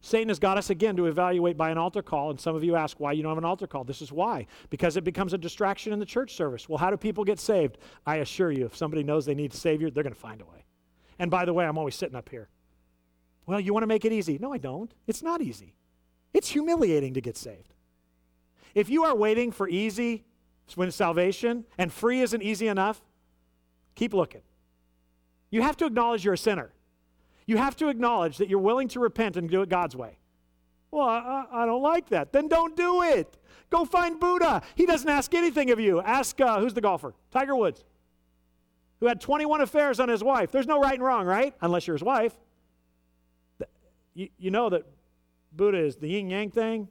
Satan 0.00 0.28
has 0.28 0.38
got 0.38 0.56
us 0.56 0.70
again 0.70 0.96
to 0.96 1.06
evaluate 1.06 1.56
by 1.56 1.70
an 1.70 1.78
altar 1.78 2.02
call, 2.02 2.30
and 2.30 2.40
some 2.40 2.54
of 2.54 2.62
you 2.62 2.76
ask 2.76 3.00
why 3.00 3.12
you 3.12 3.22
don't 3.22 3.30
have 3.30 3.38
an 3.38 3.44
altar 3.44 3.66
call. 3.66 3.82
This 3.82 4.00
is 4.00 4.12
why. 4.12 4.46
Because 4.70 4.96
it 4.96 5.02
becomes 5.02 5.32
a 5.32 5.38
distraction 5.38 5.92
in 5.92 5.98
the 5.98 6.06
church 6.06 6.34
service. 6.34 6.68
Well, 6.68 6.78
how 6.78 6.90
do 6.90 6.96
people 6.96 7.24
get 7.24 7.40
saved? 7.40 7.78
I 8.06 8.16
assure 8.16 8.52
you, 8.52 8.66
if 8.66 8.76
somebody 8.76 9.02
knows 9.02 9.26
they 9.26 9.34
need 9.34 9.52
a 9.52 9.56
Savior, 9.56 9.90
they're 9.90 10.04
going 10.04 10.14
to 10.14 10.20
find 10.20 10.40
a 10.40 10.44
way. 10.44 10.64
And 11.18 11.30
by 11.30 11.44
the 11.44 11.52
way, 11.52 11.66
I'm 11.66 11.78
always 11.78 11.96
sitting 11.96 12.14
up 12.14 12.28
here. 12.28 12.48
Well, 13.46 13.58
you 13.58 13.72
want 13.72 13.82
to 13.82 13.88
make 13.88 14.04
it 14.04 14.12
easy? 14.12 14.38
No, 14.38 14.52
I 14.52 14.58
don't. 14.58 14.92
It's 15.06 15.22
not 15.22 15.40
easy. 15.40 15.74
It's 16.32 16.48
humiliating 16.48 17.14
to 17.14 17.20
get 17.20 17.36
saved. 17.36 17.74
If 18.74 18.88
you 18.88 19.04
are 19.04 19.16
waiting 19.16 19.50
for 19.50 19.68
easy 19.68 20.24
when 20.76 20.90
salvation 20.92 21.64
and 21.76 21.92
free 21.92 22.20
isn't 22.20 22.42
easy 22.42 22.68
enough, 22.68 23.00
keep 23.94 24.14
looking. 24.14 24.42
You 25.50 25.62
have 25.62 25.76
to 25.78 25.86
acknowledge 25.86 26.24
you're 26.24 26.34
a 26.34 26.38
sinner. 26.38 26.72
You 27.48 27.56
have 27.56 27.76
to 27.76 27.88
acknowledge 27.88 28.36
that 28.36 28.50
you're 28.50 28.58
willing 28.58 28.88
to 28.88 29.00
repent 29.00 29.38
and 29.38 29.48
do 29.48 29.62
it 29.62 29.70
God's 29.70 29.96
way. 29.96 30.18
Well, 30.90 31.08
I, 31.08 31.46
I 31.50 31.66
don't 31.66 31.82
like 31.82 32.10
that. 32.10 32.30
Then 32.30 32.46
don't 32.46 32.76
do 32.76 33.02
it. 33.02 33.38
Go 33.70 33.86
find 33.86 34.20
Buddha. 34.20 34.60
He 34.74 34.84
doesn't 34.84 35.08
ask 35.08 35.34
anything 35.34 35.70
of 35.70 35.80
you. 35.80 36.02
Ask 36.02 36.38
uh, 36.42 36.60
who's 36.60 36.74
the 36.74 36.82
golfer? 36.82 37.14
Tiger 37.30 37.56
Woods, 37.56 37.84
who 39.00 39.06
had 39.06 39.18
21 39.22 39.62
affairs 39.62 39.98
on 39.98 40.10
his 40.10 40.22
wife. 40.22 40.52
There's 40.52 40.66
no 40.66 40.78
right 40.78 40.92
and 40.92 41.02
wrong, 41.02 41.24
right? 41.24 41.54
Unless 41.62 41.86
you're 41.86 41.96
his 41.96 42.04
wife. 42.04 42.34
You, 44.12 44.28
you 44.36 44.50
know 44.50 44.68
that 44.68 44.82
Buddha 45.50 45.78
is 45.78 45.96
the 45.96 46.08
yin 46.08 46.28
yang 46.28 46.50
thing. 46.50 46.88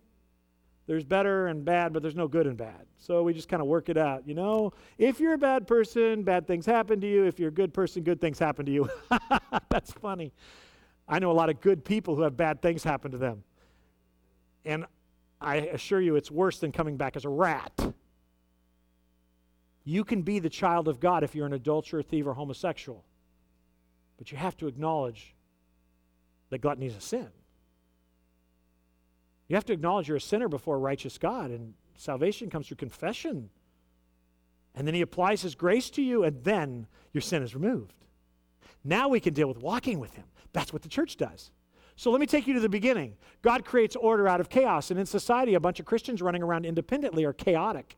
There's 0.87 1.03
better 1.03 1.47
and 1.47 1.65
bad, 1.65 1.91
but 1.91 2.01
there's 2.01 2.15
no 2.15 2.29
good 2.29 2.47
and 2.47 2.57
bad. 2.57 2.85
So 2.97 3.21
we 3.21 3.33
just 3.33 3.49
kind 3.49 3.61
of 3.61 3.67
work 3.67 3.89
it 3.89 3.97
out. 3.97 4.25
You 4.25 4.33
know, 4.33 4.71
if 4.97 5.19
you're 5.19 5.33
a 5.33 5.37
bad 5.37 5.67
person, 5.67 6.23
bad 6.23 6.47
things 6.47 6.65
happen 6.65 7.01
to 7.01 7.07
you. 7.07 7.25
If 7.25 7.39
you're 7.39 7.49
a 7.49 7.53
good 7.53 7.73
person, 7.73 8.03
good 8.03 8.21
things 8.21 8.39
happen 8.39 8.65
to 8.65 8.71
you. 8.71 8.89
That's 9.69 9.91
funny. 9.91 10.31
I 11.05 11.19
know 11.19 11.29
a 11.29 11.33
lot 11.33 11.49
of 11.49 11.59
good 11.59 11.83
people 11.83 12.15
who 12.15 12.21
have 12.21 12.37
bad 12.37 12.61
things 12.61 12.85
happen 12.85 13.11
to 13.11 13.17
them. 13.17 13.43
And 14.63 14.85
I 15.41 15.57
assure 15.57 15.99
you, 15.99 16.15
it's 16.15 16.31
worse 16.31 16.59
than 16.59 16.71
coming 16.71 16.95
back 16.95 17.17
as 17.17 17.25
a 17.25 17.29
rat. 17.29 17.93
You 19.83 20.05
can 20.05 20.21
be 20.21 20.39
the 20.39 20.49
child 20.49 20.87
of 20.87 21.01
God 21.01 21.23
if 21.23 21.35
you're 21.35 21.45
an 21.45 21.53
adulterer, 21.53 22.01
thief, 22.01 22.25
or 22.25 22.33
homosexual. 22.33 23.03
But 24.17 24.31
you 24.31 24.37
have 24.37 24.55
to 24.57 24.67
acknowledge 24.67 25.35
that 26.49 26.59
gluttony 26.59 26.87
is 26.87 26.95
a 26.95 27.01
sin. 27.01 27.27
You 29.47 29.55
have 29.55 29.65
to 29.65 29.73
acknowledge 29.73 30.07
you're 30.07 30.17
a 30.17 30.21
sinner 30.21 30.49
before 30.49 30.75
a 30.75 30.79
righteous 30.79 31.17
God, 31.17 31.51
and 31.51 31.73
salvation 31.95 32.49
comes 32.49 32.67
through 32.67 32.77
confession. 32.77 33.49
And 34.75 34.85
then 34.85 34.93
He 34.93 35.01
applies 35.01 35.41
His 35.41 35.55
grace 35.55 35.89
to 35.91 36.01
you, 36.01 36.23
and 36.23 36.43
then 36.43 36.87
your 37.13 37.21
sin 37.21 37.43
is 37.43 37.55
removed. 37.55 37.93
Now 38.83 39.07
we 39.07 39.19
can 39.19 39.33
deal 39.33 39.47
with 39.47 39.57
walking 39.57 39.99
with 39.99 40.13
Him. 40.15 40.25
That's 40.53 40.73
what 40.73 40.81
the 40.81 40.89
church 40.89 41.17
does. 41.17 41.51
So 41.95 42.11
let 42.11 42.21
me 42.21 42.27
take 42.27 42.45
you 42.45 42.53
to 42.53 42.59
the 42.59 42.69
beginning. 42.69 43.15
God 43.41 43.65
creates 43.65 43.95
order 43.95 44.27
out 44.27 44.39
of 44.39 44.49
chaos, 44.49 44.91
and 44.91 44.99
in 44.99 45.05
society, 45.05 45.55
a 45.55 45.59
bunch 45.59 45.79
of 45.79 45.85
Christians 45.85 46.21
running 46.21 46.43
around 46.43 46.65
independently 46.65 47.25
are 47.25 47.33
chaotic. 47.33 47.97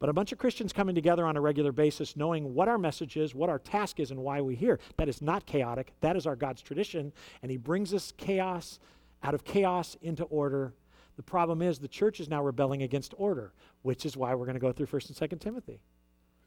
But 0.00 0.08
a 0.08 0.12
bunch 0.12 0.32
of 0.32 0.38
Christians 0.38 0.72
coming 0.72 0.94
together 0.94 1.26
on 1.26 1.36
a 1.36 1.40
regular 1.40 1.72
basis, 1.72 2.16
knowing 2.16 2.54
what 2.54 2.68
our 2.68 2.78
message 2.78 3.16
is, 3.16 3.34
what 3.34 3.48
our 3.48 3.58
task 3.58 4.00
is, 4.00 4.10
and 4.10 4.20
why 4.20 4.40
we're 4.40 4.56
here, 4.56 4.78
that 4.96 5.08
is 5.08 5.20
not 5.20 5.46
chaotic. 5.46 5.92
That 6.00 6.16
is 6.16 6.26
our 6.26 6.36
God's 6.36 6.62
tradition, 6.62 7.12
and 7.42 7.50
He 7.50 7.56
brings 7.56 7.92
us 7.92 8.12
chaos 8.16 8.80
out 9.22 9.34
of 9.34 9.44
chaos 9.44 9.96
into 10.00 10.24
order. 10.24 10.74
The 11.16 11.22
problem 11.22 11.62
is 11.62 11.78
the 11.78 11.88
church 11.88 12.20
is 12.20 12.28
now 12.28 12.42
rebelling 12.42 12.82
against 12.82 13.14
order, 13.16 13.52
which 13.82 14.06
is 14.06 14.16
why 14.16 14.34
we're 14.34 14.46
going 14.46 14.54
to 14.54 14.60
go 14.60 14.72
through 14.72 14.86
1st 14.86 15.20
and 15.20 15.30
2nd 15.30 15.40
Timothy. 15.40 15.80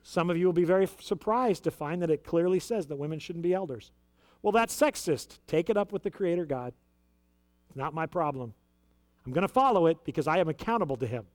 Some 0.03 0.29
of 0.29 0.37
you 0.37 0.45
will 0.45 0.53
be 0.53 0.63
very 0.63 0.85
f- 0.85 1.01
surprised 1.01 1.63
to 1.65 1.71
find 1.71 2.01
that 2.01 2.09
it 2.09 2.23
clearly 2.23 2.59
says 2.59 2.87
that 2.87 2.95
women 2.95 3.19
shouldn't 3.19 3.43
be 3.43 3.53
elders. 3.53 3.91
Well, 4.41 4.51
that's 4.51 4.75
sexist. 4.79 5.39
Take 5.45 5.69
it 5.69 5.77
up 5.77 5.91
with 5.91 6.03
the 6.03 6.09
Creator 6.09 6.45
God. 6.45 6.73
It's 7.67 7.75
not 7.75 7.93
my 7.93 8.05
problem. 8.05 8.53
I'm 9.25 9.31
going 9.31 9.43
to 9.43 9.53
follow 9.53 9.85
it 9.85 10.03
because 10.03 10.27
I 10.27 10.39
am 10.39 10.49
accountable 10.49 10.97
to 10.97 11.07
Him. 11.07 11.25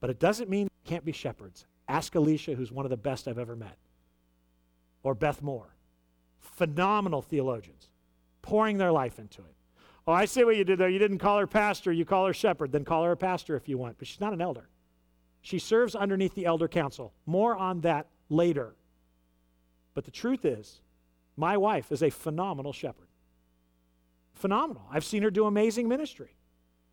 But 0.00 0.10
it 0.10 0.18
doesn't 0.18 0.50
mean 0.50 0.68
can't 0.84 1.04
be 1.04 1.12
shepherds. 1.12 1.66
Ask 1.88 2.14
Alicia, 2.14 2.54
who's 2.54 2.72
one 2.72 2.84
of 2.84 2.90
the 2.90 2.96
best 2.96 3.26
I've 3.28 3.38
ever 3.38 3.56
met, 3.56 3.76
or 5.02 5.14
Beth 5.14 5.42
Moore. 5.42 5.74
Phenomenal 6.40 7.22
theologians, 7.22 7.88
pouring 8.42 8.78
their 8.78 8.92
life 8.92 9.18
into 9.18 9.40
it. 9.42 9.54
Oh, 10.10 10.12
I 10.12 10.24
see 10.24 10.42
what 10.42 10.56
you 10.56 10.64
did 10.64 10.80
there. 10.80 10.88
You 10.88 10.98
didn't 10.98 11.18
call 11.18 11.38
her 11.38 11.46
pastor, 11.46 11.92
you 11.92 12.04
call 12.04 12.26
her 12.26 12.32
shepherd. 12.32 12.72
Then 12.72 12.84
call 12.84 13.04
her 13.04 13.12
a 13.12 13.16
pastor 13.16 13.54
if 13.54 13.68
you 13.68 13.78
want, 13.78 13.96
but 13.96 14.08
she's 14.08 14.18
not 14.18 14.32
an 14.32 14.40
elder. 14.40 14.68
She 15.40 15.60
serves 15.60 15.94
underneath 15.94 16.34
the 16.34 16.46
elder 16.46 16.66
council. 16.66 17.14
More 17.26 17.54
on 17.54 17.82
that 17.82 18.08
later. 18.28 18.74
But 19.94 20.04
the 20.04 20.10
truth 20.10 20.44
is, 20.44 20.80
my 21.36 21.56
wife 21.56 21.92
is 21.92 22.02
a 22.02 22.10
phenomenal 22.10 22.72
shepherd. 22.72 23.06
Phenomenal. 24.34 24.82
I've 24.90 25.04
seen 25.04 25.22
her 25.22 25.30
do 25.30 25.46
amazing 25.46 25.88
ministry, 25.88 26.34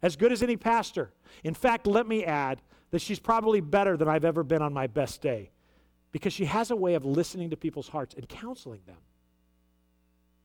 as 0.04 0.16
good 0.16 0.32
as 0.32 0.44
any 0.44 0.56
pastor. 0.56 1.12
In 1.44 1.56
fact, 1.56 1.88
let 1.88 2.06
me 2.06 2.24
add 2.24 2.62
that 2.92 3.02
she's 3.02 3.20
probably 3.20 3.62
better 3.62 3.98
than 3.98 4.08
I've 4.08 4.26
ever 4.26 4.44
been 4.44 4.62
on 4.62 4.74
my 4.74 4.86
best 4.86 5.24
day 5.24 5.50
because 6.12 6.34
she 6.34 6.46
has 6.46 6.70
a 6.70 6.76
way 6.76 6.94
of 6.94 7.04
listening 7.04 7.50
to 7.50 7.58
people's 7.58 7.88
hearts 7.88 8.14
and 8.14 8.30
counseling 8.30 8.82
them. 8.86 9.00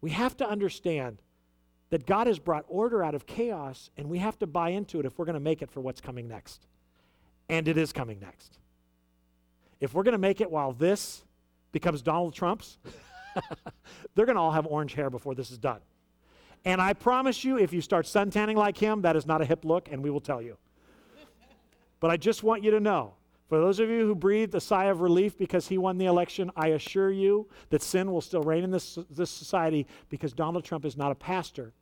We 0.01 0.13
have 0.13 0.39
to 0.39 0.49
understand 0.49 1.21
that 1.93 2.07
God 2.07 2.27
has 2.27 2.39
brought 2.39 2.65
order 2.69 3.05
out 3.05 3.15
of 3.15 3.27
chaos, 3.27 3.91
and 3.99 4.09
we 4.09 4.17
have 4.17 4.39
to 4.39 4.47
buy 4.47 4.71
into 4.71 4.99
it 4.99 5.05
if 5.05 5.19
we're 5.19 5.27
going 5.27 5.35
to 5.35 5.41
make 5.41 5.61
it 5.61 5.71
for 5.71 5.83
what's 5.83 6.01
coming 6.01 6.27
next. 6.27 6.67
And 7.51 7.69
it 7.69 7.77
is 7.77 7.93
coming 7.93 8.19
next. 8.19 8.57
If 9.79 9.93
we're 9.93 10.03
going 10.03 10.13
to 10.13 10.19
make 10.19 10.41
it 10.41 10.51
while 10.51 10.73
this 10.73 11.23
becomes 11.71 12.01
Donald 12.01 12.33
Trump's, 12.33 12.79
they're 14.15 14.25
going 14.25 14.37
to 14.37 14.41
all 14.41 14.53
have 14.53 14.67
orange 14.67 14.95
hair 14.95 15.11
before 15.11 15.35
this 15.35 15.51
is 15.51 15.59
done. 15.59 15.81
And 16.65 16.81
I 16.81 16.95
promise 16.95 17.45
you, 17.45 17.59
if 17.59 17.75
you 17.75 17.83
start 17.83 18.07
suntanning 18.07 18.57
like 18.57 18.79
him, 18.79 19.03
that 19.03 19.15
is 19.15 19.27
not 19.27 19.43
a 19.43 19.45
hip 19.45 19.63
look, 19.63 19.93
and 19.93 20.03
we 20.03 20.09
will 20.09 20.23
tell 20.23 20.41
you. 20.41 20.57
But 22.01 22.11
I 22.11 22.17
just 22.17 22.43
want 22.43 22.65
you 22.65 22.71
to 22.71 22.81
know 22.81 23.13
for 23.51 23.61
those 23.61 23.81
of 23.81 23.91
you 23.91 24.07
who 24.07 24.15
breathed 24.15 24.55
a 24.55 24.61
sigh 24.63 24.87
of 24.87 25.03
relief 25.03 25.37
because 25.37 25.69
he 25.69 25.77
won 25.77 25.99
the 25.99 26.07
election, 26.07 26.51
I 26.57 26.69
assure 26.69 27.11
you 27.11 27.49
that 27.69 27.83
sin 27.83 28.11
will 28.11 28.23
still 28.23 28.43
reign 28.43 28.65
in 28.65 28.71
this, 28.71 28.99
this 29.11 29.29
society 29.29 29.87
because 30.09 30.33
Donald 30.33 30.65
Trump 30.65 30.87
is 30.87 30.97
not 30.97 31.13
a 31.13 31.15
pastor. 31.15 31.75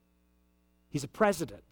He's 0.90 1.04
a 1.04 1.08
president. 1.08 1.62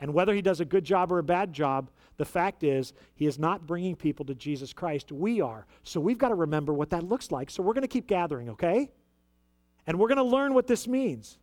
And 0.00 0.14
whether 0.14 0.32
he 0.32 0.42
does 0.42 0.60
a 0.60 0.64
good 0.64 0.84
job 0.84 1.10
or 1.10 1.18
a 1.18 1.24
bad 1.24 1.52
job, 1.52 1.90
the 2.18 2.24
fact 2.24 2.62
is 2.62 2.92
he 3.14 3.26
is 3.26 3.38
not 3.38 3.66
bringing 3.66 3.96
people 3.96 4.24
to 4.26 4.34
Jesus 4.34 4.72
Christ. 4.72 5.10
We 5.10 5.40
are. 5.40 5.66
So 5.82 6.00
we've 6.00 6.18
got 6.18 6.28
to 6.28 6.36
remember 6.36 6.72
what 6.72 6.90
that 6.90 7.02
looks 7.02 7.32
like. 7.32 7.50
So 7.50 7.62
we're 7.62 7.74
going 7.74 7.82
to 7.82 7.88
keep 7.88 8.06
gathering, 8.06 8.50
okay? 8.50 8.90
And 9.86 9.98
we're 9.98 10.08
going 10.08 10.18
to 10.18 10.22
learn 10.22 10.54
what 10.54 10.66
this 10.66 10.86
means. 10.86 11.38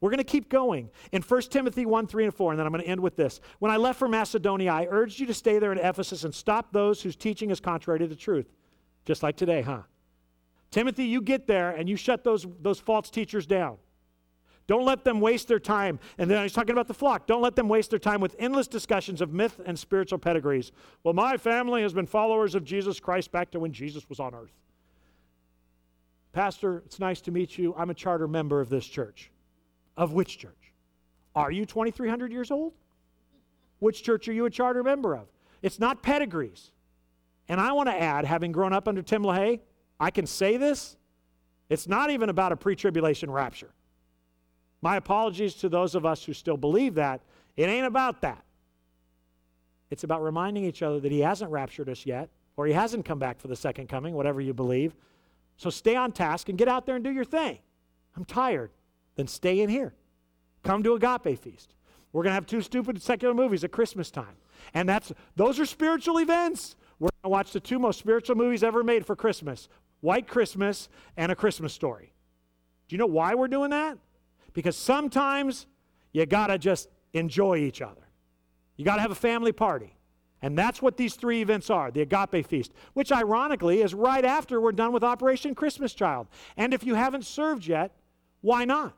We're 0.00 0.10
going 0.10 0.18
to 0.18 0.24
keep 0.24 0.48
going. 0.48 0.90
In 1.12 1.22
1 1.22 1.42
Timothy 1.42 1.84
1 1.84 2.06
3 2.06 2.24
and 2.24 2.34
4, 2.34 2.52
and 2.52 2.58
then 2.58 2.66
I'm 2.66 2.72
going 2.72 2.84
to 2.84 2.90
end 2.90 3.00
with 3.00 3.16
this. 3.16 3.40
When 3.58 3.70
I 3.70 3.76
left 3.76 3.98
for 3.98 4.08
Macedonia, 4.08 4.72
I 4.72 4.86
urged 4.88 5.18
you 5.18 5.26
to 5.26 5.34
stay 5.34 5.58
there 5.58 5.72
in 5.72 5.78
Ephesus 5.78 6.24
and 6.24 6.34
stop 6.34 6.72
those 6.72 7.02
whose 7.02 7.16
teaching 7.16 7.50
is 7.50 7.60
contrary 7.60 7.98
to 8.00 8.06
the 8.06 8.16
truth. 8.16 8.46
Just 9.04 9.22
like 9.22 9.36
today, 9.36 9.62
huh? 9.62 9.82
Timothy, 10.70 11.04
you 11.04 11.20
get 11.20 11.46
there 11.46 11.70
and 11.70 11.88
you 11.88 11.96
shut 11.96 12.24
those, 12.24 12.46
those 12.60 12.78
false 12.78 13.10
teachers 13.10 13.46
down. 13.46 13.78
Don't 14.68 14.84
let 14.84 15.02
them 15.02 15.20
waste 15.20 15.48
their 15.48 15.58
time. 15.58 15.98
And 16.18 16.30
then 16.30 16.42
he's 16.42 16.52
talking 16.52 16.72
about 16.72 16.86
the 16.86 16.94
flock. 16.94 17.26
Don't 17.26 17.40
let 17.40 17.56
them 17.56 17.68
waste 17.68 17.90
their 17.90 17.98
time 17.98 18.20
with 18.20 18.36
endless 18.38 18.68
discussions 18.68 19.20
of 19.22 19.32
myth 19.32 19.60
and 19.64 19.76
spiritual 19.76 20.18
pedigrees. 20.18 20.72
Well, 21.02 21.14
my 21.14 21.38
family 21.38 21.82
has 21.82 21.94
been 21.94 22.06
followers 22.06 22.54
of 22.54 22.64
Jesus 22.64 23.00
Christ 23.00 23.32
back 23.32 23.50
to 23.52 23.58
when 23.58 23.72
Jesus 23.72 24.08
was 24.10 24.20
on 24.20 24.34
earth. 24.34 24.52
Pastor, 26.32 26.82
it's 26.84 27.00
nice 27.00 27.22
to 27.22 27.30
meet 27.30 27.56
you. 27.56 27.74
I'm 27.76 27.88
a 27.88 27.94
charter 27.94 28.28
member 28.28 28.60
of 28.60 28.68
this 28.68 28.86
church. 28.86 29.30
Of 29.96 30.12
which 30.12 30.38
church? 30.38 30.74
Are 31.34 31.50
you 31.50 31.64
2,300 31.64 32.30
years 32.30 32.50
old? 32.50 32.74
Which 33.78 34.02
church 34.02 34.28
are 34.28 34.32
you 34.32 34.44
a 34.44 34.50
charter 34.50 34.82
member 34.82 35.14
of? 35.14 35.28
It's 35.62 35.78
not 35.78 36.02
pedigrees. 36.02 36.72
And 37.48 37.58
I 37.58 37.72
want 37.72 37.88
to 37.88 37.98
add, 37.98 38.26
having 38.26 38.52
grown 38.52 38.74
up 38.74 38.86
under 38.86 39.00
Tim 39.00 39.22
LaHaye, 39.22 39.60
I 39.98 40.10
can 40.10 40.26
say 40.26 40.58
this. 40.58 40.96
It's 41.70 41.88
not 41.88 42.10
even 42.10 42.28
about 42.28 42.52
a 42.52 42.56
pre 42.56 42.76
tribulation 42.76 43.30
rapture. 43.30 43.70
My 44.80 44.96
apologies 44.96 45.54
to 45.54 45.68
those 45.68 45.94
of 45.94 46.06
us 46.06 46.24
who 46.24 46.32
still 46.32 46.56
believe 46.56 46.94
that. 46.94 47.20
It 47.56 47.68
ain't 47.68 47.86
about 47.86 48.20
that. 48.22 48.44
It's 49.90 50.04
about 50.04 50.22
reminding 50.22 50.64
each 50.64 50.82
other 50.82 51.00
that 51.00 51.12
He 51.12 51.20
hasn't 51.20 51.50
raptured 51.50 51.88
us 51.88 52.06
yet, 52.06 52.28
or 52.56 52.66
He 52.66 52.72
hasn't 52.72 53.04
come 53.04 53.18
back 53.18 53.40
for 53.40 53.48
the 53.48 53.56
second 53.56 53.88
coming, 53.88 54.14
whatever 54.14 54.40
you 54.40 54.54
believe. 54.54 54.94
So 55.56 55.70
stay 55.70 55.96
on 55.96 56.12
task 56.12 56.48
and 56.48 56.56
get 56.56 56.68
out 56.68 56.86
there 56.86 56.94
and 56.94 57.04
do 57.04 57.10
your 57.10 57.24
thing. 57.24 57.58
I'm 58.16 58.24
tired. 58.24 58.70
Then 59.16 59.26
stay 59.26 59.60
in 59.60 59.68
here. 59.68 59.94
Come 60.62 60.82
to 60.84 60.94
Agape 60.94 61.38
Feast. 61.38 61.74
We're 62.12 62.22
going 62.22 62.30
to 62.30 62.34
have 62.34 62.46
two 62.46 62.62
stupid 62.62 63.02
secular 63.02 63.34
movies 63.34 63.64
at 63.64 63.72
Christmas 63.72 64.10
time. 64.10 64.36
And 64.74 64.88
that's 64.88 65.12
those 65.36 65.58
are 65.58 65.66
spiritual 65.66 66.18
events. 66.18 66.76
We're 66.98 67.10
going 67.22 67.22
to 67.24 67.28
watch 67.28 67.52
the 67.52 67.60
two 67.60 67.78
most 67.78 67.98
spiritual 67.98 68.36
movies 68.36 68.62
ever 68.62 68.82
made 68.82 69.04
for 69.04 69.16
Christmas 69.16 69.68
White 70.00 70.28
Christmas 70.28 70.88
and 71.16 71.32
A 71.32 71.36
Christmas 71.36 71.72
Story. 71.72 72.12
Do 72.86 72.94
you 72.94 72.98
know 72.98 73.06
why 73.06 73.34
we're 73.34 73.48
doing 73.48 73.70
that? 73.70 73.98
Because 74.58 74.74
sometimes 74.74 75.68
you 76.12 76.26
got 76.26 76.48
to 76.48 76.58
just 76.58 76.88
enjoy 77.12 77.58
each 77.58 77.80
other. 77.80 78.08
You 78.76 78.84
got 78.84 78.96
to 78.96 79.02
have 79.02 79.12
a 79.12 79.14
family 79.14 79.52
party. 79.52 79.94
And 80.42 80.58
that's 80.58 80.82
what 80.82 80.96
these 80.96 81.14
three 81.14 81.40
events 81.40 81.70
are 81.70 81.92
the 81.92 82.00
Agape 82.00 82.44
Feast, 82.44 82.72
which 82.92 83.12
ironically 83.12 83.82
is 83.82 83.94
right 83.94 84.24
after 84.24 84.60
we're 84.60 84.72
done 84.72 84.90
with 84.90 85.04
Operation 85.04 85.54
Christmas 85.54 85.94
Child. 85.94 86.26
And 86.56 86.74
if 86.74 86.82
you 86.82 86.96
haven't 86.96 87.24
served 87.24 87.68
yet, 87.68 87.94
why 88.40 88.64
not? 88.64 88.96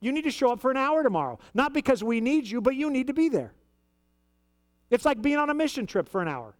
You 0.00 0.10
need 0.10 0.24
to 0.24 0.32
show 0.32 0.50
up 0.50 0.58
for 0.58 0.72
an 0.72 0.76
hour 0.76 1.04
tomorrow. 1.04 1.38
Not 1.54 1.72
because 1.72 2.02
we 2.02 2.20
need 2.20 2.48
you, 2.48 2.60
but 2.60 2.74
you 2.74 2.90
need 2.90 3.06
to 3.06 3.14
be 3.14 3.28
there. 3.28 3.54
It's 4.90 5.04
like 5.04 5.22
being 5.22 5.38
on 5.38 5.50
a 5.50 5.54
mission 5.54 5.86
trip 5.86 6.08
for 6.08 6.20
an 6.20 6.26
hour. 6.26 6.56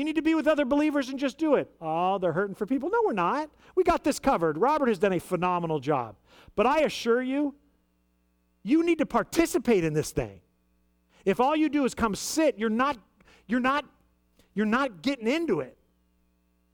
You 0.00 0.04
need 0.06 0.16
to 0.16 0.22
be 0.22 0.34
with 0.34 0.48
other 0.48 0.64
believers 0.64 1.10
and 1.10 1.18
just 1.18 1.36
do 1.36 1.56
it. 1.56 1.70
Oh, 1.78 2.16
they're 2.16 2.32
hurting 2.32 2.54
for 2.54 2.64
people. 2.64 2.88
No, 2.88 3.02
we're 3.04 3.12
not. 3.12 3.50
We 3.74 3.84
got 3.84 4.02
this 4.02 4.18
covered. 4.18 4.56
Robert 4.56 4.88
has 4.88 4.98
done 4.98 5.12
a 5.12 5.20
phenomenal 5.20 5.78
job. 5.78 6.16
But 6.56 6.64
I 6.64 6.84
assure 6.84 7.20
you, 7.20 7.54
you 8.62 8.82
need 8.82 8.96
to 8.96 9.04
participate 9.04 9.84
in 9.84 9.92
this 9.92 10.10
thing. 10.10 10.40
If 11.26 11.38
all 11.38 11.54
you 11.54 11.68
do 11.68 11.84
is 11.84 11.94
come 11.94 12.14
sit, 12.14 12.58
you're 12.58 12.70
not 12.70 12.96
you're 13.46 13.60
not 13.60 13.84
you're 14.54 14.64
not 14.64 15.02
getting 15.02 15.28
into 15.28 15.60
it. 15.60 15.76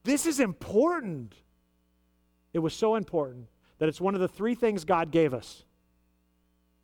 This 0.04 0.24
is 0.24 0.38
important. 0.38 1.34
It 2.52 2.60
was 2.60 2.74
so 2.74 2.94
important 2.94 3.48
that 3.78 3.88
it's 3.88 4.00
one 4.00 4.14
of 4.14 4.20
the 4.20 4.28
three 4.28 4.54
things 4.54 4.84
God 4.84 5.10
gave 5.10 5.34
us 5.34 5.64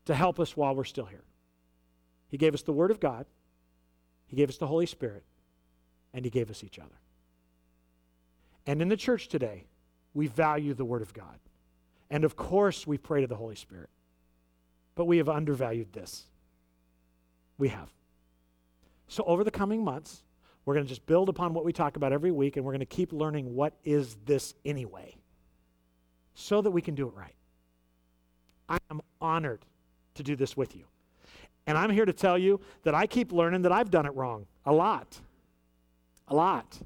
to 0.06 0.14
help 0.16 0.40
us 0.40 0.56
while 0.56 0.74
we're 0.74 0.82
still 0.82 1.06
here. 1.06 1.22
He 2.26 2.36
gave 2.36 2.52
us 2.52 2.62
the 2.62 2.72
Word 2.72 2.90
of 2.90 2.98
God, 2.98 3.26
He 4.26 4.34
gave 4.34 4.48
us 4.48 4.56
the 4.56 4.66
Holy 4.66 4.86
Spirit, 4.86 5.22
and 6.14 6.24
He 6.24 6.30
gave 6.30 6.50
us 6.50 6.64
each 6.64 6.78
other. 6.78 6.94
And 8.66 8.80
in 8.80 8.88
the 8.88 8.96
church 8.96 9.28
today, 9.28 9.64
we 10.14 10.26
value 10.26 10.74
the 10.74 10.84
Word 10.84 11.02
of 11.02 11.12
God. 11.14 11.38
And 12.10 12.24
of 12.24 12.36
course, 12.36 12.86
we 12.86 12.98
pray 12.98 13.22
to 13.22 13.26
the 13.26 13.36
Holy 13.36 13.56
Spirit. 13.56 13.88
But 14.94 15.06
we 15.06 15.16
have 15.16 15.28
undervalued 15.28 15.92
this. 15.92 16.26
We 17.58 17.68
have. 17.68 17.88
So, 19.08 19.24
over 19.24 19.44
the 19.44 19.50
coming 19.50 19.82
months, 19.82 20.22
we're 20.64 20.74
going 20.74 20.84
to 20.84 20.88
just 20.88 21.06
build 21.06 21.28
upon 21.28 21.54
what 21.54 21.64
we 21.64 21.72
talk 21.72 21.96
about 21.96 22.12
every 22.12 22.30
week, 22.30 22.56
and 22.56 22.64
we're 22.64 22.72
going 22.72 22.80
to 22.80 22.86
keep 22.86 23.12
learning 23.12 23.54
what 23.54 23.74
is 23.84 24.16
this 24.26 24.54
anyway, 24.64 25.16
so 26.34 26.60
that 26.60 26.70
we 26.70 26.82
can 26.82 26.94
do 26.94 27.08
it 27.08 27.14
right. 27.14 27.34
I 28.68 28.78
am 28.90 29.00
honored 29.20 29.64
to 30.14 30.22
do 30.22 30.36
this 30.36 30.56
with 30.56 30.76
you. 30.76 30.84
And 31.66 31.78
I'm 31.78 31.90
here 31.90 32.04
to 32.04 32.12
tell 32.12 32.38
you 32.38 32.60
that 32.82 32.94
I 32.94 33.06
keep 33.06 33.32
learning 33.32 33.62
that 33.62 33.72
I've 33.72 33.90
done 33.90 34.06
it 34.06 34.14
wrong 34.14 34.46
a 34.64 34.72
lot. 34.72 35.18
A 36.32 36.34
lot. 36.34 36.80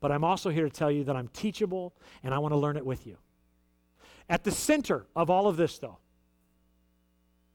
But 0.00 0.10
I'm 0.10 0.24
also 0.24 0.50
here 0.50 0.64
to 0.64 0.70
tell 0.70 0.90
you 0.90 1.04
that 1.04 1.14
I'm 1.14 1.28
teachable 1.28 1.94
and 2.24 2.34
I 2.34 2.38
want 2.38 2.52
to 2.52 2.58
learn 2.58 2.76
it 2.76 2.84
with 2.84 3.06
you. 3.06 3.16
At 4.28 4.42
the 4.42 4.50
center 4.50 5.06
of 5.14 5.30
all 5.30 5.46
of 5.46 5.56
this, 5.56 5.78
though, 5.78 5.98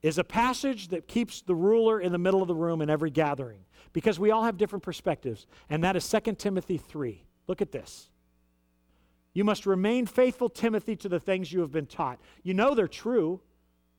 is 0.01 0.17
a 0.17 0.23
passage 0.23 0.87
that 0.87 1.09
keeps 1.09 1.41
the 1.41 1.53
ruler 1.53 1.99
in 1.99 2.13
the 2.13 2.17
middle 2.17 2.41
of 2.41 2.47
the 2.47 2.55
room 2.55 2.81
in 2.81 2.89
every 2.89 3.09
gathering 3.09 3.59
because 3.91 4.17
we 4.17 4.31
all 4.31 4.43
have 4.45 4.57
different 4.57 4.81
perspectives, 4.81 5.45
and 5.69 5.83
that 5.83 5.97
is 5.97 6.09
2 6.09 6.35
Timothy 6.35 6.77
3. 6.77 7.21
Look 7.47 7.61
at 7.61 7.73
this. 7.73 8.09
You 9.33 9.43
must 9.43 9.65
remain 9.65 10.05
faithful, 10.05 10.47
Timothy, 10.47 10.95
to 10.97 11.09
the 11.09 11.19
things 11.19 11.51
you 11.51 11.59
have 11.59 11.71
been 11.71 11.85
taught. 11.85 12.19
You 12.43 12.53
know 12.53 12.75
they're 12.75 12.87
true, 12.87 13.41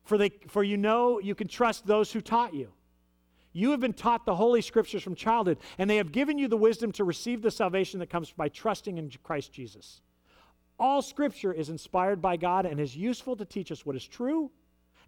for, 0.03 0.17
they, 0.17 0.31
for 0.47 0.63
you 0.63 0.75
know 0.75 1.19
you 1.19 1.35
can 1.35 1.47
trust 1.47 1.85
those 1.85 2.11
who 2.11 2.19
taught 2.19 2.55
you. 2.55 2.71
You 3.53 3.71
have 3.71 3.79
been 3.79 3.93
taught 3.93 4.25
the 4.25 4.35
Holy 4.35 4.61
Scriptures 4.61 5.03
from 5.03 5.15
childhood, 5.15 5.57
and 5.77 5.89
they 5.89 5.97
have 5.97 6.11
given 6.11 6.37
you 6.37 6.47
the 6.47 6.57
wisdom 6.57 6.91
to 6.93 7.03
receive 7.03 7.41
the 7.41 7.51
salvation 7.51 7.99
that 7.99 8.09
comes 8.09 8.31
by 8.31 8.49
trusting 8.49 8.97
in 8.97 9.11
Christ 9.23 9.51
Jesus. 9.51 10.01
All 10.79 11.01
Scripture 11.01 11.53
is 11.53 11.69
inspired 11.69 12.21
by 12.21 12.37
God 12.37 12.65
and 12.65 12.79
is 12.79 12.95
useful 12.95 13.35
to 13.35 13.45
teach 13.45 13.71
us 13.71 13.85
what 13.85 13.95
is 13.95 14.07
true 14.07 14.51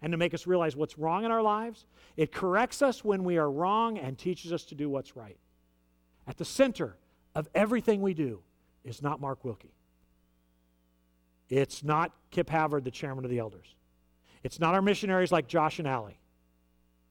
and 0.02 0.12
to 0.12 0.18
make 0.18 0.34
us 0.34 0.46
realize 0.46 0.76
what's 0.76 0.98
wrong 0.98 1.24
in 1.24 1.30
our 1.30 1.42
lives. 1.42 1.86
It 2.16 2.32
corrects 2.32 2.82
us 2.82 3.02
when 3.02 3.24
we 3.24 3.38
are 3.38 3.50
wrong 3.50 3.98
and 3.98 4.18
teaches 4.18 4.52
us 4.52 4.64
to 4.66 4.74
do 4.74 4.90
what's 4.90 5.16
right. 5.16 5.38
At 6.26 6.36
the 6.36 6.44
center 6.44 6.96
of 7.34 7.48
everything 7.54 8.02
we 8.02 8.14
do 8.14 8.40
is 8.84 9.02
not 9.02 9.20
Mark 9.20 9.44
Wilkie. 9.44 9.74
It's 11.48 11.82
not 11.82 12.12
Kip 12.30 12.50
Havard, 12.50 12.84
the 12.84 12.90
chairman 12.90 13.24
of 13.24 13.30
the 13.30 13.38
elders. 13.38 13.74
It's 14.42 14.60
not 14.60 14.74
our 14.74 14.82
missionaries 14.82 15.32
like 15.32 15.48
Josh 15.48 15.78
and 15.78 15.88
Allie. 15.88 16.18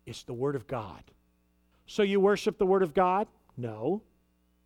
It's 0.06 0.24
the 0.24 0.34
Word 0.34 0.56
of 0.56 0.68
God. 0.68 1.04
So 1.86 2.04
you 2.04 2.20
worship 2.20 2.58
the 2.58 2.66
Word 2.66 2.84
of 2.84 2.94
God? 2.94 3.28
No. 3.58 4.02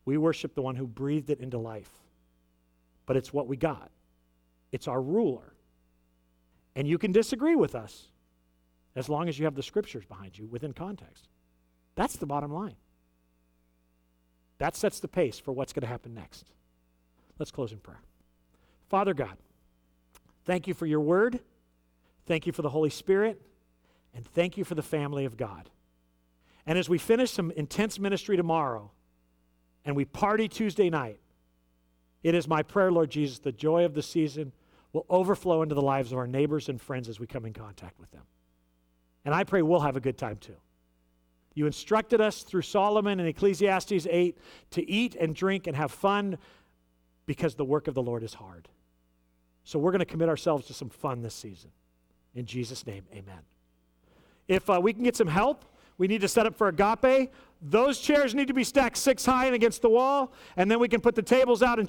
We 0.05 0.17
worship 0.17 0.55
the 0.55 0.61
one 0.61 0.75
who 0.75 0.87
breathed 0.87 1.29
it 1.29 1.39
into 1.39 1.57
life. 1.57 1.89
But 3.05 3.17
it's 3.17 3.33
what 3.33 3.47
we 3.47 3.57
got, 3.57 3.91
it's 4.71 4.87
our 4.87 5.01
ruler. 5.01 5.53
And 6.75 6.87
you 6.87 6.99
can 6.99 7.11
disagree 7.11 7.55
with 7.55 7.73
us 7.73 8.09
as 8.95 9.09
long 9.09 9.27
as 9.27 9.39
you 9.39 9.45
have 9.45 9.55
the 9.55 9.63
scriptures 9.63 10.05
behind 10.05 10.37
you 10.37 10.45
within 10.47 10.73
context. 10.73 11.27
That's 11.95 12.17
the 12.17 12.27
bottom 12.27 12.53
line. 12.53 12.75
That 14.59 14.75
sets 14.75 14.99
the 14.99 15.07
pace 15.07 15.39
for 15.39 15.51
what's 15.51 15.73
going 15.73 15.81
to 15.81 15.87
happen 15.87 16.13
next. 16.13 16.45
Let's 17.39 17.51
close 17.51 17.71
in 17.71 17.79
prayer. 17.79 18.01
Father 18.89 19.13
God, 19.13 19.37
thank 20.45 20.67
you 20.67 20.73
for 20.73 20.85
your 20.85 21.01
word. 21.01 21.39
Thank 22.25 22.45
you 22.45 22.53
for 22.53 22.61
the 22.61 22.69
Holy 22.69 22.89
Spirit. 22.89 23.41
And 24.13 24.25
thank 24.25 24.57
you 24.57 24.63
for 24.63 24.75
the 24.75 24.83
family 24.83 25.25
of 25.25 25.37
God. 25.37 25.69
And 26.67 26.77
as 26.77 26.89
we 26.89 26.97
finish 26.97 27.31
some 27.31 27.49
intense 27.51 27.97
ministry 27.97 28.35
tomorrow 28.35 28.91
and 29.85 29.95
we 29.95 30.03
party 30.03 30.49
Tuesday 30.49 30.89
night, 30.89 31.19
it 32.23 32.35
is 32.35 32.47
my 32.47 32.61
prayer, 32.61 32.91
Lord 32.91 33.09
Jesus, 33.09 33.39
the 33.39 33.53
joy 33.53 33.85
of 33.85 33.93
the 33.93 34.03
season 34.03 34.51
will 34.91 35.05
overflow 35.09 35.61
into 35.61 35.75
the 35.75 35.81
lives 35.81 36.11
of 36.11 36.17
our 36.17 36.27
neighbors 36.27 36.67
and 36.67 36.81
friends 36.81 37.07
as 37.07 37.21
we 37.21 37.25
come 37.25 37.45
in 37.45 37.53
contact 37.53 37.97
with 37.99 38.11
them. 38.11 38.23
And 39.23 39.33
I 39.33 39.45
pray 39.45 39.61
we'll 39.61 39.79
have 39.79 39.95
a 39.95 40.01
good 40.01 40.17
time 40.17 40.37
too. 40.37 40.57
You 41.53 41.65
instructed 41.65 42.19
us 42.19 42.43
through 42.43 42.63
Solomon 42.63 43.19
and 43.19 43.29
Ecclesiastes 43.29 44.05
8 44.09 44.37
to 44.71 44.89
eat 44.89 45.15
and 45.15 45.33
drink 45.33 45.67
and 45.67 45.75
have 45.75 45.91
fun 45.91 46.37
because 47.25 47.55
the 47.55 47.65
work 47.65 47.87
of 47.87 47.93
the 47.93 48.03
Lord 48.03 48.23
is 48.23 48.33
hard. 48.33 48.67
So 49.63 49.79
we're 49.79 49.91
going 49.91 49.99
to 49.99 50.05
commit 50.05 50.29
ourselves 50.29 50.67
to 50.67 50.73
some 50.73 50.89
fun 50.89 51.21
this 51.21 51.33
season. 51.33 51.71
In 52.35 52.45
Jesus' 52.45 52.85
name, 52.85 53.05
amen. 53.11 53.39
If 54.47 54.69
uh, 54.69 54.79
we 54.81 54.93
can 54.93 55.03
get 55.03 55.15
some 55.15 55.27
help, 55.27 55.65
we 55.97 56.07
need 56.07 56.21
to 56.21 56.27
set 56.27 56.45
up 56.45 56.55
for 56.55 56.67
agape. 56.67 57.31
Those 57.61 57.99
chairs 57.99 58.35
need 58.35 58.47
to 58.47 58.53
be 58.53 58.63
stacked 58.63 58.97
six 58.97 59.25
high 59.25 59.47
and 59.47 59.55
against 59.55 59.81
the 59.81 59.89
wall, 59.89 60.31
and 60.55 60.69
then 60.69 60.79
we 60.79 60.87
can 60.87 61.01
put 61.01 61.15
the 61.15 61.23
tables 61.23 61.61
out 61.63 61.77
and 61.79 61.85